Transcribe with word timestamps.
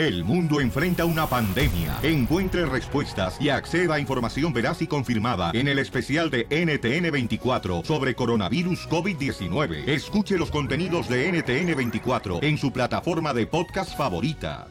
El 0.00 0.24
mundo 0.24 0.62
enfrenta 0.62 1.04
una 1.04 1.26
pandemia. 1.26 1.98
Encuentre 2.02 2.64
respuestas 2.64 3.36
y 3.38 3.50
acceda 3.50 3.96
a 3.96 4.00
información 4.00 4.50
veraz 4.50 4.80
y 4.80 4.86
confirmada 4.86 5.50
en 5.52 5.68
el 5.68 5.78
especial 5.78 6.30
de 6.30 6.48
NTN24 6.48 7.84
sobre 7.84 8.14
coronavirus 8.14 8.88
COVID-19. 8.88 9.86
Escuche 9.86 10.38
los 10.38 10.50
contenidos 10.50 11.06
de 11.06 11.30
NTN24 11.30 12.42
en 12.42 12.56
su 12.56 12.72
plataforma 12.72 13.34
de 13.34 13.46
podcast 13.46 13.94
favorita. 13.94 14.68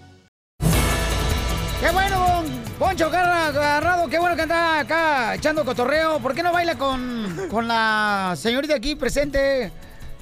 ¡Qué 1.80 1.92
bueno, 1.94 2.44
Poncho 2.80 3.12
Garra 3.12 3.50
agarrado! 3.50 4.10
¡Qué 4.10 4.18
bueno 4.18 4.36
que 4.36 4.42
anda 4.42 4.80
acá 4.80 5.36
echando 5.36 5.64
cotorreo! 5.64 6.18
¿Por 6.18 6.34
qué 6.34 6.42
no 6.42 6.52
baila 6.52 6.76
con, 6.76 7.48
con 7.52 7.68
la 7.68 8.34
señorita 8.36 8.74
aquí 8.74 8.96
presente? 8.96 9.72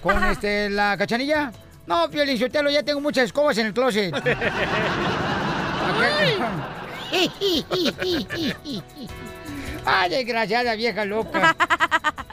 Con 0.03 0.21
este, 0.29 0.69
la 0.69 0.97
cachanilla. 0.97 1.53
No, 1.87 2.09
Piolín 2.11 2.37
Sotelo, 2.37 2.69
ya 2.69 2.83
tengo 2.83 2.99
muchas 2.99 3.25
escobas 3.25 3.57
en 3.57 3.67
el 3.67 3.73
closet. 3.73 4.13
Ay, 9.85 10.09
desgraciada 10.09 10.75
vieja 10.75 11.05
loca. 11.05 11.55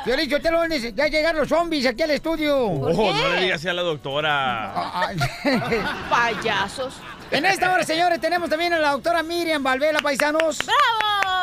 Piolín 0.05 0.29
Sotelo, 0.29 0.67
ya 0.67 1.07
llegaron 1.07 1.41
los 1.41 1.49
zombies 1.49 1.87
aquí 1.87 2.03
al 2.03 2.11
estudio. 2.11 2.59
Oh, 2.59 3.13
no 3.13 3.29
le 3.29 3.43
digas 3.43 3.65
a 3.65 3.73
la 3.73 3.83
doctora. 3.83 4.75
Payasos. 6.11 6.95
En 7.31 7.47
esta 7.47 7.73
hora, 7.73 7.85
señores, 7.85 8.21
tenemos 8.21 8.51
también 8.51 8.73
a 8.73 8.79
la 8.79 8.91
doctora 8.91 9.23
Miriam 9.23 9.63
Valvela, 9.63 10.01
paisanos. 10.01 10.59
¡Bravo! 10.59 11.34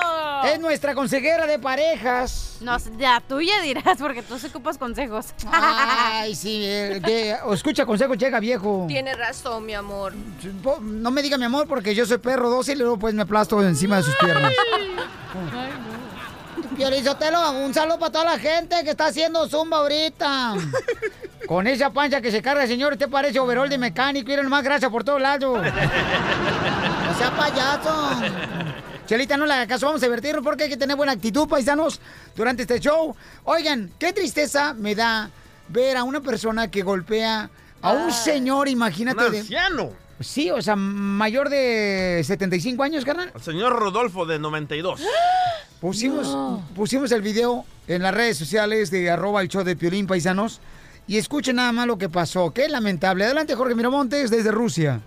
Es 0.46 0.60
nuestra 0.60 0.94
consejera 0.94 1.46
de 1.46 1.60
parejas. 1.60 2.58
No, 2.62 2.78
ya 2.98 3.22
tuya 3.22 3.62
dirás, 3.62 3.98
porque 4.00 4.22
tú 4.22 4.38
se 4.40 4.48
ocupas 4.48 4.78
consejos. 4.78 5.28
Ay, 5.52 6.36
sí, 6.36 6.66
el 6.66 7.02
que 7.02 7.38
escucha 7.52 7.86
consejos 7.86 8.18
llega 8.18 8.40
viejo. 8.40 8.86
Tiene 8.88 9.14
razón, 9.16 9.66
mi 9.66 9.74
amor. 9.74 10.14
No 10.82 11.12
me 11.12 11.22
diga 11.22 11.38
mi 11.38 11.46
amor, 11.46 11.68
porque 11.68 11.96
yo 11.96 12.06
soy 12.06 12.18
perro 12.18 12.50
dócil 12.50 12.76
y 12.76 12.80
luego 12.80 12.98
pues 12.98 13.14
me 13.14 13.24
aplasto 13.24 13.62
encima 13.64 13.98
de 13.98 14.04
sus 14.04 14.16
piernas. 14.18 14.54
Ay, 14.74 14.88
no. 14.96 16.12
Piolizotelo, 16.76 17.52
un 17.52 17.74
saludo 17.74 18.00
para 18.00 18.12
toda 18.12 18.26
la 18.26 18.40
gente 18.40 18.84
que 18.84 18.92
está 18.92 19.08
haciendo 19.08 19.48
zumba 19.48 19.78
ahorita. 19.78 20.56
Con 21.48 21.68
esa 21.68 21.92
pancha 21.92 22.22
que 22.22 22.32
se 22.32 22.42
carga, 22.42 22.66
señor, 22.66 22.94
usted 22.94 23.10
parece 23.10 23.40
overol 23.40 23.70
de 23.70 23.78
mecánico. 23.78 24.32
Y 24.32 24.38
más 24.44 24.64
grasa 24.64 24.90
por 24.90 25.04
todos 25.04 25.22
lados. 25.22 25.62
No 25.62 27.18
sea 27.18 27.32
payaso. 27.36 28.12
Chelita, 29.08 29.36
no 29.38 29.46
le 29.46 29.54
haga 29.54 29.68
caso, 29.68 29.86
vamos 29.88 30.02
a 30.02 30.06
divertirnos 30.06 30.44
porque 30.44 30.64
hay 30.64 30.70
que 30.70 30.78
tener 30.78 30.96
buena 30.96 31.12
actitud, 31.12 31.48
paisanos, 31.48 32.00
durante 32.36 32.62
este 32.62 32.80
show. 32.80 33.16
Oigan, 33.44 33.92
qué 34.00 34.14
tristeza 34.14 34.74
me 34.74 34.96
da 34.96 35.30
ver 35.68 35.98
a 35.98 36.04
una 36.04 36.22
persona 36.22 36.70
que 36.72 36.82
golpea 36.82 37.50
a 37.82 37.92
un 37.92 38.12
señor, 38.12 38.68
imagínate. 38.70 39.26
Un 39.26 39.32
de- 39.32 39.40
anciano. 39.40 39.90
Sí, 40.20 40.52
o 40.52 40.62
sea, 40.62 40.76
mayor 40.76 41.50
de 41.50 42.22
75 42.24 42.84
años, 42.84 43.04
carnal. 43.04 43.32
El 43.34 43.42
señor 43.42 43.74
Rodolfo 43.74 44.26
de 44.26 44.38
92. 44.40 45.02
Pusimos, 45.82 46.60
pusimos 46.76 47.12
el 47.12 47.24
video 47.24 47.66
en 47.88 48.04
las 48.04 48.14
redes 48.14 48.38
sociales 48.38 48.92
de 48.92 49.10
arroba 49.10 49.42
el 49.42 49.48
show 49.48 49.64
de 49.64 49.76
Piolín 49.76 50.06
Paisanos. 50.06 50.62
Y 51.08 51.18
escuchen 51.18 51.56
nada 51.56 51.72
más 51.72 51.88
lo 51.88 51.98
que 51.98 52.08
pasó. 52.08 52.52
Qué 52.54 52.70
lamentable. 52.70 53.26
Adelante, 53.26 53.56
Jorge 53.56 53.74
Miramontes, 53.74 54.30
desde 54.30 54.52
Rusia. 54.52 55.02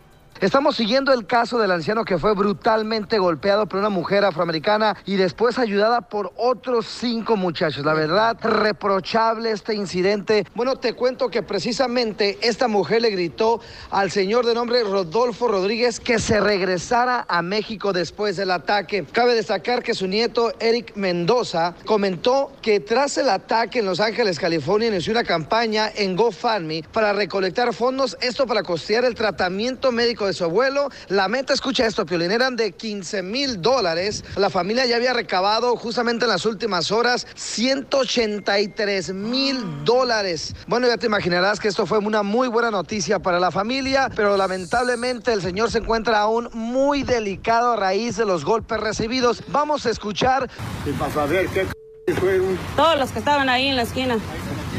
Estamos 0.44 0.76
siguiendo 0.76 1.14
el 1.14 1.26
caso 1.26 1.58
del 1.58 1.70
anciano 1.70 2.04
que 2.04 2.18
fue 2.18 2.34
brutalmente 2.34 3.18
golpeado 3.18 3.64
por 3.64 3.80
una 3.80 3.88
mujer 3.88 4.26
afroamericana 4.26 4.94
y 5.06 5.16
después 5.16 5.58
ayudada 5.58 6.02
por 6.02 6.34
otros 6.36 6.84
cinco 6.84 7.34
muchachos. 7.34 7.82
La 7.82 7.94
verdad, 7.94 8.36
reprochable 8.42 9.50
este 9.50 9.74
incidente. 9.74 10.46
Bueno, 10.54 10.76
te 10.76 10.92
cuento 10.92 11.30
que 11.30 11.42
precisamente 11.42 12.36
esta 12.42 12.68
mujer 12.68 13.00
le 13.00 13.08
gritó 13.08 13.62
al 13.90 14.10
señor 14.10 14.44
de 14.44 14.52
nombre 14.52 14.84
Rodolfo 14.84 15.48
Rodríguez 15.48 15.98
que 15.98 16.18
se 16.18 16.38
regresara 16.40 17.24
a 17.26 17.40
México 17.40 17.94
después 17.94 18.36
del 18.36 18.50
ataque. 18.50 19.06
Cabe 19.10 19.34
destacar 19.34 19.82
que 19.82 19.94
su 19.94 20.06
nieto 20.06 20.52
Eric 20.60 20.94
Mendoza 20.94 21.74
comentó 21.86 22.52
que 22.60 22.80
tras 22.80 23.16
el 23.16 23.30
ataque 23.30 23.78
en 23.78 23.86
Los 23.86 23.98
Ángeles, 23.98 24.38
California, 24.38 24.88
inició 24.88 25.12
una 25.12 25.24
campaña 25.24 25.90
en 25.96 26.14
GoFundMe 26.14 26.84
para 26.92 27.14
recolectar 27.14 27.72
fondos, 27.72 28.18
esto 28.20 28.46
para 28.46 28.62
costear 28.62 29.06
el 29.06 29.14
tratamiento 29.14 29.90
médico 29.90 30.26
de 30.26 30.33
su 30.34 30.44
abuelo. 30.44 30.88
La 31.08 31.28
meta, 31.28 31.52
escucha 31.52 31.86
esto, 31.86 32.04
Piolín, 32.04 32.30
eran 32.30 32.56
de 32.56 32.72
15 32.72 33.22
mil 33.22 33.62
dólares. 33.62 34.24
La 34.36 34.50
familia 34.50 34.84
ya 34.86 34.96
había 34.96 35.12
recabado 35.12 35.76
justamente 35.76 36.24
en 36.24 36.30
las 36.30 36.44
últimas 36.46 36.90
horas 36.92 37.26
183 37.34 39.12
mil 39.14 39.84
dólares. 39.84 40.54
Bueno, 40.66 40.86
ya 40.86 40.96
te 40.96 41.06
imaginarás 41.06 41.60
que 41.60 41.68
esto 41.68 41.86
fue 41.86 41.98
una 41.98 42.22
muy 42.22 42.48
buena 42.48 42.70
noticia 42.70 43.18
para 43.18 43.38
la 43.40 43.50
familia, 43.50 44.10
pero 44.14 44.36
lamentablemente 44.36 45.32
el 45.32 45.40
señor 45.42 45.70
se 45.70 45.78
encuentra 45.78 46.18
aún 46.20 46.48
muy 46.52 47.02
delicado 47.02 47.72
a 47.72 47.76
raíz 47.76 48.16
de 48.16 48.24
los 48.26 48.44
golpes 48.44 48.80
recibidos. 48.80 49.42
Vamos 49.48 49.86
a 49.86 49.90
escuchar. 49.90 50.50
Y 50.86 50.90
para 50.92 51.12
saber 51.12 51.48
qué 51.48 51.66
c- 52.06 52.14
fueron. 52.14 52.58
Todos 52.76 52.98
los 52.98 53.10
que 53.10 53.18
estaban 53.20 53.48
ahí 53.48 53.68
en 53.68 53.76
la 53.76 53.82
esquina. 53.82 54.18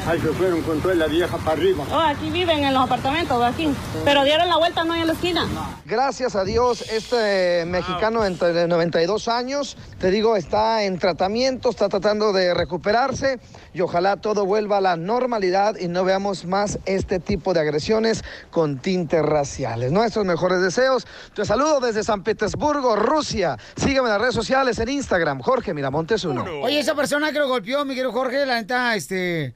Ahí 0.07 0.19
se 0.19 0.27
fueron 0.33 0.61
con 0.61 0.79
toda 0.81 0.93
la 0.93 1.07
vieja 1.07 1.35
para 1.37 1.53
arriba. 1.53 1.83
Oh, 1.91 1.99
aquí 1.99 2.29
viven 2.29 2.63
en 2.63 2.75
los 2.75 2.83
apartamentos, 2.83 3.41
aquí. 3.41 3.73
Pero 4.03 4.23
dieron 4.23 4.47
la 4.47 4.57
vuelta 4.57 4.83
no 4.83 4.93
en 4.93 5.07
la 5.07 5.13
esquina. 5.13 5.47
Gracias 5.83 6.35
a 6.35 6.43
Dios, 6.43 6.83
este 6.91 7.65
mexicano 7.65 8.23
entre 8.23 8.67
92 8.67 9.27
años, 9.27 9.75
te 9.97 10.11
digo, 10.11 10.35
está 10.35 10.83
en 10.83 10.99
tratamiento, 10.99 11.71
está 11.71 11.89
tratando 11.89 12.33
de 12.33 12.53
recuperarse 12.53 13.39
y 13.73 13.81
ojalá 13.81 14.17
todo 14.17 14.45
vuelva 14.45 14.77
a 14.77 14.81
la 14.81 14.95
normalidad 14.95 15.75
y 15.79 15.87
no 15.87 16.03
veamos 16.03 16.45
más 16.45 16.77
este 16.85 17.19
tipo 17.19 17.55
de 17.55 17.61
agresiones 17.61 18.23
con 18.51 18.77
tintes 18.77 19.23
raciales. 19.23 19.91
Nuestros 19.91 20.23
mejores 20.23 20.61
deseos. 20.61 21.07
Te 21.33 21.45
saludo 21.45 21.79
desde 21.79 22.03
San 22.03 22.23
Petersburgo, 22.23 22.95
Rusia. 22.95 23.57
Sígueme 23.75 24.07
en 24.07 24.13
las 24.13 24.21
redes 24.21 24.35
sociales 24.35 24.77
en 24.77 24.89
Instagram, 24.89 25.39
Jorge 25.39 25.73
Miramontes 25.73 26.23
1. 26.25 26.45
Oye, 26.61 26.79
esa 26.79 26.93
persona 26.93 27.31
que 27.31 27.39
lo 27.39 27.47
golpeó, 27.47 27.83
mi 27.85 27.95
querido 27.95 28.11
Jorge, 28.11 28.45
la 28.45 28.61
neta, 28.61 28.95
este. 28.95 29.55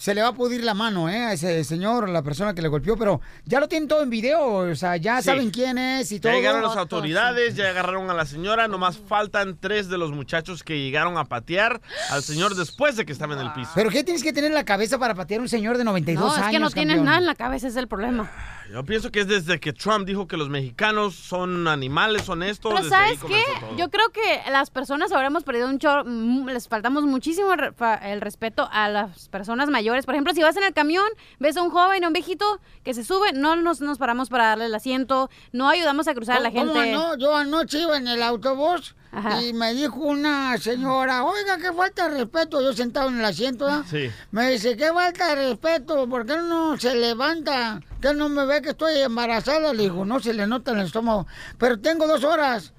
Se 0.00 0.14
le 0.14 0.22
va 0.22 0.28
a 0.28 0.32
pudrir 0.32 0.64
la 0.64 0.72
mano, 0.72 1.10
¿eh? 1.10 1.24
A 1.26 1.32
ese 1.34 1.62
señor, 1.62 2.08
la 2.08 2.22
persona 2.22 2.54
que 2.54 2.62
le 2.62 2.68
golpeó, 2.68 2.96
pero 2.96 3.20
ya 3.44 3.60
lo 3.60 3.68
tienen 3.68 3.86
todo 3.86 4.02
en 4.02 4.08
video, 4.08 4.42
o 4.70 4.74
sea, 4.74 4.96
ya 4.96 5.18
Sí. 5.18 5.24
saben 5.26 5.50
quién 5.50 5.76
es 5.76 6.10
y 6.10 6.20
todo. 6.20 6.32
Ya 6.32 6.38
llegaron 6.38 6.62
las 6.62 6.74
autoridades, 6.78 7.54
ya 7.54 7.68
agarraron 7.68 8.08
a 8.08 8.14
la 8.14 8.24
señora, 8.24 8.66
nomás 8.66 8.96
faltan 8.96 9.58
tres 9.60 9.90
de 9.90 9.98
los 9.98 10.10
muchachos 10.10 10.64
que 10.64 10.78
llegaron 10.80 11.18
a 11.18 11.26
patear 11.26 11.82
al 12.08 12.22
señor 12.22 12.54
después 12.54 12.96
de 12.96 13.04
que 13.04 13.12
estaba 13.12 13.34
en 13.34 13.40
el 13.40 13.52
piso. 13.52 13.72
¿Pero 13.74 13.90
qué 13.90 14.02
tienes 14.02 14.22
que 14.22 14.32
tener 14.32 14.48
en 14.50 14.54
la 14.54 14.64
cabeza 14.64 14.98
para 14.98 15.14
patear 15.14 15.40
a 15.40 15.42
un 15.42 15.50
señor 15.50 15.76
de 15.76 15.84
92 15.84 16.24
No, 16.24 16.32
años? 16.32 16.46
es 16.46 16.50
que 16.50 16.58
no 16.60 16.70
tienes 16.70 16.94
campeón? 16.96 17.04
nada 17.04 17.18
en 17.18 17.26
la 17.26 17.34
cabeza, 17.34 17.66
ese 17.66 17.76
es 17.76 17.82
el 17.82 17.86
problema. 17.86 18.30
Yo 18.72 18.84
pienso 18.84 19.10
que 19.10 19.20
es 19.20 19.26
desde 19.26 19.58
que 19.58 19.72
Trump 19.72 20.06
dijo 20.06 20.28
que 20.28 20.36
los 20.36 20.48
mexicanos 20.48 21.16
son 21.16 21.66
animales 21.66 22.28
honestos. 22.28 22.72
Pero 22.72 22.84
desde 22.84 22.96
¿sabes 22.96 23.18
qué? 23.24 23.42
Yo 23.76 23.90
creo 23.90 24.10
que 24.10 24.50
las 24.50 24.70
personas 24.70 25.10
habremos 25.10 25.42
perdido 25.42 25.68
un 25.68 25.80
chorro, 25.80 26.04
mm, 26.06 26.46
les 26.46 26.68
faltamos 26.68 27.02
muchísimo 27.04 27.48
el 27.52 28.20
respeto 28.20 28.68
a 28.70 28.88
las 28.88 29.28
personas 29.28 29.70
mayores. 29.70 30.06
Por 30.06 30.14
ejemplo, 30.14 30.32
si 30.34 30.42
vas 30.42 30.56
en 30.56 30.62
el 30.62 30.72
camión, 30.72 31.06
ves 31.40 31.56
a 31.56 31.62
un 31.62 31.70
joven 31.70 32.04
o 32.04 32.06
un 32.06 32.12
viejito 32.12 32.60
que 32.84 32.94
se 32.94 33.02
sube, 33.02 33.32
no 33.32 33.56
nos, 33.56 33.80
nos 33.80 33.98
paramos 33.98 34.28
para 34.28 34.46
darle 34.46 34.66
el 34.66 34.74
asiento, 34.74 35.30
no 35.50 35.68
ayudamos 35.68 36.06
a 36.06 36.14
cruzar 36.14 36.36
a 36.36 36.40
la 36.40 36.52
¿Cómo 36.52 36.72
gente. 36.72 36.92
no? 36.92 37.18
Yo 37.18 37.34
anoche 37.34 37.80
iba 37.80 37.96
en 37.96 38.06
el 38.06 38.22
autobús 38.22 38.94
Ajá. 39.12 39.42
y 39.42 39.52
me 39.52 39.74
dijo 39.74 39.96
una 39.96 40.56
señora, 40.58 41.24
oiga, 41.24 41.58
qué 41.58 41.72
falta 41.72 42.08
de 42.08 42.18
respeto. 42.18 42.62
Yo 42.62 42.72
sentado 42.72 43.08
en 43.08 43.18
el 43.18 43.24
asiento, 43.24 43.64
¿verdad? 43.64 43.84
Sí. 43.90 44.10
Me 44.30 44.50
dice, 44.50 44.76
qué 44.76 44.92
falta 44.92 45.34
de 45.34 45.48
respeto, 45.48 46.08
¿por 46.08 46.24
qué 46.26 46.36
no 46.36 46.78
se 46.78 46.94
levanta? 46.94 47.80
¿Qué 48.00 48.14
no 48.14 48.28
me 48.28 48.46
ve 48.46 48.62
que 48.62 48.70
estoy 48.70 48.98
embarazada? 49.00 49.74
Le 49.74 49.82
digo, 49.82 50.04
no 50.04 50.20
se 50.20 50.32
le 50.32 50.46
nota 50.46 50.70
en 50.70 50.78
el 50.78 50.86
estómago. 50.86 51.26
Pero 51.58 51.78
tengo 51.80 52.06
dos 52.06 52.24
horas. 52.24 52.72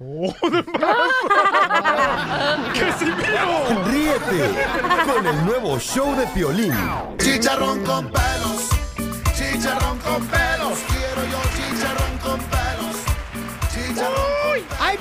Ríete 3.86 4.66
con 5.06 5.26
el 5.26 5.44
nuevo 5.44 5.78
show 5.78 6.16
de 6.16 6.26
Piolín. 6.28 6.74
Chicharrón 7.18 7.84
con 7.84 8.10
pelos, 8.10 8.68
chicharrón 9.34 9.98
con 10.00 10.26
pelos, 10.26 10.78
quiero 10.88 11.24
yo 11.30 11.40
chicharrón 11.56 12.18
con 12.18 12.38
pelos, 12.40 12.96
chicharrón 13.72 14.31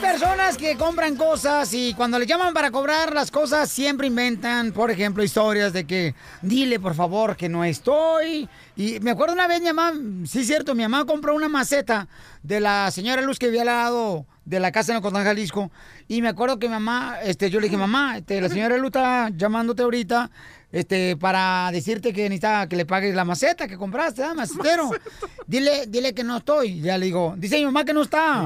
personas 0.01 0.57
que 0.57 0.75
compran 0.77 1.15
cosas 1.15 1.71
y 1.73 1.93
cuando 1.93 2.17
le 2.17 2.25
llaman 2.25 2.53
para 2.53 2.71
cobrar 2.71 3.13
las 3.13 3.29
cosas 3.29 3.69
siempre 3.69 4.07
inventan, 4.07 4.71
por 4.71 4.89
ejemplo, 4.89 5.23
historias 5.23 5.73
de 5.73 5.85
que 5.85 6.15
dile 6.41 6.79
por 6.79 6.95
favor 6.95 7.37
que 7.37 7.47
no 7.47 7.63
estoy. 7.63 8.49
Y 8.75 8.99
me 9.01 9.11
acuerdo 9.11 9.35
una 9.35 9.47
vez 9.47 9.61
mi 9.61 9.67
mamá, 9.67 9.93
sí 10.25 10.39
es 10.39 10.47
cierto, 10.47 10.73
mi 10.73 10.81
mamá 10.81 11.05
compró 11.05 11.35
una 11.35 11.49
maceta 11.49 12.07
de 12.41 12.59
la 12.59 12.89
señora 12.89 13.21
Luz 13.21 13.37
que 13.37 13.45
había 13.45 13.61
al 13.61 13.67
lado 13.67 14.25
de 14.43 14.59
la 14.59 14.71
casa 14.71 14.91
en 14.91 14.97
Ocotlán, 14.97 15.23
Jalisco. 15.23 15.71
Y 16.07 16.21
me 16.23 16.29
acuerdo 16.29 16.57
que 16.57 16.67
mi 16.67 16.73
mamá, 16.73 17.19
este, 17.23 17.51
yo 17.51 17.59
le 17.59 17.67
dije, 17.67 17.77
mamá, 17.77 18.17
este, 18.17 18.41
la 18.41 18.49
señora 18.49 18.77
Luz 18.77 18.87
está 18.87 19.29
llamándote 19.29 19.83
ahorita. 19.83 20.31
Este, 20.71 21.17
para 21.17 21.69
decirte 21.71 22.13
que 22.13 22.23
necesita 22.23 22.67
que 22.67 22.77
le 22.77 22.85
pagues 22.85 23.13
la 23.13 23.25
maceta 23.25 23.67
que 23.67 23.77
compraste, 23.77 24.23
¿ah, 24.23 24.33
macetero? 24.33 24.89
Dile, 25.45 25.85
dile 25.87 26.13
que 26.13 26.23
no 26.23 26.37
estoy. 26.37 26.79
Ya 26.79 26.97
le 26.97 27.07
digo, 27.07 27.33
dice 27.37 27.57
mi 27.57 27.65
mamá 27.65 27.83
que 27.83 27.93
no 27.93 28.03
está. 28.03 28.45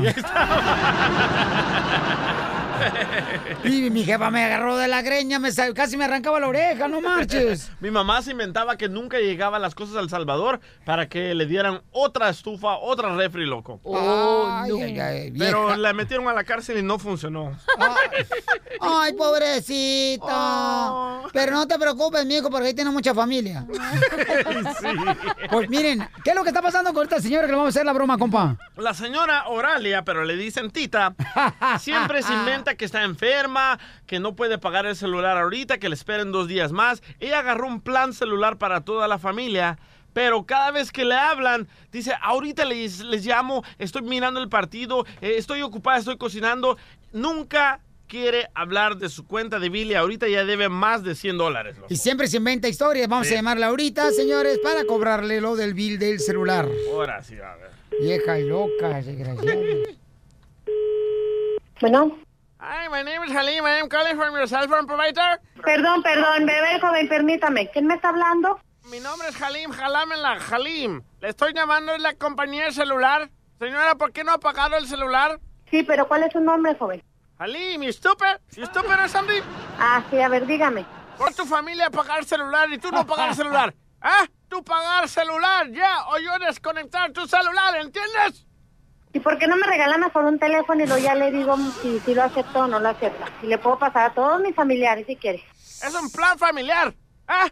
Y 3.64 3.90
mi 3.90 4.04
jefa 4.04 4.30
me 4.32 4.44
agarró 4.46 4.78
de 4.78 4.88
la 4.88 5.02
greña, 5.02 5.40
me 5.40 5.52
sa- 5.52 5.74
casi 5.74 5.98
me 5.98 6.06
arrancaba 6.06 6.40
la 6.40 6.48
oreja, 6.48 6.88
no 6.88 7.02
marches. 7.02 7.72
Mi 7.80 7.92
mamá 7.92 8.22
se 8.22 8.32
inventaba 8.32 8.78
que 8.78 8.88
nunca 8.90 9.18
llegaban 9.20 9.62
las 9.62 9.76
cosas 9.76 9.96
al 9.98 10.10
Salvador 10.10 10.60
para 10.86 11.08
que 11.10 11.34
le 11.36 11.46
dieran 11.46 11.82
otra 11.92 12.30
estufa, 12.30 12.78
otra 12.78 13.16
refri, 13.16 13.46
loco. 13.46 13.80
Oh, 13.84 14.48
Ay, 14.50 14.70
no 14.72 14.78
ay, 14.78 15.32
vieja. 15.32 15.52
Pero 15.52 15.76
la 15.76 15.94
metieron 15.94 16.28
a 16.28 16.34
la 16.34 16.44
cárcel 16.44 16.78
y 16.78 16.84
no 16.84 17.00
funcionó. 17.00 17.58
Ay, 18.82 19.14
pobrecita. 19.14 21.22
Pero 21.34 21.52
no 21.54 21.68
te 21.68 21.78
preocupes, 21.80 22.26
mijo, 22.26 22.50
porque 22.50 22.68
ahí 22.68 22.74
tiene 22.74 22.92
mucha 22.92 23.14
familia. 23.14 23.66
Pues 25.50 25.70
miren, 25.70 26.08
¿qué 26.24 26.32
es 26.32 26.36
lo 26.36 26.44
que 26.44 26.50
está 26.50 26.62
pasando 26.62 26.94
con 26.94 27.04
esta 27.04 27.20
señora 27.22 27.44
que 27.46 27.52
le 27.52 27.58
vamos 27.58 27.68
a 27.68 27.70
hacer 27.70 27.86
la 27.86 27.94
broma, 27.94 28.18
compa? 28.18 28.58
La 28.78 28.94
señora 28.94 29.48
Oralia, 29.48 30.04
pero 30.04 30.24
le 30.26 30.36
dicen 30.36 30.72
Tita, 30.72 31.14
siempre 31.80 32.22
se 32.24 32.34
inventa 32.34 32.65
que 32.74 32.86
está 32.86 33.04
enferma, 33.04 33.78
que 34.08 34.20
no 34.20 34.36
puede 34.36 34.58
pagar 34.58 34.88
el 34.88 34.96
celular 34.96 35.38
ahorita, 35.38 35.78
que 35.78 35.90
le 35.90 35.94
esperen 35.94 36.32
dos 36.32 36.48
días 36.48 36.72
más. 36.72 37.04
Ella 37.20 37.38
agarró 37.40 37.68
un 37.68 37.82
plan 37.82 38.14
celular 38.14 38.58
para 38.58 38.82
toda 38.82 39.08
la 39.08 39.20
familia. 39.20 39.78
Pero 40.14 40.46
cada 40.46 40.72
vez 40.72 40.92
que 40.92 41.06
le 41.06 41.14
hablan, 41.14 41.68
dice, 41.92 42.14
ahorita 42.22 42.66
les, 42.66 43.02
les 43.02 43.24
llamo, 43.26 43.64
estoy 43.78 44.02
mirando 44.02 44.40
el 44.40 44.50
partido, 44.50 45.06
eh, 45.22 45.36
estoy 45.38 45.62
ocupada, 45.62 46.00
estoy 46.00 46.18
cocinando. 46.18 46.78
Nunca 47.12 47.82
quiere 48.08 48.48
hablar 48.54 48.96
de 48.98 49.10
su 49.10 49.28
cuenta 49.28 49.60
de 49.60 49.68
Billy. 49.68 49.94
Ahorita 49.94 50.28
ya 50.30 50.46
debe 50.46 50.70
más 50.70 51.04
de 51.04 51.16
100 51.16 51.38
dólares. 51.38 51.76
loco. 51.76 51.88
Y 51.94 51.98
siempre 51.98 52.28
se 52.28 52.38
inventa 52.38 52.70
historias. 52.70 53.10
Vamos 53.10 53.28
Sí. 53.28 53.34
a 53.34 53.38
llamarla 53.38 53.68
ahorita, 53.68 54.10
señores, 54.12 54.58
para 54.64 54.86
cobrarle 54.86 55.42
lo 55.42 55.56
del 55.58 55.74
bill 55.74 56.00
del 56.00 56.20
celular. 56.22 56.66
Ahora 56.94 57.22
sí, 57.22 57.36
a 57.36 57.56
ver. 57.56 57.72
Vieja 58.00 58.40
y 58.40 58.48
loca, 58.48 59.02
desgraciada. 59.02 59.60
Bueno. 61.82 62.18
Hi, 62.60 62.88
my 62.88 63.04
name 63.04 63.22
is 63.24 63.32
Halim. 63.32 63.66
I 63.66 63.80
am 63.80 63.90
calling 63.90 64.16
from 64.16 64.34
your 64.34 64.48
cell 64.48 64.68
phone 64.68 64.88
provider. 64.88 65.40
Perdón, 65.62 66.02
perdón, 66.04 66.46
bebé 66.46 66.80
joven, 66.80 67.08
permítame. 67.10 67.70
¿Quién 67.72 67.86
me 67.86 67.96
está 67.96 68.10
hablando? 68.10 68.60
Mi 68.90 69.00
nombre 69.00 69.28
es 69.28 69.42
Halim, 69.42 69.72
Jalámela, 69.72 70.38
Halim. 70.50 71.02
Le 71.20 71.30
estoy 71.30 71.54
llamando 71.54 71.92
de 71.92 72.00
la 72.00 72.14
compañía 72.14 72.66
de 72.66 72.72
celular. 72.72 73.30
Señora, 73.60 73.96
¿por 73.96 74.14
qué 74.14 74.24
no 74.24 74.32
ha 74.32 74.38
pagado 74.38 74.78
el 74.78 74.88
celular? 74.88 75.40
Sí, 75.70 75.84
pero 75.84 76.08
¿cuál 76.08 76.24
es 76.24 76.32
su 76.34 76.40
nombre, 76.40 76.76
joven? 76.76 77.04
Halim, 77.38 77.84
you 77.84 77.92
stupid? 77.92 78.38
You 78.56 78.66
stupid 78.66 78.92
or 78.92 79.10
something? 79.10 79.42
Ah, 79.78 80.02
sí, 80.10 80.22
a 80.22 80.30
ver, 80.30 80.46
dígame. 80.46 80.86
Por 81.18 81.34
tu 81.34 81.46
familia 81.46 81.90
pagar 81.90 82.24
celular 82.24 82.72
y 82.72 82.78
tú 82.78 82.90
no 82.92 83.06
pagar 83.06 83.36
celular. 83.36 83.74
¿Ah? 84.02 84.26
Tú 84.48 84.64
pagar 84.64 85.10
celular, 85.10 85.70
ya, 85.72 86.08
o 86.08 86.20
yo 86.20 86.38
desconectar 86.40 87.12
tu 87.12 87.28
celular, 87.28 87.76
¿entiendes? 87.78 88.46
¿Y 89.16 89.22
por 89.22 89.38
qué 89.38 89.48
no 89.48 89.56
me 89.56 89.66
regalan 89.66 90.02
mejor 90.02 90.26
un 90.26 90.38
teléfono 90.38 90.84
y 90.84 90.88
luego 90.88 91.02
ya 91.02 91.16
le 91.16 91.32
digo 91.32 91.56
si, 91.82 92.02
si 92.02 92.14
lo 92.14 92.24
acepto 92.24 92.60
o 92.60 92.68
no 92.68 92.82
lo 92.82 92.90
acepta? 92.90 93.30
Y 93.42 93.48
le 93.48 93.58
puedo 93.58 93.80
pasar 93.80 94.12
a 94.12 94.14
todos 94.14 94.42
mis 94.42 94.54
familiares 94.54 95.06
si 95.08 95.16
quiere. 95.16 95.42
Es 95.58 95.96
un 95.96 96.12
plan 96.12 96.38
familiar. 96.38 96.94
¿Ah? 97.26 97.48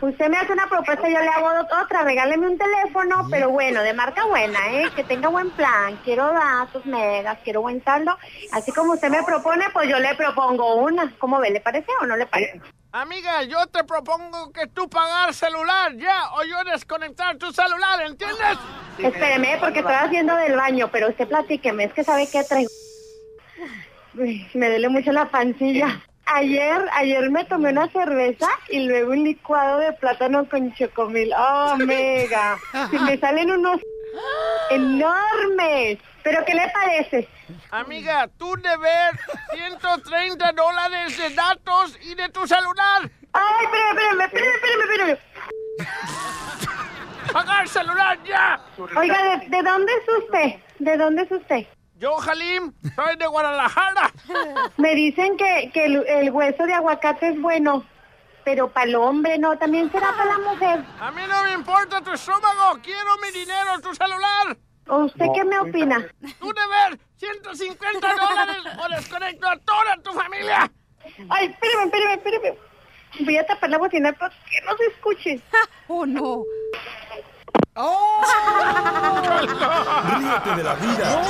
Usted 0.00 0.28
me 0.28 0.36
hace 0.36 0.52
una 0.52 0.68
propuesta 0.68 1.08
y 1.08 1.12
yo 1.12 1.20
le 1.20 1.28
hago 1.28 1.48
otra. 1.82 2.02
Regáleme 2.02 2.48
un 2.48 2.58
teléfono, 2.58 3.26
pero 3.30 3.50
bueno, 3.50 3.82
de 3.82 3.92
marca 3.92 4.24
buena, 4.24 4.58
¿eh? 4.72 4.90
Que 4.96 5.04
tenga 5.04 5.28
buen 5.28 5.50
plan. 5.50 5.96
Quiero 6.04 6.32
datos, 6.32 6.84
megas, 6.86 7.38
quiero 7.44 7.60
buen 7.60 7.84
saldo. 7.84 8.16
Así 8.52 8.72
como 8.72 8.94
usted 8.94 9.10
me 9.10 9.22
propone, 9.22 9.66
pues 9.72 9.88
yo 9.88 9.98
le 9.98 10.14
propongo 10.14 10.76
una. 10.76 11.12
¿Cómo 11.18 11.38
ve? 11.38 11.50
¿Le 11.50 11.60
parece 11.60 11.88
o 12.00 12.06
no 12.06 12.16
le 12.16 12.26
parece? 12.26 12.60
Amiga, 12.94 13.42
yo 13.44 13.66
te 13.68 13.84
propongo 13.84 14.52
que 14.52 14.66
tú 14.66 14.88
pagar 14.88 15.32
celular, 15.32 15.94
ya, 15.96 16.30
o 16.34 16.44
yo 16.44 16.62
desconectar 16.70 17.38
tu 17.38 17.50
celular, 17.50 18.02
¿entiendes? 18.02 18.58
Espéreme, 18.98 19.56
porque 19.60 19.78
estoy 19.78 19.94
haciendo 19.94 20.36
del 20.36 20.56
baño, 20.56 20.90
pero 20.92 21.08
usted 21.08 21.26
platíqueme, 21.26 21.84
es 21.84 21.94
que 21.94 22.04
sabe 22.04 22.28
que 22.30 22.44
traigo. 22.44 22.68
Me 24.12 24.68
duele 24.68 24.90
mucho 24.90 25.10
la 25.10 25.30
pancilla. 25.30 26.02
Ayer, 26.26 26.88
ayer 26.94 27.30
me 27.30 27.44
tomé 27.44 27.70
una 27.70 27.88
cerveza 27.90 28.48
y 28.68 28.86
luego 28.86 29.12
un 29.12 29.24
licuado 29.24 29.78
de 29.78 29.92
plátano 29.94 30.48
con 30.48 30.72
chocomil. 30.74 31.32
¡Oh, 31.36 31.76
mega! 31.76 32.58
Si 32.90 32.98
me 32.98 33.18
salen 33.18 33.50
unos 33.50 33.80
enormes. 34.70 35.98
¿Pero 36.22 36.44
qué 36.44 36.54
le 36.54 36.68
parece? 36.70 37.28
Amiga, 37.70 38.28
tú 38.38 38.54
debes 38.56 39.20
130 39.52 40.52
dólares 40.52 41.18
de 41.18 41.34
datos 41.34 41.98
y 42.02 42.14
de 42.14 42.28
tu 42.28 42.46
celular. 42.46 43.10
¡Ay, 43.32 43.64
espérame, 43.64 44.20
espérame, 44.20 44.54
espérame, 44.54 44.82
espérame! 44.82 45.18
¡Pagar 47.32 47.68
celular 47.68 48.18
ya! 48.24 48.60
Oiga, 48.96 49.38
¿de, 49.38 49.48
de 49.48 49.62
dónde 49.62 49.92
es 49.92 50.22
usted? 50.22 50.60
¿De 50.78 50.96
dónde 50.96 51.22
es 51.22 51.32
usted? 51.32 51.66
Yo, 52.02 52.20
Halim, 52.20 52.72
soy 52.96 53.14
de 53.14 53.28
Guadalajara. 53.28 54.12
Me 54.76 54.92
dicen 54.96 55.36
que, 55.36 55.70
que 55.72 55.84
el, 55.84 56.04
el 56.08 56.32
hueso 56.32 56.66
de 56.66 56.74
aguacate 56.74 57.28
es 57.28 57.40
bueno, 57.40 57.84
pero 58.44 58.72
para 58.72 58.86
el 58.86 58.96
hombre 58.96 59.38
no, 59.38 59.56
también 59.56 59.88
será 59.92 60.10
para 60.16 60.36
la 60.36 60.38
mujer. 60.38 60.84
A 60.98 61.12
mí 61.12 61.22
no 61.28 61.44
me 61.44 61.52
importa 61.52 62.00
tu 62.00 62.10
estómago, 62.10 62.80
quiero 62.82 63.16
mi 63.22 63.30
dinero, 63.30 63.80
tu 63.80 63.94
celular. 63.94 64.56
¿O 64.88 65.04
usted 65.04 65.26
qué 65.32 65.44
me 65.44 65.60
opina? 65.60 66.04
Tú 66.40 66.52
debes 66.52 66.98
150 67.18 68.00
dólares 68.00 68.64
o 68.84 68.88
desconecto 68.96 69.46
a 69.46 69.56
toda 69.58 69.96
tu 70.02 70.12
familia. 70.12 70.72
Ay, 71.28 71.46
espérame, 71.52 71.84
espérame, 71.84 72.14
espérame. 72.14 72.58
Voy 73.20 73.36
a 73.36 73.46
tapar 73.46 73.70
la 73.70 73.78
bocina 73.78 74.12
para 74.12 74.34
que 74.34 74.60
no 74.66 74.76
se 74.76 74.86
escuche. 74.86 75.40
oh, 75.86 76.04
no. 76.04 76.42
Ríete 80.18 80.56
de 80.56 80.62
la 80.62 80.74
vida 80.74 81.22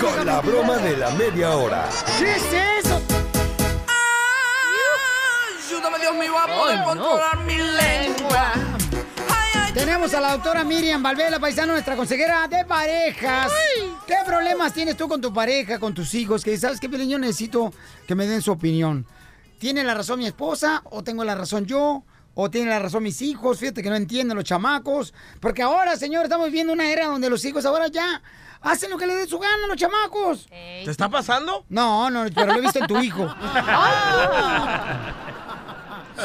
con 0.00 0.26
la 0.26 0.40
broma 0.40 0.76
de 0.78 0.96
la 0.96 1.10
media 1.10 1.56
hora. 1.56 1.88
¿Qué 2.18 2.34
es 2.36 2.84
eso? 2.84 3.00
Ayúdame, 5.68 5.98
Dios 5.98 6.14
mío, 6.16 6.38
a 6.38 6.46
poder 6.46 6.84
controlar 6.84 7.38
mi 7.44 7.56
lengua. 7.56 8.52
Tenemos 9.72 10.12
a 10.14 10.20
la 10.20 10.32
doctora 10.32 10.64
Miriam 10.64 11.02
Valvela, 11.02 11.38
paisano, 11.38 11.72
nuestra 11.72 11.94
consejera 11.94 12.48
de 12.48 12.64
parejas. 12.64 13.52
¿Qué 14.06 14.16
problemas 14.26 14.72
tienes 14.72 14.96
tú 14.96 15.08
con 15.08 15.20
tu 15.20 15.32
pareja, 15.32 15.78
con 15.78 15.94
tus 15.94 16.12
hijos? 16.14 16.42
Que 16.42 16.58
sabes 16.58 16.80
que 16.80 16.88
yo 17.06 17.18
necesito 17.18 17.72
que 18.06 18.14
me 18.16 18.26
den 18.26 18.42
su 18.42 18.50
opinión. 18.50 19.06
¿Tiene 19.58 19.84
la 19.84 19.94
razón 19.94 20.18
mi 20.18 20.26
esposa 20.26 20.82
o 20.86 21.04
tengo 21.04 21.22
la 21.22 21.34
razón 21.34 21.66
yo? 21.66 22.02
¿O 22.42 22.50
tiene 22.50 22.70
la 22.70 22.78
razón 22.78 23.02
mis 23.02 23.20
hijos? 23.20 23.58
Fíjate 23.58 23.82
que 23.82 23.90
no 23.90 23.96
entienden 23.96 24.34
los 24.34 24.46
chamacos. 24.46 25.12
Porque 25.40 25.60
ahora, 25.60 25.94
señor, 25.98 26.22
estamos 26.22 26.46
viviendo 26.46 26.72
una 26.72 26.90
era 26.90 27.04
donde 27.04 27.28
los 27.28 27.44
hijos 27.44 27.66
ahora 27.66 27.88
ya 27.88 28.22
hacen 28.62 28.88
lo 28.88 28.96
que 28.96 29.06
les 29.06 29.18
dé 29.18 29.26
su 29.26 29.38
gana 29.38 29.66
los 29.68 29.76
chamacos. 29.76 30.46
¿Te 30.48 30.90
está 30.90 31.10
pasando? 31.10 31.66
No, 31.68 32.08
no, 32.08 32.24
pero 32.34 32.46
lo 32.46 32.54
he 32.54 32.60
visto 32.62 32.78
en 32.78 32.86
tu 32.86 32.98
hijo. 32.98 33.28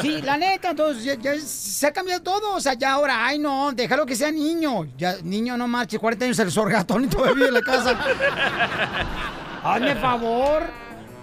Sí, 0.02 0.20
la 0.20 0.36
neta, 0.36 0.70
entonces 0.72 1.04
ya, 1.04 1.14
ya 1.14 1.40
se 1.40 1.86
ha 1.86 1.92
cambiado 1.92 2.22
todo. 2.22 2.54
O 2.54 2.60
sea, 2.60 2.74
ya 2.74 2.92
ahora, 2.92 3.24
ay 3.24 3.38
no, 3.38 3.72
déjalo 3.72 4.04
que 4.04 4.14
sea 4.14 4.30
niño. 4.30 4.86
Ya, 4.98 5.16
niño 5.22 5.56
no 5.56 5.66
marche, 5.66 5.98
40 5.98 6.26
años 6.26 6.38
el 6.38 6.52
sorgatón 6.52 7.04
y 7.04 7.08
todavía 7.08 7.32
vive 7.32 7.48
en 7.48 7.54
la 7.54 7.62
casa. 7.62 7.98
Hazme 9.64 9.94
favor, 9.96 10.64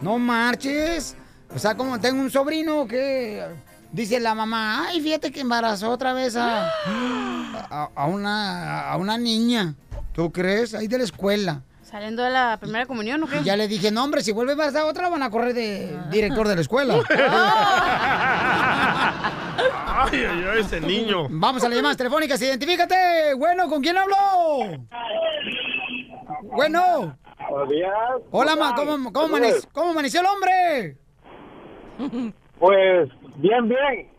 no 0.01 0.17
marches. 0.17 1.15
O 1.55 1.59
sea, 1.59 1.75
como 1.77 1.99
tengo 1.99 2.19
un 2.19 2.31
sobrino 2.31 2.87
que 2.87 3.45
dice 3.93 4.19
la 4.19 4.35
mamá, 4.35 4.87
ay, 4.89 4.99
fíjate 5.01 5.31
que 5.31 5.39
embarazó 5.41 5.89
otra 5.91 6.13
vez 6.13 6.35
a, 6.35 6.67
a, 7.69 7.89
a 7.95 8.05
una, 8.07 8.89
a 8.89 8.97
una 8.97 9.17
niña. 9.17 9.75
¿Tú 10.13 10.31
crees? 10.31 10.73
Ahí 10.75 10.87
de 10.87 10.97
la 10.97 11.03
escuela. 11.05 11.61
¿Saliendo 11.83 12.23
de 12.23 12.31
la 12.31 12.57
primera 12.59 12.85
comunión 12.87 13.21
o 13.23 13.27
qué? 13.27 13.39
Y 13.41 13.43
ya 13.43 13.55
le 13.55 13.67
dije, 13.67 13.91
no, 13.91 14.03
hombre, 14.03 14.21
si 14.23 14.31
vuelve 14.31 14.51
a 14.51 14.53
embarazar 14.53 14.81
a 14.81 14.85
otra, 14.85 15.09
van 15.09 15.21
a 15.23 15.29
correr 15.29 15.53
de 15.53 15.95
director 16.11 16.47
de 16.47 16.55
la 16.55 16.61
escuela. 16.61 16.95
Ay, 19.95 20.25
ay, 20.25 20.45
ay, 20.51 20.59
ese 20.61 20.81
niño. 20.81 21.27
Vamos 21.29 21.63
a 21.63 21.69
las 21.69 21.75
llamadas 21.77 21.97
telefónicas, 21.97 22.41
identifícate. 22.41 23.33
Bueno, 23.37 23.69
¿con 23.69 23.81
quién 23.81 23.95
hablo? 23.97 24.15
Bueno. 26.41 27.15
Buenos 27.49 27.69
días. 27.69 27.91
Hola, 28.31 28.55
ma, 28.55 28.73
¿cómo, 28.75 29.13
cómo, 29.13 29.37
amane- 29.37 29.67
cómo 29.71 29.91
amaneció 29.91 30.21
el 30.21 30.25
hombre? 30.27 30.97
Pues, 32.59 33.09
bien, 33.35 33.67
bien. 33.67 34.09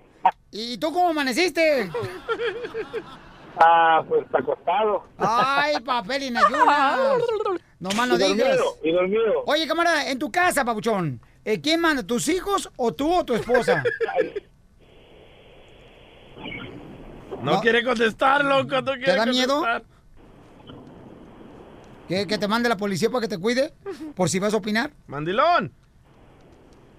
¿Y 0.51 0.79
tú 0.79 0.93
cómo 0.93 1.11
amaneciste? 1.11 1.91
Ah, 3.57 4.03
pues 4.09 4.25
acostado. 4.33 5.05
Ay, 5.19 5.75
papel 5.85 6.25
y. 6.25 6.31
No 6.31 6.41
más 7.91 8.09
no 8.09 8.17
Y 8.17 8.19
dormido, 8.19 8.35
digas. 8.35 8.59
y 8.83 8.93
dormido. 8.93 9.45
Oye, 9.47 9.67
camarada, 9.67 10.11
en 10.11 10.19
tu 10.19 10.31
casa, 10.33 10.65
papuchón, 10.65 11.21
eh, 11.45 11.61
¿quién 11.61 11.81
manda, 11.81 12.03
tus 12.03 12.29
hijos 12.29 12.71
o 12.77 12.93
tú 12.95 13.13
o 13.13 13.25
tu 13.25 13.35
esposa? 13.35 13.83
No, 17.43 17.61
quiere 17.61 17.85
contestar, 17.85 18.45
loco. 18.45 18.81
No 18.81 18.93
quiere 18.93 19.05
¿Te 19.05 19.17
da 19.17 19.27
miedo? 19.27 19.61
contestar. 19.61 19.83
¿Que, 22.09 22.27
que 22.27 22.39
te 22.39 22.49
mande 22.49 22.69
la 22.69 22.77
policía 22.77 23.09
para 23.11 23.23
que 23.23 23.29
te 23.29 23.39
cuide? 23.39 23.73
¿Por 24.15 24.29
si 24.31 24.39
vas 24.39 24.55
a 24.55 24.59
opinar? 24.59 24.91
Mandilón. 25.07 25.73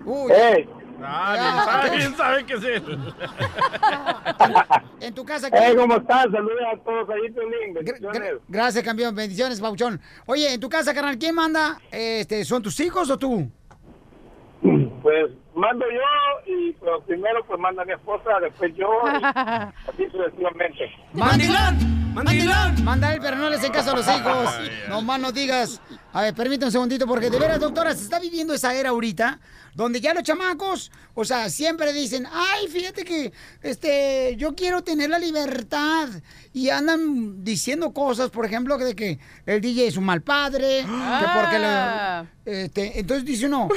Uy. 0.03 0.31
¡Ey! 0.31 0.67
Ah, 1.03 1.35
bien 1.39 1.65
sabe, 1.65 1.97
bien 1.97 2.15
sabe 2.15 2.45
que 2.45 2.53
es 2.53 2.63
él. 2.63 3.13
En 5.01 5.13
tu 5.13 5.25
casa. 5.25 5.47
¡Ey, 5.49 5.75
cómo 5.75 5.97
estás! 5.97 6.31
Saludos 6.31 6.61
a 6.73 6.77
todos 6.77 7.09
ahí, 7.09 7.31
Piolín. 7.31 7.73
Bendiciones. 7.73 8.33
Gracias, 8.47 8.83
campeón. 8.83 9.15
Bendiciones, 9.15 9.59
Pauchón. 9.59 9.99
Oye, 10.25 10.53
en 10.53 10.59
tu 10.59 10.69
casa, 10.69 10.93
carnal, 10.93 11.17
¿quién 11.17 11.35
manda? 11.35 11.79
Este, 11.91 12.43
¿Son 12.45 12.61
tus 12.61 12.79
hijos 12.79 13.09
o 13.09 13.17
tú? 13.17 13.49
Pues 15.01 15.31
mando 15.55 15.85
yo 15.89 16.51
y 16.53 16.71
pues, 16.73 16.91
primero 17.07 17.45
pues 17.45 17.59
manda 17.59 17.83
mi 17.85 17.93
esposa, 17.93 18.39
después 18.41 18.73
yo 18.75 18.87
y 19.19 19.23
así 19.89 20.05
sucesivamente. 20.11 20.91
¡Mandilón! 21.13 21.95
¡Mandilón! 22.13 22.83
Mandar, 22.85 23.19
pero 23.21 23.35
no 23.35 23.49
les 23.49 23.59
hace 23.59 23.71
caso 23.71 23.91
a 23.91 23.95
los 23.97 24.07
hijos. 24.07 24.49
No 24.87 25.01
más 25.01 25.19
no 25.19 25.31
digas. 25.33 25.81
A 26.13 26.21
ver, 26.21 26.33
permítame 26.33 26.67
un 26.67 26.71
segundito, 26.71 27.05
porque 27.05 27.29
de 27.29 27.37
veras, 27.37 27.59
doctora, 27.59 27.93
se 27.93 28.03
está 28.03 28.19
viviendo 28.21 28.53
esa 28.53 28.73
era 28.73 28.91
ahorita, 28.91 29.41
donde 29.73 29.99
ya 29.99 30.13
los 30.13 30.23
chamacos, 30.23 30.93
o 31.13 31.25
sea, 31.25 31.49
siempre 31.49 31.91
dicen, 31.91 32.25
ay, 32.31 32.69
fíjate 32.69 33.03
que, 33.03 33.33
este, 33.61 34.35
yo 34.37 34.55
quiero 34.55 34.81
tener 34.81 35.09
la 35.09 35.19
libertad. 35.19 36.07
Y 36.53 36.69
andan 36.69 37.43
diciendo 37.43 37.91
cosas, 37.91 38.29
por 38.29 38.45
ejemplo, 38.45 38.77
de 38.77 38.95
que 38.95 39.19
el 39.45 39.59
DJ 39.59 39.87
es 39.87 39.97
un 39.97 40.05
mal 40.05 40.21
padre, 40.21 40.83
que 40.85 41.27
porque 41.33 41.57
Ah. 41.61 42.23
le... 42.45 42.63
Este, 42.63 42.97
entonces 42.97 43.25
dice 43.25 43.47
uno, 43.47 43.67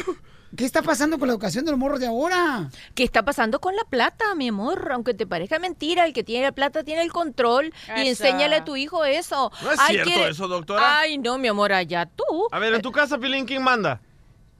¿qué 0.56 0.64
está 0.64 0.82
pasando 0.82 1.18
con 1.18 1.28
la 1.28 1.34
educación 1.34 1.64
de 1.64 1.70
los 1.70 1.78
morros 1.78 2.00
de 2.00 2.06
ahora? 2.06 2.70
¿Qué 2.94 3.04
está 3.04 3.24
pasando 3.24 3.60
con 3.60 3.76
la 3.76 3.84
plata, 3.84 4.34
mi 4.34 4.48
amor? 4.48 4.90
Aunque 4.92 5.14
te 5.14 5.26
parezca 5.26 5.58
mentira, 5.58 6.06
el 6.06 6.12
que 6.12 6.24
tiene 6.24 6.44
la 6.44 6.52
plata 6.52 6.84
tiene 6.84 7.02
el 7.02 7.12
control 7.12 7.72
y 7.96 8.08
enséñale 8.08 8.56
a 8.56 8.64
tu 8.64 8.76
hijo 8.76 9.04
eso. 9.04 9.52
No 9.62 9.72
es 9.72 9.80
cierto 9.88 10.26
eso, 10.26 10.48
doctora. 10.48 11.00
Ay, 11.00 11.18
no, 11.18 11.38
mi 11.38 11.48
amor, 11.48 11.72
allá 11.72 12.06
tú. 12.06 12.24
A 12.50 12.58
ver, 12.58 12.74
en 12.74 12.82
tu 12.82 12.92
casa, 12.92 13.18
Pilín, 13.18 13.46
¿quién 13.46 13.62
manda? 13.62 14.00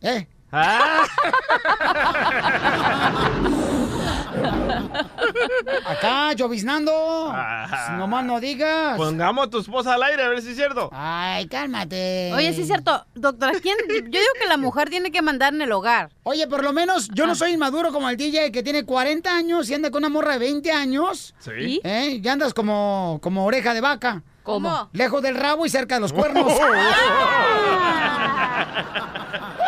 ¿Eh? 0.00 0.26
Ah, 0.50 1.04
Acá, 5.86 6.32
lloviznando. 6.32 6.92
Ah. 7.32 7.96
Nomás 7.98 8.24
no 8.24 8.40
digas. 8.40 8.96
pongamos 8.96 9.46
a 9.46 9.50
tu 9.50 9.58
esposa 9.58 9.94
al 9.94 10.02
aire, 10.02 10.22
a 10.22 10.28
ver 10.28 10.42
si 10.42 10.50
es 10.50 10.56
cierto. 10.56 10.90
Ay, 10.92 11.46
cálmate. 11.48 12.32
Oye, 12.34 12.52
sí 12.52 12.62
es 12.62 12.66
cierto, 12.66 13.06
doctora, 13.14 13.52
¿quién? 13.60 13.76
Yo 13.88 14.02
digo 14.02 14.32
que 14.40 14.48
la 14.48 14.56
mujer 14.56 14.90
tiene 14.90 15.10
que 15.10 15.22
mandar 15.22 15.54
en 15.54 15.62
el 15.62 15.72
hogar. 15.72 16.10
Oye, 16.22 16.46
por 16.46 16.62
lo 16.62 16.72
menos 16.72 17.08
yo 17.12 17.26
no 17.26 17.34
soy 17.34 17.52
inmaduro 17.52 17.92
como 17.92 18.08
el 18.08 18.16
DJ 18.16 18.52
que 18.52 18.62
tiene 18.62 18.84
40 18.84 19.34
años 19.34 19.68
y 19.70 19.74
anda 19.74 19.90
con 19.90 20.00
una 20.00 20.08
morra 20.08 20.32
de 20.32 20.38
20 20.38 20.70
años. 20.72 21.34
Sí. 21.38 21.80
¿Eh? 21.84 22.20
Y 22.22 22.28
andas 22.28 22.54
como, 22.54 23.18
como 23.22 23.44
oreja 23.44 23.74
de 23.74 23.80
vaca. 23.80 24.22
¿Cómo? 24.42 24.88
Lejos 24.92 25.22
del 25.22 25.36
rabo 25.36 25.66
y 25.66 25.68
cerca 25.68 25.96
de 25.96 26.00
los 26.00 26.12
cuernos. 26.12 26.50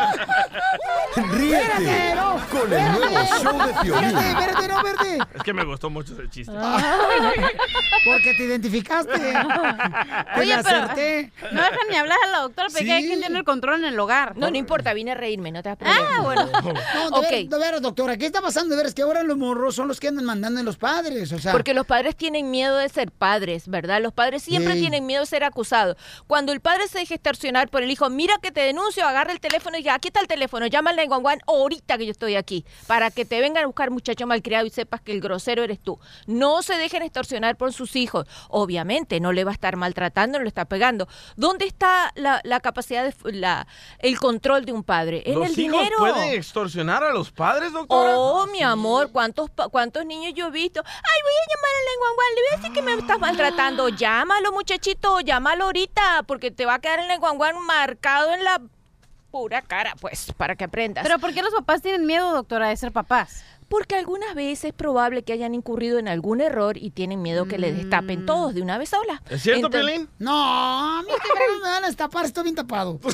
Ríete 1.16 1.60
Espérate, 1.60 2.14
no, 2.14 2.40
con 2.50 2.72
el 2.72 2.92
nuevo 2.92 3.04
espérate. 3.18 3.42
show 3.42 3.66
de 3.66 3.74
Piolín. 3.82 4.04
Espérate, 4.16 4.28
espérate, 4.30 4.68
no, 4.68 4.78
espérate. 4.78 5.18
Es 5.34 5.42
que 5.42 5.52
me 5.52 5.64
gustó 5.64 5.90
mucho 5.90 6.12
ese 6.14 6.28
chiste. 6.30 6.52
Porque 8.04 8.34
te 8.34 8.44
identificaste. 8.44 9.12
Te 10.34 10.40
Oye, 10.40 10.56
la 10.56 10.62
pero 10.62 10.78
acerté. 10.84 11.32
no 11.52 11.62
dejan 11.62 11.78
ni 11.90 11.96
hablar 11.96 12.18
a 12.24 12.28
la 12.28 12.38
doctora, 12.40 12.68
porque 12.68 12.84
Sí. 12.84 12.90
hay 12.90 13.06
quien 13.06 13.20
tiene 13.20 13.38
el 13.38 13.44
control 13.44 13.80
en 13.80 13.86
el 13.86 13.98
hogar. 14.00 14.36
No, 14.36 14.50
no 14.50 14.56
importa, 14.56 14.92
vine 14.94 15.12
a 15.12 15.14
reírme, 15.14 15.50
no 15.52 15.62
te 15.62 15.68
das 15.70 15.78
problema. 15.78 16.08
Ah, 16.16 16.20
bueno. 16.22 16.46
No, 17.10 17.10
de, 17.10 17.16
Ok. 17.18 17.30
ver- 17.30 17.48
de 17.48 17.58
veras, 17.58 17.82
doctora, 17.82 18.16
¿qué 18.16 18.26
está 18.26 18.40
pasando? 18.40 18.70
De 18.70 18.76
veras 18.76 18.94
que 18.94 19.02
ahora 19.02 19.22
los 19.22 19.36
morros 19.36 19.74
son 19.74 19.88
los 19.88 19.98
que 20.00 20.08
andan 20.08 20.24
mandando 20.24 20.60
en 20.60 20.66
los 20.66 20.76
padres, 20.76 21.32
o 21.32 21.38
sea. 21.38 21.52
Porque 21.52 21.74
los 21.74 21.86
padres 21.86 22.16
tienen 22.16 22.50
miedo 22.50 22.76
de 22.76 22.88
ser 22.88 23.10
padres, 23.10 23.68
¿verdad? 23.68 24.00
Los 24.00 24.12
padres 24.12 24.42
siempre 24.42 24.74
Sí. 24.74 24.80
tienen 24.80 25.06
miedo 25.06 25.22
de 25.22 25.26
ser 25.26 25.44
acusados. 25.44 25.96
Cuando 26.26 26.52
el 26.52 26.60
padre 26.60 26.88
se 26.88 26.98
deja 26.98 27.14
extorsionar 27.14 27.68
por 27.68 27.82
el 27.82 27.90
hijo, 27.90 28.08
mira 28.10 28.34
que 28.42 28.50
te 28.50 28.60
denuncio, 28.60 29.06
agarra 29.06 29.32
el 29.32 29.40
teléfono 29.40 29.76
y 29.78 29.82
ya, 29.82 29.94
aquí 29.94 30.08
está 30.08 30.20
el 30.20 30.26
teléfono, 30.28 30.66
llama 30.66 30.92
al 31.00 31.08
911 31.08 31.44
ahorita 31.46 31.98
que 31.98 32.06
yo 32.06 32.12
estoy 32.12 32.36
aquí, 32.36 32.64
para 32.86 33.10
que 33.10 33.24
te 33.24 33.40
vengan 33.40 33.64
a 33.64 33.66
buscar 33.66 33.90
muchacho 33.90 34.26
malcriado 34.26 34.66
y 34.66 34.70
sepas 34.70 35.00
que 35.00 35.12
el 35.12 35.20
grosero 35.20 35.62
eres 35.62 35.80
tú. 35.80 35.98
No 36.26 36.62
se 36.62 36.74
dejen 36.74 37.02
extorsionar 37.02 37.56
por 37.56 37.72
sus 37.72 37.96
hijos. 37.96 38.26
Obviamente, 38.48 39.20
no 39.20 39.32
le 39.32 39.44
va 39.44 39.50
a 39.50 39.54
estar 39.54 39.76
maltratando, 39.76 40.38
no 40.38 40.44
le 40.44 40.48
está 40.48 40.64
pegando. 40.64 41.08
¿Dónde 41.36 41.66
está 41.66 42.12
la, 42.14 42.40
la 42.44 42.60
capacidad, 42.60 43.04
de, 43.04 43.32
la, 43.32 43.66
el 43.98 44.18
control 44.18 44.64
de 44.64 44.72
un 44.72 44.84
padre? 44.84 45.22
En 45.26 45.38
¿Los 45.38 45.48
el 45.48 45.58
hijos 45.58 45.78
dinero. 45.78 45.96
pueden 45.98 46.34
extorsionar 46.34 47.02
a 47.02 47.12
los 47.12 47.30
padres, 47.30 47.72
doctora? 47.72 48.12
Oh, 48.16 48.46
mi 48.46 48.62
amor, 48.62 49.10
¿cuántos, 49.12 49.50
¿cuántos 49.70 50.04
niños 50.06 50.32
yo 50.34 50.48
he 50.48 50.50
visto? 50.50 50.82
Ay, 50.84 51.20
voy 51.22 51.32
a 51.32 51.46
llamar 51.50 51.70
al 51.76 51.86
911, 52.00 52.34
le 52.34 52.40
voy 52.40 52.50
a 52.52 52.56
decir 52.56 52.72
que 52.72 52.82
me 52.82 52.92
estás 53.00 53.18
maltratando. 53.18 53.88
Llámalo, 53.88 54.52
muchachito, 54.52 55.20
llámalo 55.20 55.64
ahorita, 55.64 56.24
porque 56.26 56.50
te 56.50 56.66
va 56.66 56.74
a 56.74 56.78
quedar 56.80 57.00
el 57.00 57.08
911 57.08 57.60
marcado 57.66 58.32
en 58.32 58.44
la 58.44 58.60
pura 59.30 59.62
cara, 59.62 59.94
pues, 60.00 60.32
para 60.36 60.56
que 60.56 60.64
aprendas. 60.64 61.02
Pero 61.04 61.18
¿por 61.18 61.32
qué 61.32 61.42
los 61.42 61.52
papás 61.54 61.82
tienen 61.82 62.06
miedo, 62.06 62.32
doctora, 62.32 62.68
de 62.68 62.76
ser 62.76 62.92
papás? 62.92 63.44
Porque 63.68 63.94
algunas 63.94 64.34
veces 64.34 64.64
es 64.64 64.72
probable 64.72 65.22
que 65.22 65.32
hayan 65.32 65.54
incurrido 65.54 66.00
en 66.00 66.08
algún 66.08 66.40
error 66.40 66.76
y 66.76 66.90
tienen 66.90 67.22
miedo 67.22 67.46
que 67.46 67.56
les 67.56 67.76
destapen 67.76 68.26
todos 68.26 68.52
de 68.52 68.62
una 68.62 68.78
vez 68.78 68.88
sola. 68.88 69.22
¿Es 69.30 69.42
cierto, 69.42 69.66
Entonces- 69.66 69.86
Piolín? 69.92 70.08
No, 70.18 70.32
a 70.98 71.02
mí 71.02 71.08
que 71.08 71.54
me 71.54 71.60
van 71.70 71.84
a 71.84 71.86
destapar, 71.86 72.24
estoy 72.24 72.42
bien 72.44 72.56
tapado. 72.56 72.98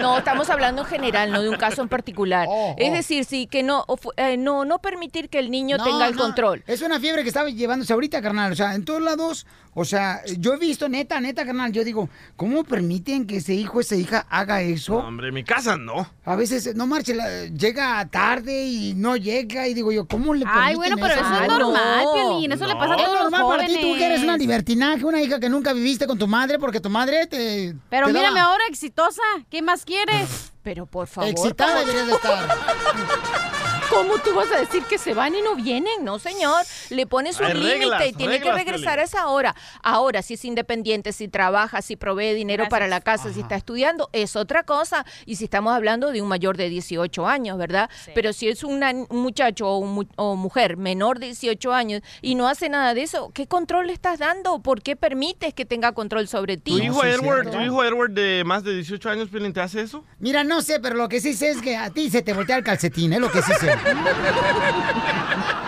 No, 0.00 0.18
estamos 0.18 0.48
hablando 0.50 0.82
en 0.82 0.88
general, 0.88 1.32
no 1.32 1.42
de 1.42 1.48
un 1.48 1.56
caso 1.56 1.82
en 1.82 1.88
particular. 1.88 2.46
Oh, 2.48 2.74
Es 2.78 2.90
oh. 2.90 2.94
decir, 2.94 3.24
sí, 3.24 3.46
que 3.46 3.62
no, 3.62 3.84
o 3.88 3.96
fu- 3.96 4.12
eh, 4.16 4.36
no, 4.36 4.64
no 4.64 4.78
permitir 4.80 5.28
que 5.28 5.38
el 5.38 5.50
niño 5.50 5.76
No, 5.76 5.84
tenga 5.84 6.06
el 6.06 6.14
no, 6.16 6.22
control. 6.22 6.62
Es 6.66 6.82
una 6.82 7.00
fiebre 7.00 7.22
que 7.22 7.28
estaba 7.28 7.48
llevándose 7.50 7.92
ahorita, 7.92 8.22
carnal. 8.22 8.52
O 8.52 8.54
sea, 8.56 8.74
en 8.74 8.84
todos 8.84 9.02
lados, 9.02 9.46
o 9.80 9.84
sea, 9.84 10.20
yo 10.38 10.54
he 10.54 10.56
visto, 10.58 10.88
neta, 10.88 11.20
neta, 11.20 11.44
carnal, 11.46 11.70
yo 11.72 11.84
digo, 11.84 12.08
¿cómo 12.36 12.64
permiten 12.64 13.26
que 13.26 13.36
ese 13.36 13.54
hijo, 13.54 13.80
esa 13.80 13.94
hija 13.94 14.26
haga 14.28 14.60
eso? 14.62 14.96
Hombre, 14.96 15.28
en 15.28 15.34
mi 15.34 15.44
casa 15.44 15.76
no. 15.76 16.10
A 16.24 16.34
veces, 16.34 16.74
no 16.74 16.86
marche, 16.86 17.14
llega 17.56 18.04
tarde 18.10 18.64
y 18.64 18.94
no 18.94 19.16
llega 19.16 19.68
y 19.68 19.74
digo 19.74 19.92
yo, 19.92 20.06
¿cómo 20.08 20.34
le 20.34 20.44
permiten 20.44 20.68
Ay, 20.68 20.74
bueno, 20.74 20.96
pero 20.96 21.14
eso 21.14 21.22
es 21.22 21.48
no. 21.48 21.58
normal, 21.58 22.04
Piolín. 22.14 22.52
Eso 22.52 22.66
le 22.66 22.74
pasa 22.74 22.94
a 22.94 22.96
Es 22.96 23.04
todos 23.04 23.22
los 23.22 23.30
normal 23.30 23.56
para 23.58 23.66
ti, 23.68 23.78
tú 23.80 23.94
que 23.96 24.06
eres 24.06 24.22
una 24.22 24.36
libertinaje, 24.36 25.04
una 25.04 25.22
hija 25.22 25.38
que 25.38 25.48
nunca 25.48 25.72
viviste 25.72 26.06
con 26.06 26.18
tu 26.18 26.26
madre 26.26 26.58
porque 26.58 26.80
tu 26.80 26.90
madre 26.90 27.26
te... 27.26 27.74
Pero 27.88 28.06
te 28.08 28.12
mírame 28.12 28.40
daba- 28.40 28.50
ahora 28.52 28.64
exitosa. 28.68 29.22
¿Qué 29.48 29.62
más 29.62 29.84
quieres? 29.84 30.52
Pero 30.62 30.86
por 30.86 31.06
favor. 31.06 31.30
Excitada 31.30 31.72
¿cómo- 31.74 31.80
deberías 31.86 32.06
de 32.08 32.12
estar. 32.14 32.48
¿Cómo 33.90 34.18
tú 34.18 34.34
vas 34.34 34.50
a 34.52 34.60
decir 34.60 34.82
que 34.84 34.98
se 34.98 35.14
van 35.14 35.34
y 35.34 35.42
no 35.42 35.54
vienen? 35.56 36.04
No, 36.04 36.18
señor. 36.18 36.64
Le 36.90 37.06
pones 37.06 37.40
un 37.40 37.48
límite 37.48 38.08
y 38.08 38.12
tiene 38.12 38.40
que 38.40 38.52
regresar 38.52 38.98
a 38.98 39.02
esa 39.04 39.28
hora. 39.28 39.54
Ahora, 39.82 40.22
si 40.22 40.34
es 40.34 40.44
independiente, 40.44 41.12
si 41.12 41.28
trabaja, 41.28 41.82
si 41.82 41.96
provee 41.96 42.34
dinero 42.34 42.62
Gracias. 42.64 42.70
para 42.70 42.86
la 42.88 43.00
casa, 43.00 43.32
si 43.32 43.40
está 43.40 43.56
estudiando, 43.56 44.08
es 44.12 44.36
otra 44.36 44.62
cosa. 44.62 45.04
Y 45.26 45.36
si 45.36 45.44
estamos 45.44 45.74
hablando 45.74 46.12
de 46.12 46.20
un 46.22 46.28
mayor 46.28 46.56
de 46.56 46.68
18 46.68 47.26
años, 47.26 47.56
¿verdad? 47.58 47.88
Pero 48.14 48.32
si 48.32 48.48
es 48.48 48.62
una- 48.64 48.90
un 48.90 49.22
muchacho 49.22 49.66
o, 49.68 49.78
un 49.78 50.08
o 50.16 50.36
mujer 50.36 50.76
menor 50.76 51.18
de 51.18 51.26
18 51.26 51.72
años 51.72 52.02
y 52.22 52.34
no 52.34 52.48
hace 52.48 52.68
nada 52.68 52.94
de 52.94 53.02
eso, 53.02 53.30
¿qué 53.34 53.46
control 53.46 53.86
le 53.86 53.92
estás 53.92 54.18
dando? 54.18 54.60
¿Por 54.60 54.82
qué 54.82 54.96
permites 54.96 55.54
que 55.54 55.64
tenga 55.64 55.92
control 55.92 56.28
sobre 56.28 56.56
ti? 56.56 56.72
¿Tu 56.72 56.78
hijo 56.78 57.04
Edward, 57.04 57.50
tu 57.50 57.60
hijo 57.60 57.82
Edward 57.84 58.10
de 58.10 58.42
más 58.44 58.64
de 58.64 58.74
18 58.74 59.08
años, 59.10 59.28
Piolín, 59.28 59.52
te 59.52 59.60
hace 59.60 59.80
eso? 59.80 60.04
Mira, 60.18 60.44
no 60.44 60.62
sé, 60.62 60.80
pero 60.80 60.94
lo 60.96 61.08
que 61.08 61.20
sí 61.20 61.34
sé 61.34 61.50
es 61.50 61.60
que 61.62 61.76
a 61.76 61.90
ti 61.90 62.10
se 62.10 62.22
te 62.22 62.32
voltea 62.32 62.56
el 62.56 62.64
calcetín, 62.64 63.12
es 63.12 63.20
lo 63.20 63.30
que 63.30 63.42
sí 63.42 63.52
sé. 63.60 63.77
Ha 63.84 63.92
ha 63.92 64.12
ha 64.12 65.42
ha 65.42 65.54
ha! 65.54 65.67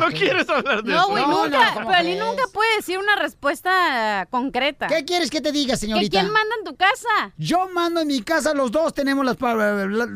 No 0.00 0.08
quieres 0.08 0.48
hablar 0.48 0.82
de 0.82 0.92
No, 0.92 0.98
eso. 1.00 1.08
güey, 1.10 1.22
No, 1.26 1.44
nunca. 1.44 1.64
no, 1.66 1.74
¿cómo 1.74 1.88
Piolín 1.90 2.16
crees? 2.16 2.24
nunca 2.26 2.42
puede 2.52 2.76
decir 2.76 2.98
una 2.98 3.16
respuesta 3.16 4.26
concreta. 4.30 4.86
¿Qué 4.86 5.04
quieres 5.04 5.30
que 5.30 5.40
te 5.40 5.52
diga, 5.52 5.74
¿Que 5.74 5.78
señorita? 5.80 6.20
¿Quién 6.20 6.32
manda 6.32 6.54
en 6.58 6.64
tu 6.64 6.74
casa? 6.76 7.32
Yo 7.36 7.68
mando 7.68 8.00
en 8.00 8.08
mi 8.08 8.22
casa, 8.22 8.54
los 8.54 8.70
dos 8.72 8.94
tenemos 8.94 9.24
las... 9.24 9.36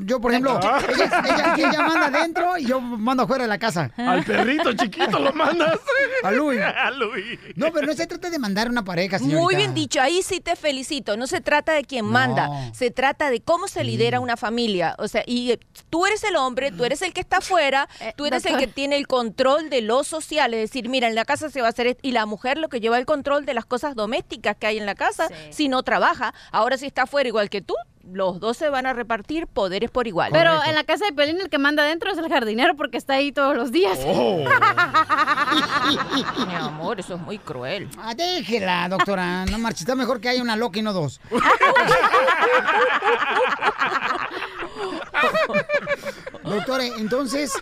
Yo, 0.05 0.21
por 0.21 0.31
ejemplo, 0.33 0.59
Ah. 0.63 0.81
ella, 0.89 1.23
ella- 1.25 1.55
ella 1.71 1.83
manda 1.83 2.07
adentro 2.07 2.57
y 2.59 2.67
yo 2.67 2.81
mando 2.81 3.25
afuera 3.25 3.45
de 3.45 3.49
la 3.49 3.59
casa. 3.59 3.91
Al 3.97 4.25
perrito 4.25 4.73
chiquito 4.73 5.19
lo 5.19 5.33
mandas. 5.33 5.79
A 6.23 6.31
Luis. 6.31 6.61
A 6.61 6.91
Luis. 6.91 7.39
No, 7.57 7.73
pero 7.73 7.87
no 7.87 7.93
se 7.95 8.07
trata 8.07 8.31
de 8.31 8.39
mandar 8.39 8.69
una 8.71 8.85
pareja, 8.85 9.19
señorita. 9.19 9.41
Muy 9.43 9.57
bien 9.57 9.75
dicho, 9.75 10.01
ahí 10.01 10.23
sí 10.23 10.41
te 10.41 10.57
felicito. 10.57 11.17
No 11.17 11.27
se 11.27 11.41
trata 11.41 11.73
de 11.73 11.85
quien 11.85 12.05
manda, 12.07 12.49
se 12.73 12.91
trata 12.91 13.31
de 13.31 13.41
cómo 13.41 13.69
se 13.69 13.85
lidera 13.85 14.21
una 14.21 14.37
familia. 14.37 14.95
O 14.99 15.09
sea, 15.09 15.23
y 15.27 15.53
eh, 15.53 15.61
tú 15.91 16.07
eres 16.07 16.25
el 16.25 16.37
hombre, 16.37 16.71
tú 16.73 16.85
eres 16.85 17.03
el 17.03 17.13
que 17.13 17.21
está 17.21 17.39
afuera, 17.39 17.89
Eh, 18.01 18.13
tú 18.17 18.27
eres 18.27 18.45
el 18.47 18.57
que 18.57 18.67
tiene 18.67 18.97
el 18.97 19.07
control 19.07 19.71
de 19.71 19.74
lo 19.83 20.05
social. 20.05 20.53
Es 20.55 20.71
decir, 20.71 20.89
mira, 20.89 21.09
en 21.09 21.15
la 21.15 21.25
casa 21.25 21.51
se 21.51 21.61
va 21.61 21.69
a 21.69 21.71
hacer 21.71 21.87
esto, 21.87 22.01
y 22.03 22.13
la 22.13 22.27
mujer 22.27 22.59
lo 22.59 22.69
que 22.69 22.81
lleva 22.81 22.99
el 22.99 23.07
control 23.07 23.45
de 23.47 23.55
las 23.55 23.65
cosas 23.65 23.95
domésticas 23.95 24.57
que 24.57 24.67
hay 24.67 24.79
en 24.79 24.87
la 24.87 24.95
casa 24.95 25.29
Sí. 25.29 25.35
si 25.51 25.69
no 25.69 25.83
trabaja. 25.83 26.35
Ahora 26.53 26.77
si 26.79 26.87
está 26.87 27.03
afuera 27.03 27.29
igual 27.29 27.51
que 27.51 27.61
tú, 27.63 27.75
los 28.13 28.39
dos 28.39 28.59
se 28.59 28.69
van 28.69 28.85
a 28.85 28.93
repartir 28.93 29.47
poderes 29.47 29.91
por 29.91 30.07
igual. 30.07 30.31
Pero 30.33 30.51
Correcto. 30.51 30.69
en 30.69 30.75
la 30.75 30.85
casa 30.85 31.07
de 31.07 31.13
Piolín 31.15 31.41
el 31.41 31.49
que 31.49 31.57
manda 31.59 31.85
adentro 31.85 32.11
es 32.13 32.19
el 32.19 32.29
jardinero 32.29 32.77
porque 32.77 32.99
está 32.99 33.15
ahí 33.15 33.33
todos 33.33 33.57
los 33.57 33.73
días. 33.73 33.99
Oh. 34.05 34.45
Mi 36.47 36.55
amor, 36.55 37.01
eso 37.01 37.15
es 37.15 37.21
muy 37.21 37.39
cruel. 37.39 37.89
Ah, 37.99 38.15
déjela, 38.15 38.89
doctora. 38.91 39.47
No 39.47 39.59
marches, 39.59 39.81
está 39.83 39.95
mejor 39.95 40.21
que 40.21 40.29
haya 40.29 40.43
una 40.43 40.55
loca 40.57 40.79
y 40.79 40.83
no 40.83 40.93
dos. 40.93 41.19
Doctora, 46.55 46.85
entonces, 46.99 47.53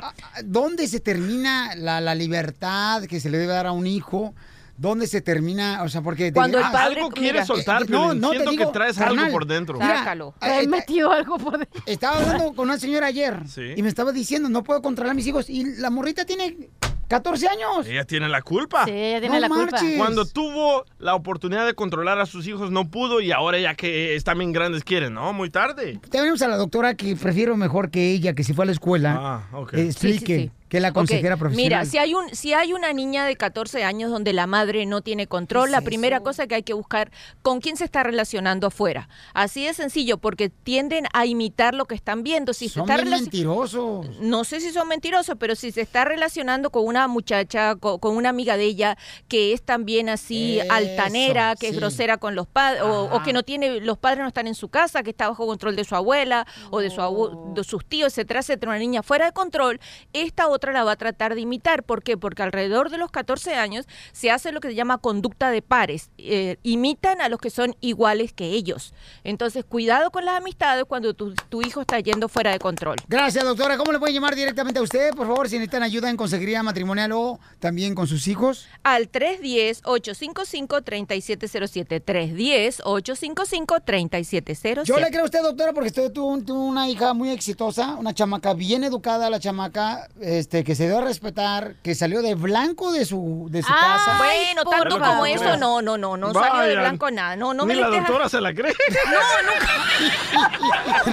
¿a- 0.00 0.08
a- 0.08 0.42
¿dónde 0.44 0.86
se 0.88 1.00
termina 1.00 1.74
la, 1.76 2.00
la 2.00 2.14
libertad 2.14 3.04
que 3.04 3.20
se 3.20 3.30
le 3.30 3.38
debe 3.38 3.52
dar 3.52 3.66
a 3.66 3.72
un 3.72 3.86
hijo? 3.86 4.34
¿Dónde 4.76 5.06
se 5.06 5.20
termina? 5.20 5.82
O 5.84 5.88
sea, 5.88 6.00
porque... 6.02 6.24
de- 6.24 6.32
Cuando 6.32 6.58
el 6.58 6.64
ah, 6.64 6.72
padre- 6.72 6.96
Algo 6.96 7.10
mira, 7.10 7.20
quieres 7.20 7.46
soltar, 7.46 7.82
eh, 7.82 7.86
no, 7.88 8.14
no, 8.14 8.30
te 8.30 8.36
Siento 8.36 8.50
digo, 8.52 8.66
que 8.66 8.72
traes 8.72 8.96
carnal. 8.96 9.18
algo 9.26 9.32
por 9.32 9.46
dentro. 9.46 9.74
Mira, 9.78 9.98
Sácalo. 9.98 10.34
eh, 10.40 10.46
He 10.46 10.62
eh, 10.64 10.66
metido 10.68 11.12
algo 11.12 11.38
por 11.38 11.58
dentro. 11.58 11.82
Estaba 11.86 12.18
hablando 12.18 12.52
con 12.54 12.68
una 12.68 12.78
señora 12.78 13.06
ayer 13.08 13.42
Sí. 13.46 13.60
y 13.76 13.82
me 13.82 13.88
estaba 13.88 14.12
diciendo, 14.12 14.48
no 14.48 14.64
puedo 14.64 14.80
controlar 14.82 15.12
a 15.12 15.14
mis 15.14 15.26
hijos. 15.26 15.48
Y 15.50 15.76
la 15.76 15.90
morrita 15.90 16.24
tiene 16.24 16.68
14 17.12 17.46
años. 17.48 17.86
Ella 17.86 18.04
tiene 18.04 18.26
la 18.28 18.40
culpa. 18.40 18.86
Sí, 18.86 18.90
ella 18.92 19.20
tiene 19.20 19.34
No 19.34 19.40
la 19.40 19.48
culpa. 19.48 19.70
marches. 19.72 19.98
Cuando 19.98 20.24
tuvo 20.24 20.84
la 20.98 21.14
oportunidad 21.14 21.66
de 21.66 21.74
controlar 21.74 22.18
a 22.18 22.24
sus 22.26 22.46
hijos 22.46 22.70
no 22.70 22.90
pudo 22.90 23.20
y 23.20 23.32
ahora 23.32 23.58
ya 23.58 23.74
que 23.74 24.14
están 24.16 24.38
bien 24.38 24.52
grandes 24.52 24.82
quieren, 24.82 25.12
¿no? 25.12 25.32
Muy 25.34 25.50
tarde. 25.50 26.00
Tenemos 26.10 26.40
a 26.40 26.48
la 26.48 26.56
doctora 26.56 26.94
que 26.94 27.14
prefiero 27.16 27.56
mejor 27.56 27.90
que 27.90 28.12
ella, 28.12 28.32
que 28.32 28.44
si 28.44 28.54
fue 28.54 28.64
a 28.64 28.66
la 28.66 28.72
escuela, 28.72 29.16
Ah, 29.18 29.56
ok. 29.58 29.74
explique 29.74 30.18
Sí, 30.18 30.26
sí, 30.26 30.42
sí. 30.44 30.50
Que 30.72 30.80
la 30.80 30.90
consejera 30.92 31.36
profesional. 31.36 31.64
Mira, 31.80 31.84
si 31.84 31.98
hay, 31.98 32.14
un, 32.14 32.34
si 32.34 32.54
hay 32.54 32.72
una 32.72 32.94
niña 32.94 33.26
de 33.26 33.36
14 33.36 33.84
años 33.84 34.10
donde 34.10 34.32
la 34.32 34.46
madre 34.46 34.86
no 34.86 35.02
tiene 35.02 35.26
control, 35.26 35.70
la 35.70 35.82
primera 35.82 36.20
cosa 36.20 36.46
que 36.46 36.54
hay 36.54 36.62
que 36.62 36.72
buscar 36.72 37.10
con 37.42 37.60
quién 37.60 37.76
se 37.76 37.84
está 37.84 38.02
relacionando 38.02 38.68
afuera. 38.68 39.10
Así 39.34 39.66
de 39.66 39.74
sencillo, 39.74 40.16
porque 40.16 40.48
tienden 40.48 41.04
a 41.12 41.26
imitar 41.26 41.74
lo 41.74 41.84
que 41.84 41.94
están 41.94 42.22
viendo. 42.22 42.54
Si 42.54 42.68
se 42.68 42.74
Son 42.76 42.84
está 42.90 42.96
bien 43.02 43.08
relaci- 43.14 43.20
mentirosos. 43.20 44.06
no 44.20 44.44
sé 44.44 44.60
si 44.60 44.72
son 44.72 44.88
mentirosos, 44.88 45.36
pero 45.38 45.54
si 45.56 45.72
se 45.72 45.82
está 45.82 46.06
relacionando 46.06 46.70
con 46.70 46.86
una 46.86 47.06
muchacha, 47.06 47.76
co- 47.76 47.98
con, 47.98 48.16
una 48.16 48.30
amiga 48.30 48.56
de 48.56 48.64
ella, 48.64 48.96
que 49.28 49.52
es 49.52 49.62
también 49.62 50.08
así 50.08 50.58
Eso, 50.60 50.72
altanera, 50.72 51.54
que 51.54 51.68
es 51.68 51.76
grosera 51.76 52.16
con 52.16 52.34
los 52.34 52.46
padres, 52.46 52.80
o, 52.82 53.10
o 53.14 53.22
que 53.22 53.34
no 53.34 53.42
tiene, 53.42 53.80
los 53.80 53.98
padres 53.98 54.20
no 54.22 54.28
están 54.28 54.46
en 54.46 54.54
su 54.54 54.68
casa, 54.70 55.02
que 55.02 55.10
está 55.10 55.28
bajo 55.28 55.46
control 55.46 55.76
de 55.76 55.84
su 55.84 55.94
abuela 55.94 56.46
o 56.70 56.80
de, 56.80 56.88
su 56.88 57.02
abu- 57.02 57.52
de 57.52 57.62
sus 57.62 57.84
tíos, 57.84 58.12
etcétera, 58.14 58.40
etcétera, 58.40 58.70
una 58.70 58.78
niña 58.78 59.02
fuera 59.02 59.26
de 59.26 59.32
control, 59.32 59.78
esta 60.14 60.48
otra 60.48 60.61
la 60.70 60.84
va 60.84 60.92
a 60.92 60.96
tratar 60.96 61.34
de 61.34 61.40
imitar. 61.40 61.82
¿Por 61.82 62.04
qué? 62.04 62.16
Porque 62.16 62.42
alrededor 62.42 62.90
de 62.90 62.98
los 62.98 63.10
14 63.10 63.54
años 63.54 63.86
se 64.12 64.30
hace 64.30 64.52
lo 64.52 64.60
que 64.60 64.68
se 64.68 64.76
llama 64.76 64.98
conducta 64.98 65.50
de 65.50 65.62
pares. 65.62 66.10
Eh, 66.18 66.58
imitan 66.62 67.20
a 67.20 67.28
los 67.28 67.40
que 67.40 67.50
son 67.50 67.74
iguales 67.80 68.32
que 68.32 68.50
ellos. 68.50 68.94
Entonces, 69.24 69.64
cuidado 69.64 70.12
con 70.12 70.24
las 70.24 70.36
amistades 70.36 70.84
cuando 70.86 71.14
tu, 71.14 71.34
tu 71.48 71.62
hijo 71.62 71.80
está 71.80 71.98
yendo 71.98 72.28
fuera 72.28 72.52
de 72.52 72.60
control. 72.60 72.96
Gracias, 73.08 73.44
doctora. 73.44 73.76
¿Cómo 73.76 73.90
le 73.90 73.98
pueden 73.98 74.14
llamar 74.14 74.36
directamente 74.36 74.78
a 74.78 74.82
usted, 74.82 75.12
por 75.14 75.26
favor, 75.26 75.48
si 75.48 75.56
necesitan 75.56 75.82
ayuda 75.82 76.10
en 76.10 76.16
consejería 76.16 76.62
matrimonial 76.62 77.10
o 77.12 77.40
también 77.58 77.94
con 77.94 78.06
sus 78.06 78.28
hijos? 78.28 78.52
al 78.82 79.10
310-855-3707. 79.10 82.02
310-855-3707. 82.04 84.84
Yo 84.84 84.98
le 84.98 85.10
creo 85.10 85.22
a 85.22 85.26
usted, 85.26 85.42
doctora, 85.42 85.72
porque 85.72 85.88
usted 85.88 86.12
tuvo, 86.12 86.38
tuvo 86.42 86.64
una 86.64 86.88
hija 86.88 87.14
muy 87.14 87.30
exitosa, 87.30 87.94
una 87.96 88.14
chamaca 88.14 88.54
bien 88.54 88.84
educada, 88.84 89.30
la 89.30 89.40
chamaca, 89.40 90.08
este, 90.20 90.51
que 90.52 90.74
se 90.74 90.86
dio 90.86 90.98
a 90.98 91.00
respetar, 91.00 91.76
que 91.82 91.94
salió 91.94 92.20
de 92.20 92.34
blanco 92.34 92.92
de 92.92 93.06
su, 93.06 93.48
de 93.50 93.62
su 93.62 93.72
casa. 93.72 94.18
Bueno, 94.18 94.64
tanto 94.64 95.00
como 95.00 95.24
eso, 95.24 95.56
no, 95.56 95.80
no, 95.80 95.96
no, 95.96 96.18
no 96.18 96.34
salió 96.34 96.60
de 96.62 96.76
blanco 96.76 97.10
nada. 97.10 97.36
No, 97.36 97.54
no 97.54 97.64
Ni 97.64 97.74
me 97.74 97.80
la 97.80 97.88
doctora 97.88 98.28
se 98.28 98.38
la 98.38 98.52
cree. 98.52 98.74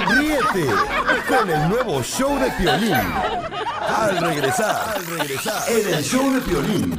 Ríete 0.10 0.66
con 1.30 1.50
el 1.50 1.70
nuevo 1.70 2.04
show 2.04 2.38
de 2.38 2.52
Piolín. 2.52 2.94
Al 2.94 4.18
regresar, 4.18 4.98
al 4.98 5.06
regresar, 5.06 5.64
en 5.72 5.94
el 5.94 6.04
show 6.04 6.34
de 6.34 6.42
Piolín. 6.42 6.94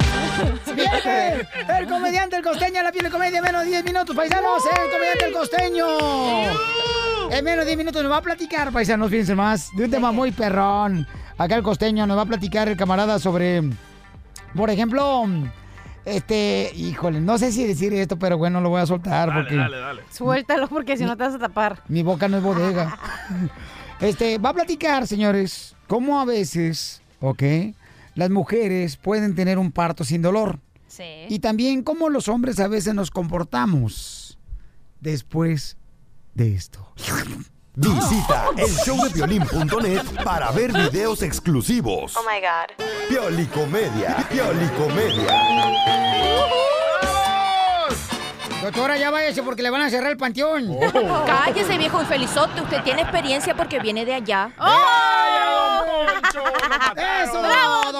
¡Viene! 0.75 1.47
El 1.77 1.87
comediante 1.87 2.37
El 2.37 2.43
Costeño, 2.43 2.81
la 2.81 2.91
piel 2.91 3.05
de 3.05 3.11
comedia, 3.11 3.39
menos 3.41 3.61
de 3.61 3.69
10 3.69 3.85
minutos, 3.85 4.15
paisanos. 4.15 4.63
El 4.65 4.91
comediante 4.91 5.25
El 5.25 5.33
Costeño. 5.33 5.85
En 7.29 7.45
menos 7.45 7.65
de 7.65 7.71
10 7.71 7.77
minutos 7.77 8.01
nos 8.01 8.11
va 8.11 8.17
a 8.17 8.21
platicar, 8.21 8.71
paisanos, 8.71 9.11
fíjense 9.11 9.35
más, 9.35 9.69
de 9.75 9.85
un 9.85 9.91
tema 9.91 10.11
muy 10.11 10.31
perrón. 10.31 11.07
Acá 11.37 11.55
el 11.55 11.63
Costeño 11.63 12.05
nos 12.07 12.17
va 12.17 12.23
a 12.23 12.25
platicar 12.25 12.67
el 12.67 12.77
camarada 12.77 13.19
sobre, 13.19 13.61
por 14.55 14.69
ejemplo, 14.69 15.25
este, 16.05 16.71
híjole, 16.75 17.21
no 17.21 17.37
sé 17.37 17.51
si 17.51 17.65
decir 17.65 17.93
esto, 17.93 18.17
pero 18.17 18.37
bueno, 18.37 18.59
lo 18.61 18.69
voy 18.69 18.81
a 18.81 18.85
soltar 18.85 19.33
porque 19.33 19.55
dale. 19.55 20.01
Suéltalo 20.11 20.67
porque 20.67 20.97
si 20.97 21.03
no 21.03 21.15
te 21.15 21.23
vas 21.23 21.35
a 21.35 21.39
tapar. 21.39 21.83
mi 21.87 22.03
boca 22.03 22.27
no 22.27 22.37
es 22.37 22.43
bodega. 22.43 22.97
Este, 24.01 24.39
va 24.39 24.49
a 24.49 24.53
platicar, 24.55 25.05
señores, 25.05 25.75
cómo 25.87 26.19
a 26.19 26.25
veces, 26.25 27.03
¿ok? 27.19 27.43
Las 28.15 28.31
mujeres 28.31 28.97
pueden 28.97 29.35
tener 29.35 29.59
un 29.59 29.71
parto 29.71 30.03
sin 30.03 30.23
dolor. 30.23 30.57
Sí. 30.87 31.03
Y 31.29 31.37
también 31.37 31.83
cómo 31.83 32.09
los 32.09 32.27
hombres 32.27 32.59
a 32.59 32.67
veces 32.67 32.95
nos 32.95 33.11
comportamos 33.11 34.39
después 34.99 35.77
de 36.33 36.55
esto. 36.55 36.91
Visita 37.73 38.49
el 38.57 38.67
showdepiolín.net 38.67 40.01
para 40.25 40.51
ver 40.51 40.73
videos 40.73 41.21
exclusivos. 41.21 42.17
Oh 42.17 42.23
my 42.23 42.41
god. 42.41 42.85
Piolicomedia, 43.07 44.17
Piolicomedia. 44.29 45.41
Doctora, 48.61 48.97
ya 48.97 49.09
váyase 49.09 49.41
porque 49.41 49.63
le 49.63 49.69
van 49.69 49.83
a 49.83 49.89
cerrar 49.89 50.11
el 50.11 50.17
panteón. 50.17 50.69
Oh. 50.69 51.25
Cállese, 51.25 51.77
viejo 51.77 52.01
infelizote. 52.01 52.61
Usted 52.61 52.83
tiene 52.83 53.03
experiencia 53.03 53.55
porque 53.55 53.79
viene 53.79 54.03
de 54.05 54.15
allá. 54.15 54.51
¡Eso! 57.23 57.41
¡Bravo! 57.41 57.90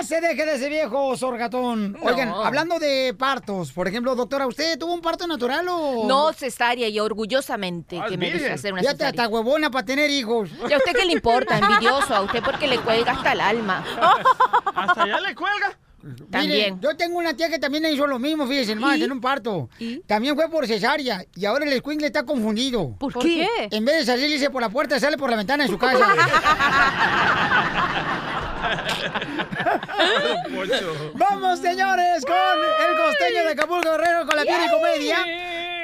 No 0.00 0.06
se 0.06 0.18
deje 0.22 0.46
de 0.46 0.54
ese 0.54 0.70
viejo 0.70 1.14
sorgatón. 1.14 1.94
Oigan, 2.00 2.30
hablando 2.30 2.78
de 2.78 3.14
partos, 3.18 3.70
por 3.70 3.86
ejemplo, 3.86 4.14
doctora, 4.14 4.46
¿usted 4.46 4.78
tuvo 4.78 4.94
un 4.94 5.02
parto 5.02 5.26
natural 5.26 5.66
o...? 5.68 6.06
No 6.08 6.32
cesárea 6.32 6.88
y 6.88 6.98
orgullosamente 6.98 8.00
Ah, 8.00 8.06
que 8.08 8.16
me 8.16 8.30
dejé 8.32 8.50
hacer 8.50 8.72
una 8.72 8.80
Ya 8.80 8.92
cesárea. 8.92 9.10
hasta 9.10 9.28
huevona 9.28 9.70
para 9.70 9.84
tener 9.84 10.08
hijos. 10.08 10.48
¿Y 10.68 10.72
a 10.72 10.78
usted 10.78 10.92
qué 10.96 11.04
le 11.04 11.12
importa? 11.12 11.58
Envidioso. 11.58 12.14
A 12.14 12.22
usted 12.22 12.42
porque 12.42 12.66
le 12.66 12.78
cuelga 12.78 13.12
hasta 13.12 13.32
el 13.32 13.42
alma. 13.42 13.84
¿Hasta 14.74 15.02
allá 15.02 15.20
le 15.20 15.34
cuelga? 15.34 15.78
También. 16.30 16.80
Yo 16.80 16.96
tengo 16.96 17.18
una 17.18 17.36
tía 17.36 17.50
que 17.50 17.58
también 17.58 17.84
hizo 17.84 18.06
lo 18.06 18.18
mismo, 18.18 18.46
fíjense, 18.46 18.74
más 18.76 18.98
en 18.98 19.12
un 19.12 19.20
parto. 19.20 19.68
También 20.06 20.34
fue 20.34 20.48
por 20.48 20.66
cesárea 20.66 21.26
y 21.36 21.44
ahora 21.44 21.66
el 21.66 21.72
escuincle 21.74 22.06
está 22.06 22.22
confundido. 22.24 22.96
¿Por 22.98 23.12
¿Por 23.12 23.22
qué? 23.22 23.46
qué? 23.68 23.76
En 23.76 23.84
vez 23.84 23.96
de 23.98 24.04
salirse 24.06 24.48
por 24.48 24.62
la 24.62 24.70
puerta, 24.70 24.98
sale 24.98 25.18
por 25.18 25.28
la 25.28 25.36
ventana 25.36 25.64
de 25.64 25.68
su 25.68 25.76
casa. 25.76 26.06
Vamos, 31.14 31.58
señores, 31.60 32.24
con 32.24 32.34
el 32.36 32.96
costeño 32.96 33.44
de 33.44 33.52
Acapulco 33.52 33.90
Guerrero 33.90 34.26
con 34.26 34.36
la 34.36 34.42
piel 34.42 34.60
y 34.66 34.70
comedia. 34.70 35.16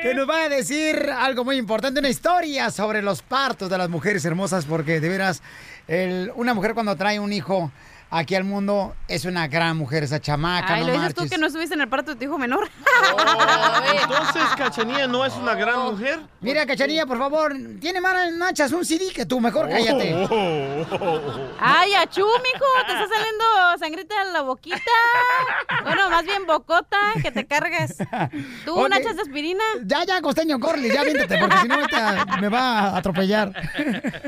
Que 0.02 0.14
nos 0.14 0.28
va 0.28 0.44
a 0.44 0.48
decir 0.48 1.10
algo 1.18 1.44
muy 1.44 1.56
importante, 1.56 2.00
una 2.00 2.08
historia 2.08 2.70
sobre 2.70 3.02
los 3.02 3.22
partos 3.22 3.68
de 3.70 3.78
las 3.78 3.88
mujeres 3.88 4.24
hermosas, 4.24 4.64
porque 4.66 5.00
de 5.00 5.08
veras, 5.08 5.42
el- 5.88 6.30
una 6.36 6.54
mujer 6.54 6.74
cuando 6.74 6.94
trae 6.96 7.18
un 7.18 7.32
hijo 7.32 7.72
aquí 8.10 8.34
al 8.34 8.44
mundo 8.44 8.94
es 9.08 9.24
una 9.24 9.48
gran 9.48 9.76
mujer, 9.76 10.04
esa 10.04 10.20
chamaca, 10.20 10.74
Ay, 10.74 10.80
no 10.82 10.86
lo 10.88 10.92
dices 10.94 11.14
tú 11.14 11.28
que 11.28 11.38
no 11.38 11.46
estuviste 11.46 11.74
en 11.74 11.80
el 11.80 11.88
parto 11.88 12.12
de 12.12 12.16
tu 12.18 12.24
hijo 12.24 12.38
menor. 12.38 12.68
Entonces, 14.02 14.42
Cachanilla 14.56 15.06
no 15.06 15.24
es 15.24 15.34
una 15.34 15.54
gran 15.54 15.80
mujer. 15.80 16.20
Mira, 16.40 16.66
Cachanilla, 16.66 17.06
por 17.06 17.18
favor, 17.18 17.54
tiene 17.80 18.00
más 18.00 18.32
nachas 18.32 18.72
un 18.72 18.84
CD 18.84 19.10
que 19.12 19.26
tú, 19.26 19.40
mejor 19.40 19.68
cállate. 19.68 20.14
Ay, 21.58 21.94
achú, 21.94 22.24
mijo, 22.24 22.66
te 22.86 22.92
está 22.92 23.06
saliendo 23.08 23.44
sangrita 23.78 24.22
en 24.22 24.32
la 24.32 24.42
boquita. 24.42 24.76
Bueno, 25.84 26.10
más 26.10 26.24
bien 26.24 26.46
bocota, 26.46 26.96
que 27.22 27.30
te 27.30 27.46
cargues. 27.46 27.96
¿Tú 28.64 28.74
Ok. 28.78 28.88
nachas 28.88 29.16
de 29.16 29.22
aspirina? 29.22 29.62
Ya, 29.84 30.04
ya, 30.04 30.20
costeño, 30.20 30.58
corle, 30.60 30.88
ya 30.92 31.02
viéntate, 31.04 31.38
porque 31.38 31.56
si 31.58 31.68
no 31.68 31.80
esta 31.80 32.24
me 32.40 32.48
va 32.48 32.78
a 32.80 32.96
atropellar. 32.96 33.52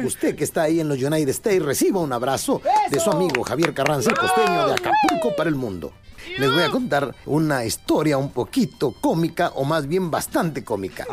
Usted 0.02 0.36
que 0.36 0.44
está 0.44 0.62
ahí 0.62 0.80
en 0.80 0.88
los 0.88 0.98
United 1.02 1.28
States, 1.30 1.62
reciba 1.62 2.00
un 2.00 2.12
abrazo 2.12 2.60
de 2.90 3.00
su 3.00 3.10
amigo 3.10 3.42
Javier 3.42 3.67
Carranza, 3.74 4.12
costeño 4.14 4.66
de 4.66 4.72
Acapulco 4.74 5.36
para 5.36 5.48
el 5.48 5.56
mundo. 5.56 5.92
Les 6.38 6.52
voy 6.52 6.62
a 6.62 6.70
contar 6.70 7.14
una 7.26 7.64
historia 7.64 8.18
un 8.18 8.30
poquito 8.30 8.92
cómica, 9.00 9.52
o 9.54 9.64
más 9.64 9.86
bien 9.86 10.10
bastante 10.10 10.64
cómica. 10.64 11.06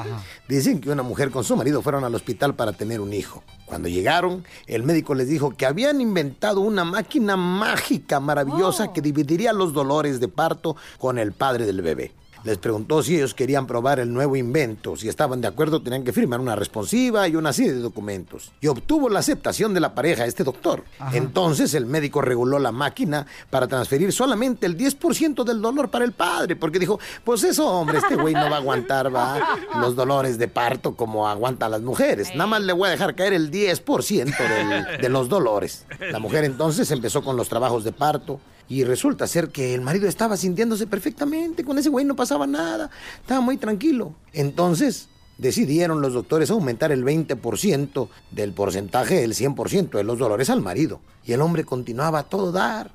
Dicen 0.47 0.81
que 0.81 0.89
una 0.89 1.03
mujer 1.03 1.31
con 1.31 1.43
su 1.43 1.55
marido 1.55 1.81
fueron 1.81 2.03
al 2.03 2.13
hospital 2.13 2.55
para 2.55 2.73
tener 2.73 2.99
un 3.01 3.13
hijo. 3.13 3.43
Cuando 3.65 3.87
llegaron, 3.87 4.43
el 4.67 4.83
médico 4.83 5.15
les 5.15 5.27
dijo 5.27 5.51
que 5.51 5.65
habían 5.65 6.01
inventado 6.01 6.61
una 6.61 6.83
máquina 6.83 7.37
mágica 7.37 8.19
maravillosa 8.19 8.93
que 8.93 9.01
dividiría 9.01 9.53
los 9.53 9.73
dolores 9.73 10.19
de 10.19 10.27
parto 10.27 10.75
con 10.99 11.17
el 11.17 11.31
padre 11.31 11.65
del 11.65 11.81
bebé. 11.81 12.11
Les 12.45 12.59
preguntó 12.59 13.01
si 13.01 13.15
ellos 13.15 13.33
querían 13.33 13.65
probar 13.65 13.99
el 13.99 14.13
nuevo 14.13 14.35
invento. 14.35 14.95
Si 14.95 15.09
estaban 15.09 15.41
de 15.41 15.47
acuerdo, 15.47 15.81
tenían 15.81 16.03
que 16.03 16.13
firmar 16.13 16.39
una 16.39 16.55
responsiva 16.55 17.27
y 17.27 17.35
una 17.35 17.51
serie 17.51 17.73
de 17.73 17.79
documentos. 17.79 18.51
Y 18.61 18.67
obtuvo 18.67 19.09
la 19.09 19.17
aceptación 19.19 19.73
de 19.73 19.79
la 19.79 19.95
pareja, 19.95 20.25
este 20.25 20.43
doctor. 20.43 20.83
Entonces 21.11 21.73
el 21.73 21.87
médico 21.87 22.21
reguló 22.21 22.59
la 22.59 22.71
máquina 22.71 23.25
para 23.49 23.67
transferir 23.67 24.13
solamente 24.13 24.67
el 24.67 24.77
10% 24.77 25.43
del 25.43 25.59
dolor 25.59 25.89
para 25.89 26.05
el 26.05 26.11
padre. 26.11 26.55
Porque 26.55 26.77
dijo, 26.77 26.99
pues 27.23 27.43
eso, 27.43 27.67
hombre, 27.67 27.97
este 27.97 28.15
güey 28.15 28.35
no 28.35 28.47
va 28.49 28.57
a 28.57 28.59
aguantar 28.59 29.13
va, 29.13 29.39
los 29.81 29.95
dolores 29.95 30.37
de 30.37 30.47
parto 30.47 30.95
como 30.95 31.27
aguantan 31.27 31.71
las 31.71 31.81
mujeres. 31.81 32.29
Nada 32.35 32.45
más 32.47 32.61
le 32.61 32.73
voy 32.73 32.89
a 32.89 32.91
dejar 32.91 33.15
caer 33.15 33.33
el 33.33 33.49
10% 33.49 34.35
del- 34.37 35.01
de 35.01 35.09
los 35.09 35.29
dolores. 35.29 35.85
La 36.11 36.19
mujer 36.19 36.43
entonces 36.43 36.91
empezó 36.91 37.23
con 37.23 37.37
los 37.37 37.49
trabajos 37.49 37.83
de 37.83 37.91
parto. 37.91 38.39
Y 38.67 38.83
resulta 38.83 39.27
ser 39.27 39.49
que 39.49 39.75
el 39.75 39.81
marido 39.81 40.07
estaba 40.07 40.37
sintiéndose 40.37 40.87
perfectamente, 40.87 41.63
con 41.63 41.77
ese 41.77 41.89
güey 41.89 42.05
no 42.05 42.15
pasaba 42.15 42.47
nada, 42.47 42.89
estaba 43.21 43.41
muy 43.41 43.57
tranquilo. 43.57 44.13
Entonces 44.33 45.09
decidieron 45.37 46.01
los 46.01 46.13
doctores 46.13 46.49
aumentar 46.49 46.91
el 46.91 47.03
20% 47.03 48.09
del 48.31 48.53
porcentaje 48.53 49.21
del 49.21 49.33
100% 49.33 49.91
de 49.91 50.03
los 50.03 50.17
dolores 50.17 50.49
al 50.49 50.61
marido. 50.61 51.01
Y 51.25 51.33
el 51.33 51.41
hombre 51.41 51.63
continuaba 51.63 52.19
a 52.19 52.23
todo 52.23 52.51
dar. 52.51 52.91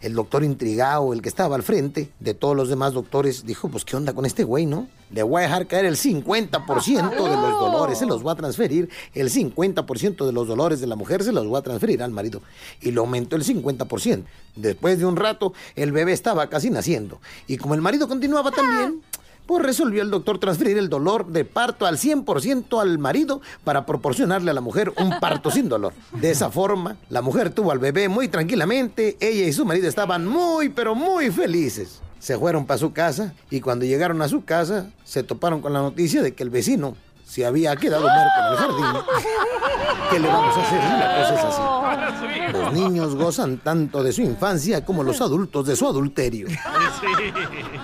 El 0.00 0.14
doctor 0.14 0.44
intrigado, 0.44 1.12
el 1.12 1.22
que 1.22 1.28
estaba 1.28 1.56
al 1.56 1.62
frente 1.62 2.10
de 2.20 2.34
todos 2.34 2.56
los 2.56 2.68
demás 2.68 2.92
doctores, 2.92 3.44
dijo, 3.44 3.68
pues 3.68 3.84
qué 3.84 3.96
onda 3.96 4.12
con 4.12 4.26
este 4.26 4.44
güey, 4.44 4.64
¿no? 4.64 4.86
Le 5.10 5.22
voy 5.22 5.40
a 5.40 5.46
dejar 5.46 5.66
caer 5.66 5.86
el 5.86 5.96
50% 5.96 7.10
de 7.10 7.36
los 7.36 7.58
dolores, 7.58 7.98
se 7.98 8.06
los 8.06 8.22
voy 8.22 8.32
a 8.32 8.36
transferir, 8.36 8.90
el 9.14 9.30
50% 9.30 10.26
de 10.26 10.32
los 10.32 10.46
dolores 10.46 10.80
de 10.80 10.86
la 10.86 10.96
mujer 10.96 11.24
se 11.24 11.32
los 11.32 11.46
voy 11.46 11.58
a 11.58 11.62
transferir 11.62 12.02
al 12.02 12.10
marido. 12.10 12.42
Y 12.80 12.90
lo 12.90 13.00
aumentó 13.02 13.34
el 13.36 13.44
50%. 13.44 14.24
Después 14.54 14.98
de 14.98 15.06
un 15.06 15.16
rato, 15.16 15.52
el 15.76 15.92
bebé 15.92 16.12
estaba 16.12 16.48
casi 16.48 16.70
naciendo. 16.70 17.20
Y 17.46 17.56
como 17.56 17.74
el 17.74 17.80
marido 17.80 18.06
continuaba 18.06 18.50
también, 18.50 19.02
pues 19.48 19.64
resolvió 19.64 20.02
el 20.02 20.10
doctor 20.10 20.38
transferir 20.38 20.76
el 20.76 20.90
dolor 20.90 21.28
de 21.28 21.46
parto 21.46 21.86
al 21.86 21.96
100% 21.96 22.82
al 22.82 22.98
marido 22.98 23.40
para 23.64 23.86
proporcionarle 23.86 24.50
a 24.50 24.54
la 24.54 24.60
mujer 24.60 24.92
un 24.98 25.18
parto 25.20 25.50
sin 25.50 25.70
dolor. 25.70 25.94
De 26.12 26.30
esa 26.30 26.50
forma, 26.50 26.98
la 27.08 27.22
mujer 27.22 27.48
tuvo 27.48 27.72
al 27.72 27.78
bebé 27.78 28.10
muy 28.10 28.28
tranquilamente, 28.28 29.16
ella 29.20 29.46
y 29.46 29.52
su 29.54 29.64
marido 29.64 29.88
estaban 29.88 30.26
muy, 30.26 30.68
pero 30.68 30.94
muy 30.94 31.30
felices. 31.30 32.02
Se 32.18 32.36
fueron 32.36 32.66
para 32.66 32.76
su 32.76 32.92
casa 32.92 33.32
y 33.48 33.62
cuando 33.62 33.86
llegaron 33.86 34.20
a 34.20 34.28
su 34.28 34.44
casa 34.44 34.90
se 35.04 35.22
toparon 35.22 35.62
con 35.62 35.72
la 35.72 35.80
noticia 35.80 36.20
de 36.20 36.34
que 36.34 36.42
el 36.42 36.50
vecino 36.50 36.94
se 37.28 37.44
había 37.44 37.76
quedado 37.76 38.08
muerto 38.08 38.32
en 38.38 38.52
el 38.52 38.56
jardín. 38.56 39.02
¿Qué 40.10 40.18
le 40.18 40.28
vamos 40.28 40.56
a 40.56 40.62
hacer 40.62 40.80
si 40.80 40.98
la 40.98 41.16
cosa 41.18 41.34
es 41.34 41.44
así? 41.44 42.52
Los 42.52 42.72
niños 42.72 43.14
gozan 43.14 43.58
tanto 43.58 44.02
de 44.02 44.12
su 44.12 44.22
infancia 44.22 44.82
como 44.84 45.02
los 45.02 45.20
adultos 45.20 45.66
de 45.66 45.76
su 45.76 45.86
adulterio. 45.86 46.48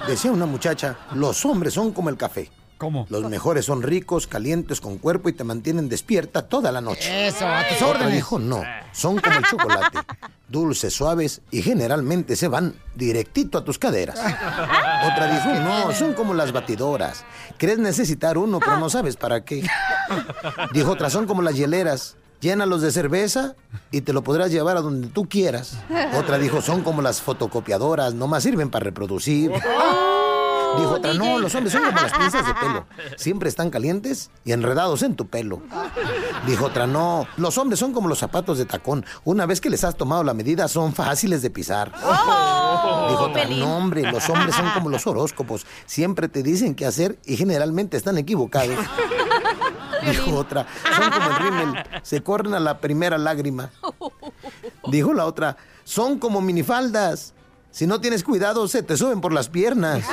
Decía 0.09 0.33
una 0.33 0.47
muchacha, 0.47 0.97
los 1.15 1.45
hombres 1.45 1.75
son 1.75 1.93
como 1.93 2.09
el 2.09 2.17
café. 2.17 2.51
¿Cómo? 2.79 3.07
Los 3.09 3.29
mejores 3.31 3.65
son 3.65 3.83
ricos, 3.83 4.27
calientes, 4.27 4.81
con 4.81 4.99
cuerpo 4.99 5.29
y 5.29 5.33
te 5.33 5.45
mantienen 5.45 5.89
despierta 5.89 6.43
toda 6.49 6.73
la 6.73 6.81
noche. 6.81 7.29
Eso, 7.29 7.47
a 7.47 7.63
tus 7.69 7.77
Otra 7.79 7.89
órdenes. 7.89 8.15
dijo, 8.15 8.39
no, 8.39 8.63
son 8.93 9.19
como 9.21 9.37
el 9.39 9.45
chocolate. 9.45 9.99
Dulces, 10.49 10.93
suaves 10.93 11.41
y 11.51 11.63
generalmente 11.63 12.37
se 12.37 12.49
van 12.49 12.75
directito 12.95 13.59
a 13.59 13.65
tus 13.65 13.79
caderas. 13.79 14.19
Otra 14.19 15.31
dijo, 15.33 15.61
no, 15.61 15.93
son 15.93 16.15
como 16.15 16.35
las 16.35 16.53
batidoras. 16.53 17.25
Crees 17.59 17.79
necesitar 17.79 18.37
uno, 18.39 18.61
pero 18.61 18.79
no 18.79 18.91
sabes 18.91 19.17
para 19.17 19.45
qué. 19.45 19.65
Dijo 20.73 20.91
otra, 20.93 21.11
son 21.11 21.27
como 21.27 21.43
las 21.43 21.55
hieleras. 21.57 22.17
Llénalos 22.41 22.83
de 22.83 22.93
cerveza 22.93 23.55
y 23.91 24.03
te 24.03 24.13
lo 24.13 24.23
podrás 24.23 24.51
llevar 24.51 24.77
a 24.77 24.83
donde 24.83 25.09
tú 25.09 25.27
quieras. 25.29 25.79
Otra 26.15 26.37
dijo, 26.37 26.61
son 26.61 26.83
como 26.83 27.01
las 27.01 27.23
fotocopiadoras, 27.23 28.13
nomás 28.13 28.43
sirven 28.43 28.69
para 28.69 28.85
reproducir. 28.85 29.51
Dijo 30.79 30.91
otra, 30.91 31.15
no, 31.15 31.39
los 31.39 31.55
hombres 31.55 31.73
son 31.73 31.85
como 31.85 32.01
las 32.01 32.13
pinzas 32.13 32.47
de 32.47 32.55
pelo. 32.55 32.87
Siempre 33.17 33.49
están 33.49 33.71
calientes 33.71 34.31
y 34.45 34.53
enredados 34.53 35.03
en 35.03 35.17
tu 35.17 35.27
pelo. 35.27 35.63
Dijo 36.47 36.67
otra, 36.67 36.87
no, 36.87 37.27
los 37.37 37.59
hombres 37.59 37.79
son 37.79 37.93
como 37.93 38.09
los 38.09 38.19
zapatos 38.19 38.59
de 38.59 38.65
tacón. 38.65 39.05
Una 39.25 39.47
vez 39.47 39.61
que 39.61 39.71
les 39.71 39.85
has 39.85 39.97
tomado 39.97 40.25
la 40.25 40.35
medida, 40.35 40.69
son 40.69 40.95
fáciles 40.95 41.43
de 41.43 41.51
pisar. 41.51 41.93
Dijo 41.93 43.23
otra, 43.23 43.45
no, 43.47 43.77
hombre, 43.77 44.11
los 44.11 44.29
hombres 44.29 44.55
son 44.55 44.71
como 44.71 44.89
los 44.89 45.07
horóscopos. 45.07 45.67
Siempre 45.87 46.29
te 46.29 46.43
dicen 46.43 46.75
qué 46.75 46.87
hacer 46.87 47.19
y 47.25 47.37
generalmente 47.37 47.97
están 47.97 48.19
equivocados. 48.19 48.79
Dijo 50.11 50.37
otra, 50.37 50.67
son 50.97 51.11
como 51.11 51.31
el 51.31 51.37
rímel, 51.37 51.85
se 52.03 52.23
corren 52.23 52.55
a 52.55 52.61
la 52.61 52.79
primera 52.79 53.17
lágrima. 53.17 53.71
Dijo 54.89 55.15
la 55.15 55.25
otra, 55.25 55.57
son 55.85 56.19
como 56.19 56.41
minifaldas. 56.41 57.33
Si 57.75 57.89
no 57.89 58.01
tienes 58.01 58.23
cuidado, 58.23 58.69
se 58.69 58.85
te 58.85 58.97
suben 58.97 59.21
por 59.21 59.33
las 59.33 59.49
piernas. 59.49 60.05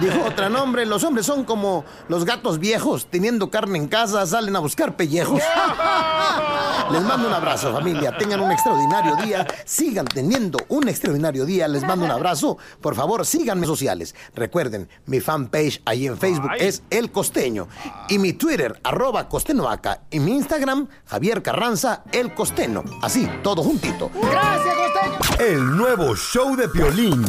Dijo 0.00 0.24
otra, 0.24 0.48
no, 0.48 0.62
hombre, 0.62 0.86
los 0.86 1.04
hombres 1.04 1.26
son 1.26 1.44
como 1.44 1.84
los 2.08 2.24
gatos 2.24 2.58
viejos, 2.58 3.06
teniendo 3.10 3.50
carne 3.50 3.78
en 3.78 3.88
casa, 3.88 4.26
salen 4.26 4.56
a 4.56 4.60
buscar 4.60 4.96
pellejos. 4.96 5.42
Les 6.90 7.02
mando 7.02 7.28
un 7.28 7.34
abrazo, 7.34 7.72
familia. 7.72 8.16
Tengan 8.16 8.40
un 8.40 8.50
extraordinario 8.50 9.14
día. 9.16 9.46
Sigan 9.64 10.06
teniendo 10.06 10.58
un 10.68 10.88
extraordinario 10.88 11.44
día. 11.44 11.68
Les 11.68 11.86
mando 11.86 12.04
un 12.04 12.10
abrazo. 12.10 12.58
Por 12.80 12.96
favor, 12.96 13.24
síganme 13.24 13.62
en 13.62 13.68
sociales. 13.68 14.14
Recuerden, 14.34 14.88
mi 15.06 15.20
fanpage 15.20 15.82
ahí 15.84 16.08
en 16.08 16.18
Facebook 16.18 16.50
es 16.58 16.82
El 16.90 17.12
Costeño. 17.12 17.68
Y 18.08 18.18
mi 18.18 18.32
Twitter, 18.32 18.80
arroba 18.82 19.28
Costenoaca. 19.28 20.02
Y 20.10 20.18
mi 20.18 20.32
Instagram, 20.32 20.88
Javier 21.06 21.42
Carranza, 21.42 22.02
El 22.10 22.34
Costeño. 22.34 22.82
Así, 23.02 23.30
todo 23.44 23.62
juntito. 23.62 24.10
¡Gracias, 24.14 24.74
Costeño! 24.74 25.46
El 25.46 25.76
nuevo 25.76 26.16
show 26.16 26.56
de 26.56 26.68
Piolín. 26.68 27.24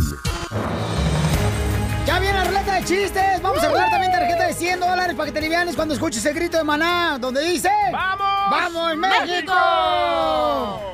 Ya 2.08 2.20
viene 2.20 2.40
de 2.82 2.88
chistes. 2.88 3.42
Vamos 3.42 3.64
a 3.64 3.68
regalar 3.68 3.90
también 3.90 4.12
tarjeta 4.12 4.48
de 4.48 4.54
100 4.54 4.80
dólares 4.80 5.16
para 5.16 5.26
que 5.28 5.32
te 5.32 5.40
alivianes 5.40 5.76
cuando 5.76 5.94
escuches 5.94 6.26
el 6.26 6.34
grito 6.34 6.58
de 6.58 6.64
maná, 6.64 7.18
donde 7.20 7.42
dice... 7.44 7.70
¡Vamos! 7.92 8.28
¡Vamos, 8.50 8.98
México! 8.98 9.26
México! 9.26 10.92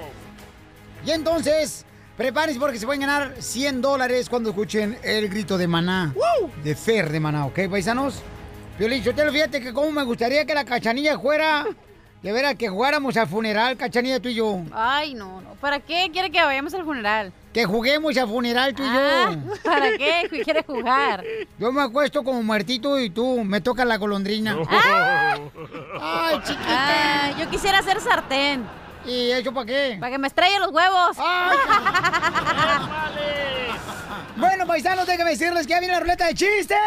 Y 1.06 1.12
entonces, 1.12 1.86
prepárense 2.17 2.60
porque 2.60 2.80
se 2.80 2.86
pueden 2.86 3.02
ganar 3.02 3.36
100 3.39 3.82
dólares 3.82 4.30
cuando 4.30 4.50
escuchen 4.50 4.97
el 5.04 5.30
grito 5.30 5.58
de 5.58 5.67
maná. 5.67 6.13
De 6.63 6.76
Fer 6.76 7.10
de 7.10 7.19
maná, 7.19 7.45
¿ok, 7.45 7.60
paisanos? 7.69 8.21
Piolín, 8.78 9.02
yo 9.04 9.13
te 9.15 9.26
lo 9.26 9.32
fíjate 9.32 9.62
que 9.62 9.73
cómo 9.73 9.91
me 9.91 10.04
gustaría 10.04 10.45
que 10.45 10.54
la 10.54 10.65
cachanilla 10.65 11.19
fuera... 11.19 11.65
De 12.23 12.32
veras, 12.32 12.56
que 12.56 12.67
jugáramos 12.67 13.15
al 13.15 13.27
funeral, 13.27 13.77
cachanilla, 13.77 14.19
tú 14.19 14.30
y 14.30 14.34
yo. 14.36 14.60
Ay, 14.73 15.13
no, 15.13 15.39
no. 15.41 15.51
¿Para 15.62 15.80
qué 15.80 16.10
quiere 16.12 16.30
que 16.32 16.41
vayamos 16.43 16.73
al 16.73 16.84
funeral? 16.84 17.32
Que 17.53 17.65
juguemos 17.65 18.17
al 18.17 18.27
funeral, 18.27 18.73
tú 18.73 18.84
y 18.84 18.88
Ah, 18.89 19.30
yo. 19.32 19.53
¿Para 19.63 19.97
qué? 19.97 20.27
¿Quiere 20.43 20.63
jugar? 20.63 21.23
Yo 21.60 21.71
me 21.71 21.82
acuesto 21.82 22.23
como 22.23 22.41
muertito 22.43 22.99
y 22.99 23.10
tú 23.12 23.43
me 23.43 23.62
tocas 23.62 23.86
la 23.86 23.97
golondrina. 23.97 24.58
Ay, 26.01 26.39
chiquita. 26.43 26.65
Ah, 26.67 27.32
yo 27.39 27.49
quisiera 27.49 27.80
hacer 27.80 28.01
sartén. 28.01 28.65
¿Y 29.06 29.32
eso 29.32 29.53
para 29.53 29.65
qué? 29.65 29.97
Para 29.99 30.12
que 30.12 30.17
me 30.17 30.27
estrelle 30.27 30.60
los 30.60 30.71
huevos. 30.71 31.17
Bueno, 34.36 34.67
paisanos, 34.67 35.08
déjenme 35.08 35.32
decirles 35.32 35.65
que 35.65 35.71
ya 35.71 35.80
viene 35.80 35.95
la 35.95 35.99
ruleta 35.99 36.27
de 36.27 36.36
chistes. 36.36 36.77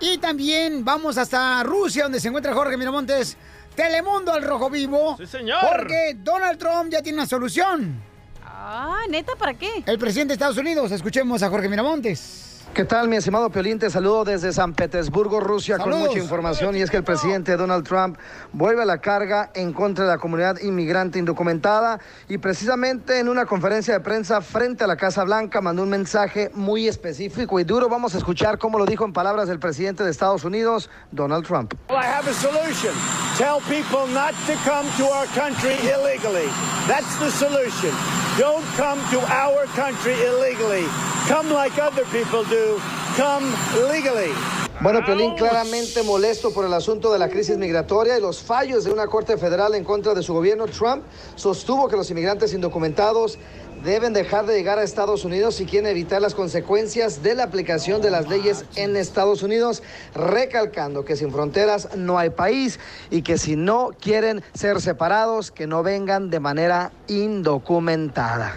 Y 0.00 0.18
también 0.18 0.84
vamos 0.84 1.18
hasta 1.18 1.62
Rusia, 1.62 2.04
donde 2.04 2.20
se 2.20 2.28
encuentra 2.28 2.54
Jorge 2.54 2.76
Miramontes. 2.76 3.36
Telemundo 3.74 4.32
al 4.32 4.42
rojo 4.42 4.70
vivo. 4.70 5.16
Sí, 5.16 5.26
señor. 5.26 5.58
Porque 5.60 6.16
Donald 6.16 6.58
Trump 6.58 6.90
ya 6.90 7.02
tiene 7.02 7.18
una 7.18 7.26
solución. 7.26 8.00
Ah, 8.44 9.02
neta, 9.08 9.36
¿para 9.36 9.54
qué? 9.54 9.82
El 9.86 9.98
presidente 9.98 10.32
de 10.32 10.34
Estados 10.34 10.56
Unidos. 10.58 10.90
Escuchemos 10.90 11.42
a 11.42 11.48
Jorge 11.48 11.68
Miramontes. 11.68 12.57
¿Qué 12.78 12.84
tal, 12.84 13.08
mi 13.08 13.16
estimado 13.16 13.50
Piolín? 13.50 13.80
Te 13.80 13.90
saludo 13.90 14.22
desde 14.22 14.52
San 14.52 14.72
Petersburgo, 14.72 15.40
Rusia, 15.40 15.78
Saludos. 15.78 15.98
con 15.98 16.08
mucha 16.10 16.20
información. 16.20 16.76
Y 16.76 16.80
es 16.80 16.88
que 16.88 16.98
el 16.98 17.02
presidente 17.02 17.56
Donald 17.56 17.84
Trump 17.84 18.16
vuelve 18.52 18.82
a 18.82 18.84
la 18.84 18.98
carga 18.98 19.50
en 19.52 19.72
contra 19.72 20.04
de 20.04 20.10
la 20.12 20.18
comunidad 20.18 20.60
inmigrante 20.60 21.18
indocumentada. 21.18 21.98
Y 22.28 22.38
precisamente 22.38 23.18
en 23.18 23.28
una 23.28 23.46
conferencia 23.46 23.94
de 23.94 23.98
prensa 23.98 24.40
frente 24.42 24.84
a 24.84 24.86
la 24.86 24.96
Casa 24.96 25.24
Blanca 25.24 25.60
mandó 25.60 25.82
un 25.82 25.88
mensaje 25.88 26.52
muy 26.54 26.86
específico 26.86 27.58
y 27.58 27.64
duro. 27.64 27.88
Vamos 27.88 28.14
a 28.14 28.18
escuchar 28.18 28.58
cómo 28.58 28.78
lo 28.78 28.86
dijo 28.86 29.04
en 29.04 29.12
palabras 29.12 29.48
del 29.48 29.58
presidente 29.58 30.04
de 30.04 30.12
Estados 30.12 30.44
Unidos, 30.44 30.88
Donald 31.10 31.44
Trump. 31.44 31.74
Well, 31.88 31.98
I 31.98 32.06
have 32.06 32.30
a 32.30 32.32
solution. 32.32 32.94
Tell 33.36 33.58
people 33.62 34.06
not 34.14 34.34
to 34.46 34.54
come 34.64 34.88
to 34.98 35.12
our 35.12 35.26
country 35.34 35.74
illegally. 35.82 36.46
That's 36.86 37.18
the 37.18 37.32
solution. 37.32 38.27
Don't 38.38 38.64
come 38.76 39.00
to 39.10 39.18
our 39.32 39.66
country 39.74 40.14
illegally. 40.14 40.84
Come 41.26 41.50
like 41.50 41.76
other 41.76 42.04
people 42.04 42.44
do. 42.44 42.80
Come 43.16 43.52
legally. 43.90 44.32
Bueno, 44.80 45.04
Piolín 45.04 45.34
claramente 45.34 46.04
molesto 46.04 46.54
por 46.54 46.64
el 46.64 46.72
asunto 46.72 47.12
de 47.12 47.18
la 47.18 47.28
crisis 47.28 47.58
migratoria 47.58 48.16
y 48.16 48.20
los 48.20 48.40
fallos 48.40 48.84
de 48.84 48.92
una 48.92 49.08
corte 49.08 49.36
federal 49.36 49.74
en 49.74 49.82
contra 49.82 50.14
de 50.14 50.22
su 50.22 50.32
gobierno, 50.32 50.66
Trump 50.66 51.02
sostuvo 51.34 51.88
que 51.88 51.96
los 51.96 52.08
inmigrantes 52.12 52.54
indocumentados 52.54 53.38
deben 53.84 54.12
dejar 54.12 54.46
de 54.46 54.56
llegar 54.56 54.78
a 54.78 54.82
Estados 54.82 55.24
Unidos 55.24 55.56
si 55.56 55.66
quieren 55.66 55.90
evitar 55.90 56.20
las 56.20 56.34
consecuencias 56.34 57.22
de 57.22 57.34
la 57.34 57.44
aplicación 57.44 58.00
de 58.02 58.10
las 58.10 58.28
leyes 58.28 58.64
en 58.76 58.96
Estados 58.96 59.42
Unidos, 59.42 59.82
recalcando 60.14 61.04
que 61.04 61.16
sin 61.16 61.30
fronteras 61.32 61.96
no 61.96 62.18
hay 62.18 62.30
país 62.30 62.78
y 63.10 63.22
que 63.22 63.38
si 63.38 63.56
no 63.56 63.90
quieren 64.00 64.42
ser 64.54 64.80
separados, 64.80 65.50
que 65.50 65.66
no 65.66 65.82
vengan 65.82 66.30
de 66.30 66.40
manera 66.40 66.92
indocumentada. 67.06 68.56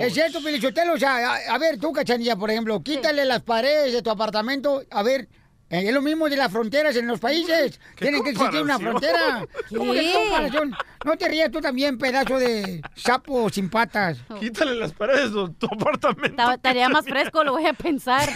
Es 0.00 0.14
cierto, 0.14 0.42
Pelichotelo. 0.42 0.94
O 0.94 0.98
sea, 0.98 1.34
a, 1.34 1.54
a 1.54 1.58
ver, 1.58 1.78
tú, 1.78 1.92
cachanilla, 1.92 2.36
por 2.36 2.50
ejemplo, 2.50 2.80
quítale 2.82 3.24
las 3.24 3.42
paredes 3.42 3.92
de 3.92 4.02
tu 4.02 4.10
apartamento. 4.10 4.82
A 4.90 5.02
ver, 5.02 5.28
es 5.70 5.92
lo 5.92 6.00
mismo 6.02 6.28
de 6.28 6.36
las 6.36 6.50
fronteras 6.50 6.96
en 6.96 7.06
los 7.06 7.20
países. 7.20 7.78
¿Qué 7.96 8.06
Tienen 8.06 8.22
que 8.24 8.30
existir 8.30 8.62
una 8.62 8.78
frontera. 8.78 9.46
¿Cómo 9.76 9.92
que 9.92 10.00
¿Qué? 10.00 10.12
comparación? 10.14 10.74
No 11.04 11.16
te 11.16 11.28
rías 11.28 11.50
tú 11.50 11.60
también, 11.60 11.96
pedazo 11.98 12.38
de 12.38 12.82
sapo 12.96 13.48
sin 13.50 13.68
patas. 13.70 14.18
Quítale 14.40 14.74
las 14.74 14.92
paredes 14.92 15.32
de 15.32 15.48
tu 15.58 15.66
apartamento. 15.66 16.36
Ta- 16.36 16.54
Estaría 16.54 16.88
más 16.88 17.04
fresco, 17.04 17.44
lo 17.44 17.52
voy 17.52 17.66
a 17.66 17.72
pensar. 17.72 18.28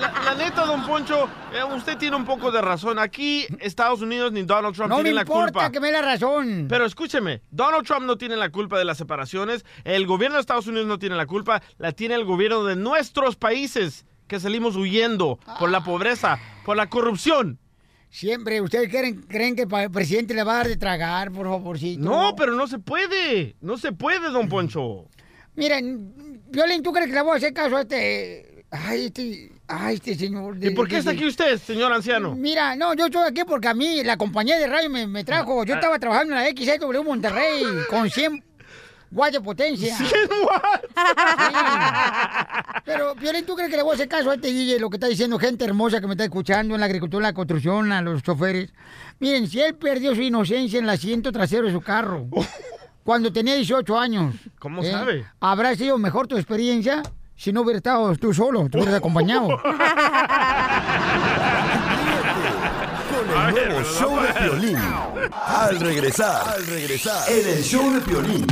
La, 0.00 0.12
la 0.24 0.34
neta, 0.34 0.64
don 0.66 0.84
Poncho, 0.86 1.28
eh, 1.54 1.62
usted 1.76 1.96
tiene 1.96 2.16
un 2.16 2.24
poco 2.24 2.50
de 2.50 2.60
razón. 2.60 2.98
Aquí, 2.98 3.46
Estados 3.60 4.00
Unidos 4.02 4.32
ni 4.32 4.42
Donald 4.42 4.74
Trump 4.74 4.88
No 4.90 4.96
tienen 4.96 5.14
la 5.14 5.20
importa 5.22 5.52
culpa. 5.52 5.70
que 5.70 5.80
me 5.80 5.86
dé 5.88 5.92
la 5.92 6.02
razón. 6.02 6.66
Pero 6.68 6.84
escúcheme, 6.86 7.42
Donald 7.50 7.86
Trump 7.86 8.06
no 8.06 8.16
tiene 8.18 8.36
la 8.36 8.50
culpa 8.50 8.78
de 8.78 8.84
las 8.84 8.98
separaciones, 8.98 9.64
el 9.84 10.06
gobierno 10.06 10.36
de 10.36 10.40
Estados 10.40 10.66
Unidos 10.66 10.86
no 10.86 10.98
tiene 10.98 11.14
la 11.16 11.26
culpa, 11.26 11.62
la 11.78 11.92
tiene 11.92 12.14
el 12.14 12.24
gobierno 12.24 12.64
de 12.64 12.76
nuestros 12.76 13.36
países 13.36 14.04
que 14.34 14.40
salimos 14.40 14.74
huyendo 14.74 15.38
por 15.60 15.70
la 15.70 15.84
pobreza, 15.84 16.40
por 16.64 16.76
la 16.76 16.88
corrupción. 16.88 17.60
Siempre, 18.10 18.60
¿ustedes 18.60 18.88
creen, 18.88 19.22
creen 19.22 19.54
que 19.54 19.62
el 19.62 19.90
presidente 19.92 20.34
le 20.34 20.42
va 20.42 20.54
a 20.54 20.56
dar 20.56 20.68
de 20.68 20.76
tragar, 20.76 21.30
por 21.30 21.46
favorcito? 21.46 22.02
No, 22.02 22.34
pero 22.36 22.54
no 22.54 22.66
se 22.66 22.80
puede, 22.80 23.54
no 23.60 23.78
se 23.78 23.92
puede, 23.92 24.30
don 24.30 24.48
Poncho. 24.48 25.06
Miren, 25.54 26.42
Violín, 26.48 26.82
¿tú 26.82 26.92
crees 26.92 27.08
que 27.08 27.14
le 27.14 27.22
voy 27.22 27.34
a 27.34 27.36
hacer 27.36 27.52
caso 27.52 27.76
a 27.76 27.82
este... 27.82 28.64
Ay, 28.70 29.06
este... 29.06 29.52
Ay, 29.68 29.94
este 29.94 30.16
señor... 30.16 30.58
¿Y 30.60 30.70
por 30.70 30.88
qué 30.88 30.98
está 30.98 31.12
aquí 31.12 31.26
usted, 31.26 31.56
señor 31.58 31.92
anciano? 31.92 32.34
Mira, 32.34 32.74
no, 32.74 32.94
yo 32.94 33.06
estoy 33.06 33.28
aquí 33.28 33.42
porque 33.46 33.68
a 33.68 33.74
mí 33.74 34.02
la 34.02 34.16
compañía 34.16 34.58
de 34.58 34.66
radio 34.66 34.90
me, 34.90 35.06
me 35.06 35.22
trajo. 35.22 35.64
Yo 35.64 35.74
estaba 35.74 36.00
trabajando 36.00 36.34
en 36.36 36.42
la 36.42 36.48
XW 36.48 37.04
Monterrey 37.04 37.62
con 37.88 38.10
100 38.10 38.42
de 39.14 39.40
potencia. 39.40 39.96
100 39.96 40.08
watts. 40.42 40.88
Pero, 42.84 43.14
Piolín, 43.14 43.46
¿tú 43.46 43.54
crees 43.54 43.70
que 43.70 43.76
le 43.76 43.82
voy 43.82 43.92
a 43.92 43.94
hacer 43.94 44.08
caso 44.08 44.30
a 44.30 44.34
este 44.34 44.52
DJ, 44.52 44.78
lo 44.78 44.90
que 44.90 44.96
está 44.96 45.06
diciendo 45.06 45.38
gente 45.38 45.64
hermosa 45.64 46.00
que 46.00 46.06
me 46.06 46.14
está 46.14 46.24
escuchando 46.24 46.74
en 46.74 46.80
la 46.80 46.86
agricultura, 46.86 47.28
en 47.28 47.32
la 47.32 47.34
construcción, 47.34 47.92
a 47.92 48.02
los 48.02 48.22
choferes? 48.22 48.72
Miren, 49.20 49.48
si 49.48 49.60
él 49.60 49.74
perdió 49.76 50.14
su 50.14 50.20
inocencia 50.20 50.78
en 50.78 50.84
el 50.84 50.90
asiento 50.90 51.32
trasero 51.32 51.66
de 51.66 51.72
su 51.72 51.80
carro 51.80 52.26
cuando 53.04 53.32
tenía 53.32 53.54
18 53.54 53.98
años. 53.98 54.34
¿eh? 54.34 54.50
¿Cómo 54.58 54.82
sabe? 54.82 55.24
¿Habrá 55.40 55.74
sido 55.76 55.96
mejor 55.98 56.26
tu 56.26 56.36
experiencia 56.36 57.02
si 57.36 57.52
no 57.52 57.62
hubiera 57.62 57.78
estado 57.78 58.14
tú 58.16 58.34
solo, 58.34 58.68
tú 58.68 58.78
hubieras 58.78 58.96
acompañado? 58.96 59.48
Con 63.14 63.30
el 63.30 63.54
nuevo 63.54 63.82
show 63.84 64.20
de 64.20 64.32
Piolín. 64.32 64.78
Al 65.46 65.80
regresar, 65.80 66.48
al 66.48 66.66
regresar, 66.66 67.30
en 67.30 67.48
el 67.48 67.62
show 67.62 67.92
de 67.92 68.00
Piolín. 68.00 68.46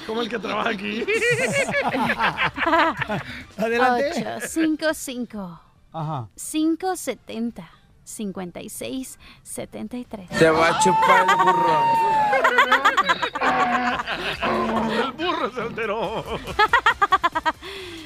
Como 0.06 0.20
el 0.20 0.28
que 0.28 0.38
trabaja 0.38 0.70
aquí. 0.70 1.04
Adelante. 3.56 4.10
855. 4.36 5.60
Ajá. 5.92 6.28
570. 6.36 7.62
56 7.62 7.83
73. 8.04 10.28
Te 10.28 10.50
va 10.50 10.68
a 10.68 10.78
chupar 10.80 11.26
el 11.28 11.36
burro. 11.36 11.84
El 15.04 15.12
burro 15.12 15.52
se 15.52 15.60
alteró. 15.60 16.24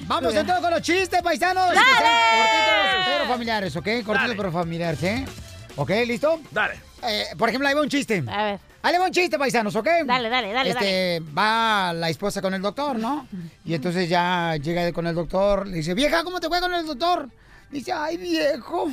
Vamos 0.06 0.34
entonces 0.34 0.62
con 0.62 0.70
los 0.70 0.82
chistes, 0.82 1.22
paisanos. 1.22 1.74
¡Dale! 1.74 1.84
Cortitos, 1.84 3.06
pero 3.06 3.26
familiares, 3.26 3.76
¿ok? 3.76 3.88
Cortitos, 4.04 4.34
pero 4.36 4.52
familiares, 4.52 5.02
¿eh? 5.02 5.24
¿Ok? 5.76 5.90
¿Listo? 6.06 6.40
Dale. 6.50 6.80
Eh, 7.02 7.26
por 7.36 7.48
ejemplo, 7.48 7.68
ahí 7.68 7.74
va 7.74 7.82
un 7.82 7.88
chiste. 7.88 8.24
A 8.26 8.44
ver. 8.44 8.60
Ahí 8.82 8.96
va 8.96 9.06
un 9.06 9.12
chiste, 9.12 9.38
paisanos, 9.38 9.74
¿ok? 9.76 9.86
Dale, 10.06 10.28
dale, 10.28 10.52
dale, 10.52 10.70
Este, 10.70 11.20
va 11.36 11.92
la 11.92 12.08
esposa 12.08 12.40
con 12.40 12.54
el 12.54 12.62
doctor, 12.62 12.98
¿no? 12.98 13.26
Y 13.64 13.74
entonces 13.74 14.08
ya 14.08 14.56
llega 14.56 14.92
con 14.92 15.06
el 15.06 15.14
doctor, 15.14 15.66
le 15.66 15.76
dice, 15.76 15.94
vieja, 15.94 16.24
¿cómo 16.24 16.40
te 16.40 16.48
fue 16.48 16.60
con 16.60 16.72
el 16.72 16.86
doctor? 16.86 17.28
Dice, 17.70 17.92
ay, 17.92 18.16
viejo, 18.16 18.90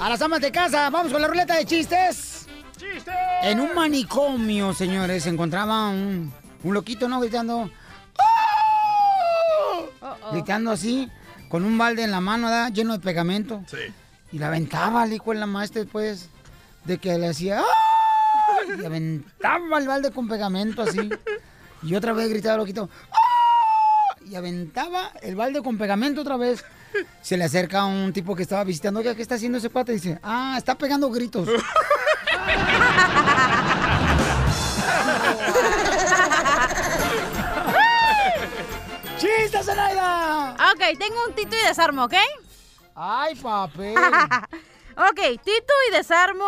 A 0.00 0.08
las 0.08 0.22
amas 0.22 0.40
de 0.40 0.50
casa, 0.50 0.88
vamos 0.88 1.12
con 1.12 1.20
la 1.20 1.28
ruleta 1.28 1.56
de 1.56 1.66
chistes. 1.66 2.46
¡Chistes! 2.74 3.14
En 3.42 3.60
un 3.60 3.74
manicomio, 3.74 4.72
señores, 4.72 5.24
se 5.24 5.28
encontraba 5.28 5.90
un, 5.90 6.32
un 6.62 6.74
loquito, 6.74 7.06
¿no? 7.06 7.20
Gritando. 7.20 7.70
¡Ah! 10.00 10.16
Gritando 10.32 10.70
así, 10.70 11.06
con 11.50 11.66
un 11.66 11.76
balde 11.76 12.02
en 12.04 12.12
la 12.12 12.22
mano, 12.22 12.46
¿verdad? 12.46 12.72
Lleno 12.72 12.94
de 12.94 13.00
pegamento. 13.00 13.62
Sí. 13.66 13.76
Y 14.32 14.38
la 14.38 14.46
aventaba 14.46 15.02
al 15.02 15.12
hijo 15.12 15.32
de 15.32 15.38
la 15.38 15.46
maestra 15.46 15.82
después 15.82 16.30
de 16.84 16.96
que 16.96 17.18
le 17.18 17.28
hacía. 17.28 17.60
¡Ah! 17.60 18.58
Y 18.80 18.84
aventaba 18.84 19.78
el 19.78 19.86
balde 19.86 20.10
con 20.12 20.28
pegamento 20.28 20.80
así. 20.80 21.10
Y 21.82 21.94
otra 21.94 22.14
vez 22.14 22.30
gritaba 22.30 22.56
loquito. 22.56 22.88
¡Ah! 23.12 23.29
Y 24.30 24.36
aventaba 24.36 25.10
el 25.22 25.34
balde 25.34 25.60
con 25.60 25.76
pegamento 25.76 26.20
otra 26.20 26.36
vez. 26.36 26.64
Se 27.20 27.36
le 27.36 27.42
acerca 27.42 27.84
un 27.84 28.12
tipo 28.12 28.36
que 28.36 28.44
estaba 28.44 28.62
visitando. 28.62 29.00
Oiga, 29.00 29.16
¿qué 29.16 29.22
está 29.22 29.34
haciendo 29.34 29.58
ese 29.58 29.70
pata? 29.70 29.90
Y 29.90 29.96
dice, 29.96 30.20
ah, 30.22 30.54
está 30.56 30.78
pegando 30.78 31.10
gritos. 31.10 31.48
¡Chistes, 39.18 39.66
Zenaida! 39.66 40.52
Ok, 40.52 40.96
tengo 40.96 41.24
un 41.26 41.34
Tito 41.34 41.56
y 41.56 41.66
desarmo, 41.66 42.04
¿ok? 42.04 42.14
¡Ay, 42.94 43.34
papel! 43.34 43.96
ok, 44.96 45.20
Tito 45.42 45.74
y 45.88 45.92
desarmo 45.92 46.46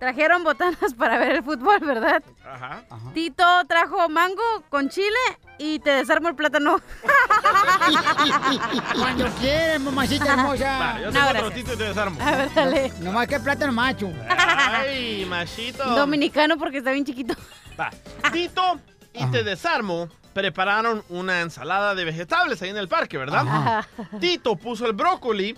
trajeron 0.00 0.42
botanas 0.42 0.92
para 0.98 1.18
ver 1.18 1.36
el 1.36 1.44
fútbol, 1.44 1.78
¿verdad? 1.80 2.24
Ajá. 2.44 2.82
Tito 3.14 3.44
trajo 3.68 4.08
mango 4.08 4.42
con 4.68 4.88
chile 4.88 5.20
y 5.58 5.78
te 5.78 5.90
desarmo 5.90 6.28
el 6.28 6.34
plátano. 6.34 6.80
Cuando 8.94 9.26
quieres, 9.40 9.80
mamacita 9.80 10.32
hermosa. 10.32 10.78
Va, 10.78 11.00
yo 11.00 11.10
No, 11.10 11.20
otro 11.20 11.28
gracias. 11.32 11.54
tito 11.54 11.72
y 11.72 11.76
te 11.76 11.84
desarmo. 11.84 12.20
A 12.22 12.30
ver, 12.36 12.54
dale. 12.54 12.92
Nomás 13.00 13.26
que 13.26 13.40
plátano 13.40 13.72
macho. 13.72 14.12
Ay, 14.28 15.24
machito. 15.28 15.84
Dominicano 15.84 16.56
porque 16.58 16.78
está 16.78 16.92
bien 16.92 17.04
chiquito. 17.04 17.34
Va. 17.78 17.90
Tito 18.32 18.80
y 19.12 19.24
te 19.26 19.42
desarmo 19.44 20.08
prepararon 20.32 21.02
una 21.08 21.40
ensalada 21.40 21.94
de 21.94 22.04
vegetales 22.04 22.60
ahí 22.60 22.68
en 22.70 22.76
el 22.76 22.88
parque, 22.88 23.16
¿verdad? 23.16 23.46
Ajá. 23.48 23.88
Tito 24.20 24.56
puso 24.56 24.84
el 24.86 24.92
brócoli 24.92 25.56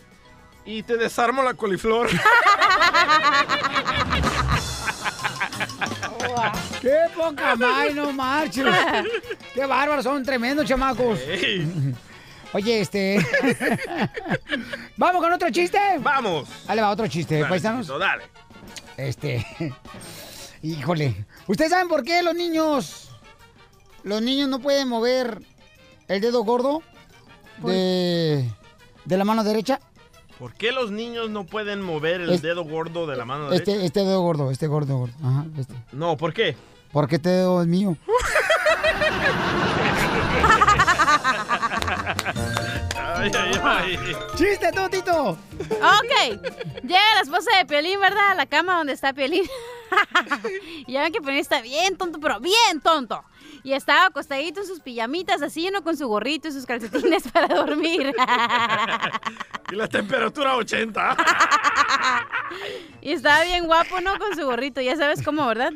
y 0.64 0.84
te 0.84 0.96
desarmo 0.96 1.42
la 1.42 1.54
coliflor. 1.54 2.08
¡Qué 6.80 6.96
poca 7.14 7.56
más, 7.56 7.94
no 7.94 8.12
marches! 8.12 8.64
¡Qué 9.54 9.66
bárbaros! 9.66 10.04
Son 10.04 10.22
tremendos 10.24 10.66
chamacos. 10.66 11.18
Oye, 12.52 12.80
este... 12.80 13.18
¿Vamos 14.96 15.22
con 15.22 15.32
otro 15.32 15.50
chiste? 15.50 15.78
Vamos. 16.00 16.48
Dale, 16.66 16.82
va, 16.82 16.90
otro 16.90 17.06
chiste, 17.08 17.36
Dale, 17.36 17.48
paisanos. 17.48 17.86
Tito, 17.86 17.98
dale. 17.98 18.24
Este... 18.96 19.46
Híjole. 20.62 21.26
¿Ustedes 21.46 21.70
saben 21.70 21.88
por 21.88 22.04
qué 22.04 22.22
los 22.22 22.34
niños... 22.34 23.10
Los 24.04 24.22
niños 24.22 24.48
no 24.48 24.60
pueden 24.60 24.88
mover 24.88 25.42
el 26.06 26.20
dedo 26.20 26.44
gordo 26.44 26.82
de, 27.58 28.48
de 29.04 29.16
la 29.16 29.24
mano 29.24 29.44
derecha? 29.44 29.80
¿Por 30.38 30.54
qué 30.54 30.70
los 30.70 30.92
niños 30.92 31.30
no 31.30 31.44
pueden 31.44 31.82
mover 31.82 32.20
el 32.20 32.40
dedo 32.40 32.62
gordo 32.62 33.06
de 33.08 33.16
la 33.16 33.24
mano 33.24 33.50
derecha? 33.50 33.72
Este, 33.72 33.84
este 33.84 34.00
dedo 34.00 34.20
gordo, 34.20 34.50
este 34.52 34.68
gordo, 34.68 34.96
gordo. 34.96 35.14
Ajá, 35.22 35.46
este. 35.58 35.74
No, 35.90 36.16
¿por 36.16 36.32
qué? 36.32 36.56
Porque 36.92 37.16
este 37.16 37.30
dedo 37.30 37.60
es 37.60 37.66
mío. 37.66 37.96
Ay, 43.16 43.30
ay, 43.34 43.60
ay. 43.64 43.98
¡Chiste, 44.36 44.70
tú, 44.72 44.88
Tito! 44.88 45.30
Ok, 45.30 46.40
llega 46.82 47.14
la 47.14 47.20
esposa 47.22 47.50
de 47.58 47.64
Piolín, 47.66 48.00
¿verdad? 48.00 48.30
A 48.30 48.34
la 48.34 48.46
cama 48.46 48.78
donde 48.78 48.92
está 48.92 49.12
Piolín. 49.12 49.42
y 50.86 50.92
ya 50.92 51.02
ven 51.02 51.12
que 51.12 51.20
Piolín 51.20 51.40
está 51.40 51.60
bien 51.60 51.96
tonto, 51.96 52.20
pero 52.20 52.38
bien 52.38 52.80
tonto. 52.82 53.24
Y 53.68 53.74
estaba 53.74 54.06
acostadito 54.06 54.62
en 54.62 54.66
sus 54.66 54.80
pijamitas, 54.80 55.42
así 55.42 55.68
uno 55.68 55.82
con 55.82 55.94
su 55.94 56.08
gorrito 56.08 56.48
y 56.48 56.52
sus 56.52 56.64
calcetines 56.64 57.24
para 57.32 57.54
dormir. 57.54 58.14
Y 59.70 59.76
la 59.76 59.86
temperatura 59.86 60.56
80. 60.56 61.16
y 63.02 63.12
estaba 63.12 63.44
bien 63.44 63.66
guapo, 63.66 64.00
¿no? 64.00 64.18
Con 64.18 64.34
su 64.34 64.46
gorrito, 64.46 64.80
ya 64.80 64.96
sabes 64.96 65.22
cómo, 65.22 65.46
¿verdad? 65.46 65.74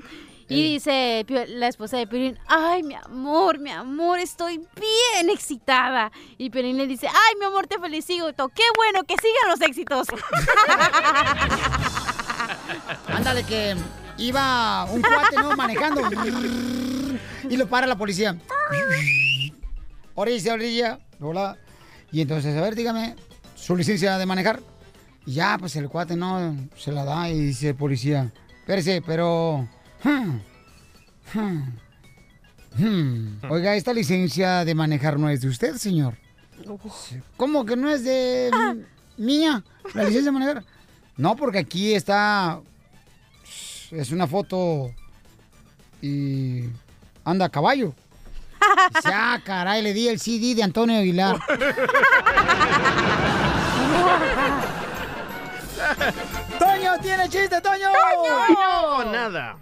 Y 0.49 0.63
dice 0.63 1.27
la 1.29 1.69
esposa 1.69 1.99
de 1.99 2.07
Piolín, 2.07 2.39
ay, 2.47 2.83
mi 2.83 2.95
amor, 2.95 3.59
mi 3.59 3.71
amor, 3.71 4.19
estoy 4.19 4.57
bien 4.57 5.29
excitada. 5.29 6.11
Y 6.39 6.49
Piolín 6.49 6.79
le 6.79 6.87
dice, 6.87 7.07
ay, 7.07 7.35
mi 7.39 7.45
amor, 7.45 7.67
te 7.67 7.79
felicito, 7.79 8.49
qué 8.49 8.65
bueno, 8.75 9.05
que 9.05 9.17
sigan 9.19 9.51
los 9.51 9.61
éxitos. 9.61 10.09
Ándale, 13.15 13.45
que 13.45 13.77
iba 14.17 14.85
un 14.85 15.03
cuate, 15.03 15.37
¿no? 15.37 15.55
Manejando. 15.55 16.01
Y 17.49 17.57
lo 17.57 17.67
para 17.69 17.87
la 17.87 17.97
policía. 17.97 18.37
Orilla, 20.15 20.55
orilla, 20.55 20.99
hola. 21.21 21.59
Y 22.11 22.21
entonces, 22.21 22.57
a 22.57 22.61
ver, 22.61 22.75
dígame, 22.75 23.17
su 23.55 23.77
licencia 23.77 24.19
de 24.19 24.27
manejar. 24.27 24.61
Y 25.25 25.35
ya, 25.35 25.57
pues 25.59 25.77
el 25.77 25.89
cuate 25.89 26.17
no 26.17 26.57
se 26.77 26.93
la 26.93 27.05
da 27.05 27.29
y 27.31 27.39
dice 27.39 27.75
policía, 27.75 28.33
espérese, 28.61 29.03
pero... 29.07 29.69
hmm, 30.03 30.39
hmm, 31.35 31.63
hmm, 32.79 33.39
Oiga, 33.51 33.77
esta 33.77 33.93
licencia 33.93 34.65
de 34.65 34.75
manejar 34.75 35.19
no 35.19 35.31
es 35.31 35.41
de 35.41 35.49
usted, 35.49 35.77
señor. 35.77 36.19
¿Cómo 37.37 37.65
que 37.65 37.77
no 37.77 37.91
es 37.91 38.05
de 38.05 38.51
mía? 39.17 39.65
La 39.95 40.05
licencia 40.05 40.25
de 40.25 40.33
manejar. 40.33 40.65
No, 41.17 41.37
porque 41.37 41.59
aquí 41.59 41.95
está... 41.95 42.61
Es 43.91 44.11
una 44.11 44.27
foto 44.27 44.91
y 46.01 46.65
anda 47.25 47.47
a 47.47 47.49
caballo. 47.49 47.95
Ah, 49.05 49.39
caray, 49.45 49.83
le 49.83 49.93
di 49.93 50.07
el 50.09 50.21
CD 50.21 50.55
de 50.55 50.63
Antonio 50.63 50.97
Aguilar. 50.97 51.37
¡Toño 56.59 56.99
tiene 57.03 57.29
chiste, 57.29 57.61
Toño! 57.61 57.89
No, 58.55 59.05
nada. 59.13 59.57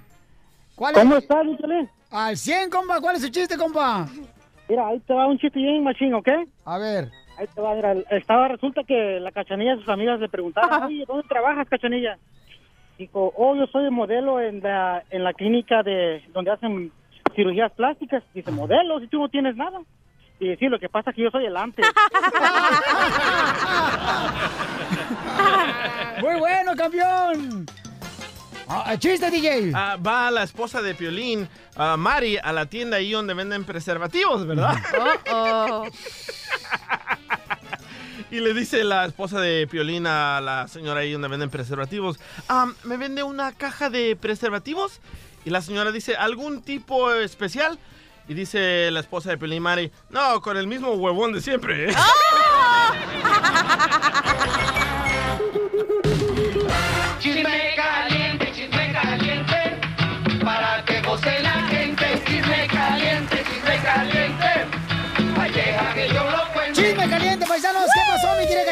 ¿Cuál 0.75 0.94
¿Cómo 0.94 1.16
es? 1.16 1.23
estás, 1.23 1.44
Michelin? 1.44 1.88
Al 2.11 2.37
100, 2.37 2.70
compa. 2.70 3.01
¿Cuál 3.01 3.16
es 3.16 3.23
su 3.23 3.29
chiste, 3.29 3.57
compa? 3.57 4.07
Mira, 4.68 4.87
ahí 4.88 5.01
te 5.01 5.14
va 5.14 5.27
un 5.27 5.38
chiste 5.38 5.59
bien 5.59 5.83
machín, 5.83 6.14
¿ok? 6.14 6.29
A 6.64 6.79
ver. 6.79 7.11
Ahí 7.38 7.46
te 7.55 7.61
va, 7.61 7.75
mira, 7.75 7.94
estaba, 8.11 8.49
resulta 8.49 8.83
que 8.85 9.18
la 9.20 9.33
cachanilla 9.33 9.75
y 9.75 9.79
sus 9.79 9.88
amigas 9.88 10.20
le 10.20 10.29
preguntaron, 10.29 10.83
oye, 10.85 11.05
¿dónde 11.07 11.27
trabajas, 11.29 11.66
cachanilla? 11.68 12.18
Dijo, 12.99 13.33
oh, 13.37 13.57
yo 13.57 13.66
soy 13.68 13.90
modelo 13.90 14.40
en 14.40 14.61
la, 14.61 15.03
en 15.11 15.25
la 15.25 15.33
clínica 15.33 15.83
de 15.83 16.23
donde 16.33 16.51
hacen 16.51 16.92
cirugías 17.35 17.73
plásticas. 17.73 18.23
Dice, 18.35 18.51
modelo, 18.51 19.01
si 19.01 19.09
tú 19.09 19.19
no 19.21 19.29
tienes 19.29 19.57
nada. 19.57 19.81
Y 20.38 20.57
sí, 20.57 20.69
lo 20.69 20.79
que 20.79 20.88
pasa 20.88 21.11
es 21.11 21.16
que 21.16 21.23
yo 21.23 21.31
soy 21.31 21.47
el 21.47 21.57
antes. 21.57 21.87
Muy 26.21 26.37
bueno, 26.38 26.73
campeón. 26.77 27.66
Ah, 28.69 28.97
chiste, 28.99 29.31
DJ. 29.31 29.73
Ah, 29.75 29.97
va 30.05 30.31
la 30.31 30.45
esposa 30.45 30.81
de 30.81 30.95
Piolín, 30.95 31.49
ah, 31.77 31.97
Mari, 31.99 32.38
a 32.38 32.53
la 32.53 32.66
tienda 32.66 32.99
ahí 32.99 33.11
donde 33.12 33.35
venden 33.35 33.64
preservativos, 33.64 34.47
¿verdad? 34.47 34.77
Y 38.31 38.38
le 38.38 38.55
dice 38.55 38.85
la 38.85 39.07
esposa 39.07 39.40
de 39.40 39.66
Piolín 39.66 40.07
a 40.07 40.40
la 40.40 40.69
señora 40.69 41.01
ahí 41.01 41.11
donde 41.11 41.27
venden 41.27 41.51
preservativos, 41.51 42.21
"Ah, 42.49 42.66
¿me 42.85 42.97
vende 42.97 43.25
una 43.25 43.51
caja 43.51 43.90
de 43.90 44.14
preservativos? 44.14 45.01
Y 45.44 45.50
la 45.50 45.62
señora 45.62 45.92
dice, 45.92 46.16
¿algún 46.16 46.62
tipo 46.62 47.12
especial? 47.12 47.79
Y 48.29 48.35
dice 48.35 48.90
la 48.90 49.00
esposa 49.00 49.31
de 49.31 49.38
Piolín, 49.38 49.62
Mari, 49.62 49.90
no, 50.11 50.40
con 50.40 50.57
el 50.57 50.66
mismo 50.66 50.92
huevón 50.92 51.33
de 51.33 51.40
siempre. 51.40 51.90
¿eh?". 51.90 51.94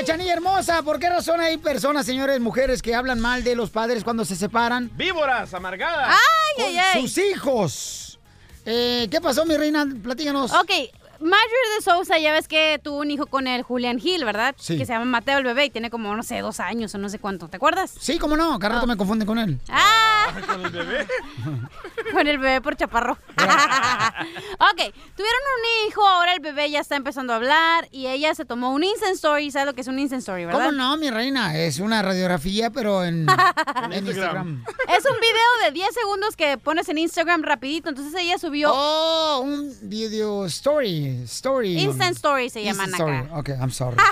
cachanilla 0.08 0.32
hermosa? 0.32 0.82
¿Por 0.82 0.98
qué 0.98 1.10
razón 1.10 1.38
hay 1.38 1.58
personas, 1.58 2.06
señores, 2.06 2.40
mujeres, 2.40 2.80
que 2.80 2.94
hablan 2.94 3.20
mal 3.20 3.44
de 3.44 3.54
los 3.54 3.68
padres 3.68 4.02
cuando 4.02 4.24
se 4.24 4.36
separan? 4.36 4.90
Víboras, 4.94 5.52
amargadas. 5.52 6.16
Ay, 6.56 6.64
ay, 6.64 6.78
ay. 6.78 7.02
Sus 7.02 7.18
hijos. 7.18 8.18
Eh, 8.64 9.06
¿Qué 9.10 9.20
pasó, 9.20 9.44
mi 9.44 9.54
reina? 9.54 9.86
Platícanos. 10.02 10.50
Ok, 10.54 10.70
Marjorie 11.20 11.74
de 11.76 11.82
Sousa, 11.82 12.18
ya 12.18 12.32
ves 12.32 12.46
que 12.46 12.80
tuvo 12.82 12.98
un 12.98 13.10
hijo 13.10 13.26
con 13.26 13.46
el 13.46 13.62
Julian 13.62 14.00
Hill, 14.02 14.24
¿verdad? 14.24 14.54
Sí. 14.58 14.78
Que 14.78 14.86
se 14.86 14.92
llama 14.92 15.04
Mateo 15.04 15.38
el 15.38 15.44
bebé 15.44 15.64
y 15.64 15.70
tiene 15.70 15.90
como, 15.90 16.14
no 16.14 16.22
sé, 16.22 16.38
dos 16.40 16.60
años 16.60 16.94
o 16.94 16.98
no 16.98 17.08
sé 17.08 17.18
cuánto. 17.18 17.48
¿Te 17.48 17.56
acuerdas? 17.56 17.92
Sí, 17.98 18.18
cómo 18.18 18.36
no. 18.36 18.58
Cada 18.58 18.76
rato 18.76 18.86
me 18.86 18.96
confunden 18.96 19.26
con 19.26 19.38
él. 19.38 19.58
¡Ah! 19.68 20.26
Con 20.46 20.64
el 20.64 20.70
bebé. 20.70 21.06
Con 22.12 22.26
el 22.26 22.38
bebé 22.38 22.60
por 22.60 22.76
chaparro. 22.76 23.12
ok, 23.38 24.76
tuvieron 25.16 25.42
un 25.56 25.88
hijo, 25.88 26.06
ahora 26.06 26.34
el 26.34 26.40
bebé 26.40 26.70
ya 26.70 26.80
está 26.80 26.96
empezando 26.96 27.32
a 27.32 27.36
hablar 27.36 27.88
y 27.90 28.06
ella 28.06 28.34
se 28.34 28.44
tomó 28.44 28.72
un 28.72 28.82
Instant 28.82 29.14
Story. 29.14 29.50
¿Sabes 29.50 29.66
lo 29.66 29.74
que 29.74 29.82
es 29.82 29.88
un 29.88 29.98
Instant 29.98 30.20
Story, 30.20 30.44
verdad? 30.46 30.60
¿Cómo 30.60 30.72
no, 30.72 30.96
mi 30.96 31.10
reina? 31.10 31.58
Es 31.58 31.80
una 31.80 32.00
radiografía, 32.02 32.70
pero 32.70 33.04
en, 33.04 33.26
en 33.90 34.06
Instagram. 34.06 34.64
Es 34.88 35.04
un 35.04 35.20
video 35.20 35.64
de 35.66 35.72
10 35.72 35.94
segundos 35.94 36.36
que 36.36 36.56
pones 36.58 36.88
en 36.88 36.98
Instagram 36.98 37.42
rapidito. 37.42 37.88
Entonces 37.88 38.18
ella 38.20 38.38
subió... 38.38 38.70
Oh, 38.72 39.40
un 39.40 39.74
video 39.82 40.46
story. 40.46 41.07
Story. 41.24 41.78
Instant 41.80 42.16
Story 42.16 42.50
se 42.50 42.60
Instant 42.62 42.90
llaman 42.92 42.94
acá. 42.94 43.26
story. 43.26 43.40
Ok, 43.40 43.48
I'm 43.60 43.70
sorry. 43.70 43.96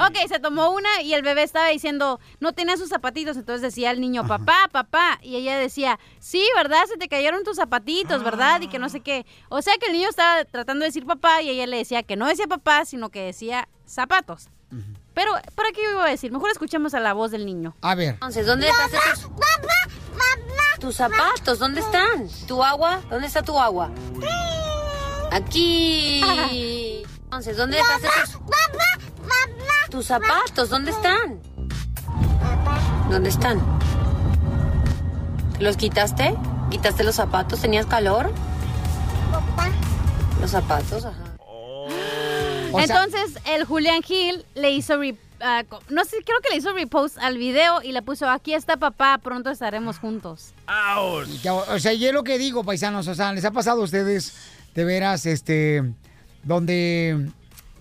Ok, 0.00 0.16
se 0.28 0.40
tomó 0.40 0.70
una 0.70 1.02
y 1.02 1.14
el 1.14 1.22
bebé 1.22 1.42
estaba 1.42 1.68
diciendo, 1.68 2.18
no 2.40 2.52
tenía 2.52 2.76
sus 2.76 2.88
zapatitos. 2.88 3.36
Entonces 3.36 3.62
decía 3.62 3.90
el 3.90 4.00
niño, 4.00 4.26
papá, 4.26 4.68
papá. 4.72 5.18
Y 5.22 5.36
ella 5.36 5.56
decía, 5.58 5.98
sí, 6.18 6.42
¿verdad? 6.56 6.84
Se 6.88 6.96
te 6.96 7.08
cayeron 7.08 7.44
tus 7.44 7.56
zapatitos, 7.56 8.22
¿verdad? 8.24 8.60
Y 8.60 8.68
que 8.68 8.78
no 8.78 8.88
sé 8.88 9.00
qué. 9.00 9.24
O 9.48 9.62
sea 9.62 9.74
que 9.78 9.86
el 9.86 9.92
niño 9.92 10.08
estaba 10.08 10.44
tratando 10.44 10.82
de 10.82 10.88
decir 10.88 11.06
papá 11.06 11.42
y 11.42 11.50
ella 11.50 11.66
le 11.66 11.76
decía 11.78 12.02
que 12.02 12.16
no 12.16 12.26
decía 12.26 12.46
papá, 12.46 12.84
sino 12.84 13.10
que 13.10 13.22
decía 13.22 13.68
zapatos. 13.86 14.48
Pero, 15.14 15.32
¿para 15.54 15.70
qué 15.72 15.82
iba 15.90 16.02
a 16.04 16.08
decir? 16.08 16.32
Mejor 16.32 16.50
escuchemos 16.50 16.94
a 16.94 17.00
la 17.00 17.12
voz 17.12 17.30
del 17.30 17.44
niño. 17.44 17.76
A 17.82 17.94
ver. 17.94 18.14
Entonces, 18.14 18.46
¿dónde 18.46 18.66
dejaste 18.66 18.96
tus... 19.14 19.28
tus 20.80 20.96
zapatos? 20.96 21.58
¿Dónde 21.58 21.80
están? 21.80 22.26
¿Tu 22.46 22.64
agua? 22.64 23.02
¿Dónde 23.10 23.26
está 23.26 23.42
tu 23.42 23.58
agua? 23.58 23.90
Aquí. 25.32 27.02
Entonces, 27.24 27.56
¿dónde 27.56 27.78
dejaste 27.78 28.08
tus... 28.24 28.38
tus 29.90 30.06
zapatos? 30.06 30.68
¿Dónde 30.68 30.90
están? 30.90 31.40
¿Dónde 33.10 33.30
están? 33.30 33.60
¿Te 35.56 35.64
los 35.64 35.76
quitaste? 35.76 36.34
¿Quitaste 36.70 37.04
los 37.04 37.14
zapatos? 37.14 37.60
¿Tenías 37.60 37.86
calor? 37.86 38.32
Los 40.40 40.50
zapatos, 40.50 41.04
ajá. 41.06 41.18
Entonces, 42.78 43.38
el 43.46 43.64
Julián 43.64 44.00
Hill 44.06 44.44
le 44.54 44.70
hizo, 44.70 44.96
re- 44.98 45.16
ah, 45.40 45.62
co- 45.68 45.80
no 45.90 46.04
sé, 46.04 46.16
creo 46.24 46.40
que 46.42 46.48
le 46.50 46.56
hizo 46.56 46.72
repost 46.72 47.18
al 47.18 47.36
video 47.36 47.82
y 47.82 47.92
le 47.92 48.00
puso, 48.02 48.28
aquí 48.28 48.54
está 48.54 48.76
papá, 48.78 49.18
pronto 49.22 49.50
estaremos 49.50 49.98
juntos. 49.98 50.52
Ya, 51.42 51.52
o 51.54 51.78
sea, 51.78 51.92
y 51.92 52.06
es 52.06 52.12
lo 52.14 52.24
que 52.24 52.38
digo, 52.38 52.64
paisanos. 52.64 53.08
O 53.08 53.14
sea, 53.14 53.32
¿les 53.34 53.44
ha 53.44 53.50
pasado 53.50 53.82
a 53.82 53.84
ustedes, 53.84 54.32
de 54.74 54.84
veras, 54.84 55.26
este, 55.26 55.82
donde 56.42 57.28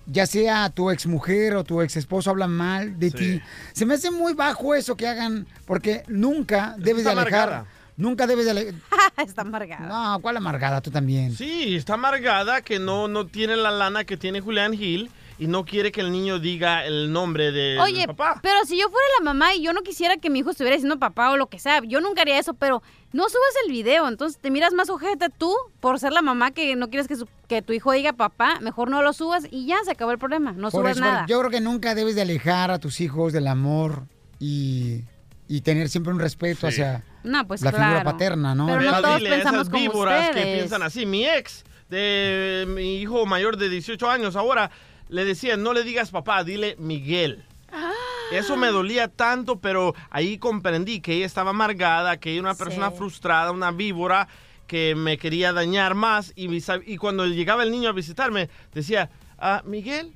ya 0.07 0.25
sea 0.25 0.69
tu 0.69 0.89
exmujer 0.91 1.55
o 1.55 1.63
tu 1.63 1.81
ex 1.81 1.95
esposo 1.95 2.29
hablan 2.31 2.51
mal 2.51 2.99
de 2.99 3.11
Sí. 3.11 3.17
ti? 3.17 3.41
Se 3.73 3.85
me 3.85 3.93
hace 3.95 4.11
muy 4.11 4.33
bajo 4.33 4.75
eso 4.75 4.95
que 4.97 5.07
hagan, 5.07 5.47
porque 5.65 6.03
nunca 6.07 6.75
debes 6.77 7.03
de 7.03 7.09
está 7.11 7.21
alejar. 7.21 7.41
amargada. 7.49 7.65
Nunca 7.97 8.25
debes 8.25 8.45
de 8.45 8.51
alejar. 8.51 8.73
está 9.27 9.41
amargada. 9.41 9.87
No, 9.87 10.19
¿cuál 10.21 10.37
amargada? 10.37 10.81
Tú 10.81 10.91
también. 10.91 11.35
Sí, 11.35 11.75
está 11.75 11.93
amargada 11.95 12.61
que 12.61 12.79
no, 12.79 13.07
no 13.07 13.27
tiene 13.27 13.55
la 13.55 13.69
lana 13.71 14.03
que 14.05 14.17
tiene 14.17 14.41
Julián 14.41 14.73
Hill 14.73 15.09
y 15.41 15.47
no 15.47 15.65
quiere 15.65 15.91
que 15.91 16.01
el 16.01 16.11
niño 16.11 16.37
diga 16.37 16.85
el 16.85 17.11
nombre 17.11 17.51
de 17.51 17.79
Oye, 17.79 18.05
papá. 18.05 18.39
pero 18.43 18.63
si 18.65 18.77
yo 18.79 18.89
fuera 18.89 19.05
la 19.17 19.25
mamá 19.25 19.55
y 19.55 19.63
yo 19.63 19.73
no 19.73 19.81
quisiera 19.81 20.17
que 20.17 20.29
mi 20.29 20.39
hijo 20.39 20.51
estuviera 20.51 20.75
diciendo 20.75 20.99
papá 20.99 21.31
o 21.31 21.37
lo 21.37 21.47
que 21.47 21.57
sea, 21.57 21.81
yo 21.83 21.99
nunca 21.99 22.21
haría 22.21 22.37
eso, 22.37 22.53
pero 22.53 22.83
no 23.11 23.23
subas 23.27 23.53
el 23.65 23.71
video, 23.71 24.07
entonces 24.07 24.39
te 24.39 24.51
miras 24.51 24.71
más 24.73 24.89
ojete 24.91 25.29
tú 25.35 25.51
por 25.79 25.97
ser 25.99 26.13
la 26.13 26.21
mamá 26.21 26.51
que 26.51 26.75
no 26.75 26.89
quieres 26.91 27.07
que, 27.07 27.15
su- 27.15 27.27
que 27.47 27.63
tu 27.63 27.73
hijo 27.73 27.91
diga 27.91 28.13
papá, 28.13 28.59
mejor 28.61 28.91
no 28.91 29.01
lo 29.01 29.13
subas 29.13 29.45
y 29.49 29.65
ya 29.65 29.77
se 29.83 29.89
acabó 29.91 30.11
el 30.11 30.19
problema, 30.19 30.51
no 30.51 30.69
Por 30.69 30.81
subas 30.81 30.91
eso, 30.97 31.01
nada. 31.01 31.25
Yo 31.27 31.39
creo 31.39 31.49
que 31.49 31.59
nunca 31.59 31.95
debes 31.95 32.13
de 32.13 32.21
alejar 32.21 32.69
a 32.69 32.77
tus 32.77 33.01
hijos 33.01 33.33
del 33.33 33.47
amor 33.47 34.03
y, 34.39 35.01
y 35.47 35.61
tener 35.61 35.89
siempre 35.89 36.13
un 36.13 36.19
respeto 36.19 36.67
hacia 36.67 37.03
No, 37.23 37.47
pues 37.47 37.63
la 37.63 37.71
figura 37.71 38.03
paterna, 38.03 38.53
¿no? 38.53 38.67
Pero 38.67 38.81
no 38.81 39.01
todos 39.01 39.17
dile 39.17 39.29
pensamos 39.31 39.61
esas 39.61 39.69
como 39.71 39.81
víboras 39.81 40.29
que 40.29 40.37
ustedes. 40.39 40.57
piensan 40.59 40.83
así. 40.83 41.05
Mi 41.07 41.25
ex 41.25 41.63
de 41.89 42.65
mi 42.69 43.01
hijo 43.01 43.25
mayor 43.25 43.57
de 43.57 43.67
18 43.69 44.09
años 44.09 44.35
ahora 44.35 44.71
le 45.11 45.25
decía, 45.25 45.57
no 45.57 45.73
le 45.73 45.83
digas 45.83 46.09
papá, 46.09 46.43
dile 46.43 46.75
Miguel. 46.79 47.43
Ah. 47.71 47.91
Eso 48.31 48.55
me 48.55 48.67
dolía 48.67 49.09
tanto, 49.09 49.59
pero 49.59 49.93
ahí 50.09 50.37
comprendí 50.37 51.01
que 51.01 51.13
ella 51.13 51.25
estaba 51.25 51.49
amargada, 51.49 52.17
que 52.17 52.29
ella 52.31 52.39
era 52.39 52.49
una 52.49 52.57
persona 52.57 52.89
Sí. 52.91 52.97
frustrada, 52.97 53.51
una 53.51 53.71
víbora 53.71 54.29
que 54.67 54.95
me 54.95 55.17
quería 55.17 55.51
dañar 55.51 55.95
más. 55.95 56.31
Y, 56.37 56.97
cuando 56.97 57.25
llegaba 57.27 57.63
el 57.63 57.71
niño 57.71 57.89
a 57.89 57.91
visitarme, 57.91 58.49
decía, 58.73 59.09
ah, 59.37 59.61
Miguel. 59.65 60.13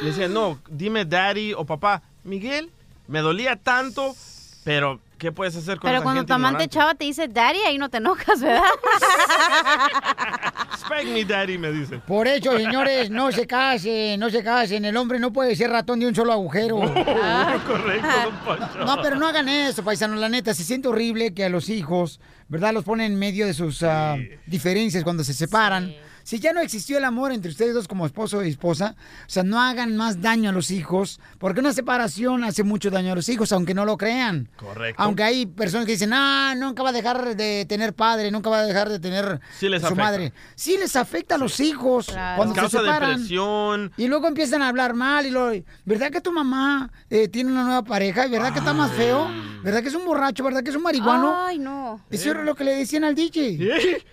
Le 0.00 0.08
decía, 0.08 0.26
no, 0.26 0.58
dime 0.68 1.04
daddy 1.04 1.54
o 1.54 1.64
papá. 1.64 2.02
Miguel, 2.24 2.72
me 3.06 3.20
dolía 3.20 3.54
tanto, 3.54 4.16
pero 4.64 4.98
¿Qué 5.22 5.30
puedes 5.30 5.54
hacer 5.54 5.78
con 5.78 5.86
Pero 5.86 5.98
esa 5.98 6.02
cuando 6.02 6.22
gente 6.22 6.30
tu 6.30 6.34
amante 6.34 6.64
ignorante? 6.64 6.76
chava 6.76 6.94
te 6.96 7.04
dice 7.04 7.28
daddy, 7.28 7.60
ahí 7.64 7.78
no 7.78 7.88
te 7.88 7.98
enojas, 7.98 8.40
¿verdad? 8.40 8.64
Spank 10.78 11.04
me 11.04 11.24
daddy, 11.24 11.58
me 11.58 11.70
dice. 11.70 11.98
Por 11.98 12.26
eso, 12.26 12.58
señores, 12.58 13.08
no 13.08 13.30
se 13.30 13.46
casen, 13.46 14.18
no 14.18 14.30
se 14.30 14.42
casen. 14.42 14.84
El 14.84 14.96
hombre 14.96 15.20
no 15.20 15.32
puede 15.32 15.54
ser 15.54 15.70
ratón 15.70 16.00
de 16.00 16.08
un 16.08 16.14
solo 16.16 16.32
agujero. 16.32 16.76
correcto, 16.80 18.08
don 18.24 18.36
Poncho. 18.44 18.84
No, 18.84 19.00
pero 19.00 19.14
no 19.14 19.28
hagan 19.28 19.48
eso, 19.48 19.84
paisanos. 19.84 20.18
La 20.18 20.28
neta, 20.28 20.54
se 20.54 20.64
siente 20.64 20.88
horrible 20.88 21.32
que 21.32 21.44
a 21.44 21.48
los 21.48 21.68
hijos, 21.68 22.18
¿verdad? 22.48 22.72
Los 22.72 22.82
ponen 22.82 23.12
en 23.12 23.18
medio 23.20 23.46
de 23.46 23.54
sus 23.54 23.84
ah, 23.84 24.16
diferencias 24.46 25.04
cuando 25.04 25.22
se 25.22 25.34
separan. 25.34 25.94
Si 26.24 26.38
ya 26.38 26.52
no 26.52 26.60
existió 26.60 26.98
el 26.98 27.04
amor 27.04 27.32
entre 27.32 27.50
ustedes 27.50 27.74
dos 27.74 27.88
como 27.88 28.06
esposo 28.06 28.44
y 28.44 28.48
esposa, 28.48 28.94
o 29.26 29.30
sea, 29.30 29.42
no 29.42 29.60
hagan 29.60 29.96
más 29.96 30.20
daño 30.22 30.50
a 30.50 30.52
los 30.52 30.70
hijos, 30.70 31.20
porque 31.38 31.60
una 31.60 31.72
separación 31.72 32.44
hace 32.44 32.62
mucho 32.62 32.90
daño 32.90 33.12
a 33.12 33.16
los 33.16 33.28
hijos, 33.28 33.52
aunque 33.52 33.74
no 33.74 33.84
lo 33.84 33.96
crean. 33.96 34.48
Correcto. 34.56 35.02
Aunque 35.02 35.22
hay 35.22 35.46
personas 35.46 35.86
que 35.86 35.92
dicen, 35.92 36.12
ah, 36.12 36.54
nunca 36.56 36.82
va 36.82 36.90
a 36.90 36.92
dejar 36.92 37.36
de 37.36 37.64
tener 37.66 37.94
padre, 37.94 38.30
nunca 38.30 38.50
va 38.50 38.60
a 38.60 38.66
dejar 38.66 38.88
de 38.88 38.98
tener 39.00 39.40
Sí 39.58 39.68
les 39.68 39.80
su 39.80 39.86
afecta. 39.86 40.02
madre. 40.04 40.32
Sí 40.54 40.76
les 40.78 40.94
afecta 40.96 41.34
a 41.34 41.38
los 41.38 41.58
hijos 41.60 42.06
cuando 42.36 42.54
se 42.54 42.60
Causa 42.60 42.80
separan. 42.80 43.10
depresión. 43.10 43.92
Y 43.96 44.06
luego 44.08 44.28
empiezan 44.28 44.62
a 44.62 44.68
hablar 44.68 44.94
mal 44.94 45.26
y 45.26 45.30
lo, 45.30 45.50
¿verdad 45.84 46.10
que 46.10 46.20
tu 46.20 46.32
mamá 46.32 46.90
eh, 47.10 47.28
tiene 47.28 47.50
una 47.50 47.64
nueva 47.64 47.82
pareja? 47.82 48.26
¿Verdad 48.28 48.52
que 48.52 48.58
está 48.60 48.72
más 48.72 48.90
feo? 48.92 49.28
¿Verdad 49.62 49.82
que 49.82 49.88
es 49.88 49.94
un 49.94 50.04
borracho? 50.04 50.42
¿Verdad 50.44 50.62
que 50.62 50.70
es 50.70 50.76
un 50.76 50.82
marihuano? 50.82 51.36
Ay, 51.46 51.58
no. 51.58 52.00
Eso 52.10 52.30
era 52.30 52.42
lo 52.42 52.54
que 52.54 52.64
le 52.64 52.74
decían 52.74 53.04
al 53.04 53.14
DJ. 53.14 53.58
¿Qué? 53.58 54.04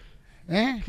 ¿Eh? 0.49 0.81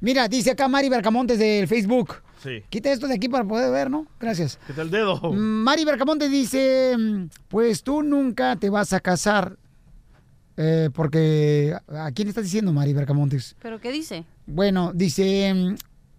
Mira, 0.00 0.28
dice 0.28 0.50
acá 0.50 0.68
Mari 0.68 0.88
Bercamontes 0.88 1.38
del 1.38 1.66
Facebook. 1.66 2.16
Sí. 2.42 2.62
Quita 2.68 2.92
esto 2.92 3.08
de 3.08 3.14
aquí 3.14 3.28
para 3.28 3.44
poder 3.44 3.72
ver, 3.72 3.90
¿no? 3.90 4.06
Gracias. 4.20 4.58
Quita 4.66 4.82
el 4.82 4.90
dedo. 4.90 5.16
Mm, 5.32 5.36
Mari 5.64 5.84
Bercamontes 5.84 6.30
dice, 6.30 6.94
mm, 6.96 7.26
pues 7.48 7.82
tú 7.82 8.02
nunca 8.02 8.56
te 8.56 8.68
vas 8.70 8.92
a 8.92 9.00
casar. 9.00 9.56
eh, 10.58 10.88
porque, 10.94 11.76
¿a 11.88 12.10
quién 12.12 12.28
estás 12.28 12.44
diciendo, 12.44 12.72
Mari 12.72 12.94
Bercamontes? 12.94 13.54
¿Pero 13.60 13.78
qué 13.78 13.92
dice? 13.92 14.24
Bueno, 14.46 14.92
dice, 14.94 15.74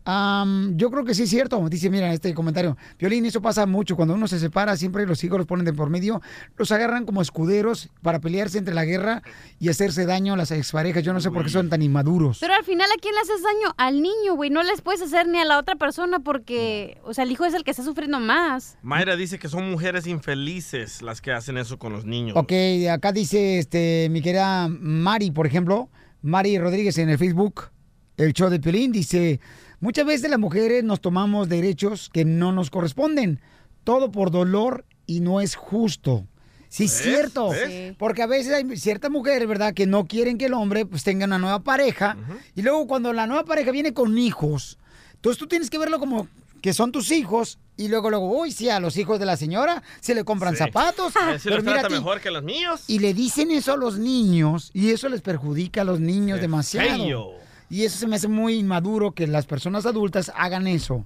am, 0.08 0.78
yo 0.78 0.90
creo 0.90 1.06
que 1.06 1.14
sí 1.14 1.24
es 1.24 1.30
cierto. 1.30 1.68
Dice, 1.70 1.90
mira, 1.90 2.12
este 2.14 2.34
comentario. 2.34 2.78
Violín, 2.98 3.26
eso 3.26 3.42
pasa 3.42 3.66
mucho. 3.66 3.96
Cuando 3.96 4.16
uno 4.16 4.28
se 4.28 4.40
separa, 4.40 4.76
siempre 4.78 5.06
los 5.06 5.24
hijos 5.24 5.38
los 5.38 5.48
ponen 5.48 5.66
de 5.66 5.74
por 5.74 5.90
medio. 5.90 6.22
Los 6.58 6.72
agarran 6.72 7.06
como 7.06 7.22
escuderos 7.22 7.90
para 8.02 8.20
pelearse 8.20 8.58
entre 8.58 8.74
la 8.74 8.86
guerra 8.86 9.22
y 9.60 9.70
hacerse 9.70 10.06
daño 10.06 10.34
a 10.34 10.38
las 10.38 10.52
exparejas. 10.52 11.04
Yo 11.04 11.14
no 11.14 11.20
sé 11.20 11.30
por 11.30 11.44
qué 11.44 11.50
son 11.50 11.70
tan 11.70 11.82
inmaduros. 11.82 12.40
Pero 12.40 12.54
al 12.54 12.64
final, 12.64 12.88
¿a 12.90 13.00
quién 13.02 13.14
le 13.14 13.22
haces 13.22 13.44
daño? 13.44 13.76
Al 13.78 14.02
niño, 14.02 14.36
güey. 14.36 14.50
No 14.50 14.64
les 14.64 14.82
puedes 14.82 15.02
hacer 15.02 15.28
ni 15.28 15.40
a 15.40 15.46
la 15.46 15.60
otra 15.60 15.76
persona 15.76 16.20
porque, 16.20 17.00
o 17.04 17.14
sea, 17.14 17.26
el 17.26 17.32
hijo 17.32 17.46
es 17.46 17.54
el 17.54 17.64
que 17.64 17.72
está 17.72 17.84
sufriendo 17.84 18.20
más. 18.20 18.78
Mayra 18.82 19.16
dice 19.16 19.38
que 19.38 19.50
son 19.50 19.70
mujeres 19.70 20.08
infelices 20.08 21.02
las 21.02 21.22
que 21.22 21.32
hacen 21.32 21.58
eso 21.58 21.78
con 21.78 21.92
los 21.92 22.06
niños. 22.06 22.38
Ok, 22.38 22.54
acá 22.92 23.12
dice 23.12 23.60
este 23.60 24.08
mi 24.10 24.22
querida 24.22 24.68
Mari, 24.70 25.32
por 25.32 25.48
ejemplo, 25.48 25.90
Mari 26.22 26.58
Rodríguez 26.58 26.98
en 26.98 27.10
el 27.10 27.18
Facebook, 27.18 27.70
el 28.18 28.34
show 28.34 28.50
de 28.50 28.60
Piolín, 28.60 28.92
dice, 28.92 29.40
muchas 29.80 30.06
veces 30.06 30.30
las 30.30 30.40
mujeres 30.40 30.84
nos 30.84 31.02
tomamos 31.02 31.50
derechos 31.50 32.10
que 32.12 32.26
no 32.26 32.52
nos 32.52 32.70
corresponden, 32.70 33.40
todo 33.84 34.12
por 34.12 34.32
dolor 34.32 34.86
y 35.06 35.20
no 35.22 35.42
es 35.42 35.56
justo. 35.56 36.26
Sí, 36.70 36.86
es 36.86 36.92
cierto. 36.92 37.52
¿Ves? 37.52 37.96
Porque 37.98 38.22
a 38.22 38.28
veces 38.28 38.54
hay 38.54 38.78
ciertas 38.78 39.10
mujeres, 39.10 39.48
¿verdad?, 39.48 39.74
que 39.74 39.86
no 39.88 40.06
quieren 40.06 40.38
que 40.38 40.46
el 40.48 40.54
hombre 40.54 40.86
pues 40.86 41.04
tenga 41.04 41.26
una 41.26 41.38
nueva 41.40 41.60
pareja. 41.64 42.18
Y 42.56 42.62
luego 42.62 42.88
cuando 42.88 43.14
la 43.14 43.26
nueva 43.26 43.46
pareja 43.46 43.72
viene 43.72 43.94
con 43.94 44.18
hijos, 44.18 44.78
entonces 45.14 45.40
tú 45.40 45.48
tienes 45.48 45.70
que 45.70 45.78
verlo 45.78 45.98
como 46.00 46.28
que 46.62 46.74
son 46.74 46.92
tus 46.92 47.12
hijos. 47.12 47.58
Y 47.78 47.88
luego, 47.88 48.10
luego, 48.10 48.28
uy, 48.42 48.52
sí, 48.52 48.70
a 48.70 48.80
los 48.82 48.98
hijos 48.98 49.20
de 49.20 49.26
la 49.26 49.38
señora 49.38 49.82
se 50.02 50.14
le 50.16 50.26
compran 50.26 50.56
Sí. 50.56 50.64
zapatos. 50.64 51.14
Pero 51.44 51.56
los 51.58 51.64
mira 51.64 51.80
trata 51.80 51.90
mejor 51.90 52.20
que 52.20 52.32
los 52.32 52.44
míos. 52.44 52.84
Y 52.88 53.00
le 53.00 53.14
dicen 53.14 53.52
eso 53.52 53.74
a 53.74 53.78
los 53.78 53.98
niños 53.98 54.72
y 54.74 54.90
eso 54.92 55.08
les 55.08 55.22
perjudica 55.22 55.82
a 55.82 55.84
los 55.86 56.00
niños 56.02 56.42
demasiado. 56.42 57.32
Y 57.70 57.84
eso 57.86 57.98
se 57.98 58.08
me 58.08 58.16
hace 58.16 58.28
muy 58.28 58.56
inmaduro 58.56 59.12
que 59.12 59.28
las 59.28 59.46
personas 59.46 59.86
adultas 59.86 60.32
hagan 60.36 60.68
eso. 60.68 61.06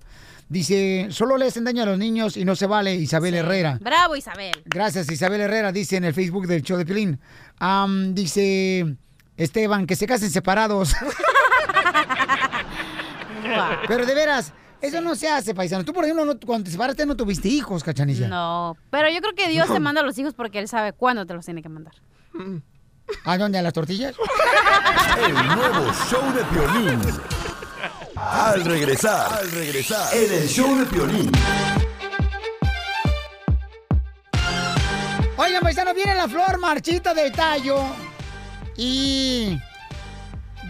Dice, 0.49 1.07
solo 1.11 1.37
le 1.37 1.45
hacen 1.47 1.63
daño 1.63 1.83
a 1.83 1.85
los 1.85 1.97
niños 1.97 2.35
y 2.37 2.43
no 2.45 2.55
se 2.55 2.67
vale 2.67 2.93
Isabel 2.95 3.33
Herrera. 3.35 3.79
Bravo, 3.81 4.15
Isabel. 4.15 4.51
Gracias, 4.65 5.09
Isabel 5.09 5.41
Herrera, 5.41 5.71
dice 5.71 5.95
en 5.95 6.03
el 6.03 6.13
Facebook 6.13 6.45
del 6.45 6.61
show 6.61 6.77
de 6.77 6.85
Pilín. 6.85 7.19
dice 8.13 8.95
Esteban, 9.37 9.87
que 9.87 9.95
se 9.95 10.05
casen 10.05 10.29
separados. 10.29 10.93
Pero 13.87 14.05
de 14.05 14.13
veras, 14.15 14.53
eso 14.81 15.01
no 15.01 15.15
se 15.15 15.27
hace, 15.29 15.53
paisano. 15.55 15.83
Tú, 15.83 15.93
por 15.93 16.03
ejemplo, 16.03 16.25
no- 16.25 16.39
cuando 16.39 16.65
te 16.65 16.71
separaste 16.71 17.05
no 17.05 17.15
tuviste 17.15 17.47
hijos, 17.47 17.83
cachanilla. 17.83 18.27
No, 18.27 18.77
pero 18.89 19.09
yo 19.09 19.19
creo 19.21 19.33
que 19.35 19.47
Dios 19.49 19.71
te 19.71 19.79
manda 19.79 20.01
a 20.01 20.03
los 20.03 20.17
hijos 20.17 20.33
porque 20.33 20.59
Él 20.59 20.67
sabe 20.67 20.93
cuándo 20.93 21.25
te 21.25 21.33
los 21.33 21.45
tiene 21.45 21.61
que 21.61 21.69
mandar. 21.69 21.93
¿A 23.25 23.37
dónde? 23.37 23.57
¿A 23.57 23.61
las 23.61 23.73
tortillas? 23.73 24.15
El 25.25 25.33
nuevo 25.33 25.91
show 26.09 26.33
de 26.33 26.43
Piolín. 26.45 27.01
Al 28.15 28.63
regresar, 28.63 29.33
al 29.33 29.51
regresar, 29.51 30.15
en 30.15 30.33
el 30.33 30.47
show 30.47 30.75
de 30.77 30.85
Piolín. 30.85 31.31
Oigan, 35.37 35.61
paisano, 35.61 35.93
viene 35.93 36.13
la 36.15 36.27
flor 36.27 36.59
marchita 36.59 37.13
del 37.13 37.31
tallo. 37.31 37.77
Y 38.77 39.57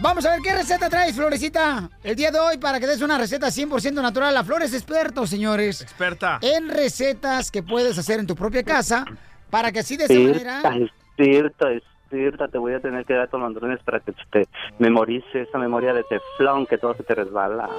vamos 0.01 0.25
a 0.25 0.31
ver 0.31 0.39
qué 0.41 0.53
receta 0.55 0.89
traes, 0.89 1.15
Florecita, 1.15 1.89
el 2.03 2.15
día 2.15 2.31
de 2.31 2.39
hoy 2.39 2.57
para 2.57 2.79
que 2.79 2.87
des 2.87 3.01
una 3.01 3.17
receta 3.17 3.47
100% 3.47 3.93
natural. 4.01 4.33
La 4.33 4.43
flor 4.43 4.63
es 4.63 4.73
experto, 4.73 5.27
señores. 5.27 5.81
Experta. 5.81 6.39
En 6.41 6.69
recetas 6.69 7.51
que 7.51 7.63
puedes 7.63 7.97
hacer 7.97 8.19
en 8.19 8.27
tu 8.27 8.35
propia 8.35 8.63
casa 8.63 9.05
para 9.49 9.71
que 9.71 9.79
así 9.79 9.97
de 9.97 10.05
esa 10.05 10.13
manera... 10.13 10.61
Es 10.75 10.91
cierta, 11.17 11.71
es 11.71 11.83
Te 12.11 12.57
voy 12.57 12.73
a 12.73 12.81
tener 12.81 13.05
que 13.05 13.13
dar 13.13 13.29
tolondrones 13.29 13.79
para 13.83 14.01
que 14.01 14.11
te 14.31 14.45
memorices 14.79 15.47
esa 15.47 15.57
memoria 15.57 15.93
de 15.93 16.03
teflón 16.03 16.65
que 16.65 16.77
todo 16.77 16.93
se 16.95 17.03
te 17.03 17.15
resbala. 17.15 17.69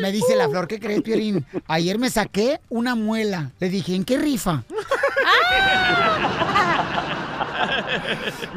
Me 0.00 0.12
dice 0.12 0.36
la 0.36 0.48
flor, 0.48 0.68
¿qué 0.68 0.78
crees, 0.78 1.02
Piorín? 1.02 1.44
Ayer 1.66 1.98
me 1.98 2.08
saqué 2.08 2.60
una 2.68 2.94
muela. 2.94 3.50
Le 3.58 3.68
dije, 3.68 3.96
¿en 3.96 4.04
qué 4.04 4.16
rifa? 4.16 4.62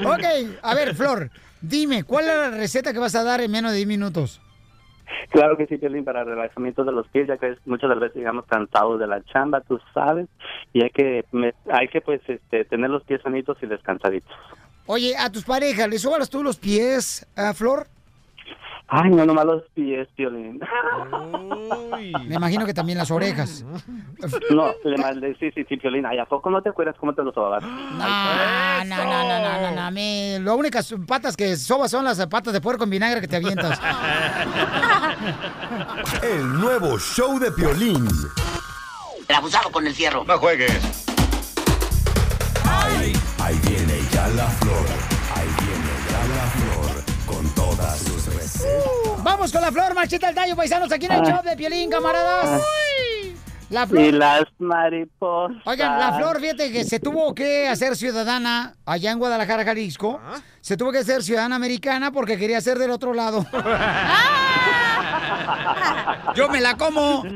ok, 0.05 0.23
a 0.61 0.75
ver, 0.75 0.93
Flor, 0.95 1.29
dime, 1.61 2.03
¿cuál 2.03 2.25
es 2.27 2.35
la 2.35 2.49
receta 2.51 2.93
que 2.93 2.99
vas 2.99 3.15
a 3.15 3.23
dar 3.23 3.41
en 3.41 3.51
menos 3.51 3.71
de 3.71 3.77
10 3.77 3.87
minutos? 3.87 4.39
Claro 5.29 5.57
que 5.57 5.65
sí, 5.65 5.77
Piolín, 5.77 6.05
para 6.05 6.23
relajamiento 6.23 6.83
de 6.83 6.91
los 6.91 7.07
pies, 7.07 7.27
ya 7.27 7.37
que 7.37 7.55
muchas 7.65 7.89
de 7.89 7.95
las 7.95 8.01
veces 8.01 8.17
llegamos 8.17 8.45
cansados 8.45 8.99
de 8.99 9.07
la 9.07 9.23
chamba, 9.23 9.61
tú 9.61 9.79
sabes, 9.93 10.27
y 10.73 10.83
hay 10.83 10.89
que, 10.91 11.25
me- 11.31 11.53
hay 11.71 11.87
que 11.87 12.01
pues, 12.01 12.21
este, 12.27 12.65
tener 12.65 12.89
los 12.91 13.03
pies 13.03 13.21
sanitos 13.23 13.57
y 13.61 13.65
descansaditos. 13.65 14.31
Oye, 14.85 15.15
a 15.17 15.31
tus 15.31 15.43
parejas, 15.43 15.87
¿les 15.87 16.01
sobas 16.01 16.29
tú 16.29 16.43
los 16.43 16.57
pies, 16.57 17.25
a 17.35 17.53
Flor? 17.53 17.87
Ay, 18.95 19.09
no, 19.09 19.25
nomás 19.25 19.45
los 19.45 19.63
pies, 19.73 20.07
Piolín. 20.15 20.59
Me 22.27 22.35
imagino 22.35 22.63
que 22.65 22.73
también 22.75 22.97
las 22.97 23.09
orejas. 23.09 23.65
No, 24.51 24.71
le 24.83 24.97
mandé, 24.97 25.35
sí, 25.39 25.49
sí, 25.55 25.63
sí, 25.67 25.77
Piolín. 25.77 26.05
Ay, 26.05 26.19
¿a 26.19 26.25
poco 26.25 26.51
no 26.51 26.61
te 26.61 26.69
acuerdas 26.69 26.95
cómo 26.99 27.15
te 27.15 27.23
lo 27.23 27.33
sobabas? 27.33 27.63
No, 27.63 28.83
no, 28.85 28.85
no, 28.85 29.05
no, 29.05 29.39
no, 29.39 29.61
no, 29.61 29.71
no, 29.83 29.91
me- 29.91 30.37
Las 30.41 30.55
únicas 30.55 30.93
patas 31.07 31.35
que 31.35 31.55
sobas 31.55 31.89
son 31.89 32.03
las 32.03 32.23
patas 32.27 32.53
de 32.53 32.61
puerco 32.61 32.83
en 32.83 32.91
vinagre 32.91 33.21
que 33.21 33.27
te 33.27 33.37
avientas. 33.37 33.79
El 36.21 36.59
nuevo 36.59 36.99
show 36.99 37.39
de 37.39 37.51
Piolín. 37.51 38.07
El 39.27 39.35
abusado 39.35 39.71
con 39.71 39.87
el 39.87 39.95
fierro. 39.95 40.23
No 40.25 40.37
juegues. 40.37 41.05
Ahí, 42.65 43.13
ahí 43.39 43.59
viene 43.67 43.82
ya 44.23 44.29
la 44.35 44.47
flor. 44.47 44.85
Ahí 45.35 45.47
viene 45.59 45.91
ya 46.09 46.21
la 46.35 46.45
flor. 46.51 47.03
Con 47.25 47.45
todas 47.55 47.97
sus 47.99 48.25
recetas. 48.33 49.23
Vamos 49.23 49.51
con 49.51 49.61
la 49.61 49.71
flor, 49.71 49.93
marchita 49.95 50.29
el 50.29 50.35
tallo, 50.35 50.55
paisanos, 50.55 50.91
aquí 50.91 51.05
en 51.05 51.11
el 51.13 51.21
Ay. 51.21 51.25
show 51.31 51.41
de 51.43 51.55
Piolín, 51.57 51.89
camaradas. 51.89 52.61
La 53.69 53.87
Y 53.91 54.11
las 54.11 54.43
mariposas. 54.59 55.57
Oigan, 55.65 55.97
la 55.99 56.13
flor, 56.13 56.39
fíjate 56.39 56.71
que 56.71 56.83
se 56.83 56.99
tuvo 56.99 57.33
que 57.33 57.67
hacer 57.67 57.95
ciudadana 57.95 58.75
allá 58.85 59.11
en 59.11 59.17
Guadalajara, 59.17 59.65
Jalisco. 59.65 60.19
Se 60.61 60.77
tuvo 60.77 60.91
que 60.91 60.99
hacer 60.99 61.23
ciudadana 61.23 61.55
americana 61.55 62.11
porque 62.11 62.37
quería 62.37 62.61
ser 62.61 62.77
del 62.77 62.91
otro 62.91 63.13
lado. 63.13 63.43
Yo 66.35 66.49
me 66.49 66.61
la 66.61 66.77
como. 66.77 67.23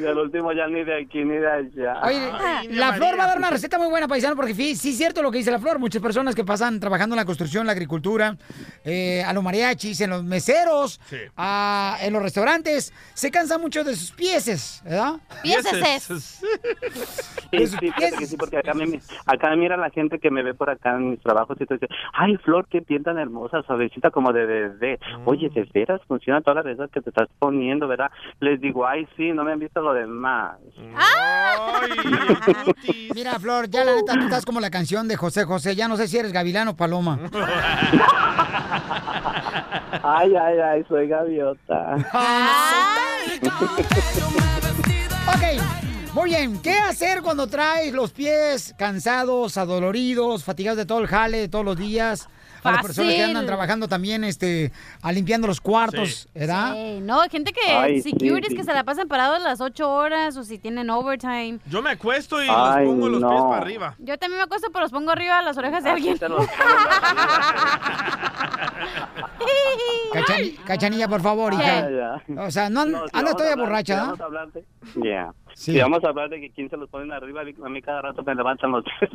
Y 0.00 0.06
al 0.06 0.16
último 0.18 0.52
ya 0.52 0.66
ni 0.66 0.82
de 0.84 1.02
aquí 1.02 1.24
ni 1.24 1.36
de 1.36 1.46
allá. 1.50 2.00
Oye, 2.04 2.72
la 2.74 2.92
Flor 2.94 3.18
va 3.18 3.24
a 3.24 3.26
dar 3.28 3.38
una 3.38 3.50
receta 3.50 3.78
muy 3.78 3.88
buena, 3.88 4.08
paisano, 4.08 4.34
porque 4.36 4.54
sí, 4.54 4.74
sí 4.76 4.90
es 4.90 4.96
cierto 4.96 5.22
lo 5.22 5.30
que 5.30 5.38
dice 5.38 5.50
la 5.50 5.58
Flor. 5.58 5.78
Muchas 5.78 6.00
personas 6.00 6.34
que 6.34 6.44
pasan 6.44 6.80
trabajando 6.80 7.14
en 7.14 7.18
la 7.18 7.24
construcción, 7.24 7.66
la 7.66 7.72
agricultura, 7.72 8.36
eh, 8.84 9.22
a 9.24 9.32
los 9.32 9.42
mariachis, 9.42 10.00
en 10.00 10.10
los 10.10 10.24
meseros, 10.24 11.00
a- 11.36 11.98
en 12.00 12.12
los 12.12 12.22
restaurantes, 12.22 12.92
se 13.14 13.30
cansan 13.30 13.60
mucho 13.60 13.84
de 13.84 13.94
sus 13.94 14.12
pieses, 14.12 14.80
¿verdad? 14.84 15.14
Pieses. 15.42 16.40
Sí, 17.50 17.66
sí, 17.66 17.90
que 17.92 18.26
sí, 18.26 18.36
porque 18.36 18.58
acá 18.58 18.74
me, 18.74 19.00
acá 19.26 19.54
mira 19.56 19.76
la 19.76 19.90
gente 19.90 20.18
que 20.18 20.30
me 20.30 20.42
ve 20.42 20.54
por 20.54 20.70
acá 20.70 20.96
en 20.96 21.10
mis 21.10 21.20
trabajos 21.20 21.56
y 21.60 21.66
todo 21.66 21.78
dice, 21.78 21.92
ay, 22.12 22.36
Flor, 22.38 22.66
qué 22.70 22.80
piel 22.80 23.02
tan 23.02 23.18
hermosa, 23.18 23.62
suavecita 23.62 24.10
como 24.10 24.32
de 24.32 24.46
bebé. 24.46 24.98
Oye, 25.24 25.48
¿de 25.50 25.68
veras 25.74 26.00
funciona 26.06 26.40
todas 26.40 26.64
las 26.64 26.76
veces 26.76 26.90
que 26.92 27.00
te 27.00 27.10
estás 27.10 27.28
poniendo, 27.38 27.88
verdad? 27.88 28.10
Les 28.38 28.60
digo, 28.60 28.86
ay, 28.86 29.06
sí, 29.16 29.32
no 29.32 29.42
me 29.44 29.52
han 29.52 29.58
visto 29.58 29.82
lo 29.92 29.98
demás. 29.98 30.56
Mira, 33.14 33.38
Flor, 33.38 33.68
ya 33.68 33.84
la 33.84 33.94
neta, 33.94 34.14
tú 34.14 34.20
estás 34.20 34.44
como 34.44 34.60
la 34.60 34.70
canción 34.70 35.08
de 35.08 35.16
José 35.16 35.44
José. 35.44 35.74
Ya 35.74 35.88
no 35.88 35.96
sé 35.96 36.08
si 36.08 36.18
eres 36.18 36.32
gavilán 36.32 36.68
o 36.68 36.76
paloma. 36.76 37.18
Ay, 40.02 40.34
ay, 40.34 40.58
ay, 40.58 40.84
soy 40.88 41.08
gaviota. 41.08 41.96
Ok, 45.28 45.62
muy 46.14 46.30
bien. 46.30 46.60
¿Qué 46.62 46.78
hacer 46.78 47.20
cuando 47.22 47.46
traes 47.48 47.92
los 47.92 48.12
pies 48.12 48.74
cansados, 48.78 49.56
adoloridos, 49.58 50.44
fatigados 50.44 50.78
de 50.78 50.86
todo 50.86 51.00
el 51.00 51.06
jale, 51.06 51.38
de 51.38 51.48
todos 51.48 51.64
los 51.64 51.76
días? 51.76 52.28
A 52.62 52.72
las 52.72 52.82
personas 52.82 53.14
que 53.14 53.22
andan 53.24 53.46
trabajando 53.46 53.88
también, 53.88 54.24
este, 54.24 54.70
a 55.02 55.12
limpiando 55.12 55.46
los 55.46 55.60
cuartos, 55.60 56.28
¿verdad? 56.34 56.74
Sí, 56.74 57.00
no, 57.02 57.20
hay 57.22 57.28
gente 57.30 57.52
que, 57.52 57.70
Ay, 57.72 58.02
sí, 58.02 58.10
securities 58.10 58.50
sí. 58.50 58.56
que 58.56 58.64
se 58.64 58.72
la 58.74 58.84
pasan 58.84 59.08
parados 59.08 59.42
las 59.42 59.60
ocho 59.60 59.90
horas 59.90 60.36
o 60.36 60.44
si 60.44 60.58
tienen 60.58 60.90
overtime. 60.90 61.58
Yo 61.66 61.80
me 61.82 61.90
acuesto 61.90 62.42
y 62.42 62.48
Ay, 62.50 62.84
los 62.84 62.94
pongo 62.94 63.08
los 63.08 63.20
pies 63.20 63.40
no. 63.40 63.48
para 63.48 63.62
arriba. 63.62 63.94
Yo 63.98 64.18
también 64.18 64.38
me 64.38 64.44
acuesto, 64.44 64.68
pero 64.72 64.82
los 64.84 64.92
pongo 64.92 65.10
arriba 65.10 65.38
de 65.38 65.44
las 65.44 65.56
orejas 65.56 65.84
de 65.84 65.90
alguien. 65.90 66.18
Cachani- 70.12 70.56
Cachanilla, 70.64 71.08
por 71.08 71.20
favor, 71.22 71.54
hija. 71.54 72.20
O 72.38 72.50
sea, 72.50 72.68
no, 72.68 72.84
No, 72.84 73.06
si 73.08 73.16
anda 73.16 73.32
todavía 73.32 73.52
hablar- 73.52 73.66
borracha, 73.66 74.14
si 74.92 74.98
¿no? 74.98 75.04
Ya. 75.04 75.32
Sí. 75.54 75.72
Si 75.72 75.78
vamos 75.80 76.02
a 76.04 76.08
hablar 76.08 76.28
de 76.30 76.40
que 76.40 76.50
quién 76.50 76.70
se 76.70 76.76
los 76.76 76.88
ponen 76.88 77.12
arriba, 77.12 77.42
a 77.42 77.68
mí 77.68 77.82
cada 77.82 78.02
rato 78.02 78.22
me 78.22 78.34
levantan 78.34 78.70
los 78.72 78.84
pies. 78.84 79.10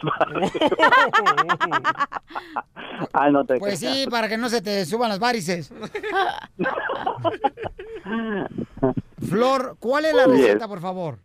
Ay, 3.14 3.32
no 3.34 3.46
te 3.46 3.58
Pues 3.58 3.80
creas. 3.80 3.96
sí, 3.96 4.06
para 4.10 4.28
que 4.30 4.38
no 4.38 4.50
se 4.50 4.62
te 4.62 4.86
suban 4.86 5.10
las 5.10 5.20
varices. 5.20 5.74
Flor, 9.28 9.78
¿cuál 9.80 10.06
es 10.06 10.14
la 10.14 10.26
receta, 10.28 10.68
por 10.68 10.80
favor? 10.82 11.20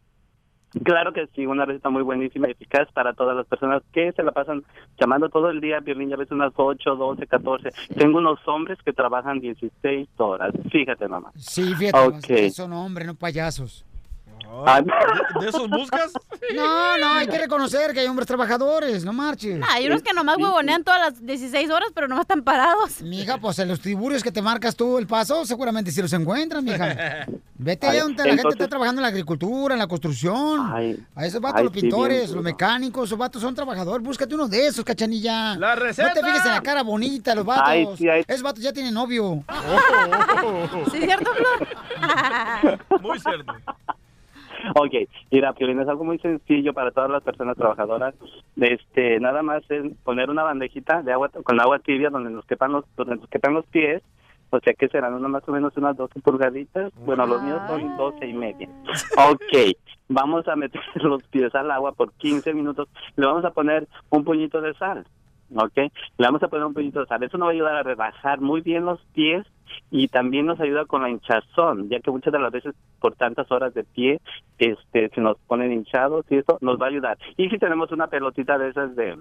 Claro 0.85 1.13
que 1.13 1.27
sí, 1.35 1.47
una 1.47 1.65
receta 1.65 1.91
muy 1.91 2.03
buenísima 2.03 2.47
y 2.47 2.53
eficaz 2.53 2.87
para 2.93 3.13
todas 3.13 3.37
las 3.37 3.45
personas 3.47 3.83
que 3.93 4.13
se 4.13 4.23
la 4.23 4.31
pasan 4.31 4.63
llamando 5.01 5.29
todo 5.29 5.51
el 5.51 5.61
día, 5.61 5.81
Violín, 5.81 6.11
ya 6.11 6.17
ves 6.17 6.31
unas 6.31 6.53
8, 6.55 6.95
12, 6.95 7.27
14. 7.27 7.71
Tengo 7.99 8.19
unos 8.19 8.39
hombres 8.47 8.79
que 8.85 8.93
trabajan 8.93 9.41
16 9.41 10.09
horas. 10.19 10.53
Fíjate, 10.71 11.09
mamá. 11.09 11.33
Sí, 11.37 11.75
fíjate, 11.75 11.99
Ok. 11.99 12.13
más 12.15 12.23
que 12.25 12.51
son 12.51 12.73
hombres, 12.73 13.09
no 13.09 13.17
payasos. 13.17 13.85
Ah, 14.53 14.83
¿De 15.41 15.49
esos 15.49 15.69
buscas? 15.69 16.13
No, 16.55 16.99
no, 16.99 17.13
hay 17.13 17.29
que 17.29 17.39
reconocer 17.39 17.93
que 17.93 18.01
hay 18.01 18.07
hombres 18.09 18.27
trabajadores, 18.27 19.05
no 19.05 19.13
marches. 19.13 19.61
Ah, 19.63 19.75
hay 19.75 19.87
unos 19.87 20.03
que 20.03 20.13
nomás 20.13 20.37
huevonean 20.39 20.83
todas 20.83 20.99
las 20.99 21.25
16 21.25 21.71
horas, 21.71 21.91
pero 21.95 22.09
nomás 22.09 22.23
están 22.23 22.43
parados. 22.43 23.03
Mija, 23.03 23.39
pues 23.39 23.59
en 23.61 23.69
los 23.69 23.81
tiburios 23.81 24.23
que 24.23 24.33
te 24.33 24.43
marcas 24.43 24.75
tú 24.75 24.99
el 24.99 25.07
paso, 25.07 25.45
seguramente 25.45 25.93
sí 25.93 26.03
los 26.03 26.13
encuentras, 26.13 26.63
mija. 26.63 27.27
Vete 27.55 27.87
Ay, 27.87 27.97
allá 27.99 28.03
donde 28.05 28.25
la 28.25 28.31
gente 28.37 28.49
está 28.49 28.69
trabajando 28.69 29.01
en 29.01 29.03
la 29.03 29.09
agricultura, 29.09 29.75
en 29.75 29.79
la 29.79 29.87
construcción. 29.87 30.73
a 31.15 31.27
esos 31.27 31.41
vatos, 31.41 31.59
ay, 31.59 31.65
los 31.65 31.73
sí, 31.75 31.81
pintores, 31.83 32.23
bien 32.23 32.35
los 32.35 32.43
mecánicos, 32.45 33.09
esos 33.09 33.19
vatos 33.19 33.43
son 33.43 33.55
trabajadores. 33.55 34.05
Búscate 34.05 34.35
uno 34.35 34.49
de 34.49 34.67
esos, 34.67 34.85
cachanilla. 34.85 35.57
¡La 35.57 35.75
receta! 35.77 36.09
No 36.09 36.15
te 36.15 36.25
fijes 36.25 36.47
en 36.47 36.53
la 36.53 36.63
cara 36.63 36.83
bonita, 36.83 37.35
los 37.35 37.45
vatos. 37.45 37.69
Ay, 37.69 37.87
sí, 37.97 38.09
ay. 38.09 38.25
Esos 38.27 38.43
vatos 38.43 38.63
ya 38.63 38.73
tienen 38.73 38.95
novio. 38.95 39.45
¿Sí 40.91 40.97
es 40.97 41.05
cierto, 41.05 41.31
Flor? 41.35 42.79
Muy 43.03 43.21
cierto. 43.21 43.53
Ok, 44.75 45.09
mira, 45.31 45.53
Piolín, 45.53 45.81
es 45.81 45.89
algo 45.89 46.05
muy 46.05 46.19
sencillo 46.19 46.73
para 46.73 46.91
todas 46.91 47.11
las 47.11 47.23
personas 47.23 47.57
trabajadoras. 47.57 48.15
Este, 48.57 49.21
nada 49.21 49.43
más 49.43 49.63
es 49.71 49.93
poner 50.05 50.31
una 50.31 50.43
bandejita 50.43 51.03
de 51.03 51.13
agua 51.13 51.29
con 51.29 51.61
agua 51.61 51.79
tibia 51.79 52.11
donde 52.11 52.31
nos 52.31 52.45
quepan 52.47 52.73
los, 52.73 52.85
donde 52.97 53.17
nos 53.17 53.29
quepan 53.29 53.55
los 53.55 53.67
pies. 53.67 54.03
O 54.53 54.59
sea 54.59 54.75
que 54.75 54.89
serán 54.89 55.15
unas 55.15 55.31
más 55.31 55.49
o 55.49 55.53
menos 55.53 55.77
unas 55.77 55.97
12 55.97 56.21
pulgaditas. 56.21 56.93
Bueno, 57.05 57.25
los 57.25 57.41
míos 57.43 57.61
son 57.69 57.97
12 57.97 58.27
y 58.27 58.33
media. 58.33 58.69
Ok, 59.17 59.77
vamos 60.09 60.49
a 60.49 60.57
meter 60.57 60.81
los 61.03 61.23
pies 61.29 61.55
al 61.55 61.71
agua 61.71 61.93
por 61.93 62.13
15 62.15 62.53
minutos. 62.55 62.89
Le 63.17 63.27
vamos 63.27 63.45
a 63.45 63.53
poner 63.53 63.87
un 64.11 64.25
puñito 64.25 64.61
de 64.61 64.75
sal. 64.75 65.07
¿Ok? 65.55 65.77
Le 65.77 65.91
vamos 66.27 66.43
a 66.43 66.49
poner 66.49 66.67
un 66.67 66.75
puñito 66.75 67.01
de 67.01 67.07
sal. 67.07 67.23
Eso 67.23 67.39
nos 67.39 67.47
va 67.47 67.51
a 67.51 67.55
ayudar 67.55 67.77
a 67.77 67.83
relajar 67.83 68.41
muy 68.41 68.61
bien 68.61 68.85
los 68.85 69.01
pies 69.15 69.47
y 69.91 70.09
también 70.09 70.47
nos 70.47 70.61
ayuda 70.61 70.85
con 70.85 71.03
la 71.03 71.11
hinchazón, 71.11 71.89
ya 71.89 72.01
que 72.01 72.11
muchas 72.11 72.33
de 72.33 72.39
las 72.39 72.53
veces 72.53 72.75
por 73.01 73.15
tantas 73.15 73.51
horas 73.51 73.75
de 73.75 73.85
pie 73.85 74.21
este 74.59 75.09
se 75.09 75.21
nos 75.21 75.39
ponen 75.47 75.73
hinchados 75.73 76.27
y 76.31 76.37
eso 76.37 76.59
nos 76.61 76.81
va 76.81 76.87
a 76.87 76.91
ayudar. 76.91 77.19
Y 77.37 77.49
si 77.49 77.59
tenemos 77.59 77.91
una 77.93 78.09
pelotita 78.09 78.59
de 78.59 78.69
esas 78.69 78.95
de 78.97 79.17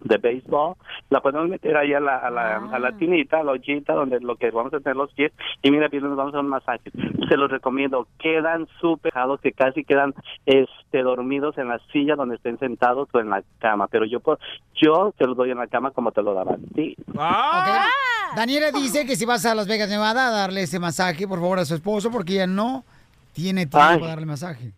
de 0.00 0.16
béisbol, 0.18 0.74
la 1.10 1.20
podemos 1.20 1.48
meter 1.48 1.76
ahí 1.76 1.92
a 1.92 2.00
la, 2.00 2.16
a 2.18 2.30
la, 2.30 2.56
a 2.56 2.78
la 2.78 2.92
tinita, 2.92 3.40
a 3.40 3.42
la 3.44 3.52
ollita, 3.52 3.94
donde 3.94 4.20
lo 4.20 4.36
que 4.36 4.50
vamos 4.50 4.72
a 4.74 4.78
tener 4.80 4.96
los 4.96 5.12
pies, 5.12 5.32
y 5.62 5.70
mira, 5.70 5.88
bien, 5.88 6.04
nos 6.04 6.16
vamos 6.16 6.34
a 6.34 6.40
un 6.40 6.48
masaje. 6.48 6.90
Se 7.28 7.36
los 7.36 7.50
recomiendo, 7.50 8.06
quedan 8.18 8.66
súper 8.80 9.12
que 9.42 9.52
casi 9.52 9.84
quedan 9.84 10.14
este 10.46 11.02
dormidos 11.02 11.58
en 11.58 11.68
la 11.68 11.78
silla 11.92 12.14
donde 12.16 12.36
estén 12.36 12.58
sentados 12.58 13.08
o 13.12 13.20
en 13.20 13.30
la 13.30 13.42
cama, 13.58 13.88
pero 13.88 14.04
yo 14.04 14.20
por- 14.20 14.38
yo 14.80 15.12
te 15.18 15.26
lo 15.26 15.34
doy 15.34 15.50
en 15.50 15.58
la 15.58 15.66
cama 15.66 15.90
como 15.90 16.12
te 16.12 16.22
lo 16.22 16.34
daba 16.34 16.52
a 16.54 16.74
ti. 16.74 16.94
Ok. 17.08 18.36
Daniela 18.36 18.70
dice 18.70 19.06
que 19.06 19.16
si 19.16 19.24
vas 19.24 19.44
a 19.46 19.54
Las 19.54 19.66
Vegas, 19.66 19.88
Nevada, 19.88 20.28
a 20.28 20.30
darle 20.30 20.62
ese 20.62 20.78
masaje, 20.78 21.26
por 21.26 21.40
favor, 21.40 21.58
a 21.58 21.64
su 21.64 21.74
esposo, 21.74 22.10
porque 22.10 22.34
ella 22.34 22.46
no 22.46 22.84
tiene 23.32 23.62
tiempo 23.66 23.78
Ay. 23.80 23.98
para 23.98 24.10
darle 24.10 24.26
masaje. 24.26 24.72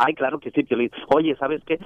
Ay, 0.00 0.14
claro 0.14 0.38
que 0.38 0.52
sí, 0.52 0.62
Piolín. 0.62 0.90
Oye, 1.08 1.36
¿sabes 1.38 1.60
qué? 1.66 1.78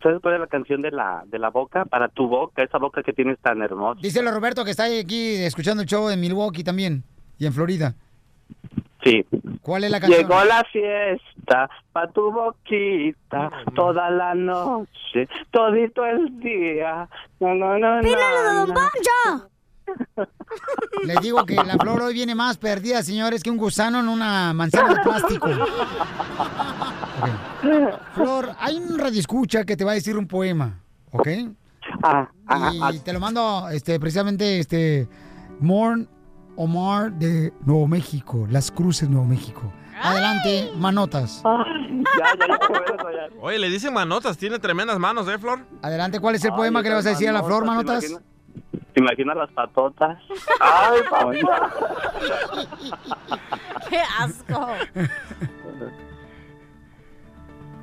¿Sabes 0.00 0.20
cuál 0.22 0.34
es 0.34 0.40
la 0.40 0.46
canción 0.46 0.82
de 0.82 0.92
la 0.92 1.24
de 1.26 1.40
la 1.40 1.50
boca? 1.50 1.84
Para 1.84 2.08
tu 2.08 2.28
boca, 2.28 2.62
esa 2.62 2.78
boca 2.78 3.02
que 3.02 3.12
tienes 3.12 3.40
tan 3.40 3.60
hermosa. 3.60 4.00
Díselo 4.00 4.30
a 4.30 4.32
Roberto 4.32 4.64
que 4.64 4.70
está 4.70 4.84
aquí 4.84 5.34
escuchando 5.42 5.82
el 5.82 5.88
show 5.88 6.08
en 6.08 6.20
Milwaukee 6.20 6.62
también 6.62 7.02
y 7.38 7.46
en 7.46 7.52
Florida. 7.52 7.94
Sí. 9.02 9.26
¿Cuál 9.62 9.82
es 9.84 9.90
la 9.90 9.98
canción? 9.98 10.22
Llegó 10.22 10.44
la 10.44 10.64
fiesta 10.64 11.68
pa' 11.92 12.06
tu 12.08 12.30
boquita 12.30 13.50
toda 13.74 14.10
la 14.10 14.34
noche, 14.34 15.28
todito 15.50 16.06
el 16.06 16.38
día. 16.38 17.08
No, 17.40 17.54
no, 17.54 17.78
no, 17.78 18.00
no, 18.00 18.66
no. 18.66 19.50
Les 21.04 21.20
digo 21.20 21.44
que 21.44 21.54
la 21.54 21.76
flor 21.78 22.02
hoy 22.02 22.14
viene 22.14 22.34
más 22.34 22.58
perdida, 22.58 23.02
señores, 23.02 23.42
que 23.42 23.50
un 23.50 23.56
gusano 23.56 24.00
en 24.00 24.08
una 24.08 24.52
manzana 24.52 24.94
de 24.94 25.00
plástico. 25.00 25.48
Flor, 28.14 28.50
hay 28.58 28.76
un 28.76 28.98
radioescucha 28.98 29.64
que 29.64 29.76
te 29.76 29.84
va 29.84 29.92
a 29.92 29.94
decir 29.94 30.16
un 30.16 30.26
poema, 30.26 30.80
¿ok? 31.12 31.28
Ah, 32.02 32.28
ah, 32.46 32.72
ah. 32.82 32.92
Y 32.92 32.98
te 33.00 33.12
lo 33.12 33.20
mando 33.20 33.68
este, 33.70 33.98
precisamente 34.00 34.58
este 34.58 35.08
Morn 35.60 36.08
Omar 36.56 37.12
de 37.12 37.52
Nuevo 37.64 37.86
México, 37.86 38.46
Las 38.50 38.70
Cruces, 38.70 39.08
Nuevo 39.08 39.26
México. 39.26 39.72
Adelante, 40.02 40.72
manotas. 40.76 41.42
Oye, 43.40 43.58
le 43.58 43.68
dicen 43.68 43.94
manotas, 43.94 44.36
tiene 44.36 44.58
tremendas 44.58 44.98
manos, 44.98 45.26
¿eh, 45.28 45.38
Flor? 45.38 45.60
Adelante, 45.82 46.20
¿cuál 46.20 46.34
es 46.34 46.44
el 46.44 46.52
poema 46.52 46.82
que 46.82 46.90
le 46.90 46.96
vas 46.96 47.06
a 47.06 47.10
decir 47.10 47.28
a 47.28 47.32
la 47.32 47.42
flor, 47.42 47.64
manotas? 47.64 48.00
¿Te 48.00 48.10
imaginas, 48.10 48.22
te 48.92 49.00
imaginas 49.00 49.36
las 49.36 49.50
patotas? 49.52 50.18
Ay, 50.60 51.00
mamá. 51.10 51.72
¡Qué 53.88 54.00
asco! 54.18 54.68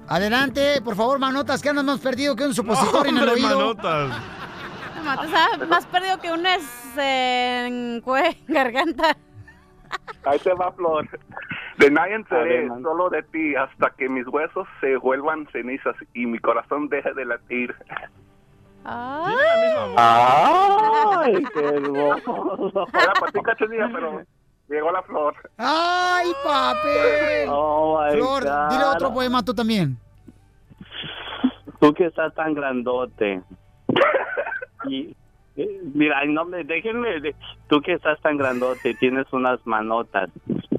Adelante, 0.07 0.81
por 0.83 0.95
favor, 0.95 1.17
manotas, 1.19 1.61
que 1.61 1.69
andas 1.69 1.85
más 1.85 1.99
perdido 1.99 2.35
que 2.35 2.45
un 2.45 2.53
supositorio 2.53 3.09
en 3.11 3.17
el 3.17 3.23
Hombre, 3.29 3.43
oído. 3.45 3.59
manotas. 3.59 4.21
Más 5.69 5.85
perdido 5.87 6.19
que 6.21 6.31
un 6.31 6.45
es 6.45 6.63
en 6.97 8.01
cue- 8.03 8.37
garganta. 8.47 9.15
Ahí 10.25 10.39
te 10.39 10.53
va, 10.53 10.71
Flor. 10.71 11.07
De 11.77 11.89
nadie 11.91 12.19
man. 12.19 12.81
solo 12.83 13.09
de 13.09 13.23
ti, 13.23 13.55
hasta 13.55 13.89
que 13.91 14.07
mis 14.09 14.25
huesos 14.27 14.67
se 14.79 14.95
vuelvan 14.97 15.47
cenizas 15.51 15.95
y 16.13 16.25
mi 16.25 16.39
corazón 16.39 16.87
deje 16.89 17.13
de 17.13 17.25
latir. 17.25 17.75
Ay, 19.97 21.43
qué 21.53 21.59
hermoso. 21.65 22.87
Era 22.93 23.13
para 23.19 23.31
ti, 23.31 23.39
cachanilla, 23.41 23.89
pero 23.93 24.21
llegó 24.74 24.91
la 24.91 25.01
flor. 25.03 25.34
¡Ay, 25.57 26.32
papel! 26.43 27.47
Oh, 27.49 27.99
Flor, 28.11 28.43
God. 28.43 28.69
dile 28.71 28.84
otro 28.86 29.13
poema 29.13 29.43
tú 29.43 29.53
también. 29.53 29.97
Tú 31.80 31.93
que 31.93 32.05
estás 32.07 32.34
tan 32.36 32.53
grandote. 32.53 33.41
Y 34.86 35.15
eh, 35.55 35.80
mira, 35.93 36.26
no 36.26 36.43
me 36.43 36.65
déjenme, 36.65 37.21
de- 37.21 37.36
tú 37.69 37.80
que 37.82 37.93
estás 37.93 38.19
tan 38.21 38.38
grandote 38.38 38.89
y 38.89 38.95
tienes 38.95 39.26
unas 39.32 39.65
manotas. 39.65 40.30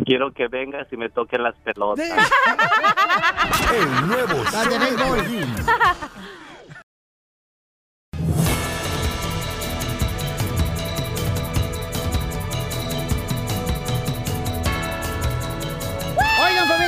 Quiero 0.04 0.32
que 0.32 0.48
vengas 0.48 0.86
y 0.92 0.98
me 0.98 1.08
toques 1.08 1.40
las 1.40 1.54
pelotas. 1.60 2.10
El 3.74 4.08
nuevo 4.08 4.44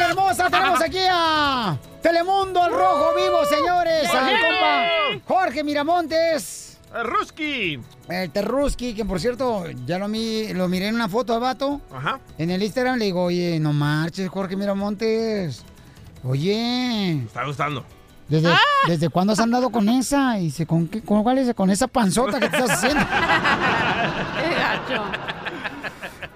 familia 0.07 0.23
hermosa, 0.25 0.51
tenemos 0.51 0.81
aquí 0.83 0.99
a 1.11 1.77
Telemundo 2.03 2.63
al 2.63 2.71
rojo 2.73 3.11
vivo, 3.17 3.45
señores. 3.47 4.09
Al 4.11 4.25
¡Jorge! 4.31 4.43
compa 4.43 5.35
Jorge 5.35 5.65
Miramontes. 5.65 6.79
El 6.95 7.05
Ruski. 7.05 7.81
El 8.09 8.31
Terruski, 8.31 8.95
que 8.95 9.05
por 9.05 9.21
cierto, 9.21 9.65
ya 9.85 9.99
lo, 9.99 10.09
mi- 10.09 10.53
lo 10.55 10.69
miré 10.69 10.89
en 10.89 10.95
una 10.95 11.09
foto 11.09 11.33
de 11.35 11.41
vato. 11.41 11.81
Ajá. 11.95 12.21
En 12.39 12.51
el 12.51 12.63
Instagram 12.63 12.97
le 12.99 13.07
digo, 13.07 13.25
oye, 13.25 13.59
no 13.61 13.73
marches, 13.73 14.29
Jorge 14.31 14.57
Miramontes. 14.57 15.63
Oye, 16.25 17.23
Está 17.27 17.45
gustando. 17.45 17.85
¿desde, 18.29 18.53
¿desde 18.89 19.09
cuándo 19.09 19.33
has 19.35 19.41
andado 19.41 19.71
con 19.71 19.89
esa? 19.89 20.39
Y 20.39 20.45
dice, 20.45 20.67
¿con, 20.67 20.89
qué, 20.89 21.03
con 21.03 21.23
cuál 21.23 21.39
es? 21.39 21.53
Con 21.55 21.71
esa 21.71 21.87
panzota 21.87 22.41
que 22.41 22.49
te 22.49 22.57
estás 22.57 22.71
haciendo. 22.79 23.05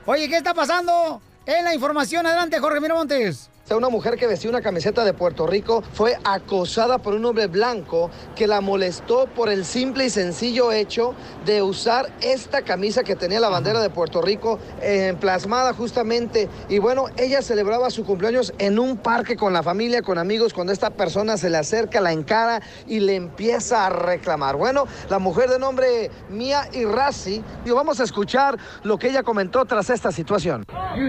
Oye, 0.06 0.28
¿qué 0.28 0.36
está 0.36 0.52
pasando? 0.54 1.20
En 1.46 1.64
la 1.64 1.74
información, 1.74 2.26
adelante, 2.26 2.58
Jorge 2.60 2.80
Miramontes. 2.80 3.48
Una 3.76 3.88
mujer 3.88 4.16
que 4.16 4.26
vestía 4.26 4.50
una 4.50 4.62
camiseta 4.62 5.04
de 5.04 5.14
Puerto 5.14 5.46
Rico 5.46 5.84
fue 5.92 6.16
acosada 6.24 6.98
por 6.98 7.14
un 7.14 7.24
hombre 7.24 7.46
blanco 7.46 8.10
que 8.34 8.48
la 8.48 8.60
molestó 8.60 9.28
por 9.28 9.48
el 9.48 9.64
simple 9.64 10.06
y 10.06 10.10
sencillo 10.10 10.72
hecho 10.72 11.14
de 11.46 11.62
usar 11.62 12.10
esta 12.20 12.62
camisa 12.62 13.04
que 13.04 13.14
tenía 13.14 13.38
la 13.38 13.48
bandera 13.48 13.80
de 13.80 13.88
Puerto 13.88 14.22
Rico 14.22 14.58
eh, 14.82 15.14
plasmada 15.20 15.72
justamente. 15.72 16.48
Y 16.68 16.80
bueno, 16.80 17.06
ella 17.16 17.42
celebraba 17.42 17.90
su 17.90 18.04
cumpleaños 18.04 18.52
en 18.58 18.80
un 18.80 18.96
parque 18.96 19.36
con 19.36 19.52
la 19.52 19.62
familia, 19.62 20.02
con 20.02 20.18
amigos, 20.18 20.52
cuando 20.52 20.72
esta 20.72 20.90
persona 20.90 21.36
se 21.36 21.48
le 21.48 21.58
acerca, 21.58 22.00
la 22.00 22.12
encara 22.12 22.60
y 22.88 22.98
le 22.98 23.14
empieza 23.14 23.86
a 23.86 23.90
reclamar. 23.90 24.56
Bueno, 24.56 24.86
la 25.08 25.20
mujer 25.20 25.48
de 25.48 25.60
nombre 25.60 26.10
Mia 26.28 26.68
Irasi, 26.72 27.40
y 27.64 27.70
vamos 27.70 28.00
a 28.00 28.02
escuchar 28.02 28.58
lo 28.82 28.98
que 28.98 29.10
ella 29.10 29.22
comentó 29.22 29.64
tras 29.64 29.90
esta 29.90 30.10
situación. 30.10 30.66
You 30.96 31.06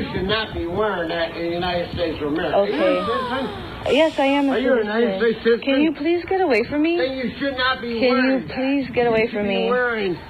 Okay. 2.54 3.72
Yes, 3.90 4.20
I 4.20 4.26
am 4.26 4.50
a 4.50 4.52
Are 4.52 4.60
you 4.60 4.74
a 4.74 4.84
citizen. 4.84 5.20
Citizen? 5.20 5.60
Can 5.62 5.82
you 5.82 5.94
please 5.94 6.24
get 6.26 6.40
away 6.42 6.64
from 6.66 6.84
me? 6.84 6.98
Then 6.98 7.18
you 7.18 7.32
should 7.40 7.58
not 7.58 7.82
be 7.82 8.00
Can 8.00 8.16
you 8.16 8.46
please 8.54 8.88
get 8.94 9.08
away 9.08 9.28
from 9.28 9.48
me? 9.48 9.70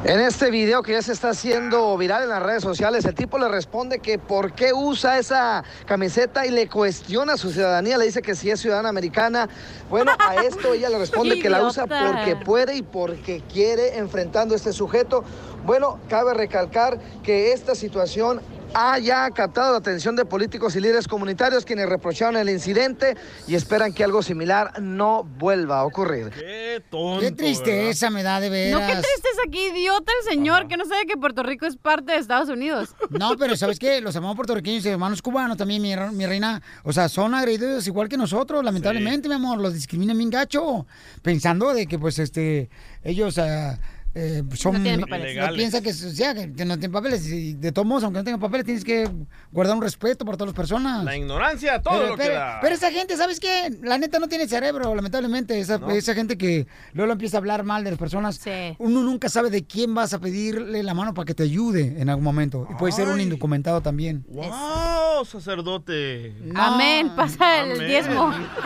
En 0.05 0.19
este 0.19 0.49
video 0.51 0.81
que 0.83 0.93
ya 0.93 1.01
se 1.01 1.11
está 1.11 1.29
haciendo 1.29 1.97
viral 1.97 2.23
en 2.23 2.29
las 2.29 2.41
redes 2.41 2.63
sociales, 2.63 3.03
el 3.05 3.13
tipo 3.13 3.37
le 3.37 3.49
responde 3.49 3.99
que 3.99 4.17
por 4.17 4.53
qué 4.53 4.71
usa 4.73 5.19
esa 5.19 5.63
camiseta 5.85 6.45
y 6.45 6.51
le 6.51 6.69
cuestiona 6.69 7.35
su 7.35 7.51
ciudadanía. 7.51 7.97
Le 7.97 8.05
dice 8.05 8.21
que 8.21 8.35
si 8.35 8.49
es 8.49 8.61
ciudadana 8.61 8.89
americana. 8.89 9.49
Bueno, 9.89 10.13
a 10.17 10.35
esto 10.35 10.73
ella 10.73 10.89
le 10.89 10.99
responde 10.99 11.39
que 11.39 11.49
la 11.49 11.63
usa 11.67 11.87
porque 11.87 12.37
puede 12.37 12.77
y 12.77 12.83
porque 12.83 13.41
quiere 13.51 13.97
enfrentando 13.97 14.53
a 14.53 14.57
este 14.57 14.71
sujeto. 14.71 15.25
Bueno, 15.65 15.99
cabe 16.07 16.33
recalcar 16.33 16.99
que 17.21 17.51
esta 17.51 17.75
situación 17.75 18.41
ha 18.73 18.99
ya 18.99 19.29
captado 19.31 19.73
la 19.73 19.77
atención 19.79 20.15
de 20.15 20.25
políticos 20.25 20.75
y 20.75 20.81
líderes 20.81 21.07
comunitarios 21.07 21.65
quienes 21.65 21.89
reprocharon 21.89 22.37
el 22.37 22.49
incidente 22.49 23.15
y 23.47 23.55
esperan 23.55 23.93
que 23.93 24.03
algo 24.03 24.23
similar 24.23 24.81
no 24.81 25.23
vuelva 25.23 25.79
a 25.79 25.85
ocurrir. 25.85 26.29
Qué 26.29 26.83
tonto. 26.89 27.19
Qué 27.19 27.31
tristeza 27.31 28.09
me 28.09 28.23
da 28.23 28.39
de 28.39 28.49
veras. 28.49 28.81
No, 28.81 28.87
qué 28.87 28.93
tristeza, 28.93 29.41
qué 29.51 29.67
idiota 29.69 30.11
el 30.21 30.29
señor 30.29 30.67
que 30.67 30.77
no 30.77 30.85
sabe 30.85 31.05
que 31.05 31.17
Puerto 31.17 31.43
Rico 31.43 31.65
es 31.65 31.75
parte 31.75 32.13
de 32.13 32.19
Estados 32.19 32.49
Unidos. 32.49 32.95
No, 33.09 33.35
pero 33.37 33.55
¿sabes 33.57 33.77
qué? 33.79 33.99
Los 34.01 34.15
hermanos 34.15 34.35
puertorriqueños 34.35 34.85
y 34.85 34.89
hermanos 34.89 35.21
cubanos 35.21 35.57
también, 35.57 35.81
mi, 35.81 35.95
mi 35.95 36.25
reina, 36.25 36.61
o 36.83 36.93
sea, 36.93 37.09
son 37.09 37.35
agredidos 37.35 37.85
igual 37.87 38.07
que 38.07 38.17
nosotros, 38.17 38.63
lamentablemente, 38.63 39.27
mi 39.27 39.35
amor, 39.35 39.59
los 39.59 39.73
discriminan 39.73 40.17
bien 40.17 40.29
gacho, 40.29 40.85
pensando 41.21 41.73
de 41.73 41.87
que, 41.87 41.99
pues, 41.99 42.19
este, 42.19 42.69
ellos... 43.03 43.37
ah, 43.37 43.77
eh, 44.13 44.43
son, 44.55 44.73
No 44.73 44.81
tienen 44.81 45.01
papeles. 45.01 45.37
no 45.37 45.53
piensa 45.53 45.81
que, 45.81 45.89
o 45.91 45.93
sea, 45.93 46.33
que 46.33 46.47
no 46.65 46.75
tienen 46.77 46.91
papeles 46.91 47.25
y 47.27 47.53
de 47.53 47.71
todos 47.71 47.87
modos, 47.87 48.03
aunque 48.03 48.19
no 48.19 48.23
tengan 48.25 48.39
papeles, 48.41 48.65
tienes 48.65 48.83
que 48.83 49.09
guardar 49.51 49.75
un 49.77 49.81
respeto 49.81 50.25
por 50.25 50.35
todas 50.35 50.49
las 50.49 50.55
personas. 50.55 51.03
La 51.05 51.15
ignorancia, 51.15 51.81
todo 51.81 51.93
pero, 51.97 52.07
lo 52.09 52.17
que 52.17 52.29
da. 52.29 52.59
pero 52.61 52.75
esa 52.75 52.91
gente, 52.91 53.15
¿sabes 53.15 53.39
qué? 53.39 53.71
La 53.83 53.97
neta 53.97 54.19
no 54.19 54.27
tiene 54.27 54.47
cerebro, 54.47 54.93
lamentablemente. 54.93 55.59
Esa, 55.59 55.77
No. 55.77 55.89
esa 55.91 56.13
gente 56.13 56.37
que 56.37 56.67
luego 56.93 57.11
empieza 57.11 57.37
a 57.37 57.39
hablar 57.39 57.63
mal 57.63 57.83
de 57.83 57.91
las 57.91 57.99
personas. 57.99 58.39
Uno 58.79 59.01
nunca 59.03 59.29
sabe 59.29 59.49
de 59.49 59.63
quién 59.65 59.93
vas 59.95 60.13
a 60.13 60.19
pedirle 60.19 60.83
la 60.83 60.93
mano 60.93 61.13
para 61.13 61.25
que 61.25 61.33
te 61.33 61.43
ayude 61.43 61.95
en 62.01 62.09
algún 62.09 62.23
momento. 62.25 62.67
Y 62.69 62.75
puede 62.75 62.91
ser 62.93 63.07
un 63.07 63.19
indocumentado 63.21 63.81
también. 63.81 64.25
¡Wow, 64.27 65.23
sacerdote! 65.25 66.35
Amén, 66.55 67.11
pasa 67.15 67.63
el 67.63 67.71
Amén. 67.73 67.87
diezmo. 67.87 68.33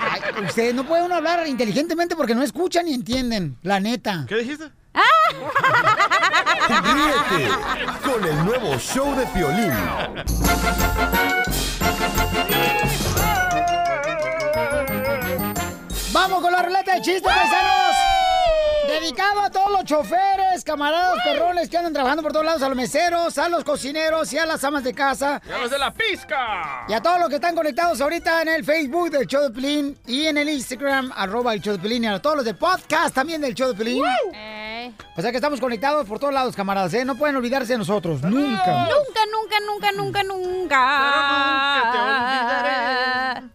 Ay, 0.00 0.44
Ustedes 0.46 0.74
no 0.74 0.84
puede 0.84 1.02
uno 1.04 1.14
hablar 1.14 1.46
inteligentemente 1.46 2.16
porque 2.16 2.34
no 2.34 2.42
escuchan 2.42 2.86
ni 2.86 2.94
entienden. 2.94 3.56
La 3.62 3.80
neta. 3.80 4.24
¿Qué 4.28 4.34
dijiste? 4.48 4.72
Ríete 6.94 7.50
con 8.02 8.24
el 8.24 8.44
nuevo 8.44 8.78
show 8.78 9.14
de 9.14 9.26
Piolín. 9.26 9.72
Vamos 16.12 16.40
con 16.40 16.52
la 16.52 16.62
ruleta 16.62 16.94
de 16.94 17.02
chistes, 17.02 17.22
paisanos. 17.22 17.87
Dedicado 19.00 19.42
a 19.42 19.50
todos 19.50 19.70
los 19.70 19.84
choferes, 19.84 20.64
camaradas, 20.64 21.22
perrones 21.22 21.68
que 21.68 21.76
andan 21.78 21.92
trabajando 21.92 22.20
por 22.22 22.32
todos 22.32 22.44
lados, 22.44 22.62
a 22.62 22.68
los 22.68 22.76
meseros, 22.76 23.38
a 23.38 23.48
los 23.48 23.62
cocineros 23.62 24.32
y 24.32 24.38
a 24.38 24.46
las 24.46 24.64
amas 24.64 24.82
de 24.82 24.92
casa. 24.92 25.40
¡Ya 25.46 25.58
los 25.58 25.70
de 25.70 25.78
la 25.78 25.94
pizca! 25.94 26.84
Y 26.88 26.92
a 26.92 27.00
todos 27.00 27.20
los 27.20 27.28
que 27.28 27.36
están 27.36 27.54
conectados 27.54 28.00
ahorita 28.00 28.42
en 28.42 28.48
el 28.48 28.64
Facebook 28.64 29.10
del 29.10 29.28
Show 29.28 29.42
de 29.44 29.50
Pelín 29.50 29.96
y 30.04 30.26
en 30.26 30.36
el 30.36 30.48
Instagram, 30.48 31.12
arroba 31.14 31.54
el 31.54 31.60
Show 31.60 31.74
de 31.76 31.78
Pelín, 31.78 32.02
y 32.04 32.06
a 32.08 32.20
todos 32.20 32.36
los 32.36 32.44
de 32.44 32.54
podcast 32.54 33.14
también 33.14 33.40
del 33.40 33.54
Show 33.54 33.68
de 33.68 33.74
Pelín. 33.74 34.02
O 35.16 35.22
sea 35.22 35.30
que 35.30 35.36
estamos 35.36 35.60
conectados 35.60 36.04
por 36.06 36.18
todos 36.18 36.34
lados, 36.34 36.56
camaradas, 36.56 36.92
¿eh? 36.94 37.04
No 37.04 37.16
pueden 37.16 37.36
olvidarse 37.36 37.74
de 37.74 37.78
nosotros, 37.78 38.20
nunca. 38.22 38.88
Nunca, 38.88 39.20
nunca, 39.32 39.60
nunca, 39.64 39.92
nunca, 39.92 40.24
nunca. 40.24 40.78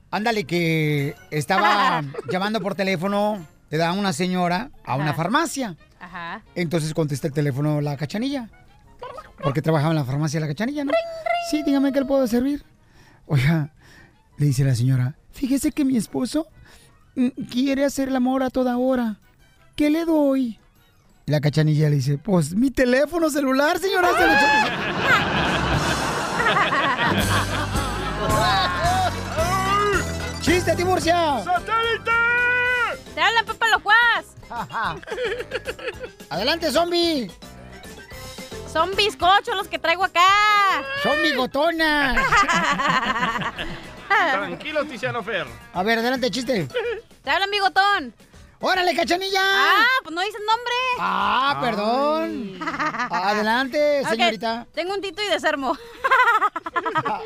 Ándale, 0.10 0.46
que 0.46 1.16
estaba 1.32 2.02
llamando 2.32 2.62
por 2.62 2.76
teléfono, 2.76 3.46
le 3.74 3.80
da 3.80 3.92
una 3.92 4.14
señora 4.14 4.70
a 4.86 4.96
una 4.98 5.06
Ajá. 5.06 5.14
farmacia. 5.16 5.76
Ajá. 6.00 6.44
Entonces 6.54 6.94
contesta 6.94 7.26
el 7.26 7.34
teléfono 7.34 7.82
la 7.82 7.98
cachanilla. 7.98 8.48
Porque 9.42 9.64
trabajaba 9.64 9.90
en 9.94 9.96
la 9.98 10.06
farmacia 10.06 10.40
la 10.40 10.46
cachanilla, 10.46 10.86
¿no? 10.86 10.92
Sí, 11.50 11.64
dígame 11.66 11.92
qué 11.92 12.02
le 12.02 12.06
puedo 12.06 12.28
servir. 12.28 12.64
Oiga, 13.26 13.72
le 14.38 14.46
dice 14.46 14.64
la 14.64 14.76
señora, 14.76 15.16
fíjese 15.32 15.72
que 15.72 15.86
mi 15.86 15.98
esposo 15.98 16.46
mm, 17.16 17.30
quiere 17.52 17.84
hacer 17.84 18.10
el 18.10 18.16
amor 18.16 18.44
a 18.44 18.52
toda 18.52 18.78
hora. 18.78 19.18
¿Qué 19.76 19.90
le 19.90 20.06
doy? 20.06 20.60
Y 21.26 21.32
la 21.32 21.42
cachanilla 21.42 21.90
le 21.90 21.96
dice, 21.96 22.20
pues 22.20 22.54
mi 22.54 22.70
teléfono 22.70 23.32
celular, 23.32 23.80
señora. 23.80 24.10
se 24.16 24.28
lo 24.28 24.34
echa- 24.34 24.70
¡Chiste, 30.42 30.76
Tiburcia! 30.76 31.44
¡Satélite! 31.44 32.23
¡Te 33.14 33.22
hablan, 33.22 33.46
Pepe 33.46 33.66
Locuaz! 33.70 34.26
¡Adelante, 36.30 36.72
zombie! 36.72 37.32
Son 38.72 38.96
bizcochos 38.96 39.56
los 39.56 39.68
que 39.68 39.78
traigo 39.78 40.04
acá. 40.04 40.84
Son 41.04 41.22
bigotonas. 41.22 42.18
Tranquilo, 44.08 44.84
Tiziano 44.86 45.22
Fer. 45.24 45.46
A 45.74 45.84
ver, 45.84 46.00
adelante, 46.00 46.32
chiste. 46.32 46.68
Te 47.24 47.30
hablan 47.30 47.52
bigotón. 47.52 48.14
¡Órale, 48.60 48.96
cachanilla! 48.96 49.42
Ah, 49.44 49.86
pues 50.04 50.16
no 50.16 50.22
dices 50.22 50.40
nombre. 50.40 50.74
Ah, 50.98 51.58
perdón. 51.62 52.58
Adelante, 53.12 54.04
señorita. 54.06 54.66
Tengo 54.74 54.94
un 54.94 55.02
Tito 55.02 55.22
y 55.22 55.28
desarmo. 55.28 55.78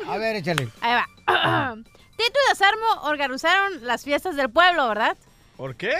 A 0.08 0.16
ver, 0.18 0.36
échale. 0.36 0.68
Ahí 0.80 0.94
va. 0.94 1.06
Tito 2.16 2.38
y 2.46 2.48
desarmo 2.50 2.86
organizaron 3.04 3.86
las 3.86 4.02
fiestas 4.02 4.34
del 4.36 4.50
pueblo, 4.50 4.88
¿verdad? 4.88 5.16
¿Por 5.58 5.76
qué? 5.76 5.92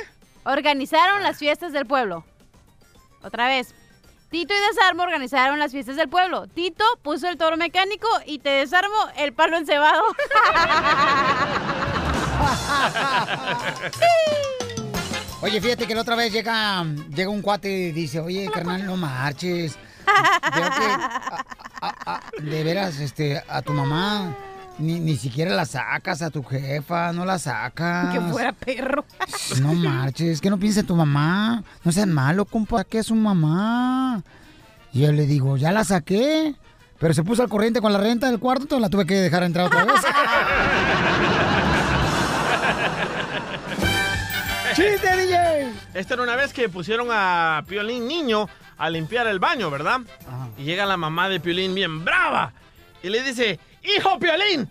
Organizaron 0.44 1.22
las 1.22 1.36
fiestas 1.38 1.72
del 1.74 1.84
pueblo. 1.84 2.24
Otra 3.22 3.48
vez. 3.48 3.74
Tito 4.30 4.54
y 4.54 4.60
Desarmo 4.74 5.02
organizaron 5.02 5.58
las 5.58 5.72
fiestas 5.72 5.96
del 5.96 6.08
pueblo. 6.08 6.46
Tito 6.46 6.84
puso 7.02 7.28
el 7.28 7.36
toro 7.36 7.56
mecánico 7.58 8.06
y 8.24 8.38
te 8.38 8.50
desarmo 8.50 8.94
el 9.16 9.32
palo 9.34 9.56
encebado. 9.58 10.02
Oye, 15.40 15.60
fíjate 15.60 15.86
que 15.86 15.94
la 15.94 16.00
otra 16.02 16.16
vez 16.16 16.32
llega, 16.32 16.84
llega 17.14 17.30
un 17.30 17.42
cuate 17.42 17.70
y 17.70 17.92
dice, 17.92 18.18
oye, 18.20 18.50
carnal, 18.52 18.84
no 18.84 18.96
marches. 18.96 19.76
Veo 20.54 20.70
que, 20.70 20.86
a- 20.86 21.44
a- 21.80 21.94
a- 22.14 22.20
de 22.40 22.64
veras, 22.64 22.98
este, 22.98 23.42
a 23.48 23.62
tu 23.62 23.72
mamá 23.72 24.34
ni, 24.78 25.00
ni 25.00 25.16
siquiera 25.16 25.54
la 25.54 25.64
sacas, 25.64 26.22
a 26.22 26.30
tu 26.30 26.42
jefa, 26.44 27.12
no 27.12 27.24
la 27.24 27.38
sacas. 27.38 28.14
que 28.14 28.20
fuera 28.20 28.52
perro. 28.52 29.04
No 29.62 29.72
marches, 29.74 30.40
que 30.40 30.50
no 30.50 30.58
piensa 30.58 30.80
en 30.80 30.86
tu 30.86 30.94
mamá. 30.94 31.62
No 31.84 31.90
seas 31.90 32.06
malo, 32.06 32.44
compa, 32.44 32.84
que 32.84 32.98
es 32.98 33.06
su 33.06 33.14
mamá. 33.14 34.22
Y 34.92 35.00
yo 35.00 35.12
le 35.12 35.26
digo, 35.26 35.56
ya 35.56 35.72
la 35.72 35.84
saqué. 35.84 36.54
Pero 36.98 37.14
se 37.14 37.22
puso 37.22 37.42
al 37.42 37.48
corriente 37.48 37.80
con 37.80 37.92
la 37.92 37.98
renta 37.98 38.28
del 38.28 38.40
cuarto, 38.40 38.64
entonces 38.64 38.82
la 38.82 38.90
tuve 38.90 39.06
que 39.06 39.14
dejar 39.14 39.42
entrar 39.44 39.66
otra 39.66 39.84
vez. 39.84 39.94
¡Chiste, 44.74 45.16
DJ! 45.16 45.72
Esta 45.94 46.14
era 46.14 46.22
una 46.22 46.36
vez 46.36 46.52
que 46.52 46.68
pusieron 46.68 47.08
a 47.10 47.64
Piolín 47.66 48.06
niño 48.06 48.48
a 48.76 48.90
limpiar 48.90 49.26
el 49.26 49.38
baño, 49.38 49.70
¿verdad? 49.70 50.00
Y 50.56 50.64
llega 50.64 50.86
la 50.86 50.96
mamá 50.96 51.28
de 51.28 51.40
Piolín 51.40 51.74
bien 51.74 52.04
brava 52.04 52.52
y 53.02 53.08
le 53.08 53.22
dice, 53.22 53.58
hijo 53.96 54.18
Piolín, 54.18 54.68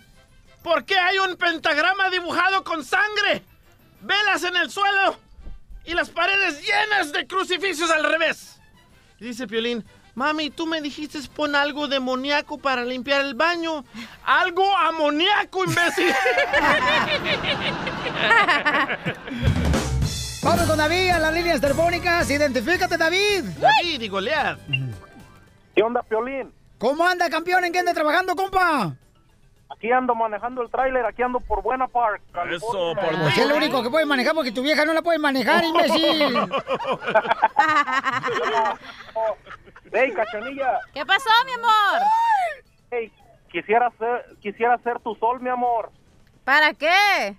¿Por 0.67 0.83
qué 0.83 0.99
hay 0.99 1.17
un 1.19 1.37
pentagrama 1.37 2.09
dibujado 2.09 2.61
con 2.65 2.83
sangre? 2.83 3.41
Velas 4.01 4.43
en 4.43 4.57
el 4.57 4.69
suelo 4.69 5.15
y 5.85 5.93
las 5.93 6.09
paredes 6.09 6.61
llenas 6.61 7.13
de 7.13 7.25
crucifijos 7.25 7.89
al 7.89 8.03
revés. 8.03 8.59
Y 9.17 9.27
dice 9.27 9.47
Piolín, 9.47 9.85
mami, 10.13 10.49
tú 10.49 10.67
me 10.67 10.81
dijiste 10.81 11.19
pon 11.33 11.55
algo 11.55 11.87
demoníaco 11.87 12.57
para 12.57 12.83
limpiar 12.83 13.21
el 13.21 13.33
baño. 13.33 13.85
Algo 14.25 14.75
amoníaco, 14.75 15.63
imbécil. 15.63 16.13
Vamos 20.43 20.65
con 20.67 20.77
David 20.77 21.11
a 21.11 21.19
las 21.19 21.33
líneas 21.33 21.61
telefónicas. 21.61 22.29
Identifícate, 22.29 22.97
David. 22.97 23.45
David 23.57 24.01
y 24.01 24.07
Goliat. 24.09 24.59
¿Qué 25.73 25.81
onda, 25.81 26.03
Piolín? 26.03 26.51
¿Cómo 26.77 27.07
anda, 27.07 27.29
campeón? 27.29 27.63
¿En 27.63 27.71
qué 27.71 27.79
anda 27.79 27.93
trabajando, 27.93 28.35
compa? 28.35 28.97
Aquí 29.69 29.91
ando 29.91 30.15
manejando 30.15 30.61
el 30.61 30.69
tráiler, 30.71 31.05
aquí 31.05 31.21
ando 31.21 31.39
por 31.41 31.61
Buena 31.61 31.87
Park. 31.87 32.21
Eso, 32.49 32.93
Pues 32.95 33.37
es 33.37 33.47
lo 33.47 33.55
único 33.57 33.83
que 33.83 33.89
puede 33.89 34.05
manejar 34.05 34.33
porque 34.33 34.51
tu 34.51 34.61
vieja 34.63 34.85
no 34.85 34.93
la 34.93 35.01
puede 35.01 35.19
manejar, 35.19 35.63
imbécil. 35.65 36.37
Hey, 39.91 40.11
cachanilla. 40.13 40.79
¿Qué 40.93 41.05
pasó, 41.05 41.29
mi 41.45 41.53
amor? 41.53 42.01
Hey, 42.91 43.11
quisiera 43.49 43.89
ser, 43.97 44.35
quisiera 44.41 44.77
ser 44.79 44.99
tu 44.99 45.15
sol, 45.15 45.39
mi 45.39 45.49
amor. 45.49 45.89
¿Para 46.43 46.73
qué? 46.73 47.35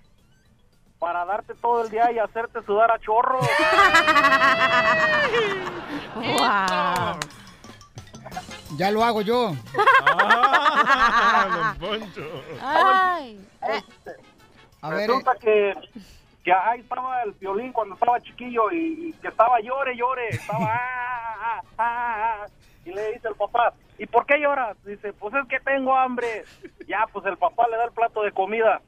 Para 0.97 1.25
darte 1.25 1.53
todo 1.55 1.83
el 1.83 1.89
día 1.91 2.11
y 2.11 2.17
hacerte 2.19 2.63
sudar 2.65 2.91
a 2.91 2.99
chorro. 2.99 3.39
Wow. 6.15 7.19
Ya 8.77 8.91
lo 8.91 9.03
hago 9.03 9.21
yo. 9.21 9.53
Ah, 10.05 11.75
don 11.79 11.99
Poncho. 11.99 12.43
Ay. 12.61 13.39
A 14.81 14.89
ver, 14.91 15.07
Resulta 15.09 15.35
que, 15.35 15.73
que 16.43 16.53
ahí 16.53 16.79
estaba 16.81 17.21
el 17.23 17.33
violín 17.33 17.73
cuando 17.73 17.95
estaba 17.95 18.19
chiquillo 18.21 18.71
y, 18.71 19.09
y 19.09 19.13
que 19.21 19.27
estaba 19.27 19.59
llore, 19.59 19.95
llore. 19.97 20.29
Estaba, 20.29 20.65
ah, 20.65 21.35
ah, 21.41 21.61
ah, 21.77 22.43
ah. 22.43 22.45
Y 22.85 22.91
le 22.91 23.13
dice 23.13 23.27
el 23.27 23.35
papá, 23.35 23.73
¿y 23.97 24.05
por 24.05 24.25
qué 24.25 24.39
lloras? 24.39 24.77
Dice, 24.85 25.11
pues 25.13 25.33
es 25.35 25.47
que 25.47 25.59
tengo 25.59 25.95
hambre. 25.95 26.45
Ya, 26.87 27.05
pues 27.11 27.25
el 27.25 27.37
papá 27.37 27.67
le 27.69 27.77
da 27.77 27.85
el 27.85 27.91
plato 27.91 28.21
de 28.23 28.31
comida. 28.31 28.81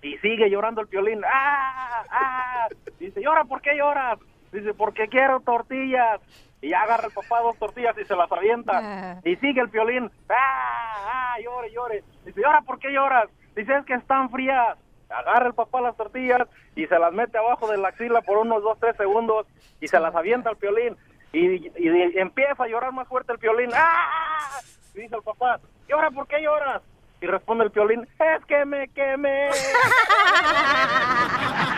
Y 0.00 0.16
sigue 0.18 0.48
llorando 0.48 0.80
el 0.80 0.86
violín. 0.86 1.22
¡Ah! 1.24 2.04
¡Ah! 2.10 2.68
Dice, 2.98 3.20
¿llora 3.20 3.44
por 3.44 3.60
qué 3.60 3.76
lloras? 3.76 4.18
Dice, 4.52 4.72
porque 4.72 5.08
quiero 5.08 5.40
tortillas. 5.40 6.20
Y 6.60 6.72
agarra 6.72 7.06
el 7.06 7.12
papá 7.12 7.40
dos 7.40 7.56
tortillas 7.58 7.96
y 7.98 8.04
se 8.04 8.16
las 8.16 8.30
avienta. 8.32 9.20
Y 9.24 9.36
sigue 9.36 9.60
el 9.60 9.68
violín. 9.68 10.10
¡Ah! 10.28 11.34
¡Ah! 11.34 11.36
Llore, 11.42 11.70
llore. 11.72 12.02
Dice, 12.24 12.40
¿llora 12.40 12.62
por 12.62 12.78
qué 12.80 12.90
lloras? 12.92 13.28
Dice, 13.54 13.76
es 13.76 13.84
que 13.86 13.94
están 13.94 14.28
frías. 14.30 14.76
Agarra 15.08 15.46
el 15.46 15.54
papá 15.54 15.80
las 15.80 15.96
tortillas 15.96 16.42
y 16.74 16.86
se 16.86 16.98
las 16.98 17.12
mete 17.12 17.38
abajo 17.38 17.68
de 17.68 17.78
la 17.78 17.88
axila 17.88 18.20
por 18.22 18.38
unos 18.38 18.62
dos, 18.62 18.78
tres 18.80 18.96
segundos 18.96 19.46
y 19.80 19.86
se 19.88 19.98
las 20.00 20.14
avienta 20.14 20.50
al 20.50 20.56
violín. 20.56 20.96
Y, 21.32 21.66
y- 21.66 21.72
y 21.78 22.18
empieza 22.18 22.64
a 22.64 22.68
llorar 22.68 22.92
más 22.92 23.06
fuerte 23.08 23.32
el 23.32 23.38
violín. 23.38 23.70
¡Ah! 23.74 24.58
Y 24.94 25.00
dice 25.02 25.14
el 25.16 25.22
papá, 25.22 25.60
¿llora 25.88 26.10
por 26.10 26.26
qué 26.26 26.42
lloras? 26.42 26.82
Y 27.20 27.26
responde 27.26 27.64
el 27.64 27.70
violín, 27.70 28.06
es 28.18 28.44
que 28.46 28.64
me 28.64 28.88
quemé. 28.88 29.50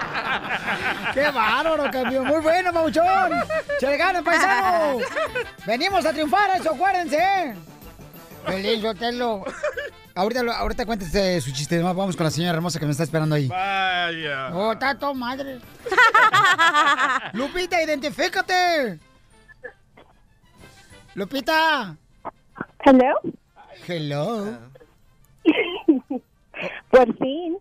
¡Qué 1.14 1.30
bárbaro, 1.30 1.90
campeón! 1.90 2.26
¡Muy 2.26 2.40
bueno, 2.40 2.72
Mauchón! 2.72 3.32
¡Se 3.78 3.86
le 3.86 3.96
gana, 3.96 4.22
paisano! 4.22 4.98
¡Venimos 5.66 6.04
a 6.06 6.12
triunfar, 6.12 6.50
eso, 6.58 6.70
acuérdense! 6.72 7.54
Feliz, 8.46 8.80
Sotelo. 8.82 9.44
Ahorita, 10.14 10.42
lo- 10.42 10.52
ahorita 10.52 10.86
cuéntese 10.86 11.40
su 11.40 11.52
chiste. 11.52 11.80
Vamos 11.80 12.16
con 12.16 12.24
la 12.24 12.30
señora 12.30 12.54
hermosa 12.56 12.78
que 12.78 12.86
me 12.86 12.92
está 12.92 13.04
esperando 13.04 13.34
ahí. 13.34 13.48
Vaya. 13.48 14.50
¡Oh, 14.54 14.76
tato, 14.78 15.14
madre! 15.14 15.60
¡Lupita, 17.34 17.82
identifícate! 17.82 18.98
¡Lupita! 21.14 21.96
Hello. 22.84 23.14
Hello. 23.86 24.58
Por 26.90 27.16
fin, 27.18 27.58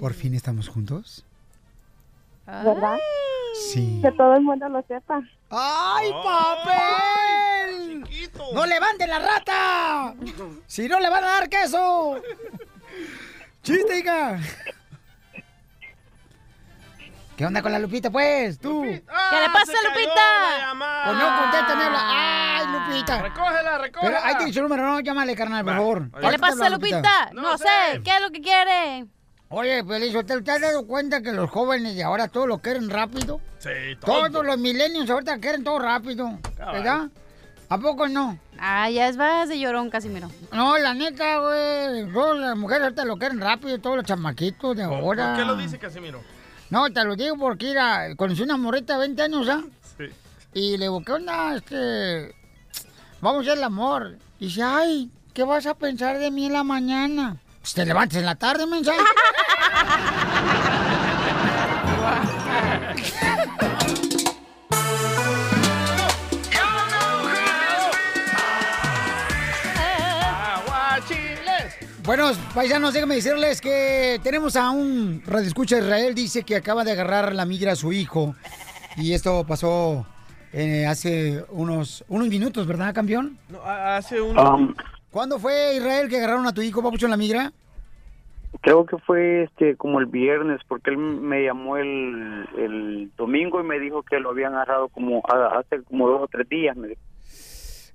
¿Por 0.00 0.14
fin 0.14 0.34
estamos 0.34 0.66
juntos? 0.70 1.26
¿verdad? 2.46 2.96
Sí. 3.70 4.00
Que 4.02 4.10
todo 4.12 4.34
el 4.34 4.40
mundo 4.40 4.66
lo 4.70 4.82
sepa. 4.88 5.20
¡Ay, 5.50 6.10
papel! 6.24 8.02
¡No 8.54 8.64
levanten 8.64 9.10
la 9.10 9.18
rata! 9.18 10.14
Si 10.66 10.88
no, 10.88 10.98
le 11.00 11.10
van 11.10 11.22
a 11.22 11.28
dar 11.28 11.50
queso. 11.50 12.16
¡Chiste, 13.62 13.98
hija! 13.98 14.38
¿Qué 17.36 17.44
onda 17.44 17.60
con 17.60 17.70
la 17.70 17.78
Lupita, 17.78 18.10
pues? 18.10 18.58
Tú. 18.58 18.80
¿Qué 18.82 19.04
¿Qué 19.04 19.40
le 19.40 19.48
pasa, 19.52 19.72
Lupita? 19.86 20.74
Pues 21.04 21.18
no 21.18 21.40
contesta, 21.42 21.74
ni 21.76 21.82
habla. 21.82 22.00
¡Ay, 22.08 22.66
Lupita! 22.72 23.20
Recógela, 23.20 23.76
recógela. 23.78 24.18
Pero 24.18 24.26
ahí 24.26 24.34
tiene 24.36 24.52
su 24.54 24.62
número, 24.62 24.82
no, 24.82 25.00
llámale, 25.00 25.36
carnal, 25.36 25.62
por 25.62 25.74
favor. 25.74 26.10
¿Qué 26.18 26.30
le 26.30 26.38
pasa, 26.38 26.70
Lupita? 26.70 27.30
No, 27.34 27.58
sé. 27.58 28.00
¿Qué 28.02 28.16
es 28.16 28.20
lo 28.22 28.30
que 28.30 28.40
quiere? 28.40 29.06
Oye, 29.52 29.82
Feliz, 29.82 30.12
¿te, 30.26 30.40
¿te 30.42 30.50
has 30.52 30.60
dado 30.60 30.86
cuenta 30.86 31.22
que 31.22 31.32
los 31.32 31.50
jóvenes 31.50 31.96
de 31.96 32.04
ahora 32.04 32.28
todo 32.28 32.46
lo 32.46 32.58
quieren 32.58 32.88
rápido? 32.88 33.40
Sí, 33.58 33.70
todo. 34.00 34.30
Todos 34.30 34.46
los 34.46 34.58
millennials 34.58 35.10
ahorita 35.10 35.38
quieren 35.38 35.64
todo 35.64 35.80
rápido, 35.80 36.38
¿verdad? 36.56 37.08
¿A 37.68 37.78
poco 37.78 38.06
no? 38.06 38.38
Ah, 38.60 38.88
ya 38.90 39.08
es 39.08 39.16
vas 39.16 39.48
de 39.48 39.58
llorón, 39.58 39.90
Casimiro. 39.90 40.30
No, 40.52 40.78
la 40.78 40.94
neta, 40.94 41.38
güey. 41.38 42.12
Todas 42.12 42.38
las 42.38 42.56
mujeres 42.56 42.84
ahorita 42.84 43.04
lo 43.04 43.16
quieren 43.16 43.40
rápido, 43.40 43.80
todos 43.80 43.96
los 43.96 44.04
chamaquitos 44.04 44.76
de 44.76 44.84
ahora. 44.84 45.34
¿Por 45.34 45.38
qué 45.38 45.44
lo 45.44 45.56
dice 45.56 45.80
Casimiro? 45.80 46.22
No, 46.68 46.88
te 46.92 47.02
lo 47.02 47.16
digo 47.16 47.36
porque, 47.36 47.66
mira, 47.66 48.14
conocí 48.14 48.42
una 48.42 48.56
morrita 48.56 48.92
de 48.92 49.00
20 49.00 49.22
años, 49.22 49.48
¿ah? 49.48 49.64
Sí. 49.98 50.04
Y 50.54 50.76
le 50.76 50.84
digo, 50.84 51.02
¿qué 51.04 51.10
onda? 51.10 51.56
Este... 51.56 52.36
Vamos 53.20 53.40
a 53.40 53.50
hacer 53.50 53.58
el 53.58 53.64
amor. 53.64 54.16
Y 54.38 54.46
dice, 54.46 54.62
ay, 54.62 55.10
¿qué 55.34 55.42
vas 55.42 55.66
a 55.66 55.74
pensar 55.74 56.18
de 56.18 56.30
mí 56.30 56.46
en 56.46 56.52
la 56.52 56.62
mañana? 56.62 57.36
Pues 57.60 57.74
te 57.74 57.84
levantes 57.84 58.18
en 58.18 58.26
la 58.26 58.36
tarde, 58.36 58.64
mensaje. 58.66 58.98
Bueno, 72.04 72.30
paisanos, 72.54 72.92
déjenme 72.94 73.16
decirles 73.16 73.60
que 73.60 74.18
tenemos 74.22 74.56
a 74.56 74.70
un 74.70 75.22
radioescucha 75.26 75.76
de 75.76 75.82
Israel, 75.82 76.14
dice 76.14 76.42
que 76.42 76.56
acaba 76.56 76.82
de 76.82 76.92
agarrar 76.92 77.34
la 77.34 77.44
migra 77.44 77.72
a 77.72 77.76
su 77.76 77.92
hijo. 77.92 78.34
Y 78.96 79.12
esto 79.12 79.44
pasó 79.46 80.06
eh, 80.52 80.86
hace 80.86 81.44
unos, 81.50 82.04
unos 82.08 82.28
minutos, 82.28 82.66
¿verdad, 82.66 82.94
campeón? 82.94 83.38
No, 83.48 83.60
ha- 83.62 83.98
hace 83.98 84.20
un... 84.20 84.36
Um, 84.38 84.74
¿Cuándo 85.10 85.38
fue, 85.38 85.76
Israel, 85.76 86.08
que 86.08 86.16
agarraron 86.16 86.46
a 86.46 86.52
tu 86.52 86.62
hijo, 86.62 86.82
papucho, 86.82 87.06
en 87.06 87.10
la 87.10 87.16
migra? 87.16 87.52
Creo 88.60 88.84
que 88.86 88.98
fue 88.98 89.44
este 89.44 89.76
como 89.76 90.00
el 90.00 90.06
viernes, 90.06 90.60
porque 90.68 90.90
él 90.90 90.98
me 90.98 91.44
llamó 91.44 91.76
el, 91.76 92.48
el 92.56 93.10
domingo 93.16 93.60
y 93.60 93.64
me 93.64 93.78
dijo 93.78 94.02
que 94.02 94.20
lo 94.20 94.30
habían 94.30 94.54
agarrado 94.54 94.88
como 94.88 95.22
hace 95.26 95.82
como 95.84 96.08
dos 96.08 96.22
o 96.22 96.28
tres 96.28 96.48
días. 96.48 96.76
Me 96.76 96.88
dijo. 96.88 97.00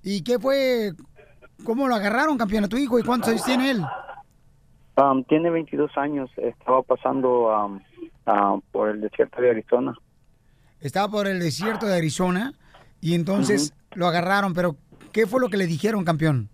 ¿Y 0.03 0.24
qué 0.24 0.39
fue? 0.39 0.91
¿Cómo 1.64 1.88
lo 1.88 1.95
agarraron, 1.95 2.38
campeón, 2.38 2.66
a 2.66 2.70
tu 2.70 2.78
hijo? 2.78 2.99
¿Y 2.99 3.03
cuántos 3.03 3.30
años 3.30 3.43
tiene 3.43 3.72
él? 3.72 3.82
Um, 4.97 5.24
tiene 5.26 5.49
22 5.49 5.91
años, 5.97 6.30
estaba 6.38 6.82
pasando 6.82 7.47
um, 7.49 7.80
ah, 8.26 8.58
por 8.72 8.89
el 8.89 9.01
desierto 9.01 9.41
de 9.41 9.49
Arizona. 9.49 9.93
Estaba 10.80 11.10
por 11.10 11.28
el 11.28 11.39
desierto 11.39 11.86
de 11.86 11.97
Arizona 11.97 12.53
y 13.01 13.16
entonces 13.16 13.74
lo 13.93 14.08
agarraron, 14.08 14.53
pero 14.53 14.78
¿qué 15.12 15.26
fue 15.28 15.41
lo 15.41 15.49
que 15.49 15.58
le 15.58 15.66
dijeron, 15.66 16.06
campeón? 16.06 16.49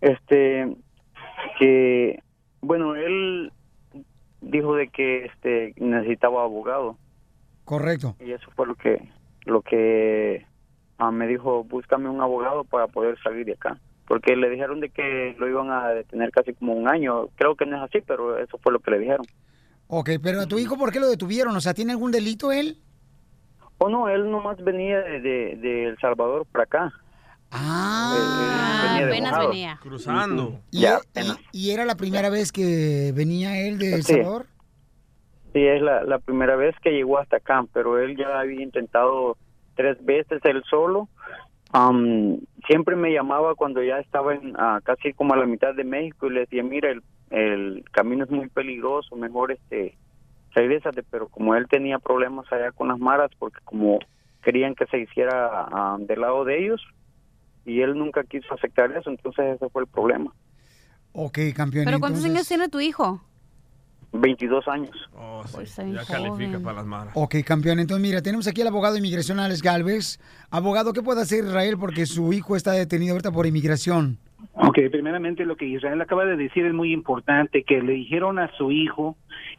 Este, 0.00 0.74
que, 1.58 2.22
bueno, 2.60 2.94
él 2.96 3.52
dijo 4.40 4.74
de 4.74 4.88
que 4.88 5.26
este 5.26 5.74
necesitaba 5.76 6.44
abogado 6.44 6.96
Correcto. 7.64 8.16
y 8.20 8.32
eso 8.32 8.50
fue 8.54 8.66
lo 8.66 8.74
que, 8.74 9.08
lo 9.44 9.62
que 9.62 10.46
ah, 10.98 11.10
me 11.10 11.26
dijo, 11.26 11.64
búscame 11.64 12.08
un 12.08 12.20
abogado 12.20 12.64
para 12.64 12.86
poder 12.86 13.18
salir 13.22 13.46
de 13.46 13.52
acá. 13.52 13.78
Porque 14.06 14.36
le 14.36 14.48
dijeron 14.48 14.80
de 14.80 14.88
que 14.88 15.36
lo 15.38 15.46
iban 15.48 15.70
a 15.70 15.88
detener 15.88 16.30
casi 16.30 16.54
como 16.54 16.72
un 16.72 16.88
año. 16.88 17.28
Creo 17.36 17.56
que 17.56 17.66
no 17.66 17.76
es 17.76 17.82
así, 17.82 18.02
pero 18.06 18.38
eso 18.38 18.56
fue 18.58 18.72
lo 18.72 18.80
que 18.80 18.90
le 18.92 19.00
dijeron. 19.00 19.26
Ok, 19.86 20.10
pero 20.22 20.40
a 20.40 20.46
tu 20.46 20.58
hijo, 20.58 20.78
¿por 20.78 20.92
qué 20.92 20.98
lo 20.98 21.08
detuvieron? 21.08 21.54
O 21.54 21.60
sea, 21.60 21.74
¿tiene 21.74 21.92
algún 21.92 22.10
delito 22.10 22.50
él? 22.50 22.78
O 23.76 23.90
no, 23.90 24.08
él 24.08 24.30
nomás 24.30 24.62
venía 24.64 25.00
de, 25.02 25.20
de, 25.20 25.56
de 25.56 25.84
El 25.88 25.98
Salvador 25.98 26.46
para 26.46 26.64
acá. 26.64 26.92
Ah, 27.50 28.92
venía 28.94 29.06
de 29.06 29.12
apenas 29.12 29.30
mojado. 29.32 29.48
venía. 29.50 29.78
Cruzando. 29.82 30.60
¿Y, 30.70 30.80
Ya, 30.82 31.00
y- 31.52 31.66
y 31.68 31.70
era 31.70 31.84
la 31.84 31.94
primera 31.96 32.28
vez 32.30 32.52
que 32.52 33.12
venía 33.14 33.58
él 33.60 33.78
de 33.78 33.94
El 33.94 34.02
Sí. 34.04 34.14
Salvador? 34.14 34.46
Sí, 35.52 35.64
es 35.66 35.80
la, 35.80 36.04
la 36.04 36.18
primera 36.18 36.56
vez 36.56 36.74
que 36.82 36.90
llegó 36.90 37.18
hasta 37.18 37.38
acá, 37.38 37.64
pero 37.72 37.98
él 37.98 38.16
ya 38.16 38.40
había 38.40 38.62
intentado 38.62 39.36
tres 39.76 39.96
veces 40.04 40.40
él 40.44 40.62
solo 40.68 41.08
Am, 41.70 42.38
siempre 42.66 42.96
me 42.96 43.12
llamaba 43.12 43.54
cuando 43.54 43.82
ya 43.82 43.98
estaba 43.98 44.34
en, 44.34 44.54
casi 44.84 45.12
como 45.12 45.34
a 45.34 45.36
la 45.36 45.44
mitad 45.44 45.74
de 45.74 45.84
México 45.84 46.26
y 46.26 46.30
le 46.30 46.40
decía, 46.40 46.62
mira, 46.62 46.90
el, 46.90 47.02
el 47.28 47.84
camino 47.92 48.24
es 48.24 48.30
muy 48.30 48.48
peligroso, 48.48 49.14
mejor 49.16 49.52
este, 49.52 49.94
regrésate, 50.54 51.02
pero 51.02 51.28
como 51.28 51.54
él 51.54 51.66
tenía 51.68 51.98
problemas 51.98 52.50
allá 52.50 52.72
con 52.72 52.88
las 52.88 52.98
maras, 52.98 53.30
porque 53.38 53.58
como 53.66 53.98
querían 54.42 54.74
que 54.74 54.86
se 54.86 54.98
hiciera 55.00 55.68
del 55.98 56.20
lado 56.22 56.46
de 56.46 56.58
ellos, 56.64 56.80
y 57.68 57.80
él 57.82 57.96
nunca 57.96 58.24
quiso 58.24 58.52
aceptar 58.54 58.90
eso, 58.92 59.10
entonces 59.10 59.56
ese 59.56 59.68
fue 59.70 59.82
el 59.82 59.88
problema. 59.88 60.32
Ok, 61.12 61.38
campeón. 61.54 61.84
¿Pero 61.84 62.00
cuántos 62.00 62.24
entonces- 62.24 62.36
años 62.36 62.48
tiene 62.48 62.68
tu 62.68 62.80
hijo? 62.80 63.22
22 64.12 64.66
años. 64.68 64.96
Oh, 65.14 65.42
sí, 65.46 65.52
Pues 65.56 65.76
ya 65.76 65.84
califica 66.06 66.30
joven. 66.52 66.62
para 66.62 66.76
las 66.78 66.86
maras. 66.86 67.12
Ok, 67.14 67.36
campeón. 67.44 67.78
Entonces, 67.78 68.00
mira, 68.02 68.22
tenemos 68.22 68.46
aquí 68.46 68.62
al 68.62 68.68
abogado 68.68 68.94
de 68.94 69.00
inmigración, 69.00 69.38
Alex 69.38 69.60
Galvez. 69.62 70.18
Abogado, 70.50 70.94
¿qué 70.94 71.02
puede 71.02 71.20
hacer 71.20 71.44
Israel? 71.44 71.76
Porque 71.78 72.06
su 72.06 72.32
hijo 72.32 72.56
está 72.56 72.72
detenido 72.72 73.12
ahorita 73.12 73.30
por 73.32 73.46
inmigración. 73.46 74.18
Ok, 74.54 74.78
primeramente 74.90 75.44
lo 75.44 75.56
que 75.56 75.66
Israel 75.66 76.00
acaba 76.00 76.24
de 76.24 76.36
decir 76.36 76.64
es 76.64 76.72
muy 76.72 76.92
importante, 76.92 77.64
que 77.64 77.82
le 77.82 77.92
dijeron 77.92 78.38
a 78.38 78.50
su 78.56 78.70
hijo 78.72 79.16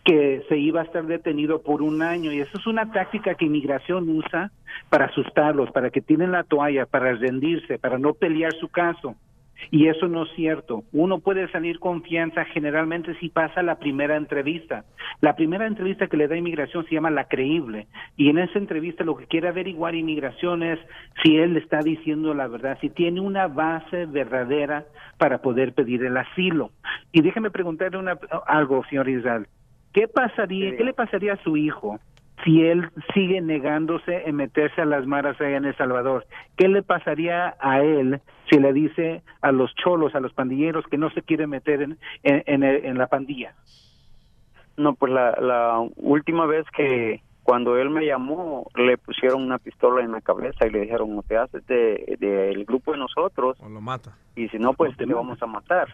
que 0.10 0.44
se 0.50 0.58
iba 0.58 0.82
a 0.82 0.86
estar 0.86 1.06
detenido 1.06 1.62
por 1.62 1.84
un 1.84 2.02
año 2.02 2.32
y 2.32 2.40
eso 2.40 2.58
es 2.58 2.66
una 2.66 2.92
táctica 2.92 3.36
que 3.36 3.46
inmigración 3.46 4.10
usa 4.10 4.50
para 4.90 5.06
asustarlos, 5.06 5.70
para 5.70 5.92
que 5.92 6.02
tienen 6.02 6.32
la 6.32 6.44
toalla, 6.44 6.88
para 6.88 7.14
rendirse, 7.14 7.78
para 7.78 8.00
no 8.00 8.16
pelear 8.16 8.52
su 8.54 8.70
caso. 8.70 9.14
Y 9.70 9.86
eso 9.86 10.08
no 10.08 10.24
es 10.24 10.32
cierto. 10.36 10.84
Uno 10.94 11.20
puede 11.20 11.48
salir 11.52 11.78
confianza 11.78 12.44
generalmente 12.46 13.14
si 13.20 13.30
pasa 13.30 13.62
la 13.62 13.76
primera 13.76 14.16
entrevista. 14.16 14.84
La 15.22 15.36
primera 15.36 15.68
entrevista 15.68 16.08
que 16.08 16.18
le 16.18 16.28
da 16.28 16.38
inmigración 16.38 16.86
se 16.86 16.96
llama 16.96 17.12
la 17.12 17.26
creíble. 17.26 17.86
Y 18.18 18.30
en 18.30 18.40
esa 18.40 18.58
entrevista 18.58 19.04
lo 19.04 19.16
que 19.16 19.28
quiere 19.28 19.50
averiguar 19.50 19.94
inmigración 19.94 20.64
es 20.64 20.80
si 21.22 21.38
él 21.38 21.56
está 21.56 21.82
diciendo 21.82 22.34
la 22.34 22.48
verdad, 22.48 22.80
si 22.82 22.90
tiene 22.90 23.20
una 23.20 23.48
base 23.48 24.08
verdadera 24.08 24.86
para 25.20 25.38
poder 25.44 25.74
pedir 25.74 26.04
el 26.04 26.18
asilo. 26.18 26.72
Y 27.12 27.22
déjeme 27.22 27.52
preguntarle 27.52 28.00
una, 28.00 28.18
algo, 28.48 28.84
señor 28.90 29.08
Israel. 29.08 29.46
¿Qué 29.94 30.08
pasaría, 30.08 30.76
qué 30.78 30.84
le 30.84 30.94
pasaría 30.94 31.34
a 31.34 31.44
su 31.44 31.58
hijo 31.58 32.00
si 32.46 32.62
él 32.66 32.90
sigue 33.14 33.42
negándose 33.42 34.30
en 34.30 34.36
meterse 34.38 34.82
a 34.82 34.86
las 34.86 35.06
maras 35.06 35.40
allá 35.42 35.58
en 35.58 35.66
El 35.66 35.76
Salvador? 35.76 36.26
¿Qué 36.58 36.68
le 36.68 36.84
pasaría 36.84 37.56
a 37.60 37.82
él 37.82 38.22
si 38.50 38.60
le 38.60 38.72
dice 38.74 39.24
a 39.42 39.52
los 39.52 39.74
cholos, 39.76 40.16
a 40.16 40.20
los 40.20 40.34
pandilleros 40.34 40.86
que 40.88 40.98
no 40.98 41.10
se 41.12 41.22
quiere 41.24 41.48
meter 41.48 41.82
en, 41.82 41.98
en, 42.24 42.64
en 42.64 42.98
la 42.98 43.08
pandilla? 43.08 43.54
No, 44.78 44.94
pues 44.96 45.12
la, 45.12 45.32
la 45.42 45.80
última 45.98 46.46
vez 46.46 46.66
que 46.76 47.22
cuando 47.44 47.78
él 47.78 47.90
me 47.90 48.06
llamó 48.06 48.68
le 48.76 48.98
pusieron 48.98 49.42
una 49.42 49.58
pistola 49.58 50.04
en 50.04 50.12
la 50.12 50.22
cabeza 50.22 50.68
y 50.68 50.70
le 50.70 50.82
dijeron 50.82 51.18
o 51.18 51.24
te 51.24 51.36
haces 51.36 51.66
de- 51.68 52.16
del 52.20 52.64
grupo 52.64 52.92
de 52.94 53.00
nosotros 53.00 53.58
O 53.60 53.68
lo 53.68 53.82
mata. 53.82 54.16
y 54.36 54.48
si 54.50 54.60
no 54.60 54.74
pues 54.74 54.96
te 54.96 55.06
vamos 55.06 55.42
a 55.42 55.48
matar. 55.48 55.88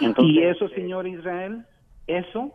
Entonces, 0.00 0.34
y 0.34 0.42
eso, 0.42 0.68
señor 0.68 1.06
Israel, 1.08 1.64
eso 2.08 2.52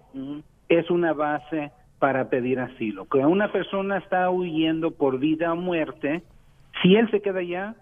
es 0.68 0.90
una 0.92 1.14
base 1.14 1.72
para 2.00 2.30
pedir 2.30 2.60
asilo. 2.60 3.06
Que 3.06 3.20
una 3.20 3.52
persona 3.52 3.98
está 3.98 4.30
huyendo 4.30 4.92
por 4.92 5.20
vida 5.20 5.54
o 5.54 5.56
muerte, 5.56 6.24
si 6.82 6.96
él 6.96 7.10
se 7.12 7.22
queda 7.22 7.40
allá, 7.40 7.76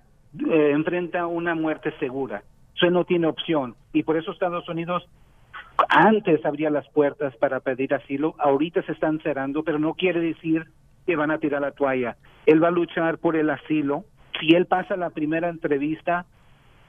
eh, 0.47 0.71
enfrenta 0.71 1.25
una 1.25 1.55
muerte 1.55 1.91
segura. 1.99 2.43
Eso 2.75 2.89
no 2.91 3.03
tiene 3.05 3.27
opción. 3.27 3.75
Y 3.93 4.03
por 4.03 4.17
eso 4.17 4.31
Estados 4.31 4.67
Unidos 4.69 5.07
antes 5.89 6.45
abría 6.45 6.69
las 6.69 6.87
puertas 6.89 7.35
para 7.37 7.59
pedir 7.59 7.93
asilo, 7.93 8.35
ahorita 8.37 8.81
se 8.83 8.91
están 8.91 9.19
cerrando, 9.21 9.63
pero 9.63 9.79
no 9.79 9.93
quiere 9.93 10.19
decir 10.19 10.65
que 11.05 11.15
van 11.15 11.31
a 11.31 11.39
tirar 11.39 11.61
la 11.61 11.71
toalla. 11.71 12.17
Él 12.45 12.63
va 12.63 12.67
a 12.67 12.71
luchar 12.71 13.17
por 13.17 13.35
el 13.35 13.49
asilo. 13.49 14.05
Si 14.39 14.55
él 14.55 14.65
pasa 14.65 14.95
la 14.95 15.09
primera 15.09 15.49
entrevista, 15.49 16.25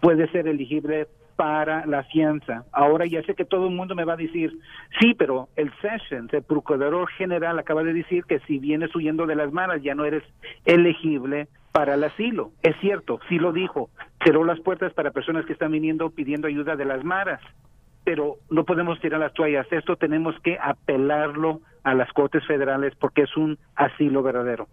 puede 0.01 0.29
ser 0.31 0.49
elegible 0.49 1.09
para 1.37 1.87
la 1.87 2.05
fianza. 2.05 2.65
Ahora 2.73 3.07
ya 3.07 3.23
sé 3.23 3.35
que 3.35 3.45
todo 3.45 3.69
el 3.69 3.75
mundo 3.75 3.95
me 3.95 4.05
va 4.05 4.15
a 4.15 4.17
decir, 4.17 4.59
sí, 5.01 5.15
pero 5.15 5.49
el 5.57 5.73
Sessions, 5.81 6.33
el 6.33 6.43
procurador 6.43 7.09
general, 7.11 7.59
acaba 7.59 7.83
de 7.83 7.93
decir 7.93 8.25
que 8.25 8.41
si 8.41 8.59
vienes 8.59 8.95
huyendo 8.95 9.27
de 9.27 9.37
las 9.37 9.53
manos 9.53 9.83
ya 9.83 9.95
no 9.95 10.05
eres 10.05 10.23
elegible 10.65 11.49
para 11.73 11.95
el 11.95 12.05
asilo. 12.05 12.53
Es 12.63 12.77
cierto, 12.81 13.19
sí 13.29 13.39
lo 13.39 13.53
dijo. 13.53 13.91
Cerró 14.25 14.45
las 14.45 14.61
puertas 14.61 14.93
para 14.93 15.11
personas 15.11 15.47
que 15.47 15.55
están 15.55 15.73
viniendo 15.73 16.11
pidiendo 16.11 16.47
ayuda 16.47 16.77
de 16.77 16.85
las 16.85 17.03
maras. 17.05 17.41
Pero 18.05 18.37
no 18.51 18.65
podemos 18.65 19.01
tirar 19.01 19.21
las 19.21 19.33
toallas. 19.33 19.67
Esto 19.71 19.97
tenemos 19.97 20.39
que 20.41 20.59
apelarlo 20.61 21.61
a 21.85 21.95
las 21.95 22.13
cortes 22.13 22.45
federales 22.47 22.95
porque 22.97 23.23
es 23.23 23.37
un 23.37 23.59
asilo 23.77 24.23
verdadero. 24.23 24.69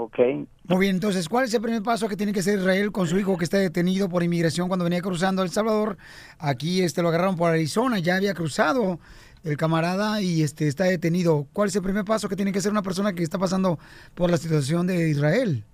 Ok. 0.00 0.16
Muy 0.64 0.78
bien, 0.78 0.94
entonces, 0.94 1.28
¿cuál 1.28 1.46
es 1.46 1.54
el 1.54 1.60
primer 1.60 1.82
paso 1.82 2.08
que 2.08 2.16
tiene 2.16 2.32
que 2.32 2.38
hacer 2.38 2.60
Israel 2.60 2.92
con 2.92 3.08
su 3.08 3.18
hijo 3.18 3.36
que 3.36 3.42
está 3.42 3.58
detenido 3.58 4.08
por 4.08 4.22
inmigración 4.22 4.68
cuando 4.68 4.84
venía 4.84 5.00
cruzando 5.00 5.42
El 5.42 5.50
Salvador? 5.50 5.98
Aquí 6.38 6.82
este, 6.82 7.02
lo 7.02 7.08
agarraron 7.08 7.34
por 7.34 7.50
Arizona, 7.50 7.98
ya 7.98 8.14
había 8.14 8.32
cruzado 8.32 9.00
el 9.42 9.56
camarada 9.56 10.22
y 10.22 10.42
este 10.42 10.68
está 10.68 10.84
detenido. 10.84 11.48
¿Cuál 11.52 11.68
es 11.68 11.74
el 11.74 11.82
primer 11.82 12.04
paso 12.04 12.28
que 12.28 12.36
tiene 12.36 12.52
que 12.52 12.60
hacer 12.60 12.70
una 12.70 12.82
persona 12.82 13.12
que 13.12 13.24
está 13.24 13.38
pasando 13.38 13.80
por 14.14 14.30
la 14.30 14.36
situación 14.36 14.86
de 14.86 15.08
Israel? 15.08 15.64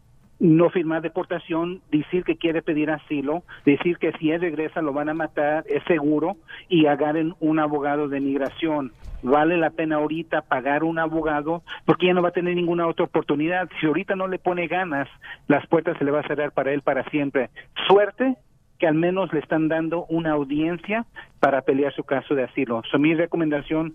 No 0.44 0.68
firmar 0.68 1.00
deportación, 1.00 1.80
decir 1.90 2.22
que 2.22 2.36
quiere 2.36 2.60
pedir 2.60 2.90
asilo, 2.90 3.44
decir 3.64 3.96
que 3.96 4.12
si 4.12 4.30
él 4.30 4.42
regresa 4.42 4.82
lo 4.82 4.92
van 4.92 5.08
a 5.08 5.14
matar, 5.14 5.64
es 5.66 5.82
seguro, 5.84 6.36
y 6.68 6.84
agarren 6.84 7.34
un 7.40 7.58
abogado 7.58 8.08
de 8.08 8.20
migración. 8.20 8.92
Vale 9.22 9.56
la 9.56 9.70
pena 9.70 9.96
ahorita 9.96 10.42
pagar 10.42 10.84
un 10.84 10.98
abogado 10.98 11.62
porque 11.86 12.08
ya 12.08 12.12
no 12.12 12.20
va 12.20 12.28
a 12.28 12.32
tener 12.32 12.54
ninguna 12.56 12.86
otra 12.86 13.06
oportunidad. 13.06 13.70
Si 13.80 13.86
ahorita 13.86 14.16
no 14.16 14.28
le 14.28 14.38
pone 14.38 14.66
ganas, 14.66 15.08
las 15.48 15.66
puertas 15.66 15.96
se 15.96 16.04
le 16.04 16.10
va 16.10 16.20
a 16.20 16.28
cerrar 16.28 16.52
para 16.52 16.72
él 16.72 16.82
para 16.82 17.04
siempre. 17.04 17.48
Suerte 17.88 18.36
que 18.78 18.86
al 18.86 18.96
menos 18.96 19.32
le 19.32 19.40
están 19.40 19.68
dando 19.68 20.04
una 20.10 20.32
audiencia 20.32 21.06
para 21.40 21.62
pelear 21.62 21.94
su 21.94 22.04
caso 22.04 22.34
de 22.34 22.44
asilo. 22.44 22.82
So, 22.90 22.98
mi 22.98 23.14
recomendación, 23.14 23.94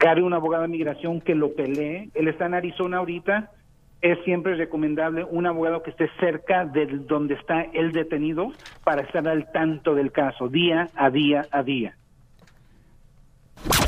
agarre 0.00 0.24
un 0.24 0.32
abogado 0.32 0.62
de 0.62 0.68
migración 0.68 1.20
que 1.20 1.36
lo 1.36 1.54
pelee. 1.54 2.10
Él 2.14 2.26
está 2.26 2.46
en 2.46 2.54
Arizona 2.54 2.96
ahorita, 2.96 3.52
es 4.02 4.18
siempre 4.24 4.54
recomendable 4.54 5.24
un 5.24 5.46
abogado 5.46 5.82
que 5.82 5.90
esté 5.90 6.10
cerca 6.20 6.64
de 6.64 6.86
donde 6.86 7.34
está 7.34 7.62
el 7.72 7.92
detenido 7.92 8.52
para 8.84 9.02
estar 9.02 9.26
al 9.26 9.50
tanto 9.52 9.94
del 9.94 10.12
caso, 10.12 10.48
día 10.48 10.88
a 10.94 11.10
día 11.10 11.46
a 11.50 11.62
día. 11.62 11.96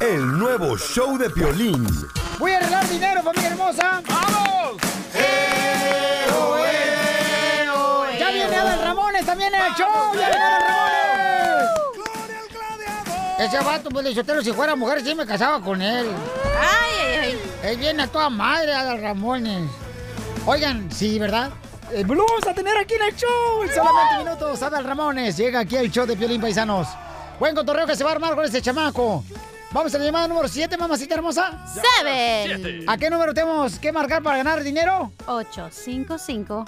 El 0.01 0.39
nuevo 0.39 0.77
show 0.77 1.19
de 1.19 1.29
Piolín. 1.31 1.87
Voy 2.39 2.53
a 2.53 2.59
arreglar 2.59 2.89
dinero, 2.89 3.23
familia 3.23 3.51
hermosa. 3.51 4.03
¡Vamos! 4.09 4.83
Ya 8.19 8.31
viene 8.31 8.57
Adal 8.57 8.81
Ramones 8.83 9.27
también 9.27 9.55
en 9.55 9.61
el 9.61 9.73
show. 9.75 10.15
Ya 10.15 10.29
viene 10.29 10.43
Adal 10.43 10.63
Ramones. 10.63 10.89
Ese 13.39 13.65
vato, 13.65 13.89
pues, 13.91 14.05
Lizotelo, 14.05 14.43
si 14.43 14.53
fuera 14.53 14.75
mujer, 14.75 15.01
sí 15.01 15.15
me 15.15 15.25
casaba 15.25 15.61
con 15.63 15.81
él. 15.81 16.09
Ay, 16.61 16.93
ay, 17.01 17.17
ay. 17.23 17.41
Él 17.71 17.77
viene 17.79 18.03
a 18.03 18.07
toda 18.09 18.29
madre, 18.31 18.75
Adal 18.75 19.01
Ramones. 19.01 19.71
Oigan, 20.51 20.91
sí, 20.91 21.19
¿verdad? 21.19 21.51
Eh, 21.93 22.03
lo 22.09 22.25
vamos 22.25 22.47
a 22.49 22.55
tener 22.55 22.75
aquí 22.79 22.95
en 22.95 23.03
el 23.03 23.15
show. 23.15 23.63
En 23.63 23.69
solamente 23.69 24.25
minutos, 24.25 24.63
Adal 24.63 24.83
Ramones 24.83 25.37
llega 25.37 25.61
aquí 25.61 25.77
al 25.77 25.91
show 25.91 26.07
de 26.07 26.17
Piolín 26.17 26.41
Paisanos. 26.41 26.89
Buen 27.39 27.55
cotorreo 27.55 27.87
que 27.87 27.95
se 27.95 28.03
va 28.03 28.13
a 28.13 28.13
armar 28.15 28.35
con 28.35 28.47
este 28.47 28.63
chamaco. 28.63 29.23
Vamos 29.73 29.95
a 29.95 29.99
la 29.99 30.07
llamada 30.07 30.27
número 30.27 30.49
7, 30.49 30.75
mamacita 30.79 31.17
hermosa. 31.17 31.67
Seven. 31.99 32.85
¿A 32.89 32.97
qué 32.97 33.11
número 33.11 33.35
tenemos 33.35 33.79
que 33.79 33.93
marcar 33.93 34.23
para 34.23 34.39
ganar 34.39 34.63
dinero? 34.65 35.13
855 35.27 36.65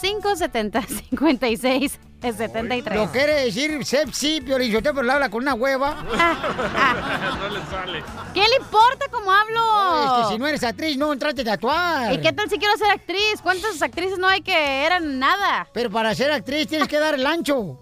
570 0.00 0.82
56 1.10 2.00
73. 2.30 2.96
Lo 2.96 3.10
quiere 3.10 3.44
decir 3.44 3.84
sepsi, 3.84 4.40
Piolichotelo, 4.40 4.94
pero 4.94 5.06
le 5.06 5.12
habla 5.12 5.28
con 5.30 5.42
una 5.42 5.54
hueva. 5.54 5.96
no 6.02 7.48
le 7.48 7.60
sale. 7.66 8.04
¿Qué 8.32 8.40
le 8.40 8.56
importa 8.56 9.06
cómo 9.10 9.32
hablo? 9.32 10.04
Es 10.04 10.28
que 10.28 10.32
si 10.34 10.38
no 10.38 10.46
eres 10.46 10.62
actriz, 10.62 10.96
no 10.96 11.12
entraste 11.12 11.48
a 11.48 11.54
actuar. 11.54 12.12
¿Y 12.12 12.20
qué 12.20 12.32
tal 12.32 12.48
si 12.48 12.58
quiero 12.58 12.76
ser 12.76 12.90
actriz? 12.90 13.40
¿Cuántas 13.42 13.80
actrices 13.82 14.18
no 14.18 14.28
hay 14.28 14.42
que 14.42 14.86
eran 14.86 15.18
nada? 15.18 15.66
Pero 15.72 15.90
para 15.90 16.14
ser 16.14 16.30
actriz 16.30 16.68
tienes 16.68 16.86
que 16.86 16.98
dar 16.98 17.14
el 17.14 17.26
ancho. 17.26 17.78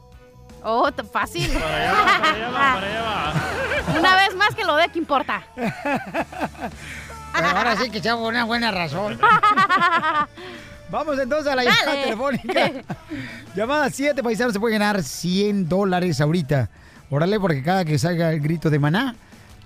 Oh, 0.63 0.89
fácil. 1.13 1.51
Para 1.53 1.77
allá 1.77 1.93
va, 1.93 2.05
para 2.05 2.31
allá 2.31 2.51
va, 2.51 2.75
para 2.75 2.87
allá 2.87 3.03
va. 3.03 3.33
Una 3.99 4.17
vez 4.17 4.35
más 4.37 4.55
que 4.55 4.65
lo 4.65 4.77
de, 4.77 4.89
¿qué 4.89 4.99
importa? 4.99 5.43
Pero 5.55 7.49
ahora 7.49 7.77
sí 7.77 7.91
que 7.91 8.01
sea 8.01 8.17
una 8.17 8.45
buena 8.45 8.71
razón. 8.71 9.19
Vamos 10.91 11.19
entonces 11.19 11.53
a 11.53 11.57
la 11.57 11.65
llamada 11.65 11.85
Dale. 11.87 12.03
telefónica. 12.05 12.73
llamada 13.57 13.91
7, 13.91 14.23
paisanos, 14.23 14.53
se 14.53 14.61
puede 14.61 14.73
ganar 14.79 15.03
100 15.03 15.69
dólares 15.69 16.21
ahorita. 16.21 16.69
Órale, 17.11 17.39
porque 17.41 17.63
cada 17.63 17.85
que 17.85 17.99
salga 17.99 18.33
el 18.33 18.41
grito 18.41 18.71
de 18.71 18.79
maná, 18.79 19.15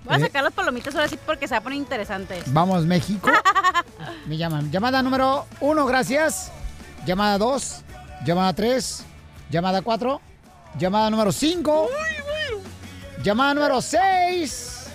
Voy 0.04 0.14
a 0.16 0.18
eh, 0.18 0.20
sacar 0.20 0.44
las 0.44 0.52
palomitas 0.52 0.94
ahora 0.94 1.08
sí 1.08 1.18
porque 1.24 1.48
se 1.48 1.54
va 1.54 1.58
a 1.58 1.62
poner 1.62 1.78
interesante. 1.78 2.42
vamos 2.48 2.84
México. 2.84 3.30
Me 4.26 4.36
llaman. 4.36 4.70
Llamada 4.70 5.02
número 5.02 5.46
1, 5.60 5.86
gracias. 5.86 6.52
Llamada 7.06 7.38
2, 7.38 7.82
llamada 8.24 8.52
3, 8.52 9.04
llamada 9.50 9.82
4, 9.82 10.20
llamada 10.78 11.10
número 11.10 11.32
5, 11.32 11.88
llamada 13.22 13.54
número 13.54 13.80
6. 13.80 14.86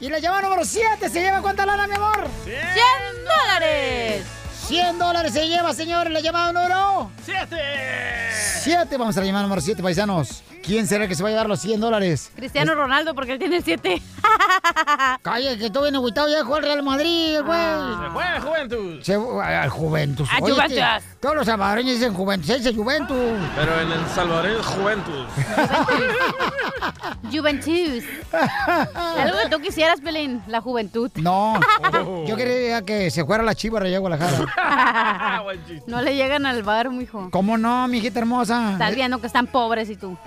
Y 0.00 0.08
la 0.10 0.18
llamada 0.18 0.42
número 0.42 0.64
7 0.64 1.08
se 1.08 1.20
lleva 1.20 1.40
cuánta 1.40 1.64
lana, 1.66 1.86
mi 1.86 1.94
amor? 1.94 2.26
100 2.44 2.54
dólares. 3.24 4.26
100 4.66 4.98
dólares 4.98 5.32
se 5.32 5.46
lleva, 5.46 5.72
señores, 5.74 6.12
la 6.12 6.20
llamada 6.20 6.52
número... 6.52 7.10
¡Siete! 7.24 7.56
7. 8.62 8.96
Vamos 8.96 9.16
a 9.16 9.20
la 9.20 9.26
llamada 9.26 9.42
número 9.44 9.60
7, 9.60 9.82
paisanos. 9.82 10.42
¿Quién 10.62 10.86
será 10.86 11.06
que 11.06 11.14
se 11.14 11.22
va 11.22 11.28
a 11.28 11.32
llevar 11.32 11.46
los 11.46 11.60
100 11.60 11.78
dólares? 11.78 12.30
Cristiano 12.34 12.74
Ronaldo, 12.74 13.14
porque 13.14 13.32
él 13.32 13.38
tiene 13.38 13.56
el 13.56 13.64
7. 13.64 14.00
Calla, 15.20 15.58
que 15.58 15.68
tú 15.68 15.82
vienes 15.82 15.98
agüitado 15.98 16.28
ya 16.30 16.42
jugó 16.42 16.56
al 16.56 16.62
Real 16.62 16.82
Madrid, 16.82 17.40
güey. 17.44 17.60
Se 18.00 18.10
fue 18.10 18.24
a 18.24 18.40
Juventus. 18.40 19.04
Se, 19.04 19.14
al 19.14 19.68
Juventus. 19.68 20.28
A 20.32 20.38
Oye, 20.42 20.54
Juventus. 20.54 20.78
este, 20.78 21.16
todos 21.20 21.36
los 21.36 21.46
salvadoreños 21.46 21.94
dicen 21.96 22.14
Juventus, 22.14 22.48
ese 22.48 22.70
es 22.70 22.76
Juventus. 22.76 23.38
Pero 23.54 23.80
en 23.80 23.92
El 23.92 24.06
Salvador 24.14 24.46
es 24.46 24.64
Juventus. 24.64 25.26
Juventus. 27.30 28.04
Algo 28.94 29.38
que 29.42 29.48
tú 29.50 29.60
quisieras, 29.60 30.00
Pelín, 30.00 30.42
la 30.46 30.62
juventud. 30.62 31.10
No, 31.16 31.60
yo 32.26 32.36
quería 32.36 32.82
que 32.82 33.10
se 33.10 33.24
fuera 33.24 33.42
la 33.42 33.54
chiva 33.54 33.80
allá 33.80 33.96
a 33.96 34.00
Guadalajara. 34.00 34.53
no 35.86 36.02
le 36.02 36.14
llegan 36.14 36.46
al 36.46 36.62
bar, 36.62 36.90
mijo. 36.90 37.28
¿Cómo 37.30 37.58
no, 37.58 37.86
mi 37.88 37.98
hijita 37.98 38.20
hermosa? 38.20 38.72
Estás 38.72 38.94
viendo 38.94 39.20
que 39.20 39.26
están 39.26 39.46
pobres 39.46 39.90
y 39.90 39.96
tú. 39.96 40.16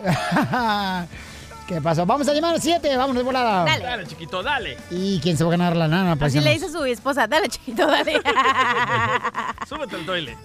¿Qué 1.67 1.81
pasó? 1.81 2.05
Vamos 2.05 2.25
a 2.29 2.33
llamar 2.33 2.53
al 2.53 2.61
7, 2.61 2.95
vámonos 2.95 3.17
de 3.17 3.23
volada. 3.23 3.65
Dale. 3.65 3.83
Dale, 3.83 4.07
chiquito, 4.07 4.41
dale. 4.41 4.77
¿Y 4.89 5.19
quién 5.19 5.35
se 5.35 5.43
va 5.43 5.49
a 5.49 5.57
ganar 5.57 5.75
la 5.75 5.89
nana, 5.89 6.15
Así 6.19 6.39
le 6.39 6.53
dice 6.53 6.67
a 6.67 6.69
su 6.69 6.85
esposa, 6.85 7.27
dale 7.27 7.49
chiquito, 7.49 7.85
dale. 7.85 8.13
Súbete 9.67 9.97
al 9.97 10.05
toilet. 10.05 10.37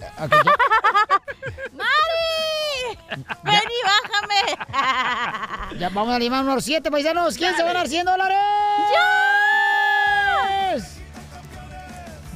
¡Mari! 1.73 2.99
¡Ven 3.45 3.55
y 3.55 3.81
bájame! 3.87 5.79
Ya 5.79 5.89
vamos 5.91 6.13
a 6.13 6.19
llamar 6.19 6.43
número 6.43 6.61
7, 6.61 6.91
paisanos. 6.91 7.37
¿Quién 7.37 7.55
se 7.55 7.63
va 7.63 7.71
a 7.71 7.73
ganar 7.73 7.89
100 7.89 8.05
dólares? 8.05 8.39
¡Yo! 8.39 9.32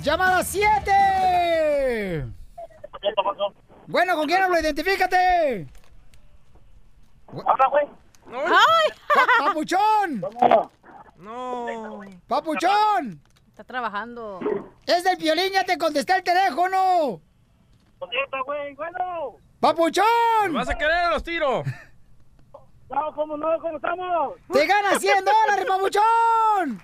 ¡Llamada 0.07 0.45
7! 0.45 2.27
Bueno, 3.89 4.15
¿con 4.15 4.27
quién 4.29 4.41
hablo? 4.41 4.61
Identifícate. 4.61 5.67
¡Ay! 7.29 8.89
Pa- 9.13 9.47
¡Papuchón! 9.47 10.23
No. 11.17 12.01
¡Papuchón! 12.29 13.21
Está 13.49 13.65
trabajando. 13.65 14.39
Es 14.87 15.03
del 15.03 15.17
violín, 15.17 15.53
ya 15.53 15.65
te 15.65 15.77
contesté 15.77 16.15
el 16.15 16.23
teléfono. 16.23 17.21
Contesta, 17.99 18.41
güey, 18.47 18.77
bueno. 18.77 19.35
¡Papuchón! 19.59 20.07
¿Me 20.53 20.59
vas 20.59 20.69
a 20.69 20.79
querer 20.79 21.11
los 21.11 21.25
tiro? 21.25 21.65
No, 22.89 23.13
¿cómo 23.17 23.37
no? 23.37 23.59
¿Cómo 23.59 23.79
estamos? 23.79 24.35
¡Te 24.53 24.65
ganas 24.65 25.01
100 25.01 25.25
dólares, 25.25 25.67
papuchón! 25.67 26.81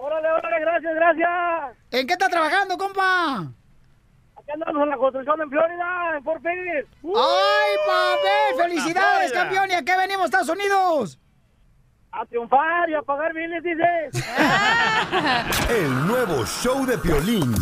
Órale, 0.00 0.28
órale, 0.30 0.60
gracias, 0.60 0.94
gracias. 0.94 1.76
¿En 1.90 2.06
qué 2.06 2.12
está 2.12 2.28
trabajando, 2.28 2.78
compa? 2.78 3.50
Aquí 4.36 4.50
andamos 4.54 4.84
en 4.84 4.90
la 4.90 4.96
construcción 4.96 5.42
en 5.42 5.50
Florida, 5.50 6.16
en 6.16 6.24
Fort 6.24 6.40
Pierce. 6.42 6.88
¡Ay, 7.02 7.76
papi! 7.86 8.62
¡Felicidades, 8.62 9.32
campeón! 9.32 9.70
¿Y 9.70 9.74
a 9.74 9.82
qué 9.84 9.96
venimos, 9.96 10.26
Estados 10.26 10.48
Unidos? 10.50 11.18
A 12.12 12.24
triunfar 12.26 12.88
y 12.88 12.94
a 12.94 13.02
pagar 13.02 13.34
bienes, 13.34 13.62
dices. 13.62 14.24
El 15.68 16.06
nuevo 16.06 16.46
show 16.46 16.86
de 16.86 16.96
Piolín. 16.98 17.52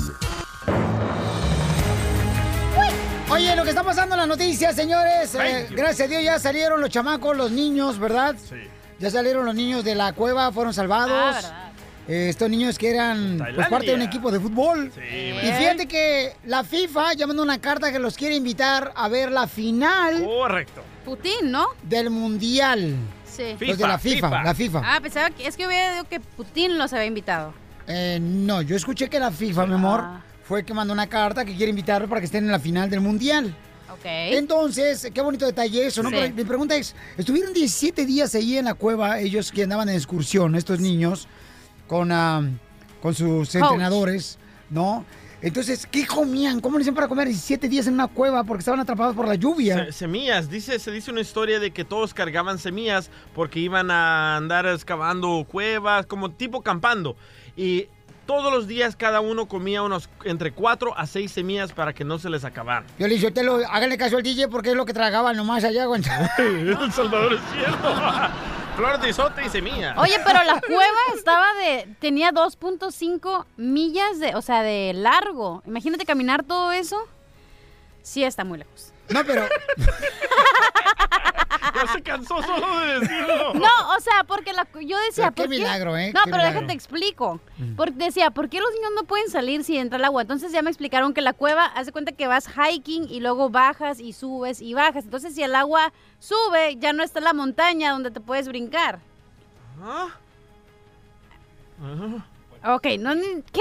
Oye, 3.30 3.56
lo 3.56 3.64
que 3.64 3.70
está 3.70 3.82
pasando 3.82 4.14
en 4.14 4.20
las 4.20 4.28
noticias, 4.28 4.76
señores, 4.76 5.34
eh, 5.34 5.38
Thank 5.38 5.70
you. 5.70 5.76
gracias 5.76 6.06
a 6.06 6.10
Dios 6.10 6.22
ya 6.22 6.38
salieron 6.38 6.80
los 6.80 6.90
chamacos, 6.90 7.36
los 7.36 7.50
niños, 7.50 7.98
¿verdad? 7.98 8.36
Sí. 8.38 8.56
Ya 8.98 9.10
salieron 9.10 9.44
los 9.44 9.54
niños 9.54 9.82
de 9.84 9.94
la 9.94 10.12
cueva, 10.12 10.52
fueron 10.52 10.72
salvados. 10.72 11.44
Eh, 11.44 11.65
estos 12.08 12.48
niños 12.48 12.78
que 12.78 12.90
eran 12.90 13.38
pues, 13.54 13.68
parte 13.68 13.86
de 13.86 13.94
un 13.94 14.02
equipo 14.02 14.30
de 14.30 14.38
fútbol. 14.40 14.92
Sí, 14.94 15.00
Y 15.02 15.52
fíjate 15.52 15.86
que 15.86 16.34
la 16.44 16.62
FIFA 16.64 17.14
ya 17.14 17.26
mandó 17.26 17.42
una 17.42 17.60
carta 17.60 17.90
que 17.90 17.98
los 17.98 18.16
quiere 18.16 18.34
invitar 18.36 18.92
a 18.94 19.08
ver 19.08 19.32
la 19.32 19.46
final 19.48 20.22
Correcto. 20.24 20.82
Putin, 21.04 21.50
¿no? 21.50 21.66
del 21.82 22.10
Mundial. 22.10 22.94
Sí. 23.24 23.56
Los 23.60 23.76
de 23.78 23.86
la 23.86 23.98
FIFA, 23.98 24.42
la 24.44 24.54
FIFA. 24.54 24.82
Ah, 24.84 24.98
pensaba 25.02 25.30
que 25.30 25.46
es 25.46 25.56
que 25.56 25.66
hubiera 25.66 25.96
dicho 25.96 26.08
que 26.08 26.20
Putin 26.20 26.78
los 26.78 26.92
había 26.92 27.06
invitado. 27.06 27.52
Eh, 27.86 28.18
no, 28.20 28.62
yo 28.62 28.76
escuché 28.76 29.08
que 29.08 29.18
la 29.20 29.30
FIFA, 29.30 29.66
mi 29.66 29.74
amor, 29.74 30.00
Ah. 30.02 30.22
fue 30.44 30.64
que 30.64 30.72
mandó 30.74 30.92
una 30.92 31.06
carta 31.06 31.44
que 31.44 31.54
quiere 31.54 31.70
invitarlos 31.70 32.08
para 32.08 32.20
que 32.20 32.24
estén 32.26 32.44
en 32.44 32.50
la 32.52 32.58
final 32.58 32.88
del 32.88 33.00
Mundial. 33.00 33.54
Ok. 33.92 34.04
Entonces, 34.04 35.10
qué 35.14 35.20
bonito 35.20 35.46
detalle 35.46 35.86
eso, 35.86 36.02
¿no? 36.02 36.10
Sí. 36.10 36.16
Pero 36.18 36.34
mi 36.34 36.44
pregunta 36.44 36.76
es, 36.76 36.94
estuvieron 37.16 37.52
17 37.52 38.04
días 38.06 38.34
ahí 38.34 38.58
en 38.58 38.64
la 38.64 38.74
cueva, 38.74 39.20
ellos 39.20 39.52
que 39.52 39.62
andaban 39.62 39.88
en 39.88 39.96
excursión, 39.96 40.54
estos 40.56 40.80
niños, 40.80 41.28
con, 41.86 42.10
ah, 42.12 42.42
con 43.00 43.14
sus 43.14 43.48
Coach. 43.50 43.54
entrenadores, 43.62 44.38
¿no? 44.70 45.04
Entonces, 45.42 45.86
¿qué 45.86 46.06
comían? 46.06 46.60
¿Cómo 46.60 46.78
le 46.78 46.82
hicieron 46.82 46.96
para 46.96 47.08
comer 47.08 47.28
17 47.28 47.68
días 47.68 47.86
en 47.86 47.94
una 47.94 48.08
cueva 48.08 48.42
porque 48.42 48.60
estaban 48.60 48.80
atrapados 48.80 49.14
por 49.14 49.28
la 49.28 49.34
lluvia? 49.34 49.86
Se- 49.86 49.92
semillas, 49.92 50.48
dice, 50.48 50.78
se 50.78 50.90
dice 50.90 51.10
una 51.10 51.20
historia 51.20 51.60
de 51.60 51.70
que 51.72 51.84
todos 51.84 52.14
cargaban 52.14 52.58
semillas 52.58 53.10
porque 53.34 53.60
iban 53.60 53.90
a 53.90 54.36
andar 54.36 54.66
excavando 54.66 55.46
cuevas, 55.48 56.06
como 56.06 56.30
tipo 56.30 56.62
campando. 56.62 57.16
Y 57.56 57.86
todos 58.26 58.52
los 58.52 58.66
días 58.66 58.96
cada 58.96 59.20
uno 59.20 59.46
comía 59.46 59.82
unos 59.82 60.08
entre 60.24 60.52
4 60.52 60.96
a 60.96 61.06
6 61.06 61.30
semillas 61.30 61.72
para 61.72 61.92
que 61.92 62.04
no 62.04 62.18
se 62.18 62.28
les 62.28 62.44
acabaran. 62.44 62.84
Yo 62.98 63.06
le 63.06 63.14
dije, 63.14 63.32
lo, 63.42 63.56
háganle 63.68 63.96
caso 63.96 64.16
al 64.16 64.22
DJ 64.22 64.48
porque 64.48 64.70
es 64.70 64.76
lo 64.76 64.84
que 64.84 64.92
tragaban 64.92 65.36
nomás 65.36 65.64
allá. 65.64 65.86
güey. 65.86 66.02
El 66.38 66.92
Salvador 66.92 67.34
es 67.34 67.40
cierto. 67.52 67.94
Flor 68.76 69.00
de 69.00 69.08
isote 69.08 69.42
y 69.46 69.48
semilla. 69.48 69.94
Oye, 69.96 70.16
pero 70.22 70.44
la 70.44 70.60
cueva 70.60 70.98
estaba 71.14 71.46
de. 71.54 71.88
tenía 71.98 72.30
2.5 72.30 73.46
millas 73.56 74.18
de. 74.18 74.34
o 74.34 74.42
sea, 74.42 74.62
de 74.62 74.92
largo. 74.92 75.62
Imagínate 75.66 76.04
caminar 76.04 76.42
todo 76.42 76.72
eso. 76.72 76.98
Sí, 78.02 78.22
está 78.22 78.44
muy 78.44 78.58
lejos. 78.58 78.92
No, 79.10 79.24
pero. 79.24 79.46
Ya 81.74 81.92
se 81.92 82.02
cansó 82.02 82.42
solo 82.42 82.80
de 82.80 83.00
decirlo. 83.00 83.52
No, 83.52 83.96
o 83.96 84.00
sea, 84.00 84.24
porque 84.26 84.54
la, 84.54 84.66
yo 84.80 84.98
decía. 85.00 85.30
Pero 85.30 85.34
qué 85.34 85.42
¿por 85.42 85.48
milagro, 85.50 85.94
¿eh? 85.98 86.10
No, 86.14 86.20
Qué 86.24 86.30
pero 86.30 86.36
milagro. 86.38 86.60
déjate 86.60 86.72
explico. 86.72 87.38
Porque 87.76 87.92
decía, 87.96 88.30
¿por 88.30 88.48
qué 88.48 88.60
los 88.60 88.72
niños 88.72 88.92
no 88.94 89.04
pueden 89.04 89.28
salir 89.28 89.62
si 89.62 89.76
entra 89.76 89.98
el 89.98 90.04
agua? 90.06 90.22
Entonces 90.22 90.52
ya 90.52 90.62
me 90.62 90.70
explicaron 90.70 91.12
que 91.12 91.20
la 91.20 91.34
cueva, 91.34 91.66
hace 91.66 91.92
cuenta 91.92 92.12
que 92.12 92.28
vas 92.28 92.48
hiking 92.48 93.08
y 93.10 93.20
luego 93.20 93.50
bajas 93.50 94.00
y 94.00 94.14
subes 94.14 94.62
y 94.62 94.72
bajas. 94.72 95.04
Entonces 95.04 95.34
si 95.34 95.42
el 95.42 95.54
agua 95.54 95.92
sube, 96.18 96.76
ya 96.78 96.94
no 96.94 97.02
está 97.02 97.20
la 97.20 97.34
montaña 97.34 97.92
donde 97.92 98.10
te 98.10 98.20
puedes 98.20 98.48
brincar. 98.48 98.98
Ah. 99.82 100.08
Ok, 102.74 102.86
no, 102.98 103.14
ni- 103.14 103.42
¿qué? 103.52 103.60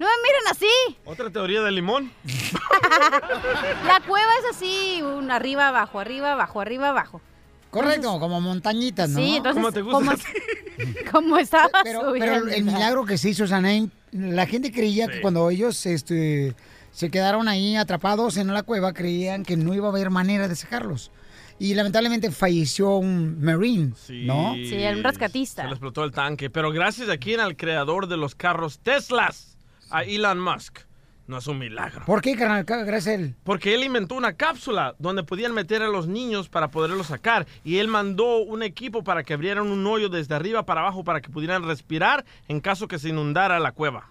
No 0.00 0.06
me 0.06 0.12
miren 0.22 0.48
así. 0.50 0.96
Otra 1.04 1.28
teoría 1.28 1.60
del 1.60 1.74
limón. 1.74 2.10
La 3.86 4.00
cueva 4.00 4.30
es 4.38 4.56
así, 4.56 5.02
un 5.02 5.30
arriba, 5.30 5.68
abajo, 5.68 6.00
arriba, 6.00 6.32
abajo, 6.32 6.62
arriba, 6.62 6.88
abajo. 6.88 7.20
Correcto, 7.68 8.18
como 8.18 8.40
montañitas, 8.40 9.10
¿no? 9.10 9.20
Sí, 9.20 9.36
entonces, 9.36 9.84
¿cómo, 9.84 10.12
cómo 11.12 11.38
estaba 11.38 11.68
Pero, 11.84 12.14
pero 12.18 12.48
el 12.48 12.64
milagro 12.64 13.04
que 13.04 13.18
se 13.18 13.28
hizo 13.28 13.46
Sanaim, 13.46 13.90
la 14.10 14.46
gente 14.46 14.72
creía 14.72 15.06
que 15.06 15.20
cuando 15.20 15.50
ellos 15.50 15.84
este, 15.84 16.54
se 16.92 17.10
quedaron 17.10 17.46
ahí 17.46 17.76
atrapados 17.76 18.38
en 18.38 18.46
la 18.54 18.62
cueva, 18.62 18.94
creían 18.94 19.44
que 19.44 19.58
no 19.58 19.74
iba 19.74 19.88
a 19.88 19.90
haber 19.90 20.08
manera 20.08 20.48
de 20.48 20.56
sacarlos. 20.56 21.10
Y 21.58 21.74
lamentablemente 21.74 22.30
falleció 22.30 22.96
un 22.96 23.38
Marine, 23.38 23.92
¿no? 24.08 24.54
Sí, 24.54 24.76
era 24.76 24.96
un 24.96 25.04
rescatista. 25.04 25.60
Se 25.60 25.68
le 25.68 25.74
explotó 25.74 26.04
el 26.04 26.10
tanque. 26.10 26.48
Pero 26.48 26.72
gracias 26.72 27.10
a 27.10 27.18
quién, 27.18 27.38
al 27.38 27.54
creador 27.54 28.06
de 28.06 28.16
los 28.16 28.34
carros 28.34 28.78
Teslas, 28.78 29.49
a 29.90 30.02
Elon 30.02 30.40
Musk. 30.40 30.80
No 31.26 31.38
es 31.38 31.46
un 31.46 31.60
milagro. 31.60 32.04
¿Por 32.06 32.22
qué, 32.22 32.34
carnal? 32.34 32.64
Gracias 32.64 33.06
a 33.06 33.14
él. 33.14 33.36
Porque 33.44 33.72
él 33.72 33.84
inventó 33.84 34.16
una 34.16 34.32
cápsula 34.32 34.96
donde 34.98 35.22
podían 35.22 35.54
meter 35.54 35.80
a 35.80 35.86
los 35.86 36.08
niños 36.08 36.48
para 36.48 36.72
poderlos 36.72 37.06
sacar. 37.06 37.46
Y 37.62 37.78
él 37.78 37.86
mandó 37.86 38.38
un 38.38 38.64
equipo 38.64 39.04
para 39.04 39.22
que 39.22 39.34
abrieran 39.34 39.70
un 39.70 39.86
hoyo 39.86 40.08
desde 40.08 40.34
arriba 40.34 40.66
para 40.66 40.80
abajo 40.80 41.04
para 41.04 41.20
que 41.20 41.30
pudieran 41.30 41.62
respirar 41.62 42.24
en 42.48 42.60
caso 42.60 42.88
que 42.88 42.98
se 42.98 43.10
inundara 43.10 43.60
la 43.60 43.70
cueva. 43.70 44.08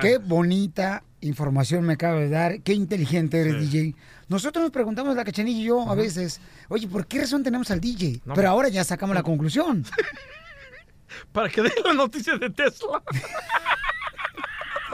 Qué 0.00 0.18
bonita 0.18 1.02
información 1.20 1.84
me 1.84 1.94
acaba 1.94 2.20
de 2.20 2.28
dar. 2.28 2.60
Qué 2.60 2.74
inteligente 2.74 3.40
eres, 3.40 3.60
DJ. 3.60 3.96
Nosotros 4.28 4.62
nos 4.62 4.70
preguntamos, 4.70 5.16
la 5.16 5.24
cachanilla 5.24 5.58
y 5.58 5.64
yo, 5.64 5.90
a 5.90 5.94
veces, 5.94 6.40
oye, 6.68 6.86
¿por 6.86 7.06
qué 7.06 7.20
razón 7.20 7.42
tenemos 7.42 7.70
al 7.70 7.80
DJ? 7.80 8.20
No. 8.24 8.34
Pero 8.34 8.50
ahora 8.50 8.68
ya 8.68 8.84
sacamos 8.84 9.16
la 9.16 9.22
conclusión. 9.22 9.84
Para 11.32 11.48
que 11.48 11.62
den 11.62 11.72
la 11.84 11.94
noticia 11.94 12.36
de 12.36 12.50
Tesla. 12.50 13.02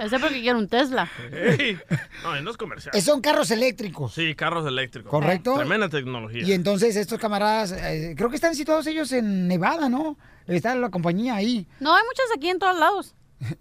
Ese 0.00 0.18
porque 0.18 0.40
quiero 0.40 0.58
un 0.58 0.68
Tesla. 0.68 1.08
Ey. 1.32 1.78
No, 2.22 2.40
no 2.40 2.50
es 2.50 2.56
comercial. 2.56 2.94
Eh, 2.96 3.00
Son 3.00 3.20
carros 3.20 3.50
eléctricos. 3.50 4.14
Sí, 4.14 4.34
carros 4.34 4.66
eléctricos. 4.66 5.10
Correcto. 5.10 5.54
Tremenda 5.54 5.88
tecnología. 5.88 6.42
Y 6.42 6.52
entonces 6.52 6.96
estos 6.96 7.18
camaradas, 7.18 7.72
eh, 7.72 8.14
creo 8.16 8.28
que 8.30 8.36
están 8.36 8.54
situados 8.54 8.86
ellos 8.86 9.12
en 9.12 9.48
Nevada, 9.48 9.88
¿no? 9.88 10.16
Está 10.46 10.74
la 10.74 10.90
compañía 10.90 11.36
ahí. 11.36 11.66
No, 11.80 11.94
hay 11.94 12.02
muchos 12.04 12.26
aquí 12.36 12.48
en 12.50 12.58
todos 12.58 12.78
lados. 12.78 13.14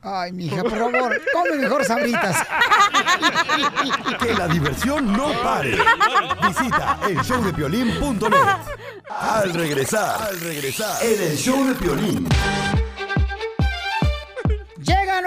Ay, 0.00 0.32
mija, 0.32 0.62
por 0.62 0.70
favor, 0.70 1.22
come 1.32 1.56
mejor 1.56 1.84
sabritas. 1.84 2.36
Que 4.20 4.34
la 4.34 4.48
diversión 4.48 5.12
no 5.12 5.30
pare. 5.42 5.76
Visita 6.46 6.98
el 7.08 7.18
showdepiolín.net. 7.18 8.32
Al 9.08 9.52
regresar, 9.52 10.22
al 10.22 10.40
regresar, 10.40 11.04
en 11.04 11.22
el 11.22 11.36
show 11.36 11.64
de 11.66 11.74
Piolín. 11.74 12.26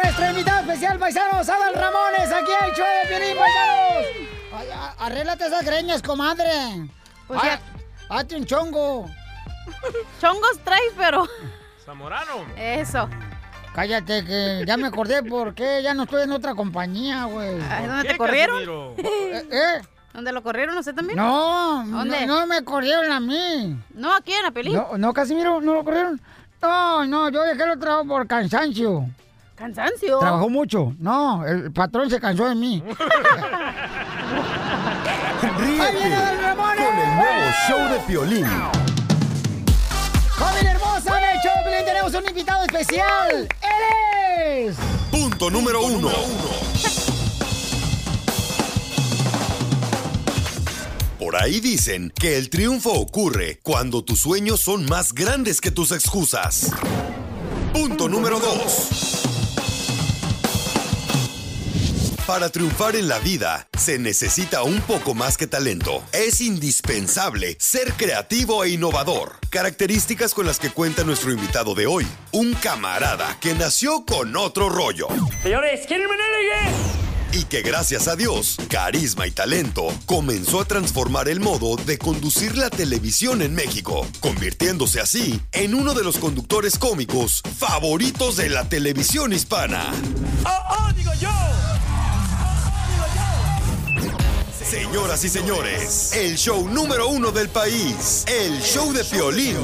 Nuestro 0.03 0.29
invitado 0.29 0.59
especial, 0.61 0.97
paisanos. 0.99 1.49
Adal 1.49 1.73
Ramones, 1.75 2.31
aquí 2.31 2.51
hay 2.59 2.71
show 2.71 2.85
de 2.85 3.07
Piolín, 3.09 3.37
paisanos. 3.37 4.05
Ay, 4.53 4.67
a- 4.71 5.05
arréglate 5.05 5.45
esas 5.47 5.65
greñas, 5.65 6.01
comadre. 6.01 6.49
Pues 7.27 7.39
Ah, 7.43 7.59
Hazte 8.09 8.35
un 8.37 8.45
chongo. 8.45 9.05
Chongos 10.21 10.59
traes, 10.63 10.93
pero... 10.97 11.27
Zamorano. 11.85 12.43
Eso. 12.57 13.07
Cállate, 13.75 14.25
que 14.25 14.63
ya 14.65 14.77
me 14.77 14.87
acordé 14.87 15.21
por 15.21 15.53
qué 15.53 15.81
ya 15.83 15.93
no 15.93 16.03
estoy 16.03 16.23
en 16.23 16.31
otra 16.31 16.55
compañía, 16.55 17.25
güey. 17.25 17.61
Ay, 17.69 17.85
¿Dónde 17.85 18.09
te 18.09 18.17
corrieron? 18.17 18.63
¿Eh? 18.97 19.47
eh? 19.51 19.81
¿Dónde 20.11 20.31
lo 20.31 20.41
corrieron 20.41 20.75
usted 20.77 20.95
también? 20.95 21.17
No, 21.17 21.83
¿Dónde? 21.85 22.25
no, 22.25 22.39
no 22.39 22.47
me 22.47 22.63
corrieron 22.63 23.11
a 23.11 23.19
mí. 23.19 23.79
No, 23.93 24.15
aquí 24.15 24.33
en 24.33 24.43
la 24.43 24.51
Pelín. 24.51 24.73
No, 24.73 24.97
no, 24.97 25.13
Casimiro, 25.13 25.61
no 25.61 25.75
lo 25.75 25.83
corrieron. 25.83 26.19
No, 26.61 27.05
no, 27.05 27.29
yo 27.29 27.43
dejé 27.43 27.63
el 27.63 27.79
trabajo 27.79 28.07
por 28.07 28.25
cansancio. 28.27 29.05
¿Cansancio? 29.59 30.19
Trabajó 30.19 30.49
mucho. 30.49 30.95
No, 30.99 31.45
el 31.45 31.73
patrón 31.73 32.09
se 32.09 32.17
cansó 32.17 32.47
de 32.47 32.55
mí. 32.55 32.81
Ríete 35.57 36.15
con 36.55 36.79
el 36.79 36.95
nuevo 37.17 37.51
show 37.67 37.89
de 37.91 37.99
Piolín. 38.07 38.47
¡Familia 40.37 40.71
hermosa! 40.71 41.19
En 41.19 41.25
el 41.25 41.41
show 41.43 41.51
de 41.57 41.63
Piolín 41.63 41.85
tenemos 41.85 42.13
un 42.13 42.29
invitado 42.29 42.63
especial. 42.63 43.49
¡Él 43.61 44.69
es! 44.69 44.77
Punto 45.11 45.49
número 45.49 45.81
uno. 45.83 46.09
Por 51.19 51.35
ahí 51.35 51.59
dicen 51.59 52.13
que 52.17 52.37
el 52.37 52.49
triunfo 52.49 52.93
ocurre 52.93 53.59
cuando 53.61 54.05
tus 54.05 54.21
sueños 54.21 54.61
son 54.61 54.85
más 54.85 55.11
grandes 55.11 55.59
que 55.59 55.69
tus 55.69 55.91
excusas. 55.91 56.71
Punto 57.73 58.07
número 58.07 58.39
2. 58.39 59.28
Para 62.29 62.49
triunfar 62.49 62.95
en 62.95 63.07
la 63.07 63.17
vida 63.17 63.67
se 63.75 63.97
necesita 63.97 64.61
un 64.61 64.81
poco 64.81 65.15
más 65.15 65.35
que 65.35 65.47
talento. 65.47 66.03
Es 66.11 66.41
indispensable 66.41 67.57
ser 67.59 67.93
creativo 67.93 68.63
e 68.63 68.69
innovador. 68.69 69.39
Características 69.49 70.35
con 70.35 70.45
las 70.45 70.59
que 70.59 70.69
cuenta 70.69 71.03
nuestro 71.03 71.31
invitado 71.31 71.73
de 71.73 71.87
hoy. 71.87 72.05
Un 72.31 72.53
camarada 72.53 73.35
que 73.41 73.55
nació 73.55 74.05
con 74.05 74.37
otro 74.37 74.69
rollo. 74.69 75.07
Señores, 75.41 75.87
¿quieren 75.87 76.07
Y 77.33 77.45
que 77.45 77.63
gracias 77.63 78.07
a 78.07 78.15
Dios, 78.15 78.57
carisma 78.69 79.25
y 79.25 79.31
talento, 79.31 79.87
comenzó 80.05 80.61
a 80.61 80.65
transformar 80.65 81.29
el 81.29 81.39
modo 81.39 81.77
de 81.77 81.97
conducir 81.97 82.55
la 82.55 82.69
televisión 82.69 83.41
en 83.41 83.55
México, 83.55 84.05
convirtiéndose 84.19 85.01
así 85.01 85.41
en 85.51 85.73
uno 85.73 85.95
de 85.95 86.03
los 86.03 86.19
conductores 86.19 86.77
cómicos 86.77 87.41
favoritos 87.57 88.37
de 88.37 88.49
la 88.49 88.69
televisión 88.69 89.33
hispana. 89.33 89.91
¡Oh, 90.45 90.75
oh, 90.77 90.98
Señoras 94.69 95.25
y 95.25 95.29
señores, 95.29 96.15
el 96.15 96.37
show 96.37 96.69
número 96.69 97.07
uno 97.07 97.31
del 97.31 97.49
país, 97.49 98.23
el 98.27 98.61
show 98.61 98.93
de 98.93 99.03
Piolín, 99.03 99.57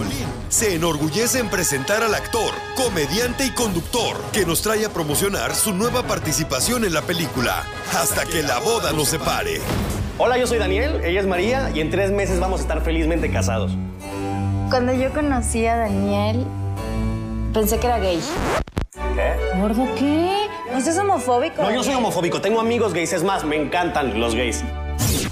se 0.49 0.73
enorgullece 0.73 1.37
en 1.37 1.47
presentar 1.47 2.01
al 2.01 2.15
actor, 2.15 2.51
comediante 2.75 3.45
y 3.45 3.51
conductor 3.51 4.17
que 4.33 4.47
nos 4.47 4.63
trae 4.63 4.83
a 4.83 4.89
promocionar 4.89 5.53
su 5.53 5.75
nueva 5.75 6.01
participación 6.07 6.85
en 6.85 6.93
la 6.95 7.03
película, 7.03 7.67
Hasta 7.93 8.25
que 8.25 8.41
la 8.41 8.57
boda 8.57 8.93
nos 8.93 9.09
separe. 9.09 9.61
Hola, 10.17 10.39
yo 10.39 10.47
soy 10.47 10.57
Daniel, 10.57 10.99
ella 11.03 11.19
es 11.19 11.27
María 11.27 11.69
y 11.69 11.81
en 11.81 11.91
tres 11.91 12.09
meses 12.09 12.39
vamos 12.39 12.61
a 12.61 12.63
estar 12.63 12.81
felizmente 12.83 13.31
casados. 13.31 13.73
Cuando 14.71 14.91
yo 14.91 15.13
conocí 15.13 15.67
a 15.67 15.75
Daniel, 15.75 16.47
pensé 17.53 17.77
que 17.77 17.85
era 17.85 17.99
gay. 17.99 18.19
¿Qué? 19.13 19.59
¿Gordo 19.59 19.87
qué? 19.99 20.47
¿No 20.73 20.81
seas 20.81 20.97
homofóbico? 20.97 21.61
No, 21.61 21.71
yo 21.71 21.83
soy 21.83 21.93
homofóbico, 21.93 22.41
tengo 22.41 22.59
amigos 22.59 22.91
gays, 22.95 23.13
es 23.13 23.23
más, 23.23 23.43
me 23.43 23.55
encantan 23.55 24.19
los 24.19 24.33
gays. 24.33 24.63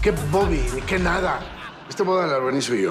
¿Qué 0.03 0.11
Bobby? 0.11 0.61
Ni 0.75 0.81
qué 0.81 0.99
nada. 0.99 1.39
Esta 1.87 2.03
boda 2.03 2.27
la 2.27 2.35
organizo 2.35 2.75
yo. 2.75 2.89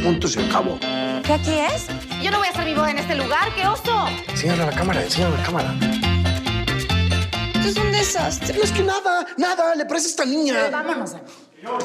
Punto 0.00 0.28
se 0.28 0.44
acabó. 0.44 0.78
¿Qué 0.78 1.32
aquí 1.32 1.54
es? 1.54 1.88
Yo 2.22 2.30
no 2.30 2.38
voy 2.38 2.46
a 2.46 2.50
hacer 2.50 2.64
mi 2.64 2.74
boda 2.74 2.92
en 2.92 2.98
este 2.98 3.16
lugar, 3.16 3.52
qué 3.56 3.66
oso. 3.66 4.06
Enséñale 4.28 4.62
a 4.62 4.66
la 4.66 4.72
cámara, 4.72 5.02
enséñale 5.02 5.34
a 5.34 5.38
la 5.38 5.44
cámara. 5.44 5.74
Esto 7.56 7.68
es 7.68 7.76
un 7.76 7.90
desastre. 7.90 8.56
No 8.56 8.62
es 8.62 8.70
que 8.70 8.84
nada, 8.84 9.26
nada, 9.38 9.74
le 9.74 9.86
parece 9.86 10.06
a 10.06 10.10
esta 10.10 10.24
niña. 10.24 10.70
Vámonos. 10.70 11.16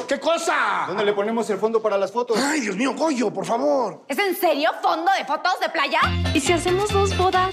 ¿Qué 0.06 0.20
cosa? 0.20 0.84
¿Dónde 0.86 1.04
le 1.04 1.12
ponemos 1.12 1.50
el 1.50 1.58
fondo 1.58 1.82
para 1.82 1.98
las 1.98 2.12
fotos? 2.12 2.38
Ay, 2.38 2.60
Dios 2.60 2.76
mío, 2.76 2.94
Goyo, 2.94 3.32
por 3.32 3.46
favor. 3.46 4.04
¿Es 4.06 4.18
en 4.20 4.36
serio? 4.36 4.70
¿Fondo 4.80 5.10
de 5.18 5.24
fotos 5.24 5.58
de 5.60 5.70
playa? 5.70 5.98
¿Y 6.32 6.38
si 6.38 6.52
hacemos 6.52 6.88
dos 6.90 7.16
bodas? 7.16 7.52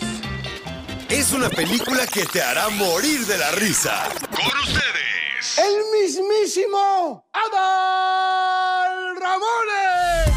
Es 1.10 1.34
una 1.34 1.50
película 1.50 2.06
que 2.06 2.24
te 2.26 2.44
hará 2.44 2.70
morir 2.70 3.26
de 3.26 3.38
la 3.40 3.50
risa. 3.54 4.10
Con 4.30 4.60
ustedes. 4.62 5.25
El 5.58 5.76
mismísimo 5.94 7.24
Adal 7.32 9.16
Ramones. 9.22 10.34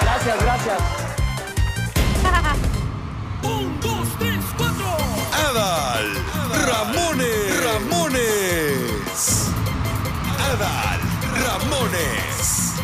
Gracias, 0.00 0.42
gracias. 0.42 0.78
Un, 3.42 3.80
dos, 3.80 4.08
tres, 4.18 4.44
cuatro. 4.56 4.96
Adal 5.32 6.06
Ramones. 6.66 7.64
Ramones. 7.64 9.50
Adal 10.38 11.00
Ramones. 11.44 12.74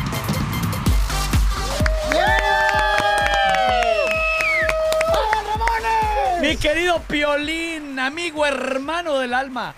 Mi 6.41 6.57
querido 6.57 7.01
Piolín, 7.07 7.72
amigo 7.99 8.45
hermano 8.45 9.17
del 9.19 9.33
alma. 9.33 9.75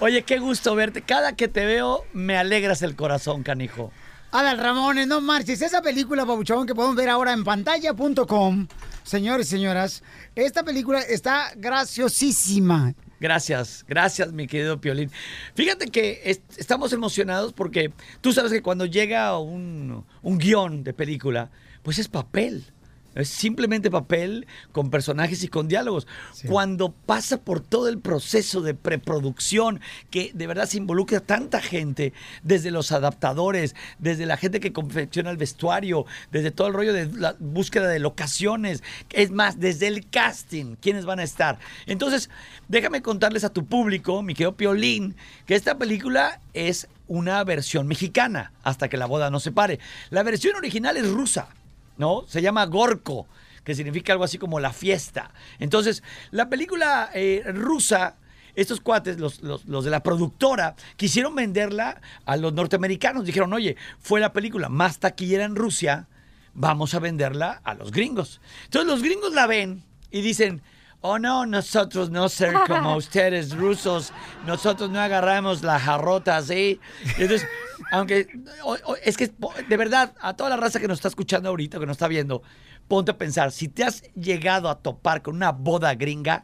Oye, 0.00 0.22
qué 0.22 0.38
gusto 0.38 0.74
verte. 0.74 1.02
Cada 1.02 1.36
que 1.36 1.48
te 1.48 1.64
veo 1.64 2.04
me 2.12 2.36
alegras 2.36 2.82
el 2.82 2.96
corazón, 2.96 3.42
canijo. 3.42 3.92
Adal 4.32 4.58
Ramones, 4.58 5.06
no 5.06 5.20
marches. 5.20 5.62
Esa 5.62 5.80
película, 5.80 6.26
Pabuchón, 6.26 6.66
que 6.66 6.74
podemos 6.74 6.96
ver 6.96 7.08
ahora 7.08 7.32
en 7.32 7.44
pantalla.com, 7.44 8.66
señores 9.04 9.46
y 9.46 9.50
señoras, 9.50 10.02
esta 10.34 10.64
película 10.64 11.00
está 11.00 11.52
graciosísima. 11.56 12.94
Gracias, 13.20 13.84
gracias, 13.88 14.32
mi 14.32 14.46
querido 14.48 14.80
Piolín. 14.80 15.10
Fíjate 15.54 15.86
que 15.86 16.20
es- 16.24 16.40
estamos 16.56 16.92
emocionados 16.92 17.52
porque 17.52 17.92
tú 18.20 18.32
sabes 18.32 18.50
que 18.52 18.60
cuando 18.60 18.86
llega 18.86 19.38
un, 19.38 20.04
un 20.22 20.38
guion 20.38 20.82
de 20.82 20.92
película, 20.92 21.50
pues 21.82 21.98
es 22.00 22.08
papel. 22.08 22.64
Es 23.14 23.28
simplemente 23.28 23.90
papel 23.90 24.46
con 24.72 24.90
personajes 24.90 25.42
y 25.44 25.48
con 25.48 25.68
diálogos. 25.68 26.06
Cuando 26.48 26.92
pasa 26.92 27.40
por 27.40 27.60
todo 27.60 27.88
el 27.88 28.00
proceso 28.00 28.60
de 28.60 28.74
preproducción, 28.74 29.80
que 30.10 30.32
de 30.34 30.46
verdad 30.46 30.66
se 30.66 30.78
involucra 30.78 31.20
tanta 31.20 31.60
gente, 31.60 32.12
desde 32.42 32.70
los 32.70 32.92
adaptadores, 32.92 33.74
desde 33.98 34.26
la 34.26 34.36
gente 34.36 34.60
que 34.60 34.72
confecciona 34.72 35.30
el 35.30 35.36
vestuario, 35.36 36.06
desde 36.32 36.50
todo 36.50 36.68
el 36.68 36.74
rollo 36.74 36.92
de 36.92 37.06
la 37.12 37.36
búsqueda 37.38 37.88
de 37.88 37.98
locaciones, 37.98 38.82
es 39.10 39.30
más, 39.30 39.60
desde 39.60 39.86
el 39.86 40.08
casting, 40.08 40.76
quiénes 40.80 41.04
van 41.04 41.20
a 41.20 41.24
estar. 41.24 41.58
Entonces, 41.86 42.30
déjame 42.68 43.02
contarles 43.02 43.44
a 43.44 43.52
tu 43.52 43.66
público, 43.66 44.22
mi 44.22 44.34
querido 44.34 44.56
Piolín, 44.56 45.16
que 45.46 45.54
esta 45.54 45.78
película 45.78 46.40
es 46.52 46.88
una 47.06 47.44
versión 47.44 47.86
mexicana, 47.86 48.52
hasta 48.62 48.88
que 48.88 48.96
la 48.96 49.06
boda 49.06 49.30
no 49.30 49.40
se 49.40 49.52
pare. 49.52 49.78
La 50.10 50.22
versión 50.22 50.56
original 50.56 50.96
es 50.96 51.08
rusa. 51.08 51.48
¿No? 51.96 52.24
Se 52.26 52.42
llama 52.42 52.64
Gorko, 52.66 53.26
que 53.64 53.74
significa 53.74 54.12
algo 54.12 54.24
así 54.24 54.38
como 54.38 54.60
la 54.60 54.72
fiesta. 54.72 55.32
Entonces, 55.58 56.02
la 56.30 56.48
película 56.48 57.10
eh, 57.14 57.42
rusa, 57.54 58.16
estos 58.54 58.80
cuates, 58.80 59.18
los, 59.18 59.42
los- 59.42 59.64
los 59.66 59.84
de 59.84 59.90
la 59.90 60.02
productora, 60.02 60.76
quisieron 60.96 61.34
venderla 61.34 62.00
a 62.26 62.36
los 62.36 62.52
norteamericanos. 62.52 63.24
Dijeron, 63.24 63.52
oye, 63.52 63.76
fue 63.98 64.20
la 64.20 64.32
película 64.32 64.68
más 64.68 64.98
taquillera 64.98 65.44
en 65.44 65.56
Rusia, 65.56 66.06
vamos 66.52 66.94
a 66.94 66.98
venderla 67.00 67.60
a 67.64 67.74
los 67.74 67.90
gringos. 67.90 68.40
Entonces 68.64 68.90
los 68.90 69.02
gringos 69.02 69.32
la 69.32 69.46
ven 69.46 69.82
y 70.10 70.20
dicen, 70.20 70.62
oh 71.06 71.18
no, 71.18 71.44
nosotros 71.44 72.08
no 72.10 72.30
ser 72.30 72.54
como 72.66 72.96
ustedes 72.96 73.54
rusos, 73.54 74.10
nosotros 74.46 74.88
no 74.88 74.98
agarramos 75.00 75.62
la 75.62 75.78
jarrota 75.78 76.38
así. 76.38 76.80
Entonces, 77.18 77.46
aunque 77.92 78.26
o- 78.62 78.78
o- 78.84 78.96
es 79.04 79.16
que 79.18 79.30
de 79.68 79.76
verdad, 79.76 80.14
a 80.20 80.32
toda 80.34 80.48
la 80.48 80.56
raza 80.56 80.80
que 80.80 80.88
nos 80.88 80.98
está 80.98 81.08
escuchando 81.08 81.50
ahorita, 81.50 81.78
que 81.78 81.84
nos 81.86 81.94
está 81.96 82.08
viendo, 82.08 82.42
ponte 82.88 83.10
a 83.10 83.18
pensar, 83.18 83.52
si 83.52 83.68
te 83.68 83.84
has 83.84 84.00
llegado 84.14 84.70
a 84.70 84.78
topar 84.78 85.20
con 85.20 85.36
una 85.36 85.52
boda 85.52 85.94
gringa, 85.94 86.42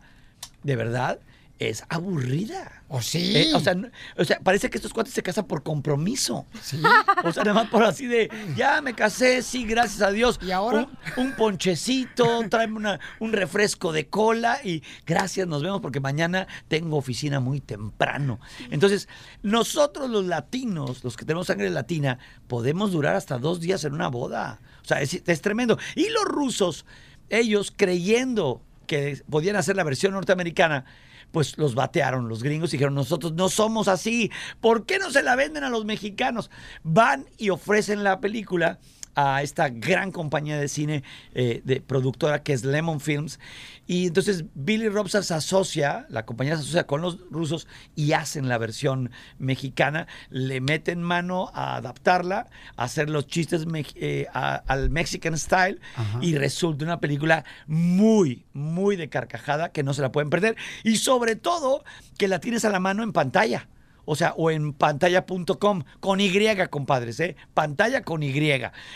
de 0.62 0.76
verdad, 0.76 1.20
es 1.60 1.84
aburrida. 1.90 2.82
¿O 2.88 3.00
sí? 3.02 3.36
Eh, 3.36 3.52
o, 3.54 3.60
sea, 3.60 3.74
no- 3.74 3.88
o 4.16 4.24
sea, 4.24 4.40
parece 4.40 4.68
que 4.70 4.78
estos 4.78 4.92
cuates 4.92 5.12
se 5.14 5.22
casan 5.22 5.46
por 5.46 5.62
compromiso. 5.62 6.46
O 7.24 7.32
sea, 7.32 7.44
nada 7.44 7.54
más 7.62 7.68
por 7.70 7.84
así 7.84 8.06
de, 8.06 8.30
ya 8.56 8.80
me 8.80 8.94
casé, 8.94 9.42
sí, 9.42 9.64
gracias 9.66 10.00
a 10.02 10.10
Dios. 10.10 10.40
¿Y 10.42 10.50
ahora? 10.52 10.88
Un, 11.16 11.26
un 11.26 11.32
ponchecito, 11.36 12.48
tráeme 12.48 12.76
una- 12.78 12.98
un 13.20 13.32
refresco 13.32 13.92
de 13.92 14.08
cola 14.08 14.58
y 14.64 14.82
gracias, 15.06 15.46
nos 15.46 15.62
vemos 15.62 15.80
porque 15.82 16.00
mañana 16.00 16.48
tengo 16.68 16.96
oficina 16.96 17.38
muy 17.40 17.60
temprano. 17.60 18.40
Entonces, 18.70 19.06
nosotros 19.42 20.08
los 20.10 20.24
latinos, 20.24 21.04
los 21.04 21.16
que 21.16 21.24
tenemos 21.26 21.46
sangre 21.48 21.68
latina, 21.70 22.18
podemos 22.48 22.90
durar 22.92 23.14
hasta 23.16 23.38
dos 23.38 23.60
días 23.60 23.84
en 23.84 23.92
una 23.94 24.08
boda. 24.08 24.60
O 24.82 24.84
sea, 24.86 25.00
es, 25.02 25.22
es 25.24 25.40
tremendo. 25.42 25.78
Y 25.94 26.08
los 26.08 26.24
rusos, 26.24 26.86
ellos 27.28 27.72
creyendo 27.76 28.62
que 28.86 29.22
podían 29.30 29.56
hacer 29.56 29.76
la 29.76 29.84
versión 29.84 30.14
norteamericana, 30.14 30.84
pues 31.32 31.58
los 31.58 31.74
batearon 31.74 32.28
los 32.28 32.42
gringos 32.42 32.70
y 32.70 32.76
dijeron, 32.76 32.94
nosotros 32.94 33.32
no 33.32 33.48
somos 33.48 33.88
así, 33.88 34.30
¿por 34.60 34.86
qué 34.86 34.98
no 34.98 35.10
se 35.10 35.22
la 35.22 35.36
venden 35.36 35.64
a 35.64 35.70
los 35.70 35.84
mexicanos? 35.84 36.50
Van 36.82 37.26
y 37.38 37.50
ofrecen 37.50 38.04
la 38.04 38.20
película 38.20 38.78
a 39.14 39.42
esta 39.42 39.68
gran 39.68 40.12
compañía 40.12 40.58
de 40.58 40.68
cine 40.68 41.02
eh, 41.34 41.62
de 41.64 41.80
productora 41.80 42.42
que 42.42 42.52
es 42.52 42.64
Lemon 42.64 43.00
Films. 43.00 43.38
Y 43.86 44.06
entonces 44.06 44.44
Billy 44.54 44.88
Robson 44.88 45.24
se 45.24 45.34
asocia, 45.34 46.06
la 46.10 46.24
compañía 46.24 46.54
se 46.56 46.62
asocia 46.62 46.86
con 46.86 47.02
los 47.02 47.18
rusos 47.30 47.66
y 47.96 48.12
hacen 48.12 48.48
la 48.48 48.56
versión 48.56 49.10
mexicana, 49.38 50.06
le 50.30 50.60
meten 50.60 51.02
mano 51.02 51.50
a 51.54 51.74
adaptarla, 51.76 52.46
a 52.76 52.84
hacer 52.84 53.10
los 53.10 53.26
chistes 53.26 53.66
eh, 53.96 54.26
a- 54.32 54.62
al 54.66 54.90
Mexican 54.90 55.36
style 55.36 55.80
y 56.22 56.36
resulta 56.36 56.84
una 56.84 57.00
película 57.00 57.44
muy, 57.66 58.44
muy 58.52 58.96
de 58.96 59.08
carcajada 59.08 59.70
que 59.72 59.82
no 59.82 59.92
se 59.94 60.02
la 60.02 60.12
pueden 60.12 60.30
perder. 60.30 60.56
Y 60.84 60.96
sobre 60.96 61.34
todo 61.36 61.84
que 62.16 62.28
la 62.28 62.38
tienes 62.38 62.64
a 62.64 62.70
la 62.70 62.78
mano 62.80 63.02
en 63.02 63.12
pantalla. 63.12 63.68
O 64.04 64.16
sea, 64.16 64.34
o 64.36 64.50
en 64.50 64.72
pantalla.com, 64.72 65.82
con 66.00 66.20
Y, 66.20 66.30
compadres, 66.68 67.20
¿eh? 67.20 67.36
Pantalla 67.54 68.02
con 68.02 68.22
Y. 68.22 68.30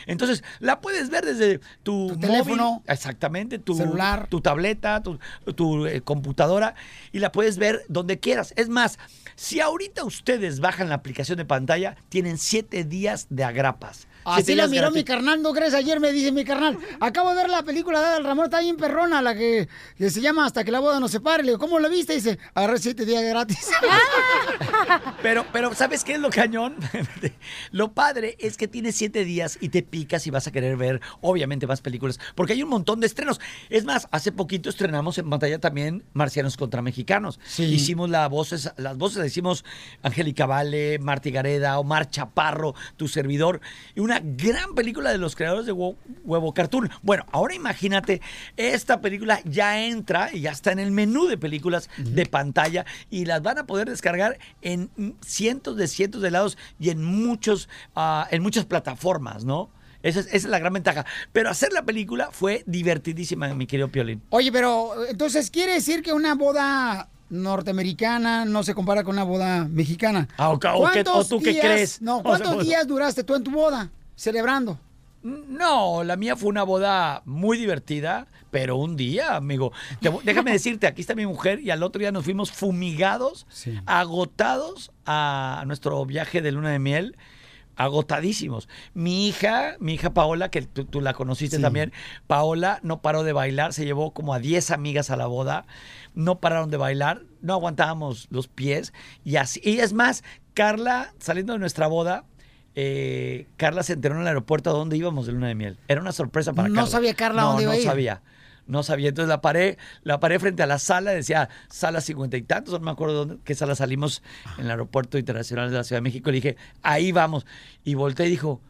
Entonces, 0.06 0.42
la 0.60 0.80
puedes 0.80 1.10
ver 1.10 1.24
desde 1.24 1.60
tu, 1.82 1.92
móvil, 1.92 2.20
teléfono, 2.20 2.82
exactamente, 2.86 3.58
tu 3.58 3.74
celular. 3.74 4.26
tu 4.28 4.40
tableta, 4.40 5.02
tu, 5.02 5.18
tu, 5.54 5.86
eh, 5.86 6.00
computadora, 6.00 6.74
y 7.12 7.18
la 7.18 7.32
puedes 7.32 7.58
ver 7.58 7.84
donde 7.88 8.18
quieras. 8.18 8.52
Es 8.56 8.68
más, 8.68 8.98
si 9.36 9.60
ahorita 9.60 10.04
ustedes 10.04 10.60
bajan 10.60 10.88
la 10.88 10.96
aplicación 10.96 11.38
de 11.38 11.44
pantalla, 11.44 11.96
tienen 12.08 12.38
siete 12.38 12.84
días 12.84 13.26
de 13.30 13.44
agrapas. 13.44 14.06
Así 14.24 14.54
la 14.54 14.66
miró 14.68 14.90
mi 14.90 15.04
carnal, 15.04 15.42
¿no 15.42 15.52
crees? 15.52 15.74
Ayer 15.74 16.00
me 16.00 16.12
dice 16.12 16.32
mi 16.32 16.44
carnal, 16.44 16.78
acabo 17.00 17.30
de 17.30 17.36
ver 17.36 17.50
la 17.50 17.62
película 17.62 18.00
de 18.00 18.06
Adal 18.06 18.24
Ramón, 18.24 18.46
está 18.46 18.60
bien 18.60 18.76
perrona, 18.76 19.22
la 19.22 19.34
que, 19.34 19.68
que 19.96 20.10
se 20.10 20.20
llama 20.20 20.46
Hasta 20.46 20.64
que 20.64 20.70
la 20.70 20.80
boda 20.80 21.00
nos 21.00 21.10
separe. 21.10 21.42
Le 21.42 21.50
digo, 21.50 21.58
¿cómo 21.58 21.78
la 21.78 21.88
viste? 21.88 22.14
dice, 22.14 22.38
agarré 22.54 22.78
siete 22.78 23.04
días 23.04 23.22
gratis. 23.22 23.70
Pero, 25.22 25.46
pero, 25.52 25.74
¿sabes 25.74 26.04
qué 26.04 26.14
es 26.14 26.20
lo 26.20 26.28
cañón? 26.28 26.76
lo 27.70 27.92
padre 27.92 28.36
es 28.38 28.56
que 28.56 28.68
tienes 28.68 28.94
siete 28.94 29.24
días 29.24 29.56
y 29.60 29.70
te 29.70 29.82
picas 29.82 30.26
y 30.26 30.30
vas 30.30 30.46
a 30.46 30.52
querer 30.52 30.76
ver, 30.76 31.00
obviamente, 31.22 31.66
más 31.66 31.80
películas. 31.80 32.20
Porque 32.34 32.52
hay 32.52 32.62
un 32.62 32.68
montón 32.68 33.00
de 33.00 33.06
estrenos. 33.06 33.40
Es 33.70 33.84
más, 33.84 34.06
hace 34.10 34.32
poquito 34.32 34.68
estrenamos 34.68 35.16
en 35.18 35.30
pantalla 35.30 35.58
también 35.58 36.04
Marcianos 36.12 36.56
contra 36.56 36.82
Mexicanos. 36.82 37.40
Hicimos 37.56 38.10
la 38.10 38.28
voces, 38.28 38.70
las 38.76 38.96
voces 38.98 39.18
las 39.18 39.28
hicimos 39.28 39.64
Angélica 40.02 40.46
Vale, 40.46 40.98
Marti 40.98 41.30
Gareda, 41.30 41.78
Omar 41.78 42.10
Chaparro, 42.10 42.74
tu 42.96 43.08
servidor. 43.08 43.60
Y 43.94 44.00
una 44.00 44.13
gran 44.22 44.74
película 44.74 45.10
de 45.10 45.18
los 45.18 45.34
creadores 45.36 45.66
de 45.66 45.72
Hue- 45.72 45.96
Huevo 46.24 46.52
Cartoon. 46.54 46.90
Bueno, 47.02 47.24
ahora 47.32 47.54
imagínate, 47.54 48.20
esta 48.56 49.00
película 49.00 49.40
ya 49.44 49.84
entra 49.86 50.30
y 50.32 50.40
ya 50.42 50.50
está 50.50 50.72
en 50.72 50.78
el 50.78 50.90
menú 50.90 51.26
de 51.26 51.38
películas 51.38 51.88
de 51.98 52.26
pantalla 52.26 52.84
y 53.10 53.24
las 53.24 53.42
van 53.42 53.58
a 53.58 53.66
poder 53.66 53.88
descargar 53.88 54.38
en 54.62 54.90
cientos 55.24 55.76
de 55.76 55.88
cientos 55.88 56.22
de 56.22 56.30
lados 56.30 56.58
y 56.78 56.90
en 56.90 57.02
muchos 57.04 57.68
ah, 57.96 58.26
en 58.30 58.42
muchas 58.42 58.64
plataformas, 58.64 59.44
¿no? 59.44 59.70
Esa 60.02 60.20
es, 60.20 60.26
esa 60.26 60.36
es 60.36 60.44
la 60.44 60.58
gran 60.58 60.72
ventaja. 60.74 61.06
Pero 61.32 61.48
hacer 61.48 61.72
la 61.72 61.82
película 61.82 62.28
fue 62.30 62.62
divertidísima, 62.66 63.48
mi 63.54 63.66
querido 63.66 63.88
Piolín. 63.88 64.20
Oye, 64.30 64.52
pero 64.52 64.92
entonces 65.08 65.50
quiere 65.50 65.72
decir 65.72 66.02
que 66.02 66.12
una 66.12 66.34
boda 66.34 67.08
norteamericana 67.30 68.44
no 68.44 68.62
se 68.62 68.74
compara 68.74 69.02
con 69.02 69.14
una 69.14 69.24
boda 69.24 69.64
mexicana. 69.64 70.28
Ah, 70.36 70.50
o 70.50 70.58
ca- 70.58 70.74
o 70.74 70.84
qué- 70.90 71.02
¿Cuántos 71.04 71.26
o 71.32 71.36
tú 71.38 71.42
qué 71.42 71.52
días- 71.52 71.64
crees? 71.64 72.02
No, 72.02 72.22
¿cuántos 72.22 72.62
días 72.64 72.86
duraste 72.86 73.24
tú 73.24 73.34
en 73.34 73.44
tu 73.44 73.50
boda 73.50 73.90
celebrando? 74.16 74.78
No, 75.22 76.04
la 76.04 76.16
mía 76.16 76.36
fue 76.36 76.50
una 76.50 76.64
boda 76.64 77.22
muy 77.24 77.56
divertida, 77.56 78.26
pero 78.50 78.76
un 78.76 78.94
día, 78.94 79.36
amigo. 79.36 79.72
Te 80.02 80.12
déjame 80.22 80.52
decirte, 80.52 80.86
aquí 80.86 81.00
está 81.00 81.14
mi 81.14 81.24
mujer 81.26 81.60
y 81.60 81.70
al 81.70 81.82
otro 81.82 81.98
día 82.00 82.12
nos 82.12 82.24
fuimos 82.24 82.52
fumigados, 82.52 83.46
agotados 83.86 84.92
a 85.06 85.64
nuestro 85.66 86.04
viaje 86.04 86.42
de 86.42 86.52
luna 86.52 86.70
de 86.70 86.78
miel. 86.78 87.16
Agotadísimos. 87.76 88.68
Mi 88.92 89.26
hija, 89.26 89.76
mi 89.80 89.94
hija 89.94 90.14
Paola, 90.14 90.48
que 90.50 90.62
tú, 90.62 90.84
tú 90.84 91.00
la 91.00 91.12
conociste 91.14 91.56
Sí. 91.56 91.62
también, 91.62 91.92
Paola 92.28 92.78
no 92.82 93.00
paró 93.02 93.24
de 93.24 93.32
bailar, 93.32 93.72
se 93.72 93.84
llevó 93.84 94.12
como 94.12 94.32
a 94.32 94.38
10 94.38 94.70
amigas 94.70 95.10
a 95.10 95.16
la 95.16 95.26
boda, 95.26 95.66
no 96.14 96.38
pararon 96.38 96.70
de 96.70 96.76
bailar, 96.76 97.22
no 97.40 97.54
aguantábamos 97.54 98.28
los 98.30 98.46
pies 98.46 98.92
y 99.24 99.36
así. 99.36 99.60
Y 99.64 99.78
es 99.80 99.92
más, 99.92 100.22
Carla, 100.52 101.14
saliendo 101.18 101.54
de 101.54 101.58
nuestra 101.58 101.88
boda, 101.88 102.24
eh, 102.74 103.46
Carla 103.56 103.82
se 103.82 103.92
enteró 103.94 104.14
en 104.16 104.22
el 104.22 104.26
aeropuerto 104.26 104.70
a 104.70 104.72
dónde 104.72 104.96
íbamos 104.96 105.26
de 105.26 105.32
luna 105.32 105.48
de 105.48 105.54
miel. 105.54 105.78
Era 105.88 106.00
una 106.00 106.12
sorpresa 106.12 106.52
para 106.52 106.68
No 106.68 106.74
Carla. 106.76 106.90
sabía 106.90 107.14
Carla 107.14 107.42
no, 107.42 107.48
dónde 107.48 107.62
iba 107.64 107.72
no 107.72 107.78
a 107.78 107.80
ir. 107.80 107.84
sabía. 107.86 108.22
No 108.66 108.82
sabía. 108.82 109.10
Entonces 109.10 109.28
la 109.28 109.40
paré, 109.42 109.76
la 110.02 110.20
paré 110.20 110.38
frente 110.38 110.62
a 110.62 110.66
la 110.66 110.78
sala, 110.78 111.10
decía 111.12 111.50
sala 111.68 112.00
cincuenta 112.00 112.36
y 112.38 112.42
tantos, 112.42 112.72
no 112.72 112.80
me 112.80 112.90
acuerdo 112.90 113.26
dónde, 113.26 113.36
qué 113.44 113.54
sala 113.54 113.74
salimos 113.74 114.22
en 114.58 114.64
el 114.64 114.70
aeropuerto 114.70 115.18
internacional 115.18 115.70
de 115.70 115.76
la 115.76 115.84
Ciudad 115.84 115.98
de 115.98 116.02
México. 116.02 116.30
Le 116.30 116.36
dije, 116.36 116.56
ahí 116.82 117.12
vamos. 117.12 117.44
Y 117.84 117.92
volteé 117.94 118.26
y 118.26 118.30
dijo, 118.30 118.62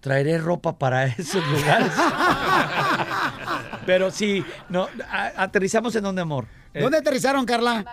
traeré 0.00 0.38
ropa 0.38 0.78
para 0.78 1.04
esos 1.18 1.46
lugares. 1.48 1.92
Pero 3.86 4.10
sí, 4.10 4.44
no, 4.68 4.88
a- 5.10 5.32
aterrizamos 5.42 5.94
en 5.96 6.04
donde, 6.04 6.22
amor. 6.22 6.46
Eh, 6.74 6.80
¿Dónde 6.80 6.98
aterrizaron, 6.98 7.44
Carla? 7.44 7.84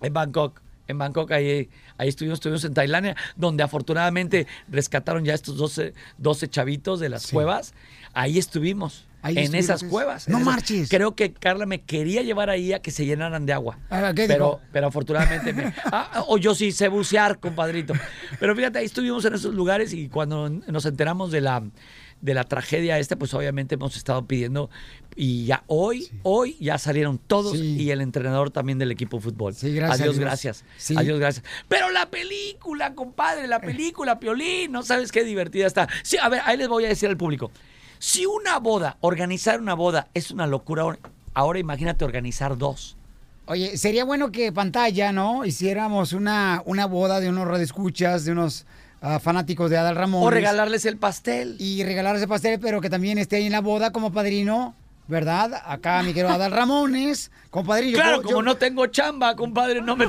en 0.00 0.12
Bangkok. 0.12 0.60
En 0.86 0.98
Bangkok, 0.98 1.30
ahí, 1.32 1.68
ahí 1.98 2.08
estuvimos, 2.08 2.36
estuvimos 2.36 2.64
en 2.64 2.74
Tailandia, 2.74 3.16
donde 3.36 3.62
afortunadamente 3.62 4.46
rescataron 4.68 5.24
ya 5.24 5.34
estos 5.34 5.56
12, 5.56 5.94
12 6.18 6.48
chavitos 6.48 7.00
de 7.00 7.08
las 7.08 7.26
cuevas. 7.30 7.74
Ahí 8.12 8.38
estuvimos. 8.38 9.06
Ahí 9.22 9.38
en 9.38 9.54
esas 9.54 9.82
cuevas. 9.84 10.28
No 10.28 10.36
esas- 10.36 10.46
marches. 10.46 10.88
Creo 10.90 11.14
que 11.14 11.32
Carla 11.32 11.64
me 11.64 11.80
quería 11.80 12.20
llevar 12.20 12.50
ahí 12.50 12.74
a 12.74 12.80
que 12.80 12.90
se 12.90 13.06
llenaran 13.06 13.46
de 13.46 13.54
agua. 13.54 13.78
Ah, 13.88 14.12
¿qué 14.14 14.26
pero, 14.28 14.44
dijo? 14.44 14.60
pero 14.70 14.88
afortunadamente 14.88 15.52
me- 15.54 15.72
ah, 15.86 16.24
o 16.28 16.36
yo 16.36 16.54
sí 16.54 16.72
sé 16.72 16.88
bucear, 16.88 17.38
compadrito. 17.40 17.94
Pero 18.38 18.54
fíjate, 18.54 18.80
ahí 18.80 18.84
estuvimos 18.84 19.24
en 19.24 19.32
esos 19.34 19.54
lugares 19.54 19.94
y 19.94 20.08
cuando 20.10 20.50
nos 20.50 20.84
enteramos 20.84 21.32
de 21.32 21.40
la 21.40 21.62
de 22.24 22.32
la 22.32 22.44
tragedia 22.44 22.98
esta, 22.98 23.16
pues 23.16 23.34
obviamente 23.34 23.74
hemos 23.74 23.96
estado 23.96 24.26
pidiendo 24.26 24.70
y 25.14 25.44
ya 25.44 25.62
hoy, 25.66 26.10
hoy 26.22 26.56
ya 26.58 26.78
salieron 26.78 27.18
todos 27.18 27.54
y 27.54 27.90
el 27.90 28.00
entrenador 28.00 28.50
también 28.50 28.78
del 28.78 28.90
equipo 28.90 29.18
de 29.18 29.24
fútbol. 29.24 29.52
gracias 29.52 29.90
a 29.90 29.92
Adiós, 29.92 30.18
gracias. 30.18 30.64
Sí. 30.78 30.94
Adiós, 30.96 31.20
gracias. 31.20 31.44
Pero 31.68 31.90
la 31.90 32.08
película, 32.08 32.94
compadre, 32.94 33.46
la 33.46 33.60
película, 33.60 34.18
Piolín, 34.18 34.72
no 34.72 34.82
sabes 34.82 35.12
qué 35.12 35.22
divertida 35.22 35.66
está. 35.66 35.86
Sí, 36.02 36.16
a 36.16 36.30
ver, 36.30 36.40
ahí 36.46 36.56
les 36.56 36.66
voy 36.66 36.86
a 36.86 36.88
decir 36.88 37.10
al 37.10 37.18
público. 37.18 37.50
Si 37.98 38.24
una 38.24 38.58
boda, 38.58 38.96
organizar 39.02 39.60
una 39.60 39.74
boda 39.74 40.08
es 40.14 40.30
una 40.30 40.46
locura, 40.46 40.98
ahora 41.34 41.58
imagínate 41.58 42.06
organizar 42.06 42.56
dos. 42.56 42.96
Oye, 43.46 43.76
sería 43.76 44.06
bueno 44.06 44.32
que 44.32 44.50
pantalla, 44.50 45.12
¿no? 45.12 45.44
Hiciéramos 45.44 46.14
una, 46.14 46.62
una 46.64 46.86
boda 46.86 47.20
de 47.20 47.28
unos 47.28 47.46
radioescuchas, 47.46 48.24
de 48.24 48.32
unos 48.32 48.64
ah, 49.04 49.18
fanáticos 49.20 49.70
de 49.70 49.76
Adal 49.76 49.94
Ramón. 49.96 50.22
O 50.24 50.30
regalarles 50.30 50.84
el 50.86 50.96
pastel. 50.96 51.56
Y 51.58 51.84
regalarles 51.84 52.22
el 52.22 52.28
pastel, 52.28 52.58
pero 52.60 52.80
que 52.80 52.90
también 52.90 53.18
esté 53.18 53.36
ahí 53.36 53.46
en 53.46 53.52
la 53.52 53.60
boda 53.60 53.92
como 53.92 54.12
padrino, 54.12 54.74
¿verdad? 55.06 55.52
Acá 55.66 56.02
mi 56.02 56.12
querido 56.14 56.30
Adal 56.30 56.50
Ramones, 56.52 57.30
compadrillo. 57.50 57.96
Claro, 57.98 58.16
yo- 58.16 58.22
como 58.22 58.36
yo- 58.38 58.42
no 58.42 58.56
tengo 58.56 58.86
chamba, 58.86 59.36
compadre, 59.36 59.80
no 59.82 59.94
me... 59.96 60.06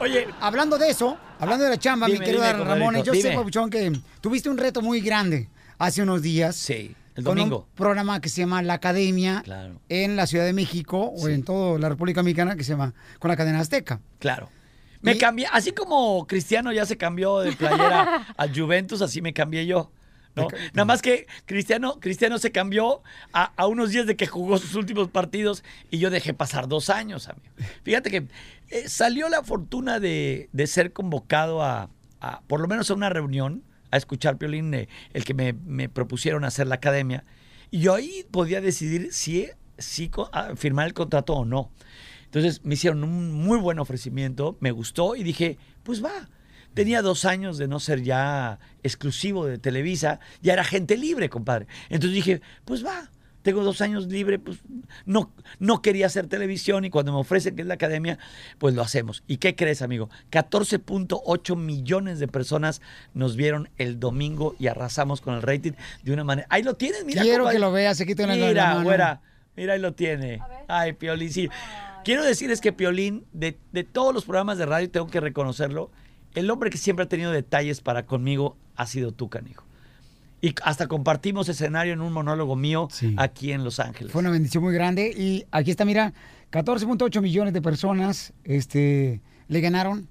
Oye, 0.00 0.28
hablando 0.40 0.76
de 0.78 0.90
eso, 0.90 1.16
hablando 1.38 1.64
de 1.64 1.70
la 1.70 1.78
chamba, 1.78 2.06
mi 2.06 2.18
querido 2.18 2.42
dime, 2.42 2.46
Adal 2.54 2.66
Ramones, 2.66 3.02
yo 3.04 3.14
sé. 3.14 3.32
Papuchón, 3.32 3.70
que 3.70 3.92
tuviste 4.20 4.48
un 4.50 4.58
reto 4.58 4.82
muy 4.82 5.00
grande 5.00 5.48
hace 5.78 6.02
unos 6.02 6.20
días. 6.22 6.56
Sí, 6.56 6.94
el 7.16 7.24
con 7.24 7.36
domingo. 7.36 7.66
un 7.70 7.74
programa 7.74 8.20
que 8.20 8.28
se 8.28 8.42
llama 8.42 8.62
La 8.62 8.74
Academia 8.74 9.42
Claro. 9.44 9.80
en 9.88 10.16
la 10.16 10.26
Ciudad 10.26 10.44
de 10.44 10.52
México 10.52 10.98
o 11.16 11.28
en 11.28 11.42
toda 11.42 11.78
la 11.78 11.88
República 11.88 12.22
Mexicana 12.22 12.54
que 12.56 12.64
se 12.64 12.72
llama 12.72 12.94
con 13.18 13.28
la 13.30 13.36
cadena 13.36 13.60
Azteca. 13.60 14.00
Claro. 14.20 14.48
Me 15.02 15.16
cambié, 15.18 15.46
así 15.52 15.72
como 15.72 16.26
Cristiano 16.26 16.72
ya 16.72 16.84
se 16.86 16.96
cambió 16.96 17.38
de 17.40 17.52
playera 17.52 18.26
a 18.36 18.48
Juventus, 18.48 19.00
así 19.02 19.22
me 19.22 19.32
cambié 19.32 19.66
yo. 19.66 19.90
¿no? 20.36 20.46
Nada 20.74 20.84
más 20.84 21.02
que 21.02 21.26
Cristiano, 21.46 21.98
Cristiano 21.98 22.38
se 22.38 22.52
cambió 22.52 23.02
a, 23.32 23.52
a 23.56 23.66
unos 23.66 23.90
días 23.90 24.06
de 24.06 24.14
que 24.16 24.26
jugó 24.28 24.58
sus 24.58 24.74
últimos 24.76 25.08
partidos 25.08 25.64
y 25.90 25.98
yo 25.98 26.08
dejé 26.10 26.34
pasar 26.34 26.68
dos 26.68 26.88
años, 26.90 27.28
amigo. 27.28 27.46
Fíjate 27.82 28.10
que 28.10 28.26
eh, 28.68 28.88
salió 28.88 29.28
la 29.28 29.42
fortuna 29.42 29.98
de, 29.98 30.48
de 30.52 30.66
ser 30.68 30.92
convocado 30.92 31.62
a, 31.62 31.90
a, 32.20 32.42
por 32.42 32.60
lo 32.60 32.68
menos 32.68 32.90
a 32.90 32.94
una 32.94 33.08
reunión, 33.08 33.64
a 33.90 33.96
escuchar 33.96 34.38
Piolín, 34.38 34.72
eh, 34.74 34.88
el 35.14 35.24
que 35.24 35.34
me, 35.34 35.52
me 35.52 35.88
propusieron 35.88 36.44
hacer 36.44 36.68
la 36.68 36.76
academia. 36.76 37.24
Y 37.72 37.80
yo 37.80 37.94
ahí 37.94 38.24
podía 38.30 38.60
decidir 38.60 39.12
si, 39.12 39.48
si 39.78 40.10
co- 40.10 40.30
a 40.32 40.54
firmar 40.54 40.86
el 40.86 40.94
contrato 40.94 41.34
o 41.34 41.44
no. 41.44 41.72
Entonces 42.30 42.64
me 42.64 42.74
hicieron 42.74 43.02
un 43.04 43.32
muy 43.32 43.58
buen 43.58 43.78
ofrecimiento, 43.80 44.56
me 44.60 44.70
gustó 44.70 45.16
y 45.16 45.22
dije, 45.24 45.58
pues 45.82 46.02
va. 46.04 46.28
Tenía 46.74 47.02
dos 47.02 47.24
años 47.24 47.58
de 47.58 47.66
no 47.66 47.80
ser 47.80 48.02
ya 48.04 48.60
exclusivo 48.84 49.44
de 49.46 49.58
Televisa, 49.58 50.20
ya 50.40 50.52
era 50.52 50.62
gente 50.62 50.96
libre, 50.96 51.28
compadre. 51.28 51.66
Entonces 51.88 52.14
dije, 52.14 52.40
pues 52.64 52.86
va, 52.86 53.10
tengo 53.42 53.64
dos 53.64 53.80
años 53.80 54.06
libre, 54.06 54.38
pues 54.38 54.58
no, 55.04 55.32
no 55.58 55.82
quería 55.82 56.06
hacer 56.06 56.28
televisión 56.28 56.84
y 56.84 56.90
cuando 56.90 57.12
me 57.12 57.18
ofrecen 57.18 57.56
que 57.56 57.62
es 57.62 57.66
la 57.66 57.74
academia, 57.74 58.18
pues 58.58 58.74
lo 58.76 58.82
hacemos. 58.82 59.24
¿Y 59.26 59.38
qué 59.38 59.56
crees, 59.56 59.82
amigo? 59.82 60.08
14.8 60.30 61.56
millones 61.56 62.20
de 62.20 62.28
personas 62.28 62.80
nos 63.14 63.34
vieron 63.34 63.68
el 63.76 63.98
domingo 63.98 64.54
y 64.60 64.68
arrasamos 64.68 65.20
con 65.20 65.34
el 65.34 65.42
rating 65.42 65.72
de 66.04 66.12
una 66.12 66.22
manera. 66.22 66.46
Ahí 66.50 66.62
lo 66.62 66.74
tienes, 66.74 67.04
mira. 67.04 67.22
Quiero 67.22 67.38
compadre. 67.38 67.56
que 67.56 67.60
lo 67.60 67.72
veas, 67.72 68.00
aquí 68.00 68.14
tengo 68.14 68.28
la- 68.30 68.36
la 68.36 68.46
Mira, 68.48 68.82
güera, 68.84 69.20
mira, 69.56 69.72
ahí 69.74 69.80
lo 69.80 69.92
tiene. 69.94 70.40
Ay, 70.68 70.92
Piolín, 70.92 71.32
sí. 71.32 71.48
Quiero 72.04 72.24
decirles 72.24 72.60
que 72.60 72.72
Piolín, 72.72 73.24
de, 73.32 73.58
de 73.72 73.84
todos 73.84 74.14
los 74.14 74.24
programas 74.24 74.58
de 74.58 74.66
radio, 74.66 74.90
tengo 74.90 75.06
que 75.06 75.20
reconocerlo, 75.20 75.90
el 76.34 76.50
hombre 76.50 76.70
que 76.70 76.78
siempre 76.78 77.04
ha 77.04 77.08
tenido 77.08 77.32
detalles 77.32 77.80
para 77.80 78.06
conmigo 78.06 78.56
ha 78.76 78.86
sido 78.86 79.12
tú, 79.12 79.28
canijo. 79.28 79.64
Y 80.42 80.54
hasta 80.62 80.86
compartimos 80.86 81.48
escenario 81.48 81.92
en 81.92 82.00
un 82.00 82.12
monólogo 82.12 82.56
mío 82.56 82.88
aquí 83.18 83.52
en 83.52 83.62
Los 83.62 83.78
Ángeles. 83.78 84.12
Fue 84.12 84.20
una 84.20 84.30
bendición 84.30 84.64
muy 84.64 84.72
grande. 84.72 85.12
Y 85.14 85.44
aquí 85.50 85.70
está, 85.70 85.84
mira, 85.84 86.14
14.8 86.50 87.20
millones 87.20 87.52
de 87.52 87.60
personas 87.60 88.32
este, 88.44 89.20
le 89.48 89.60
ganaron 89.60 90.08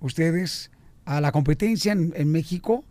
ustedes 0.00 0.70
a 1.06 1.22
la 1.22 1.32
competencia 1.32 1.92
en, 1.92 2.12
en 2.14 2.30
México 2.30 2.84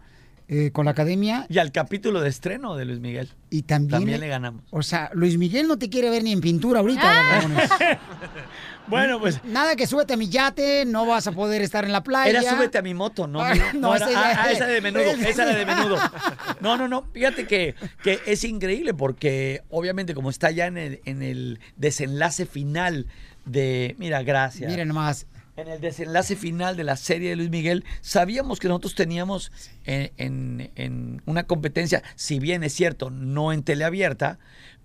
eh, 0.52 0.72
con 0.72 0.86
la 0.86 0.92
academia. 0.92 1.46
Y 1.48 1.60
al 1.60 1.72
capítulo 1.72 2.22
de 2.22 2.30
estreno 2.30 2.76
de 2.76 2.84
Luis 2.84 3.00
Miguel. 3.00 3.30
Y 3.52 3.62
también, 3.62 4.00
También 4.00 4.20
le 4.20 4.28
ganamos. 4.28 4.64
O 4.72 4.82
sea, 4.82 5.12
Luis 5.14 5.38
Miguel 5.38 5.68
no 5.68 5.78
te 5.78 5.90
quiere 5.90 6.10
ver 6.10 6.24
ni 6.24 6.32
en 6.32 6.42
pintura 6.42 6.80
ahorita. 6.80 7.42
Ramones. 7.42 7.70
Bueno, 8.88 9.20
pues. 9.20 9.40
Nada 9.44 9.76
que 9.76 9.86
súbete 9.86 10.14
a 10.14 10.18
mi 10.18 10.30
yate, 10.30 10.84
no 10.84 11.06
vas 11.06 11.28
a 11.28 11.32
poder 11.32 11.62
estar 11.62 11.86
en 11.86 11.92
la 11.92 12.02
playa. 12.02 12.40
Era 12.40 12.42
súbete 12.42 12.80
a 12.80 12.82
mi 12.82 12.96
moto, 12.96 13.28
¿no? 13.28 13.40
Ah, 13.40 13.54
no, 13.76 13.82
no, 13.82 13.96
era- 13.96 14.10
esa 14.10 14.20
ah, 14.20 14.44
ah, 14.46 14.52
esa 14.52 14.66
de 14.66 14.82
menudo, 14.82 15.04
esa 15.28 15.46
de 15.46 15.64
menudo. 15.64 15.98
No, 16.60 16.76
no, 16.76 16.88
no. 16.88 17.06
Fíjate 17.14 17.46
que, 17.46 17.76
que 18.02 18.20
es 18.26 18.44
increíble 18.44 18.96
porque 18.96 19.62
obviamente 19.70 20.16
como 20.16 20.32
está 20.32 20.50
ya 20.50 20.66
en 20.66 20.80
el, 20.80 21.02
en 21.06 21.22
el 21.22 21.60
desenlace 21.78 22.48
final 22.48 23.06
de... 23.46 23.96
Mira, 24.00 24.24
gracias. 24.24 24.72
Miren 24.72 24.88
nomás. 24.88 25.28
En 25.60 25.68
el 25.68 25.82
desenlace 25.82 26.36
final 26.38 26.78
de 26.78 26.84
la 26.86 26.96
serie 26.96 27.30
de 27.32 27.36
Luis 27.36 27.50
Miguel, 27.50 27.84
sabíamos 28.02 28.60
que 28.60 28.68
nosotros 28.70 28.96
teníamos 28.96 29.52
en, 29.84 30.12
en- 30.18 30.72
en 30.76 31.22
una 31.26 31.44
competencia, 31.44 32.02
si 32.16 32.40
bien 32.40 32.64
es 32.64 32.72
cierto, 32.74 33.10
no 33.10 33.52
en 33.52 33.64
teleabierta, 33.64 34.40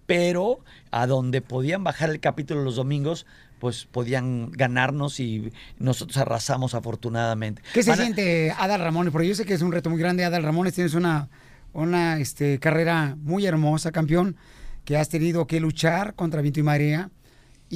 pero 0.06 0.58
a 0.90 1.06
donde 1.06 1.42
podían 1.42 1.84
bajar 1.84 2.10
el 2.10 2.18
capítulo 2.18 2.62
los 2.62 2.76
domingos, 2.76 3.24
pues 3.60 3.86
podían 3.86 4.50
ganarnos 4.50 5.20
y 5.20 5.52
nosotros 5.78 6.16
arrasamos 6.16 6.74
afortunadamente. 6.74 7.62
¿Qué 7.72 7.82
se 7.82 7.92
siente 8.02 8.50
Adal 8.50 8.80
Ramones? 8.80 9.12
Porque 9.12 9.28
yo 9.28 9.34
sé 9.34 9.44
que 9.44 9.54
es 9.54 9.62
un 9.62 9.70
reto 9.72 9.90
muy 9.90 9.98
grande. 9.98 10.24
Adal 10.24 10.42
Ramones, 10.42 10.74
tienes 10.74 10.94
una, 10.94 11.28
una 11.72 12.18
este, 12.18 12.58
carrera 12.58 13.16
muy 13.20 13.46
hermosa, 13.46 13.92
campeón, 13.92 14.36
que 14.84 14.96
has 14.96 15.08
tenido 15.08 15.46
que 15.46 15.60
luchar 15.60 16.14
contra 16.14 16.42
viento 16.42 16.58
y 16.60 16.64
marea. 16.64 17.10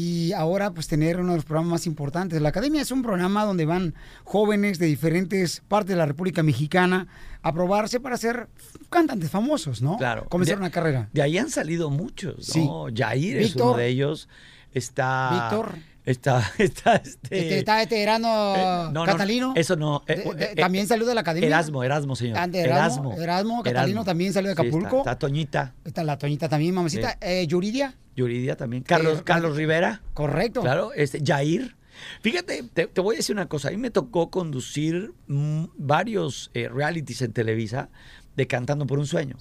Y 0.00 0.32
ahora, 0.32 0.70
pues, 0.70 0.86
tener 0.86 1.18
uno 1.18 1.32
de 1.32 1.38
los 1.38 1.44
programas 1.44 1.70
más 1.72 1.86
importantes. 1.88 2.40
La 2.40 2.50
Academia 2.50 2.80
es 2.80 2.92
un 2.92 3.02
programa 3.02 3.44
donde 3.44 3.66
van 3.66 3.94
jóvenes 4.22 4.78
de 4.78 4.86
diferentes 4.86 5.60
partes 5.66 5.88
de 5.90 5.96
la 5.96 6.06
República 6.06 6.44
Mexicana 6.44 7.08
a 7.42 7.52
probarse 7.52 7.98
para 7.98 8.16
ser 8.16 8.46
cantantes 8.90 9.28
famosos, 9.28 9.82
¿no? 9.82 9.96
Claro. 9.96 10.26
Comenzar 10.28 10.54
De- 10.54 10.60
una 10.60 10.70
carrera. 10.70 11.08
De 11.12 11.20
ahí 11.20 11.36
han 11.36 11.50
salido 11.50 11.90
muchos, 11.90 12.46
Sí. 12.46 12.64
¿no? 12.64 12.86
Jair 12.94 13.38
es 13.38 13.56
uno 13.56 13.76
de 13.76 13.88
ellos. 13.88 14.28
Está. 14.72 15.30
Víctor. 15.50 15.74
Está, 16.10 16.42
está 16.58 16.96
este. 16.96 17.38
Este, 17.38 17.58
está 17.58 17.82
este 17.82 18.02
Erasmo 18.02 18.54
eh, 18.56 18.62
no, 18.92 18.92
no, 18.92 19.04
Catalino. 19.04 19.52
eso 19.56 19.76
no. 19.76 20.02
eh, 20.06 20.16
De- 20.24 20.34
de- 20.34 20.44
eh, 20.52 20.54
también 20.56 20.86
salió 20.86 21.06
de 21.06 21.14
la 21.14 21.20
Academia. 21.20 21.46
Erasmo, 21.48 21.84
Erasmo, 21.84 22.16
señor. 22.16 22.38
Ah, 22.38 22.48
Erasmo, 22.52 23.14
Erasmo 23.20 23.62
Catalino 23.62 24.04
también 24.04 24.32
salió 24.32 24.48
de 24.48 24.54
Sí, 24.56 24.62
está- 24.66 24.78
Acapulco. 24.78 24.98
está, 24.98 25.18
Toñita, 25.18 25.74
Está 25.84 26.04
la 26.04 26.16
Toñita 26.18 26.48
también, 26.48 26.74
mamacita. 26.74 27.18
Sí. 27.20 27.46
Yuridia. 27.46 27.94
Yuridia 28.16 28.56
también. 28.56 28.82
Carlos, 28.82 29.22
Carlos 29.22 29.56
Rivera. 29.56 30.02
Correcto. 30.14 30.62
Claro, 30.62 30.92
este, 30.94 31.22
Jair. 31.24 31.76
Fíjate, 32.22 32.62
te, 32.72 32.86
te 32.86 33.00
voy 33.00 33.16
a 33.16 33.18
decir 33.18 33.34
una 33.34 33.46
cosa. 33.48 33.68
A 33.68 33.70
mí 33.72 33.76
me 33.76 33.90
tocó 33.90 34.30
conducir 34.30 35.12
mm, 35.26 35.64
varios 35.76 36.50
eh, 36.54 36.68
realities 36.68 37.22
en 37.22 37.32
Televisa 37.32 37.90
de 38.36 38.46
Cantando 38.46 38.86
por 38.86 38.98
un 38.98 39.06
Sueño. 39.06 39.36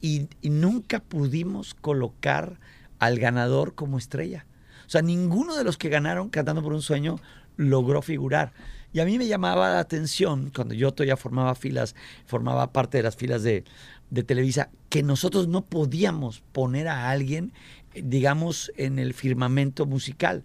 Y, 0.00 0.28
y 0.40 0.50
nunca 0.50 1.00
pudimos 1.00 1.74
colocar 1.74 2.58
al 2.98 3.18
ganador 3.18 3.74
como 3.74 3.98
estrella. 3.98 4.46
O 4.92 4.98
sea, 5.00 5.00
ninguno 5.00 5.56
de 5.56 5.64
los 5.64 5.78
que 5.78 5.88
ganaron 5.88 6.28
Cantando 6.28 6.62
por 6.62 6.74
un 6.74 6.82
Sueño 6.82 7.18
logró 7.56 8.02
figurar. 8.02 8.52
Y 8.92 9.00
a 9.00 9.06
mí 9.06 9.16
me 9.16 9.26
llamaba 9.26 9.70
la 9.70 9.78
atención, 9.78 10.52
cuando 10.54 10.74
yo 10.74 10.92
todavía 10.92 11.16
formaba 11.16 11.54
filas, 11.54 11.96
formaba 12.26 12.74
parte 12.74 12.98
de 12.98 13.02
las 13.02 13.16
filas 13.16 13.42
de, 13.42 13.64
de 14.10 14.22
Televisa, 14.22 14.68
que 14.90 15.02
nosotros 15.02 15.48
no 15.48 15.64
podíamos 15.64 16.42
poner 16.52 16.88
a 16.88 17.08
alguien, 17.08 17.54
digamos, 17.94 18.70
en 18.76 18.98
el 18.98 19.14
firmamento 19.14 19.86
musical. 19.86 20.44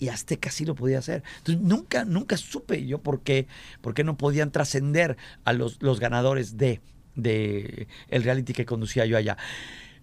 Y 0.00 0.08
Azteca 0.08 0.50
sí 0.50 0.64
lo 0.64 0.74
podía 0.74 0.98
hacer. 0.98 1.22
Entonces, 1.38 1.62
nunca, 1.62 2.04
nunca 2.04 2.36
supe 2.36 2.84
yo 2.84 2.98
por 2.98 3.20
qué, 3.20 3.46
por 3.80 3.94
qué 3.94 4.02
no 4.02 4.16
podían 4.16 4.50
trascender 4.50 5.16
a 5.44 5.52
los, 5.52 5.80
los 5.80 6.00
ganadores 6.00 6.56
de, 6.56 6.80
de 7.14 7.86
el 8.08 8.24
reality 8.24 8.54
que 8.54 8.66
conducía 8.66 9.06
yo 9.06 9.16
allá. 9.16 9.36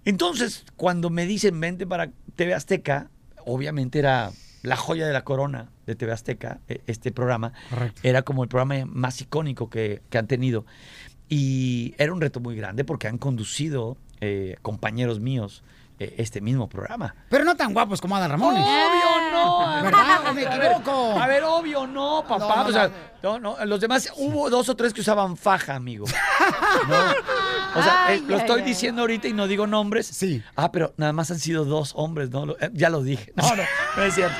Entonces, 0.05 0.63
cuando 0.77 1.09
me 1.09 1.25
dicen 1.25 1.59
vente 1.59 1.85
para 1.85 2.09
TV 2.37 2.53
Azteca, 2.53 3.09
obviamente 3.45 3.99
era 3.99 4.31
la 4.63 4.75
joya 4.75 5.07
de 5.07 5.13
la 5.13 5.23
corona 5.23 5.69
de 5.85 5.95
TV 5.95 6.11
Azteca, 6.11 6.59
e- 6.67 6.81
este 6.87 7.11
programa. 7.11 7.53
Era 8.03 8.21
como 8.21 8.43
el 8.43 8.49
programa 8.49 8.85
más 8.85 9.19
icónico 9.21 9.69
que, 9.69 10.01
que 10.09 10.17
han 10.17 10.27
tenido. 10.27 10.65
Y 11.29 11.95
era 11.97 12.11
un 12.13 12.21
reto 12.21 12.39
muy 12.39 12.55
grande 12.55 12.83
porque 12.83 13.07
han 13.07 13.17
conducido 13.17 13.97
eh, 14.19 14.57
compañeros 14.61 15.19
míos 15.19 15.63
eh, 15.99 16.15
este 16.17 16.41
mismo 16.41 16.67
programa. 16.67 17.15
Pero 17.29 17.43
no 17.45 17.55
tan 17.55 17.73
guapos 17.73 18.01
como 18.01 18.15
Adal 18.17 18.31
Ramones. 18.31 18.63
Obvio 18.63 19.31
no. 19.31 19.83
¿Verdad? 19.83 20.29
¿O 20.29 20.33
me 20.33 20.45
A 20.45 20.57
ver, 20.57 20.71
equivoco? 20.73 21.19
A 21.19 21.27
ver, 21.27 21.43
obvio 21.43 21.87
no, 21.87 22.23
papá. 22.27 22.55
No, 22.57 22.63
no, 22.63 22.69
o 22.69 22.71
sea, 22.71 22.91
no, 23.23 23.39
no, 23.39 23.65
los 23.65 23.79
demás, 23.79 24.11
hubo 24.17 24.49
dos 24.49 24.67
o 24.69 24.75
tres 24.75 24.93
que 24.93 25.01
usaban 25.01 25.37
faja, 25.37 25.75
amigo. 25.75 26.05
O 27.75 27.81
sea, 27.81 28.07
Ay, 28.07 28.17
eh, 28.19 28.23
lo 28.27 28.35
ay, 28.35 28.41
estoy 28.41 28.61
ay. 28.61 28.67
diciendo 28.67 29.01
ahorita 29.01 29.27
y 29.27 29.33
no 29.33 29.47
digo 29.47 29.67
nombres. 29.67 30.07
Sí. 30.07 30.41
Ah, 30.55 30.71
pero 30.71 30.93
nada 30.97 31.13
más 31.13 31.31
han 31.31 31.39
sido 31.39 31.65
dos 31.65 31.93
hombres, 31.95 32.29
¿no? 32.29 32.45
Lo- 32.45 32.59
eh, 32.59 32.69
ya 32.73 32.89
lo 32.89 33.01
dije. 33.03 33.31
No, 33.35 33.55
no, 33.55 33.63
no 33.97 34.03
es 34.03 34.13
cierto. 34.15 34.35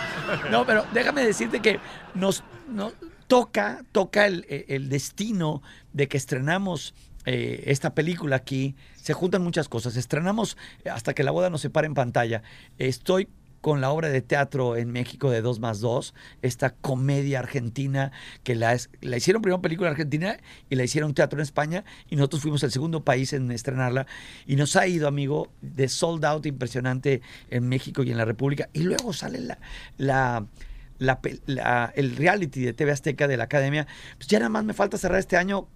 No, 0.49 0.65
pero 0.65 0.85
déjame 0.93 1.23
decirte 1.25 1.59
que 1.61 1.79
nos, 2.13 2.43
no- 2.69 2.91
toca, 3.27 3.83
toca 3.91 4.25
el, 4.25 4.45
el 4.67 4.89
destino 4.89 5.61
de 5.93 6.07
que 6.09 6.17
estrenamos 6.17 6.93
eh, 7.25 7.63
esta 7.67 7.93
película 7.95 8.35
aquí. 8.35 8.75
Se 8.95 9.13
juntan 9.13 9.41
muchas 9.43 9.69
cosas. 9.69 9.95
Estrenamos 9.95 10.57
eh, 10.83 10.89
hasta 10.89 11.13
que 11.13 11.23
la 11.23 11.31
boda 11.31 11.49
nos 11.49 11.61
separe 11.61 11.87
en 11.87 11.93
pantalla. 11.93 12.43
Estoy 12.77 13.29
con 13.61 13.79
la 13.79 13.91
obra 13.91 14.09
de 14.09 14.21
teatro 14.21 14.75
en 14.75 14.91
México 14.91 15.29
de 15.29 15.41
2 15.41 15.59
más 15.59 15.79
2, 15.79 16.13
esta 16.41 16.71
comedia 16.71 17.39
argentina 17.39 18.11
que 18.43 18.55
la, 18.55 18.73
es- 18.73 18.89
la 19.01 19.17
hicieron 19.17 19.41
primero 19.41 19.61
película 19.61 19.89
argentina 19.91 20.37
y 20.69 20.75
la 20.75 20.83
hicieron 20.83 21.13
teatro 21.13 21.39
en 21.39 21.43
España 21.43 21.83
y 22.09 22.15
nosotros 22.15 22.41
fuimos 22.41 22.63
el 22.63 22.71
segundo 22.71 23.03
país 23.05 23.33
en 23.33 23.51
estrenarla 23.51 24.07
y 24.47 24.55
nos 24.55 24.75
ha 24.75 24.87
ido, 24.87 25.07
amigo, 25.07 25.51
de 25.61 25.87
sold 25.89 26.25
out 26.25 26.45
impresionante 26.45 27.21
en 27.49 27.67
México 27.69 28.03
y 28.03 28.11
en 28.11 28.17
la 28.17 28.25
República 28.25 28.69
y 28.73 28.81
luego 28.81 29.13
sale 29.13 29.39
la... 29.39 29.57
la 29.97 30.45
la 30.99 31.91
el 31.95 32.15
reality 32.15 32.61
de 32.61 32.73
TV 32.73 32.91
Azteca 32.91 33.27
de 33.27 33.35
la 33.35 33.45
Academia, 33.45 33.87
pues 34.17 34.27
ya 34.27 34.37
nada 34.37 34.49
más 34.49 34.63
me 34.65 34.73
falta 34.75 34.99
cerrar 34.99 35.17
este 35.19 35.35
año 35.35 35.67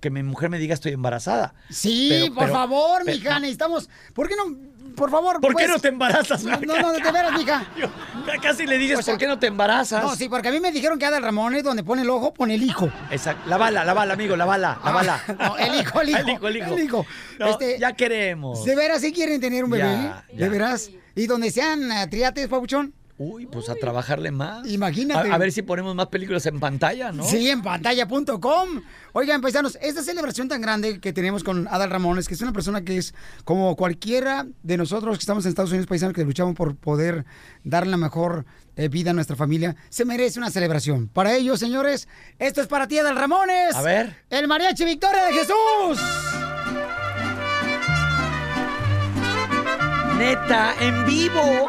que 0.00 0.10
mi 0.10 0.22
mujer 0.22 0.50
me 0.50 0.60
diga 0.60 0.74
estoy 0.74 0.92
embarazada. 0.92 1.54
Sí, 1.68 2.06
Pero- 2.10 2.34
por 2.34 2.44
pero- 2.44 2.52
favor, 2.54 3.02
pero- 3.04 3.16
mija, 3.18 3.40
necesitamos. 3.40 3.90
¿Por 4.14 4.28
qué 4.28 4.36
no? 4.36 4.56
Por 4.96 5.10
favor, 5.10 5.40
¿Por 5.40 5.50
qué 5.50 5.64
pues- 5.64 5.68
no 5.68 5.78
te 5.78 5.88
embarazas? 5.88 6.44
No, 6.44 6.58
no, 6.60 6.78
no, 6.80 6.92
de 6.92 7.00
veras, 7.12 7.32
mija. 7.38 7.64
Casi 8.42 8.66
le 8.66 8.78
dices, 8.78 8.98
O 8.98 9.02
sea, 9.02 9.14
¿por 9.14 9.18
qué 9.20 9.26
no 9.26 9.38
te 9.38 9.46
embarazas? 9.48 10.02
No, 10.04 10.14
sí, 10.14 10.28
porque 10.28 10.48
a 10.48 10.50
mí 10.52 10.60
me 10.60 10.70
dijeron 10.72 10.98
que 10.98 11.06
Adal 11.06 11.22
Ramones, 11.22 11.62
donde 11.64 11.82
pone 11.82 12.02
el 12.02 12.10
ojo, 12.10 12.32
pone 12.34 12.54
el 12.54 12.62
hijo. 12.62 12.90
Exacto. 13.10 13.48
La 13.48 13.56
bala, 13.56 13.84
la 13.84 13.94
bala, 13.94 14.14
amigo, 14.14 14.36
la 14.36 14.44
bala, 14.44 14.78
la 14.84 14.90
Ah, 14.90 14.92
bala. 14.92 15.22
no, 15.38 15.56
el 15.58 15.74
hijo, 15.80 16.00
el 16.00 16.08
hijo. 16.10 16.18
El 16.20 16.28
hijo, 16.30 16.48
el 16.48 16.56
hijo. 16.56 16.74
el 16.74 16.82
hijo. 16.84 17.06
No, 17.38 17.46
Este, 17.48 17.78
ya 17.78 17.92
queremos. 17.94 18.64
¿De 18.64 18.76
veras 18.76 19.00
sí 19.00 19.12
quieren 19.12 19.40
tener 19.40 19.64
un 19.64 19.70
bebé? 19.70 19.84
Ya, 19.84 20.24
¿De 20.32 20.48
veras? 20.48 20.90
¿Y 21.14 21.26
donde 21.26 21.50
sean 21.50 21.90
eh, 21.92 22.06
triates, 22.08 22.48
papuchón? 22.48 22.94
Uy, 23.24 23.46
pues 23.46 23.68
a 23.68 23.76
trabajarle 23.76 24.32
más. 24.32 24.66
Imagínate. 24.66 25.30
A, 25.30 25.34
a 25.34 25.38
ver 25.38 25.52
si 25.52 25.62
ponemos 25.62 25.94
más 25.94 26.08
películas 26.08 26.44
en 26.46 26.58
pantalla, 26.58 27.12
¿no? 27.12 27.22
Sí, 27.22 27.48
en 27.48 27.62
pantalla.com. 27.62 28.82
Oigan, 29.12 29.40
paisanos, 29.40 29.78
esta 29.80 30.02
celebración 30.02 30.48
tan 30.48 30.60
grande 30.60 30.98
que 30.98 31.12
tenemos 31.12 31.44
con 31.44 31.68
Adal 31.68 31.90
Ramones, 31.90 32.26
que 32.26 32.34
es 32.34 32.40
una 32.40 32.52
persona 32.52 32.82
que 32.82 32.96
es 32.96 33.14
como 33.44 33.76
cualquiera 33.76 34.46
de 34.64 34.76
nosotros 34.76 35.18
que 35.18 35.22
estamos 35.22 35.44
en 35.44 35.50
Estados 35.50 35.70
Unidos, 35.70 35.86
paisanos, 35.86 36.16
que 36.16 36.24
luchamos 36.24 36.56
por 36.56 36.74
poder 36.74 37.24
darle 37.62 37.92
la 37.92 37.96
mejor 37.96 38.44
eh, 38.74 38.88
vida 38.88 39.10
a 39.10 39.14
nuestra 39.14 39.36
familia, 39.36 39.76
se 39.88 40.04
merece 40.04 40.40
una 40.40 40.50
celebración. 40.50 41.06
Para 41.06 41.36
ellos, 41.36 41.60
señores, 41.60 42.08
esto 42.40 42.60
es 42.60 42.66
para 42.66 42.88
ti, 42.88 42.98
Adal 42.98 43.14
Ramones. 43.14 43.76
A 43.76 43.82
ver. 43.82 44.16
El 44.30 44.48
Mariachi 44.48 44.84
Victoria 44.84 45.26
de 45.26 45.32
Jesús. 45.32 46.02
Neta, 50.18 50.74
en 50.80 51.06
vivo. 51.06 51.68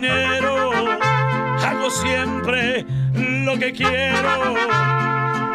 dinero, 0.00 0.70
hago 1.62 1.90
siempre 1.90 2.86
lo 3.14 3.58
que 3.58 3.72
quiero 3.72 4.54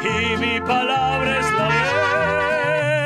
y 0.04 0.38
mi 0.38 0.62
palabra 0.62 1.40
es 1.40 1.52
la 1.60 1.70
ley. 1.70 3.02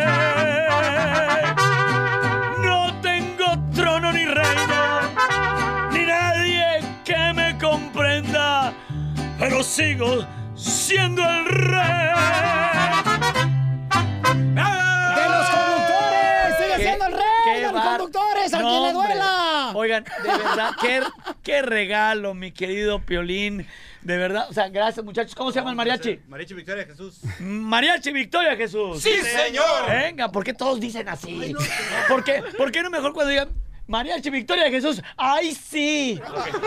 No 2.65 2.93
tengo 3.01 3.45
trono 3.73 4.11
ni 4.11 4.25
reino, 4.25 4.99
ni 5.93 6.05
nadie 6.05 6.81
que 7.05 7.33
me 7.33 7.57
comprenda, 7.57 8.73
pero 9.39 9.63
sigo 9.63 10.27
siendo 10.55 11.23
el 11.23 11.45
rey. 11.45 12.09
¡Ah! 14.57 14.90
Oigan, 19.81 20.03
de 20.03 20.29
verdad, 20.29 20.71
qué, 20.81 21.01
qué 21.41 21.61
regalo, 21.63 22.35
mi 22.35 22.51
querido 22.51 23.03
Piolín. 23.03 23.65
De 24.03 24.17
verdad, 24.17 24.45
o 24.47 24.53
sea, 24.53 24.69
gracias 24.69 25.03
muchachos. 25.03 25.33
¿Cómo 25.33 25.51
se 25.51 25.57
llama 25.57 25.71
el 25.71 25.75
mariachi? 25.75 26.19
Mariachi 26.27 26.53
Victoria 26.53 26.85
Jesús. 26.85 27.19
Mariachi 27.39 28.11
Victoria 28.11 28.55
Jesús. 28.55 29.01
¡Sí, 29.01 29.11
señor! 29.21 29.89
Venga, 29.89 30.31
¿por 30.31 30.43
qué 30.43 30.53
todos 30.53 30.79
dicen 30.79 31.09
así? 31.09 31.55
¿Por 32.07 32.23
qué, 32.23 32.43
¿Por 32.57 32.71
qué 32.71 32.83
no 32.83 32.91
mejor 32.91 33.13
cuando 33.13 33.31
digan 33.31 33.49
Mariachi 33.91 34.29
Victoria 34.29 34.63
de 34.63 34.71
Jesús? 34.71 35.01
¡Ay, 35.17 35.53
sí! 35.53 36.17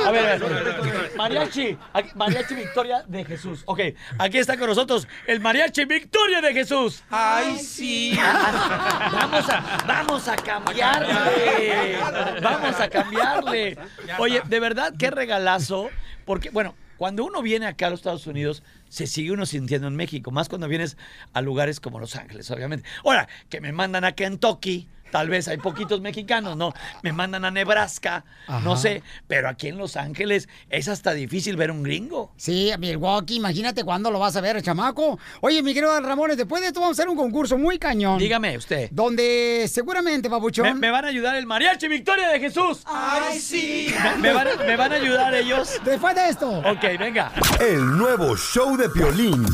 A 0.05 0.11
ver, 0.11 0.27
a 0.27 0.37
ver. 0.37 1.13
Mariachi, 1.17 1.79
aquí- 1.95 2.11
Mariachi 2.15 2.55
Victoria 2.55 3.03
de 3.09 3.25
Jesús. 3.25 3.63
Ok, 3.65 3.81
aquí 4.19 4.37
está 4.37 4.59
con 4.59 4.67
nosotros 4.69 5.09
el 5.27 5.41
Mariachi 5.41 5.87
Victoria 5.87 6.43
de 6.43 6.53
Jesús. 6.53 7.03
¡Ay, 7.09 7.57
sí! 7.59 8.13
Vamos 8.15 9.49
a, 9.49 9.85
vamos 9.87 10.29
a 10.29 10.37
cambiarle. 10.37 11.97
Vamos 12.43 12.79
a 12.79 12.89
cambiarle. 12.91 13.79
Oye, 14.19 14.43
de 14.45 14.61
verdad, 14.61 14.93
qué 14.99 15.11
regalazo. 15.11 15.89
Porque, 16.27 16.51
bueno, 16.51 16.75
cuando 16.99 17.25
uno 17.25 17.41
viene 17.41 17.67
acá 17.67 17.87
a 17.87 17.91
los 17.91 18.01
Estados 18.01 18.27
Unidos, 18.27 18.63
se 18.91 19.07
sigue 19.07 19.33
uno 19.33 19.47
sintiendo 19.47 19.89
en 19.89 19.97
México, 19.97 20.31
más 20.31 20.51
cuando 20.51 20.69
vienes 20.69 20.99
a 21.33 21.41
lugares 21.41 21.81
como 21.81 21.99
Los 22.01 22.17
Ángeles, 22.17 22.51
obviamente. 22.51 22.87
Ahora, 23.03 23.29
que 23.49 23.63
me 23.63 23.73
mandan 23.73 24.05
a 24.05 24.13
Kentucky, 24.13 24.89
tal 25.15 25.29
vez 25.31 25.47
hay 25.47 25.59
poquitos 25.59 26.01
mexicanos, 26.01 26.57
¿no? 26.57 26.73
Me 27.05 27.13
mandan 27.13 27.45
a 27.45 27.51
Nebraska, 27.53 28.25
no 28.65 28.77
sé, 28.77 29.05
pero 29.29 29.49
aquí 29.49 29.69
en 29.69 29.79
Los 29.79 29.97
Ángeles 29.97 30.49
es 30.71 30.89
hasta 30.89 31.13
difícil 31.13 31.57
ver 31.57 31.71
un 31.71 31.85
gringo. 31.85 32.33
Sí, 32.37 32.73
Milwaukee, 32.81 33.37
imagínate 33.37 33.85
cuándo 33.85 34.11
lo 34.11 34.19
vas 34.19 34.35
a 34.35 34.41
ver, 34.41 34.61
chamaco. 34.61 35.17
Oye, 35.41 35.63
mi 35.63 35.73
querido 35.73 36.01
Ramones, 36.01 36.37
después 36.37 36.63
de 36.63 36.67
esto 36.69 36.81
vamos 36.81 36.99
a 36.99 37.03
hacer 37.03 37.09
un 37.09 37.17
concurso 37.17 37.57
muy 37.57 37.79
cañón. 37.79 38.19
Dígame 38.19 38.57
usted. 38.57 38.89
Donde 38.91 39.71
seguramente, 39.71 40.29
papuchón... 40.29 40.65
Me, 40.67 40.75
me 40.75 40.91
van 40.91 41.05
a 41.05 41.09
ayudar 41.09 41.37
el 41.37 41.47
Mariachi 41.47 41.87
Victoria 41.87 42.31
de 42.31 42.41
Jesús. 42.41 42.83
¡Ay, 42.85 43.39
sí! 43.39 43.95
Me, 44.17 44.17
me 44.17 44.33
van, 44.33 44.49
a- 44.49 44.57
me 44.65 44.75
van 44.77 44.91
a 44.95 44.97
ayudar 44.97 45.33
ellos. 45.33 45.81
Después 45.85 46.17
de 46.17 46.29
esto. 46.29 46.51
Ok, 46.59 46.83
venga. 46.99 47.31
El 47.61 47.97
nuevo 47.97 48.37
show 48.37 48.77
de 48.77 48.89
Piolín. 48.89 49.47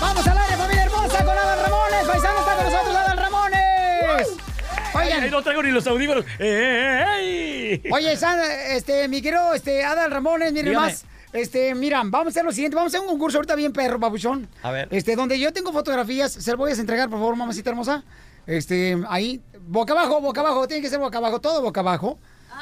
¡Vamos 0.00 0.26
al 0.26 0.38
aire, 0.38 0.39
Oigan. 4.94 5.22
ay, 5.22 5.30
no 5.30 5.42
traigo 5.42 5.62
ni 5.62 5.70
los 5.70 5.86
audífonos. 5.86 6.24
¡Eh, 6.38 7.04
eh, 7.04 7.80
eh! 7.84 7.90
Oye, 7.92 8.12
este, 8.70 9.08
mi 9.08 9.22
querido 9.22 9.54
este, 9.54 9.84
Adal 9.84 10.10
Ramones, 10.10 10.52
miren 10.52 10.70
Dígame. 10.70 10.86
más. 10.88 11.04
Este, 11.32 11.74
mira, 11.74 12.02
vamos 12.04 12.26
a 12.26 12.30
hacer 12.30 12.44
lo 12.44 12.52
siguiente. 12.52 12.74
Vamos 12.74 12.92
a 12.92 12.96
hacer 12.96 13.06
un 13.06 13.12
concurso 13.12 13.38
ahorita 13.38 13.54
bien 13.54 13.72
perro, 13.72 14.00
papuchón. 14.00 14.48
A 14.62 14.70
ver. 14.72 14.88
Este, 14.90 15.14
donde 15.14 15.38
yo 15.38 15.52
tengo 15.52 15.72
fotografías. 15.72 16.32
Se 16.32 16.50
las 16.50 16.58
voy 16.58 16.72
a 16.72 16.74
entregar, 16.74 17.08
por 17.08 17.18
favor, 17.18 17.36
mamacita 17.36 17.70
hermosa. 17.70 18.02
Este, 18.46 18.98
ahí. 19.08 19.40
Boca 19.62 19.92
abajo, 19.92 20.20
boca 20.20 20.40
abajo. 20.40 20.66
Tiene 20.66 20.82
que 20.82 20.88
ser 20.88 20.98
boca 20.98 21.18
abajo. 21.18 21.40
Todo 21.40 21.62
boca 21.62 21.80
abajo. 21.80 22.18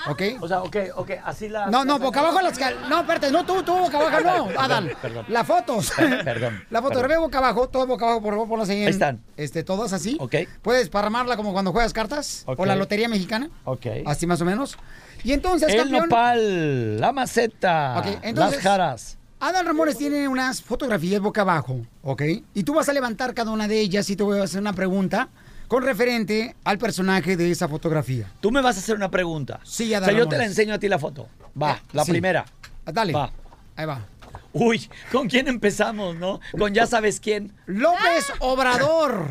¿Ok? 0.09 0.23
O 0.41 0.49
sea, 0.49 0.63
ok, 0.63 0.77
ok, 0.97 1.11
así 1.25 1.49
la. 1.49 1.67
No, 1.67 1.85
no, 1.85 1.99
boca 1.99 2.21
abajo 2.21 2.41
las 2.41 2.59
cal- 2.59 2.77
No, 2.89 3.01
espérate, 3.01 3.31
no 3.31 3.45
tú, 3.45 3.63
tú, 3.63 3.77
boca 3.77 3.99
abajo, 3.99 4.21
no, 4.21 4.47
Perdón, 4.47 4.65
Adal. 4.65 4.97
perdón. 5.03 5.27
Las 5.29 5.47
fotos. 5.47 5.91
Per- 5.91 6.25
perdón, 6.25 6.63
La 6.71 6.81
fotografía 6.81 7.19
boca 7.19 7.39
abajo, 7.39 7.69
todo 7.69 7.87
boca 7.87 8.05
abajo, 8.07 8.23
por 8.23 8.33
favor, 8.35 8.49
ponlas 8.49 8.69
ahí. 8.69 8.79
en- 8.81 8.87
Ahí 8.87 8.91
están. 8.93 9.23
Este, 9.37 9.65
todas 9.65 9.93
así. 9.93 10.17
Ok. 10.21 10.35
Puedes 10.63 10.89
parramarla 10.89 11.37
como 11.37 11.53
cuando 11.53 11.73
juegas 11.73 11.93
cartas. 11.93 12.45
Ok. 12.47 12.61
O 12.61 12.67
la 12.67 12.77
lotería 12.77 13.09
mexicana. 13.09 13.51
Ok. 13.65 13.87
Así 14.07 14.27
más 14.27 14.41
o 14.41 14.45
menos. 14.45 14.79
Y 15.25 15.33
entonces, 15.33 15.69
El 15.71 15.79
campeón. 15.81 16.03
nopal, 16.09 17.01
la 17.01 17.13
maceta, 17.13 17.99
Ok, 17.99 18.07
entonces- 18.23 18.57
las 18.57 18.63
jaras. 18.63 19.19
Adal 19.41 19.67
Ramones 19.67 19.97
tiene 19.97 20.27
unas 20.27 20.63
fotografías 20.63 21.21
boca 21.21 21.43
abajo, 21.43 21.81
¿ok? 22.03 22.23
Y 22.55 22.63
tú 22.65 22.75
vas 22.75 22.89
a 22.89 22.93
levantar 22.93 23.35
cada 23.35 23.51
una 23.53 23.69
de 23.69 23.79
ellas 23.81 24.09
y 24.11 24.17
te 24.17 24.23
voy 24.25 24.41
a 24.41 24.43
hacer 24.45 24.61
una 24.61 24.73
pregunta 24.73 25.29
con 25.69 25.83
referente 25.83 26.57
al 26.65 26.79
personaje 26.79 27.37
de 27.37 27.51
esa 27.51 27.69
fotografía. 27.69 28.33
Tú 28.41 28.51
me 28.51 28.61
vas 28.61 28.77
a 28.77 28.81
hacer 28.81 28.97
una 28.97 29.11
pregunta. 29.11 29.61
Sí, 29.63 29.93
O 29.95 29.99
Adal 29.99 30.11
sea, 30.11 30.19
yo 30.19 30.29
te 30.29 30.39
la 30.39 30.47
enseño 30.47 30.75
a 30.75 30.79
ti 30.79 30.89
la 30.89 30.99
foto. 30.99 31.29
Va, 31.61 31.81
la 31.93 32.05
sí. 32.05 32.11
primera. 32.11 32.47
Dale. 32.87 33.13
Va. 33.13 33.31
Ahí 33.77 33.87
va. 33.87 34.07
Uy, 34.53 34.89
¿con 35.13 35.29
quién 35.29 35.47
empezamos, 35.47 36.17
no? 36.17 36.41
Con 36.59 36.73
ya 36.73 36.87
sabes 36.87 37.21
quién. 37.21 37.53
López 37.67 38.33
Obrador. 38.41 39.29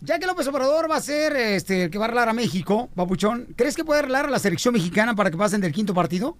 Ya 0.00 0.18
que 0.18 0.26
López 0.26 0.48
Obrador 0.48 0.90
va 0.90 0.96
a 0.96 1.00
ser 1.00 1.36
este, 1.36 1.84
el 1.84 1.90
que 1.90 1.98
va 1.98 2.06
a 2.06 2.08
arreglar 2.08 2.28
a 2.28 2.32
México, 2.32 2.90
Papuchón, 2.96 3.54
¿crees 3.56 3.76
que 3.76 3.84
puede 3.84 4.00
arreglar 4.00 4.26
a 4.26 4.30
la 4.30 4.40
selección 4.40 4.74
mexicana 4.74 5.14
para 5.14 5.30
que 5.30 5.36
pasen 5.36 5.60
del 5.60 5.72
quinto 5.72 5.94
partido? 5.94 6.36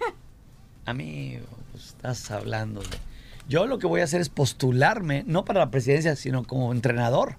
Amigo, 0.86 1.44
pues, 1.72 1.88
estás 1.88 2.30
hablando 2.30 2.80
de... 2.80 2.96
Yo 3.48 3.66
lo 3.66 3.78
que 3.78 3.86
voy 3.86 4.00
a 4.00 4.04
hacer 4.04 4.22
es 4.22 4.30
postularme, 4.30 5.24
no 5.26 5.44
para 5.44 5.60
la 5.60 5.70
presidencia, 5.70 6.16
sino 6.16 6.44
como 6.44 6.72
entrenador. 6.72 7.36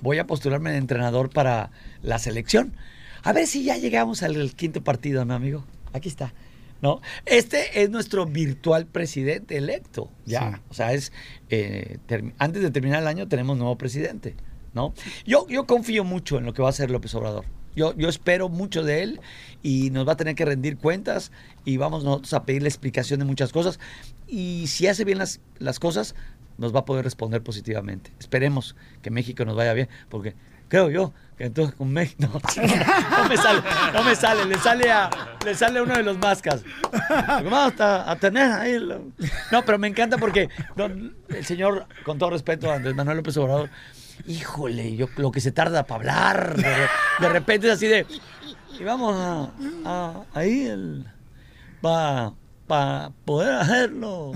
Voy 0.00 0.18
a 0.18 0.26
postularme 0.26 0.70
de 0.70 0.78
entrenador 0.78 1.30
para 1.30 1.70
la 2.02 2.18
selección. 2.18 2.74
A 3.22 3.32
ver 3.32 3.46
si 3.46 3.64
ya 3.64 3.76
llegamos 3.76 4.22
al 4.22 4.54
quinto 4.54 4.82
partido, 4.82 5.24
¿no, 5.24 5.34
amigo? 5.34 5.64
Aquí 5.92 6.08
está. 6.08 6.32
¿No? 6.82 7.02
Este 7.26 7.82
es 7.82 7.90
nuestro 7.90 8.24
virtual 8.24 8.86
presidente 8.86 9.58
electo. 9.58 10.10
Ya. 10.24 10.52
Sí. 10.52 10.60
O 10.70 10.74
sea, 10.74 10.92
es. 10.94 11.12
eh, 11.50 11.98
antes 12.38 12.62
de 12.62 12.70
terminar 12.70 13.02
el 13.02 13.08
año 13.08 13.28
tenemos 13.28 13.58
nuevo 13.58 13.76
presidente. 13.76 14.34
¿No? 14.72 14.94
Yo, 15.26 15.46
yo 15.48 15.66
confío 15.66 16.04
mucho 16.04 16.38
en 16.38 16.46
lo 16.46 16.54
que 16.54 16.62
va 16.62 16.68
a 16.68 16.70
hacer 16.70 16.90
López 16.90 17.14
Obrador. 17.14 17.44
Yo, 17.76 17.94
yo 17.96 18.08
espero 18.08 18.48
mucho 18.48 18.82
de 18.82 19.02
él 19.02 19.20
y 19.62 19.90
nos 19.90 20.06
va 20.08 20.12
a 20.12 20.16
tener 20.16 20.34
que 20.34 20.44
rendir 20.44 20.76
cuentas 20.78 21.32
y 21.64 21.76
vamos 21.76 22.04
nosotros 22.04 22.32
a 22.34 22.44
pedirle 22.44 22.68
explicación 22.68 23.20
de 23.20 23.26
muchas 23.26 23.52
cosas. 23.52 23.78
Y 24.26 24.66
si 24.68 24.86
hace 24.86 25.04
bien 25.04 25.18
las, 25.18 25.40
las 25.58 25.78
cosas, 25.78 26.14
nos 26.60 26.74
va 26.74 26.80
a 26.80 26.84
poder 26.84 27.04
responder 27.04 27.42
positivamente. 27.42 28.12
Esperemos 28.20 28.76
que 29.02 29.10
México 29.10 29.44
nos 29.44 29.56
vaya 29.56 29.72
bien, 29.72 29.88
porque 30.08 30.34
creo 30.68 30.88
yo 30.90 31.12
que 31.36 31.44
entonces 31.46 31.74
con 31.74 31.92
México... 31.92 32.28
No, 33.10 33.28
me 33.28 33.36
sale, 33.36 33.62
no 33.94 34.04
me 34.04 34.14
sale, 34.14 34.44
le 34.44 34.58
sale 34.58 34.92
a, 34.92 35.10
le 35.44 35.54
sale 35.54 35.78
a 35.78 35.82
uno 35.82 35.96
de 35.96 36.02
los 36.02 36.18
mascas. 36.18 36.62
Vamos 37.18 37.80
a, 37.80 38.10
a 38.10 38.16
tener 38.16 38.52
ahí... 38.52 38.78
lo- 38.78 39.02
No, 39.50 39.64
pero 39.64 39.78
me 39.78 39.88
encanta 39.88 40.18
porque 40.18 40.48
el 41.28 41.44
señor, 41.44 41.86
con 42.04 42.18
todo 42.18 42.30
respeto, 42.30 42.70
Andrés 42.70 42.94
Manuel 42.94 43.16
López 43.16 43.36
Obrador, 43.38 43.70
híjole, 44.26 44.94
yo 44.96 45.08
lo 45.16 45.30
que 45.32 45.40
se 45.40 45.50
tarda 45.50 45.84
para 45.84 45.98
hablar, 46.00 46.56
de 47.20 47.28
repente 47.28 47.66
es 47.68 47.72
así 47.74 47.86
de... 47.88 48.06
Y 48.78 48.84
vamos 48.84 49.16
a, 49.18 49.50
a- 49.84 50.24
ahí 50.34 50.66
el... 50.66 51.06
Va 51.84 52.34
para 52.70 53.10
poder 53.24 53.52
hacerlo. 53.52 54.30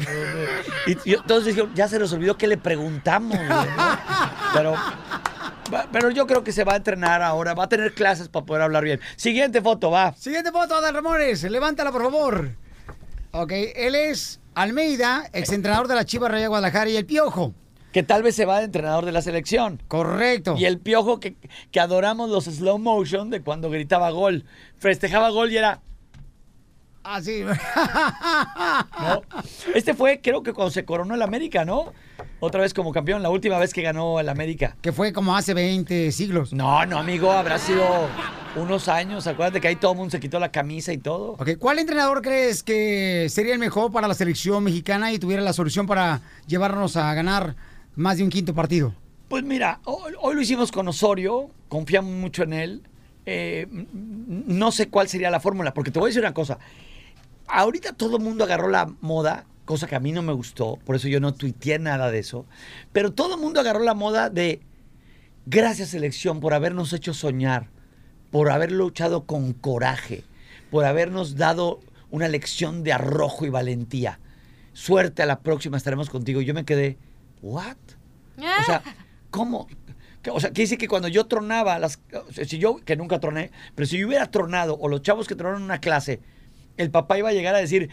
Y, 0.89 1.15
entonces 1.15 1.55
dijeron, 1.55 1.73
ya 1.77 1.87
se 1.87 2.01
nos 2.01 2.13
olvidó 2.13 2.37
que 2.37 2.49
le 2.49 2.59
preguntamos. 2.59 3.39
Pero, 4.53 4.75
pero 5.93 6.11
yo 6.11 6.27
creo 6.27 6.43
que 6.43 6.51
se 6.51 6.65
va 6.65 6.73
a 6.73 6.77
entrenar 6.77 7.23
ahora, 7.23 7.55
va 7.55 7.65
a 7.65 7.69
tener 7.69 7.95
clases 7.95 8.29
para 8.29 8.45
poder 8.45 8.63
hablar 8.63 8.83
bien. 8.83 8.99
Siguiente 9.15 9.63
foto, 9.63 9.93
va. 9.93 10.15
Siguiente 10.15 10.51
foto, 10.51 10.75
Adal 10.75 10.95
Ramones. 10.95 11.45
Levántala, 11.45 11.93
por 11.93 12.03
favor. 12.03 12.51
Ok, 13.31 13.53
él 13.53 13.95
es 13.95 14.41
Almeida, 14.57 15.31
exentrenador 15.33 15.87
de 15.87 15.95
la 15.95 16.05
Chivas 16.05 16.33
Raya 16.33 16.49
Guadalajara 16.49 16.91
y 16.91 16.97
el 16.97 17.07
Piojo. 17.07 17.55
Que 17.93 18.03
tal 18.03 18.25
vez 18.25 18.35
se 18.35 18.47
va 18.47 18.59
de 18.59 18.65
entrenador 18.65 19.05
de 19.05 19.13
la 19.13 19.23
selección. 19.23 19.81
Correcto. 19.87 20.57
Y 20.59 20.65
el 20.65 20.81
piojo 20.81 21.21
que, 21.21 21.37
que 21.71 21.79
adoramos 21.79 22.29
los 22.31 22.47
slow 22.47 22.79
motion 22.79 23.31
de 23.31 23.43
cuando 23.43 23.71
gritaba 23.71 24.11
gol. 24.11 24.45
Festejaba 24.79 25.31
gol 25.31 25.53
y 25.53 25.59
era. 25.59 25.81
Así. 27.05 27.45
¿no? 27.45 29.23
Este 29.75 29.93
fue, 29.95 30.21
creo 30.23 30.43
que 30.43 30.55
cuando 30.55 30.71
se 30.71 30.85
coronó 30.87 31.15
el 31.15 31.23
América, 31.23 31.65
¿no? 31.65 31.93
Otra 32.41 32.63
vez 32.63 32.73
como 32.73 32.93
campeón, 32.93 33.23
la 33.23 33.29
última 33.29 33.59
vez 33.59 33.75
que 33.75 33.83
ganó 33.83 34.19
el 34.21 34.29
América. 34.29 34.77
Que 34.81 34.93
fue 34.93 35.13
como 35.13 35.37
hace 35.37 35.53
20 35.55 36.11
siglos. 36.13 36.53
No, 36.55 36.85
no, 36.87 36.99
amigo, 36.99 37.31
habrá 37.31 37.59
sido 37.59 37.85
unos 38.57 38.89
años. 38.89 39.27
Acuérdate 39.27 39.61
que 39.61 39.69
ahí 39.69 39.77
todo 39.77 39.93
el 39.93 39.99
mundo 39.99 40.11
se 40.11 40.21
quitó 40.21 40.41
la 40.41 40.51
camisa 40.51 40.93
y 40.93 40.99
todo. 40.99 41.33
Ok, 41.33 41.59
¿cuál 41.59 41.79
entrenador 41.79 42.23
crees 42.23 42.63
que 42.63 43.27
sería 43.29 43.53
el 43.53 43.59
mejor 43.59 43.93
para 43.93 44.09
la 44.09 44.15
selección 44.15 44.65
mexicana 44.65 45.13
y 45.13 45.19
tuviera 45.19 45.43
la 45.43 45.53
solución 45.53 45.87
para 45.87 46.23
llevarnos 46.47 46.97
a 46.97 47.13
ganar 47.13 47.55
más 47.97 48.17
de 48.17 48.25
un 48.25 48.31
quinto 48.31 48.55
partido? 48.55 48.95
Pues 49.29 49.45
mira, 49.45 49.81
hoy, 49.85 50.15
hoy 50.21 50.35
lo 50.35 50.41
hicimos 50.41 50.73
con 50.73 50.89
Osorio, 50.89 51.51
confiamos 51.69 52.13
mucho 52.13 52.45
en 52.45 52.53
él. 52.55 52.83
Eh, 53.27 53.67
no 53.71 54.71
sé 54.71 54.89
cuál 54.89 55.09
sería 55.09 55.31
la 55.31 55.41
fórmula, 55.41 55.73
porque 55.73 55.91
te 55.91 55.99
voy 55.99 56.09
a 56.09 56.11
decir 56.11 56.23
una 56.23 56.35
cosa. 56.35 56.59
Ahorita 57.47 57.93
todo 57.93 58.17
el 58.17 58.23
mundo 58.23 58.45
agarró 58.45 58.69
la 58.69 58.87
moda, 59.01 59.45
cosa 59.65 59.87
que 59.87 59.97
a 59.97 60.01
mí 60.01 60.13
no 60.13 60.23
me 60.23 60.33
gustó, 60.33 60.79
por 60.85 60.97
eso 60.97 61.09
yo 61.09 61.21
no 61.21 61.35
tuiteé 61.35 61.79
nada 61.79 62.11
de 62.11 62.19
eso. 62.19 62.47
Pero 62.93 63.13
todo 63.13 63.35
el 63.35 63.41
mundo 63.41 63.61
agarró 63.61 63.81
la 63.81 63.95
moda 63.95 64.31
de 64.31 64.61
gracias 65.47 65.91
selección 65.91 66.41
por 66.41 66.55
habernos 66.55 66.93
hecho 66.93 67.15
soñar, 67.15 67.69
por 68.31 68.51
haber 68.51 68.73
luchado 68.73 69.25
con 69.25 69.53
coraje, 69.53 70.25
por 70.71 70.85
habernos 70.85 71.37
dado 71.37 71.81
una 72.11 72.29
lección 72.29 72.83
de 72.83 72.93
arrojo 72.93 73.45
y 73.45 73.51
valentía. 73.51 74.21
Suerte 74.73 75.23
a 75.23 75.27
la 75.27 75.41
próxima, 75.41 75.77
estaremos 75.77 76.11
contigo. 76.11 76.41
Y 76.41 76.45
yo 76.45 76.55
me 76.55 76.65
quedé, 76.65 76.99
¿what? 77.43 77.77
O 78.39 78.65
sea, 78.65 78.83
¿cómo? 79.31 79.69
Que- 80.23 80.31
O 80.31 80.41
sea, 80.41 80.51
quiere 80.51 80.63
decir 80.65 80.79
que 80.79 80.89
cuando 80.89 81.07
yo 81.09 81.27
tronaba, 81.27 81.79
las, 81.79 82.01
si 82.47 82.59
yo, 82.59 82.77
que 82.77 82.97
nunca 82.97 83.21
troné, 83.21 83.51
pero 83.75 83.87
si 83.87 83.99
yo 83.99 84.07
hubiera 84.09 84.31
tronado, 84.31 84.77
o 84.81 84.89
los 84.89 85.03
chavos 85.03 85.29
que 85.29 85.37
tronaron 85.37 85.61
en 85.61 85.65
una 85.67 85.79
clase, 85.81 86.21
el 86.77 86.91
papá 86.91 87.19
iba 87.19 87.29
a 87.29 87.33
llegar 87.33 87.55
a 87.55 87.59
decir, 87.59 87.91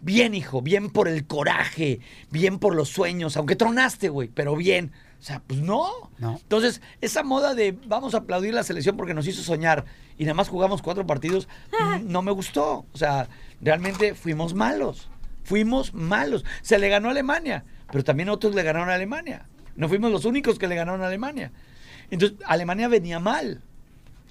bien 0.00 0.34
hijo, 0.34 0.62
bien 0.62 0.90
por 0.90 1.08
el 1.08 1.26
coraje, 1.26 2.00
bien 2.30 2.58
por 2.58 2.74
los 2.74 2.88
sueños, 2.90 3.36
aunque 3.36 3.56
tronaste, 3.56 4.08
güey, 4.08 4.28
pero 4.28 4.54
bien. 4.56 4.92
O 5.18 5.26
sea, 5.26 5.40
pues 5.46 5.60
no. 5.60 5.90
Entonces, 6.20 6.82
esa 7.00 7.22
moda 7.22 7.54
de 7.54 7.72
vamos 7.86 8.14
a 8.14 8.18
aplaudir 8.18 8.52
la 8.52 8.62
selección 8.62 8.96
porque 8.96 9.14
nos 9.14 9.26
hizo 9.26 9.42
soñar 9.42 9.86
y 10.18 10.24
nada 10.24 10.34
más 10.34 10.50
jugamos 10.50 10.82
cuatro 10.82 11.06
partidos, 11.06 11.48
no 12.02 12.20
me 12.20 12.30
gustó. 12.30 12.84
O 12.92 12.96
sea, 12.98 13.28
realmente 13.62 14.14
fuimos 14.14 14.52
malos. 14.52 15.08
Fuimos 15.42 15.94
malos. 15.94 16.44
Se 16.60 16.78
le 16.78 16.90
ganó 16.90 17.08
a 17.08 17.12
Alemania, 17.12 17.64
pero 17.90 18.04
también 18.04 18.28
otros 18.28 18.54
le 18.54 18.62
ganaron 18.62 18.90
a 18.90 18.94
Alemania. 18.94 19.46
No 19.76 19.88
fuimos 19.88 20.10
los 20.12 20.26
únicos 20.26 20.58
que 20.58 20.68
le 20.68 20.74
ganaron 20.74 21.02
a 21.02 21.06
Alemania. 21.06 21.52
Entonces, 22.10 22.38
Alemania 22.44 22.88
venía 22.88 23.18
mal. 23.18 23.62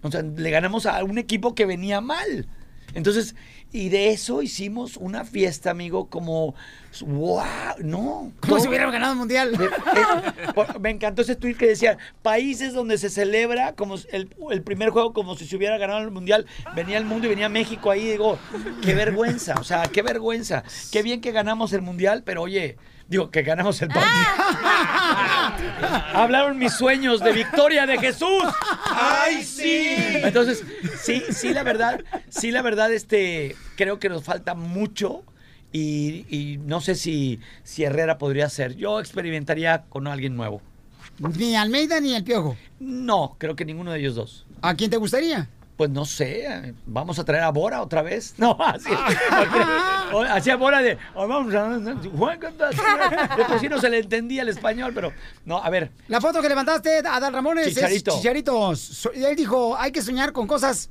O 0.04 0.12
sea, 0.12 0.22
le 0.22 0.52
ganamos 0.52 0.86
a 0.86 1.04
un 1.04 1.18
equipo 1.18 1.56
que 1.56 1.66
venía 1.66 2.02
mal. 2.02 2.48
Entonces, 2.94 3.36
y 3.72 3.90
de 3.90 4.10
eso 4.12 4.42
hicimos 4.42 4.98
una 4.98 5.26
fiesta, 5.26 5.72
amigo, 5.72 6.06
como, 6.10 6.54
wow, 7.02 7.44
no. 7.80 8.32
Como 8.40 8.56
no. 8.58 8.62
si 8.62 8.68
hubiéramos 8.68 8.94
ganado 8.94 9.14
el 9.14 9.18
mundial. 9.20 9.58
De- 9.58 9.66
es- 9.66 10.54
por- 10.54 10.80
me 10.80 10.90
encantó 10.92 11.22
ese 11.24 11.36
tweet 11.36 11.56
que 11.56 11.68
decía, 11.68 11.98
países 12.22 12.74
donde 12.74 12.98
se 12.98 13.10
celebra 13.10 13.74
como 13.74 13.96
el, 14.12 14.30
el 14.52 14.62
primer 14.62 14.90
juego 14.92 15.14
como 15.14 15.36
si 15.36 15.46
se 15.48 15.56
hubiera 15.56 15.78
ganado 15.78 16.02
el 16.02 16.12
mundial. 16.12 16.46
Venía 16.76 16.98
el 16.98 17.06
mundo 17.06 17.28
y 17.28 17.30
venía 17.32 17.50
México 17.50 17.90
ahí, 17.90 18.06
digo, 18.06 18.38
qué 18.84 18.94
vergüenza, 18.94 19.56
o 19.60 19.64
sea, 19.64 19.84
qué 19.84 20.02
vergüenza. 20.02 20.64
Qué 20.92 21.02
bien 21.04 21.22
que 21.22 21.32
ganamos 21.32 21.74
el 21.74 21.82
mundial, 21.82 22.24
pero 22.26 22.44
oye, 22.44 22.78
digo, 23.08 23.32
que 23.32 23.44
ganamos 23.44 23.82
el 23.82 23.90
partido. 23.90 24.14
Hablaron 26.14 26.58
mis 26.58 26.74
sueños 26.74 27.22
de 27.22 27.34
victoria 27.34 27.86
de 27.86 27.98
Jesús. 27.98 28.44
¡Ay, 28.86 29.44
sí! 29.44 29.96
Entonces, 30.24 30.64
sí, 31.02 31.24
sí, 31.32 31.54
la 31.54 31.64
verdad, 31.64 32.02
sí, 32.30 32.52
la 32.52 32.62
verdad, 32.62 32.92
este, 32.92 33.56
creo 33.76 34.00
que 34.00 34.10
nos 34.10 34.24
falta 34.24 34.56
mucho. 34.56 35.24
Y, 35.72 36.26
y 36.30 36.58
no 36.58 36.82
sé 36.82 36.94
si, 36.94 37.40
si 37.64 37.84
Herrera 37.84 38.20
podría 38.20 38.48
ser. 38.50 38.76
Yo 38.76 39.00
experimentaría 39.00 39.84
con 39.90 40.08
alguien 40.08 40.36
nuevo. 40.36 40.62
Ni 41.20 41.56
Almeida 41.56 42.00
ni 42.00 42.16
el 42.16 42.24
Piojo. 42.24 42.58
No, 42.80 43.36
creo 43.40 43.56
que 43.56 43.66
ninguno 43.66 43.92
de 43.92 44.00
ellos 44.00 44.16
dos. 44.16 44.46
¿A 44.62 44.76
quién 44.76 44.90
te 44.90 44.98
gustaría? 44.98 45.50
Pues 45.84 45.92
no 45.92 46.06
sé, 46.06 46.46
eh, 46.48 46.74
vamos 46.86 47.20
a 47.20 47.26
traer 47.26 47.44
a 47.44 47.50
Bora 47.50 47.82
otra 47.82 48.02
vez. 48.02 48.36
No, 48.38 48.56
así. 48.58 48.90
o- 50.14 50.22
Así 50.22 50.50
a 50.50 50.56
Bora 50.56 50.82
de. 50.82 50.98
"Oh, 51.14 51.28
vamos 51.28 51.54
a- 51.54 53.60
sí 53.60 53.68
no 53.68 53.82
se 53.82 53.90
le 53.90 54.00
entendía 54.00 54.44
el 54.44 54.48
español, 54.48 54.94
pero. 54.96 55.12
No, 55.44 55.58
a 55.62 55.70
ver. 55.70 55.92
La 56.08 56.22
foto 56.22 56.42
que 56.42 56.48
levantaste, 56.48 57.00
Adal 57.00 57.34
Ramones, 57.34 57.68
Chicharito. 57.68 58.12
es 58.12 58.18
Chicharito. 58.18 58.76
So- 58.78 59.12
Él 59.12 59.36
dijo, 59.36 59.76
hay 59.78 59.92
que 59.92 60.02
soñar 60.02 60.32
con 60.32 60.48
cosas 60.48 60.90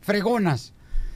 fregonas. 0.00 0.72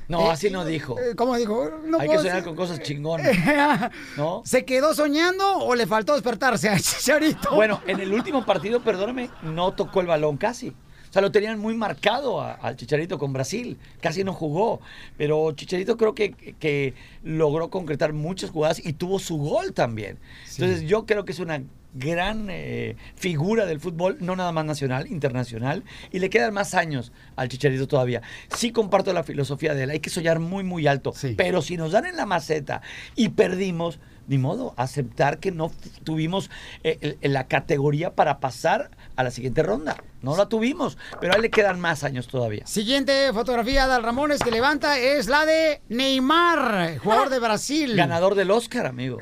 No, 0.09 0.27
Eh, 0.27 0.31
así 0.33 0.51
no 0.51 0.67
dijo. 0.67 0.99
Eh, 0.99 1.15
¿Cómo 1.17 1.35
dijo? 1.37 1.71
No 1.87 1.99
Hay 1.99 2.11
que 2.11 2.19
soñar 2.19 2.35
ser- 2.37 2.45
con 2.45 2.57
cosas 2.57 2.81
chingonas. 2.83 3.27
¿No? 4.19 4.43
¿Se 4.45 4.67
quedó 4.67 4.93
soñando 4.93 5.61
o 5.61 5.75
le 5.75 5.87
faltó 5.87 6.13
despertarse 6.13 6.69
a 6.69 6.79
Chicharito? 6.79 7.55
Bueno, 7.55 7.81
en 7.87 8.01
el 8.01 8.13
último 8.13 8.45
partido, 8.45 8.83
perdóname, 8.83 9.31
no 9.43 9.73
tocó 9.73 10.03
el 10.03 10.09
balón 10.09 10.37
casi. 10.37 10.75
O 11.13 11.15
sea, 11.15 11.21
lo 11.21 11.31
tenían 11.31 11.59
muy 11.59 11.75
marcado 11.75 12.41
a- 12.41 12.55
al 12.55 12.75
Chicharito 12.77 13.19
con 13.19 13.35
Brasil. 13.35 13.77
Casi 14.01 14.25
no 14.25 14.33
jugó. 14.33 14.81
Pero 15.19 15.53
Chicharito 15.53 15.99
creo 15.99 16.15
que, 16.15 16.31
que 16.33 16.95
logró 17.23 17.69
concretar 17.69 18.15
muchas 18.15 18.49
jugadas 18.49 18.81
y 18.83 18.95
tuvo 18.95 19.19
su 19.19 19.37
gol 19.37 19.75
también. 19.75 20.19
Entonces, 20.51 20.89
yo 20.89 21.05
creo 21.05 21.27
que 21.27 21.33
es 21.33 21.39
una 21.39 21.63
gran 21.93 22.47
eh, 22.49 22.97
figura 23.15 23.67
del 23.67 23.79
fútbol, 23.79 24.17
no 24.21 24.37
nada 24.37 24.53
más 24.53 24.65
nacional, 24.65 25.07
internacional. 25.09 25.85
Y 26.13 26.19
le 26.19 26.31
quedan 26.31 26.55
más 26.55 26.73
años 26.73 27.13
al 27.37 27.51
Chicharito 27.51 27.87
todavía. 27.87 28.23
Sí 28.57 28.73
comparto 28.73 29.13
la 29.13 29.23
filosofía 29.23 29.75
de 29.75 29.83
él. 29.83 29.91
Hay 29.91 30.01
que 30.01 30.09
soñar 30.09 30.39
muy, 30.41 30.65
muy 30.65 30.87
alto. 30.87 31.13
Pero 31.37 31.61
si 31.61 31.77
nos 31.77 31.93
dan 31.93 32.07
en 32.07 32.17
la 32.17 32.25
maceta 32.25 32.81
y 33.17 33.29
perdimos, 33.29 33.99
ni 34.27 34.39
modo, 34.39 34.75
aceptar 34.77 35.39
que 35.39 35.53
no 35.53 35.71
tuvimos 36.05 36.51
eh, 36.85 37.17
la 37.23 37.47
categoría 37.47 38.15
para 38.15 38.41
pasar 38.41 38.91
a 39.17 39.23
la 39.23 39.31
siguiente 39.31 39.63
ronda. 39.63 39.97
No 40.23 40.37
la 40.37 40.49
tuvimos, 40.49 40.99
pero 41.21 41.33
a 41.33 41.37
él 41.37 41.43
le 41.43 41.51
quedan 41.51 41.81
más 41.81 42.05
años 42.05 42.29
todavía. 42.29 42.67
Siguiente 42.67 43.33
fotografía 43.33 43.89
de 43.89 43.99
Ramones 43.99 44.41
que 44.41 44.53
levanta 44.53 44.99
es 44.99 45.29
la 45.29 45.45
de 45.45 45.83
Neymar, 45.89 46.99
jugador 46.99 47.29
de 47.29 47.41
Brasil. 47.41 47.97
Ganador 47.97 48.37
del 48.37 48.51
Oscar, 48.53 48.87
amigo. 48.87 49.19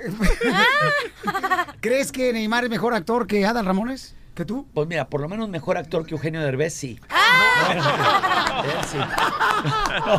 ¿Crees 1.81 2.12
que 2.12 2.32
Neymar 2.32 2.64
es 2.64 2.70
mejor 2.70 2.94
actor 2.94 3.27
que 3.27 3.47
Adal 3.47 3.64
Ramones? 3.64 4.14
¿Que 4.35 4.44
tú? 4.44 4.66
Pues 4.73 4.86
mira, 4.89 5.09
por 5.09 5.20
lo 5.20 5.28
menos 5.28 5.48
mejor 5.48 5.77
actor 5.77 6.07
que 6.07 6.15
Eugenio 6.15 6.40
Derbez, 6.40 6.73
sí. 6.73 6.98
Él 7.70 7.78
sí. 8.90 8.97
No, 8.98 10.19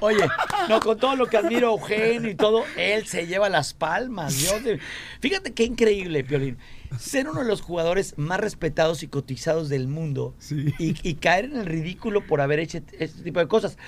oye, 0.06 0.28
no, 0.68 0.80
con 0.80 0.98
todo 0.98 1.16
lo 1.16 1.26
que 1.26 1.36
admiro 1.38 1.68
a 1.68 1.72
Eugenio 1.72 2.30
y 2.30 2.34
todo, 2.34 2.64
él 2.76 3.06
se 3.06 3.26
lleva 3.26 3.48
las 3.48 3.72
palmas. 3.72 4.36
Dios 4.38 4.62
de- 4.64 4.80
Fíjate 5.20 5.52
qué 5.52 5.64
increíble, 5.64 6.24
Piolín. 6.24 6.58
Ser 6.98 7.28
uno 7.28 7.40
de 7.40 7.46
los 7.46 7.62
jugadores 7.62 8.14
más 8.18 8.38
respetados 8.40 9.02
y 9.02 9.08
cotizados 9.08 9.68
del 9.70 9.88
mundo 9.88 10.34
y, 10.78 10.94
y 11.08 11.14
caer 11.14 11.46
en 11.46 11.56
el 11.56 11.66
ridículo 11.66 12.26
por 12.26 12.40
haber 12.42 12.58
hecho 12.58 12.78
este 12.98 13.22
tipo 13.22 13.40
de 13.40 13.48
cosas. 13.48 13.78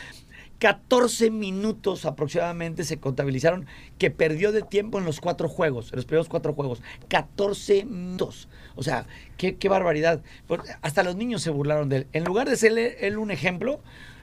14 0.60 1.30
minutos 1.30 2.06
aproximadamente 2.06 2.84
se 2.84 2.98
contabilizaron 2.98 3.66
que 3.98 4.10
perdió 4.10 4.52
de 4.52 4.62
tiempo 4.62 4.98
en 4.98 5.04
los 5.04 5.20
cuatro 5.20 5.48
juegos, 5.48 5.92
en 5.92 5.96
los 5.96 6.06
primeros 6.06 6.28
cuatro 6.28 6.54
juegos. 6.54 6.80
14 7.08 7.84
minutos. 7.84 8.48
O 8.76 8.82
sea, 8.82 9.06
qué, 9.36 9.56
qué 9.56 9.68
barbaridad. 9.68 10.20
Hasta 10.82 11.02
los 11.02 11.16
niños 11.16 11.42
se 11.42 11.50
burlaron 11.50 11.88
de 11.88 11.96
él. 11.98 12.06
En 12.12 12.24
lugar 12.24 12.48
de 12.48 12.56
ser 12.56 12.76
él 12.78 13.18
un 13.18 13.30
ejemplo, 13.30 13.80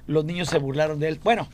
los 0.08 0.26
niños 0.26 0.50
se 0.50 0.58
burlaron 0.58 1.00
de 1.00 1.08
él. 1.10 1.20
Bueno, 1.24 1.50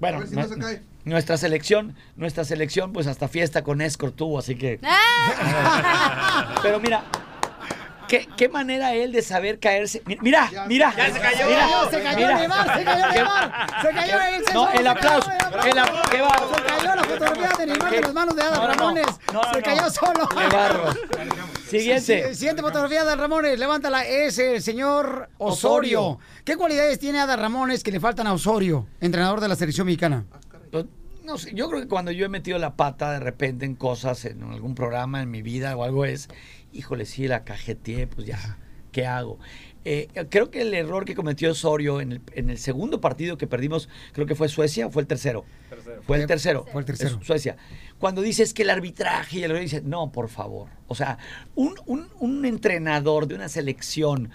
bueno, 0.00 0.18
A 0.18 0.20
ver 0.20 0.28
si 0.28 0.34
no 0.36 0.42
nue- 0.42 0.48
se 0.48 0.58
cae. 0.58 0.82
nuestra 1.04 1.36
selección, 1.36 1.94
nuestra 2.16 2.44
selección, 2.44 2.92
pues 2.92 3.06
hasta 3.06 3.26
fiesta 3.28 3.62
con 3.64 3.80
escort 3.80 4.14
tuvo, 4.14 4.38
así 4.38 4.54
que. 4.54 4.78
Pero 6.62 6.80
mira, 6.80 7.04
¿qué, 8.08 8.28
qué 8.36 8.48
manera 8.48 8.94
él 8.94 9.12
de 9.12 9.22
saber 9.22 9.58
caerse. 9.60 10.02
Mi- 10.06 10.18
Mira, 10.20 10.50
mira. 10.66 10.92
Ya 10.96 11.12
se 11.12 11.20
cayó. 11.20 11.46
mira, 11.46 11.68
Se 11.90 12.02
cayó 12.02 12.16
mira. 12.16 12.38
Neymar, 12.38 12.78
se 12.78 12.84
cayó 12.84 13.08
Neymar. 13.12 13.66
Se 13.82 13.88
cayó 13.90 14.14
el 14.20 14.40
No, 14.40 14.44
sensor, 14.66 14.68
el 14.80 14.86
aplauso. 14.86 15.30
El 15.30 15.38
qué 16.10 16.20
bárbaro. 16.20 16.54
Se 16.54 16.62
cayó 16.62 16.94
la 16.96 17.04
fotografía 17.04 17.50
de 17.58 17.66
Neymar 17.66 17.90
de 17.90 17.96
Qué- 17.96 18.02
las 18.02 18.14
manos 18.14 18.34
de 18.36 18.42
Adal 18.42 18.54
No, 18.54 18.60
no, 18.60 18.68
no. 18.68 18.74
Ramones. 18.74 19.06
No, 19.32 19.42
no, 19.42 19.52
se 19.52 19.58
no. 19.58 19.62
cayó 19.64 19.90
solo. 19.90 20.28
Qué 20.28 20.56
bárbaro. 20.56 20.94
Siguiente. 21.68 22.34
Siguiente 22.34 22.62
fotografía 22.62 22.98
de 23.04 23.06
Adal 23.10 23.18
Ramones. 23.18 23.58
Levántala. 23.58 24.06
Es 24.06 24.38
el 24.38 24.62
señor 24.62 25.28
Osorio. 25.38 26.00
Osorio. 26.02 26.18
¿Qué 26.44 26.56
cualidades 26.56 26.98
tiene 26.98 27.20
Adal 27.20 27.40
Ramones 27.40 27.82
que 27.82 27.92
le 27.92 28.00
faltan 28.00 28.26
a 28.26 28.32
Osorio, 28.32 28.86
entrenador 29.00 29.40
de 29.40 29.48
la 29.48 29.56
selección 29.56 29.86
mexicana? 29.86 30.24
Pues, 30.70 30.86
no 31.24 31.36
sé, 31.36 31.52
yo 31.54 31.68
creo 31.68 31.82
que 31.82 31.88
cuando 31.88 32.10
yo 32.10 32.24
he 32.24 32.28
metido 32.30 32.58
la 32.58 32.74
pata 32.74 33.12
de 33.12 33.20
repente 33.20 33.66
en 33.66 33.74
cosas, 33.74 34.24
en 34.24 34.42
algún 34.44 34.74
programa 34.74 35.20
en 35.20 35.30
mi 35.30 35.42
vida 35.42 35.76
o 35.76 35.84
algo 35.84 36.06
es, 36.06 36.28
híjole, 36.78 37.04
sí, 37.04 37.26
la 37.28 37.44
cajeteé, 37.44 38.06
pues 38.06 38.26
ya, 38.26 38.58
¿qué 38.92 39.06
hago? 39.06 39.38
Eh, 39.84 40.08
creo 40.28 40.50
que 40.50 40.62
el 40.62 40.74
error 40.74 41.04
que 41.04 41.14
cometió 41.14 41.50
Osorio 41.50 42.00
en 42.00 42.12
el, 42.12 42.20
en 42.34 42.50
el 42.50 42.58
segundo 42.58 43.00
partido 43.00 43.38
que 43.38 43.46
perdimos, 43.46 43.88
creo 44.12 44.26
que 44.26 44.34
fue 44.34 44.48
Suecia 44.48 44.86
o 44.86 44.90
fue 44.90 45.02
el 45.02 45.08
tercero. 45.08 45.44
Fue 46.06 46.18
el 46.18 46.26
tercero. 46.26 46.66
Fue 46.72 46.80
el 46.82 46.86
tercero. 46.86 47.18
Es 47.20 47.26
Suecia. 47.26 47.56
Cuando 47.98 48.20
dices 48.20 48.52
que 48.52 48.62
el 48.62 48.70
arbitraje 48.70 49.38
y 49.38 49.44
el 49.44 49.58
dice, 49.60 49.80
no, 49.82 50.12
por 50.12 50.28
favor. 50.28 50.68
O 50.88 50.94
sea, 50.94 51.18
un, 51.54 51.74
un- 51.86 52.08
un 52.18 52.44
entrenador 52.44 53.28
de 53.28 53.34
una 53.34 53.48
selección 53.48 54.30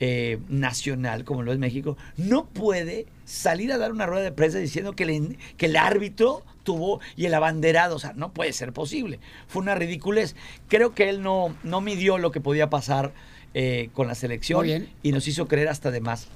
eh, 0.00 0.38
nacional, 0.48 1.24
como 1.24 1.42
lo 1.42 1.52
es 1.52 1.58
México, 1.58 1.96
no 2.16 2.46
puede 2.46 3.06
salir 3.24 3.72
a 3.72 3.78
dar 3.78 3.92
una 3.92 4.06
rueda 4.06 4.22
de 4.22 4.32
prensa 4.32 4.58
diciendo 4.58 4.92
que, 4.94 5.04
el- 5.04 5.38
que 5.56 5.66
el 5.66 5.76
árbitro 5.76 6.44
tuvo 6.62 7.00
y 7.16 7.26
el 7.26 7.34
abanderado, 7.34 7.96
o 7.96 7.98
sea, 7.98 8.12
no 8.14 8.32
puede 8.32 8.52
ser 8.52 8.72
posible. 8.72 9.18
Fue 9.48 9.62
una 9.62 9.74
ridiculez. 9.74 10.36
Creo 10.68 10.94
que 10.94 11.08
él 11.08 11.22
no, 11.22 11.54
no 11.62 11.80
midió 11.80 12.18
lo 12.18 12.30
que 12.30 12.40
podía 12.40 12.68
pasar 12.70 13.12
eh, 13.54 13.88
con 13.94 14.06
la 14.06 14.14
selección 14.14 14.58
Muy 14.60 14.68
bien. 14.68 14.88
y 15.02 15.12
nos 15.12 15.26
hizo 15.26 15.48
creer 15.48 15.68
hasta 15.68 15.90
de 15.90 16.00
más. 16.00 16.28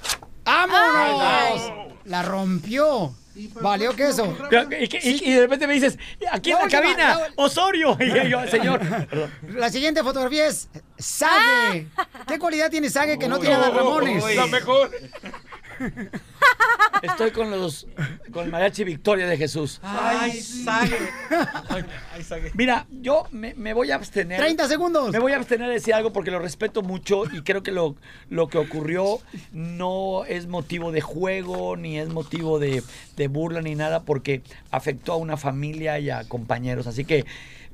¡Vámonos! 0.45 1.92
La 2.05 2.23
rompió. 2.23 3.15
Valió 3.63 3.97
que 3.97 4.09
eso. 4.09 4.37
Y, 4.79 4.85
y- 5.09 5.31
y 5.31 5.33
de 5.33 5.41
repente 5.41 5.67
me 5.67 5.73
dices, 5.73 5.99
aquí 6.31 6.51
en 6.51 6.57
La 6.57 6.61
la 6.61 6.65
última, 6.67 6.83
cabina, 6.83 7.09
la- 7.15 7.29
Osorio. 7.37 7.97
Y 8.01 8.29
yo, 8.29 8.47
señor. 8.47 8.81
La 9.55 9.71
siguiente 9.71 10.03
fotografía 10.03 10.47
es 10.49 10.69
Sague. 10.99 11.87
¿Qué 12.29 12.39
cualidad 12.39 12.71
tiene 12.71 12.91
Sague 12.91 13.19
que 13.19 13.29
no 13.29 13.39
tiene 13.39 13.55
Adal 13.55 13.75
Ramones? 13.75 14.23
La 14.37 14.47
mejor. 14.47 14.91
Estoy 17.03 17.33
con 17.33 17.51
los 17.51 17.87
con 18.33 18.45
el 18.45 18.51
mariachi 18.51 18.85
Victoria 18.85 19.27
de 19.27 19.37
Jesús. 19.37 19.81
Ay. 19.83 20.43
Ay, 20.67 22.23
Sague. 22.23 22.53
Mira, 22.55 22.87
yo 22.91 23.27
me, 23.31 23.55
me 23.55 23.75
voy 23.75 23.91
a 23.91 23.97
abstener. 23.97 24.39
30 24.39 24.69
segundos. 24.69 25.11
Me 25.11 25.19
voy 25.19 25.33
a 25.33 25.37
abstener 25.37 25.69
de 25.69 25.75
decir 25.75 25.95
algo 25.95 26.13
porque 26.13 26.31
lo 26.31 26.39
respeto 26.39 26.83
mucho 26.83 27.25
y 27.33 27.43
creo 27.43 27.63
que 27.63 27.73
lo, 27.73 27.97
lo 28.31 28.49
que 28.49 28.59
ocurrió 28.59 29.19
no 29.53 30.25
es 30.27 30.47
motivo 30.47 30.93
de 30.93 31.01
juego, 31.01 31.77
ni 31.77 31.99
es 31.99 32.09
motivo 32.09 32.59
de, 32.59 32.83
de 33.17 33.29
burla, 33.29 33.63
ni 33.63 33.75
nada, 33.75 34.05
porque 34.05 34.43
afectó 34.71 35.13
a 35.13 35.17
una 35.17 35.37
familia 35.37 35.99
y 35.99 36.11
a 36.11 36.25
compañeros. 36.25 36.87
Así 36.87 37.05
que 37.05 37.25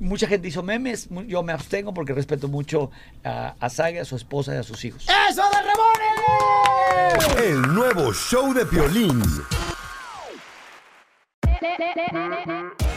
mucha 0.00 0.26
gente 0.26 0.48
hizo 0.48 0.62
memes, 0.62 1.08
yo 1.26 1.42
me 1.42 1.52
abstengo 1.52 1.92
porque 1.94 2.12
respeto 2.12 2.48
mucho 2.48 2.90
a, 3.24 3.54
a 3.58 3.68
Sague, 3.68 4.00
a 4.00 4.04
su 4.04 4.16
esposa 4.16 4.54
y 4.54 4.58
a 4.58 4.62
sus 4.62 4.84
hijos. 4.84 5.06
¡Eso 5.28 5.42
de 5.42 5.58
Ramones! 5.62 7.38
El 7.38 7.74
nuevo 7.74 8.12
show 8.12 8.52
de 8.52 8.64
Piolín. 8.66 9.22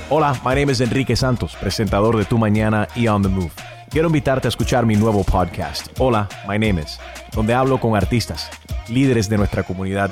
Hola, 0.10 0.40
my 0.44 0.56
name 0.56 0.72
is 0.72 0.82
Enrique 0.82 1.15
Santos, 1.15 1.56
presentador 1.56 2.18
de 2.18 2.26
Tu 2.26 2.38
Mañana 2.38 2.88
y 2.95 3.07
On 3.07 3.22
the 3.22 3.30
Move. 3.30 3.52
Quiero 3.90 4.07
invitarte 4.07 4.48
a 4.48 4.49
escuchar 4.49 4.86
mi 4.86 4.95
nuevo 4.95 5.23
podcast, 5.23 5.88
Hola, 5.99 6.30
my 6.48 6.57
name 6.60 6.82
is, 6.82 6.99
donde 7.34 7.53
hablo 7.53 7.80
con 7.80 7.95
artistas, 7.95 8.49
líderes 8.88 9.28
de 9.30 9.38
nuestra 9.38 9.64
comunidad 9.64 10.11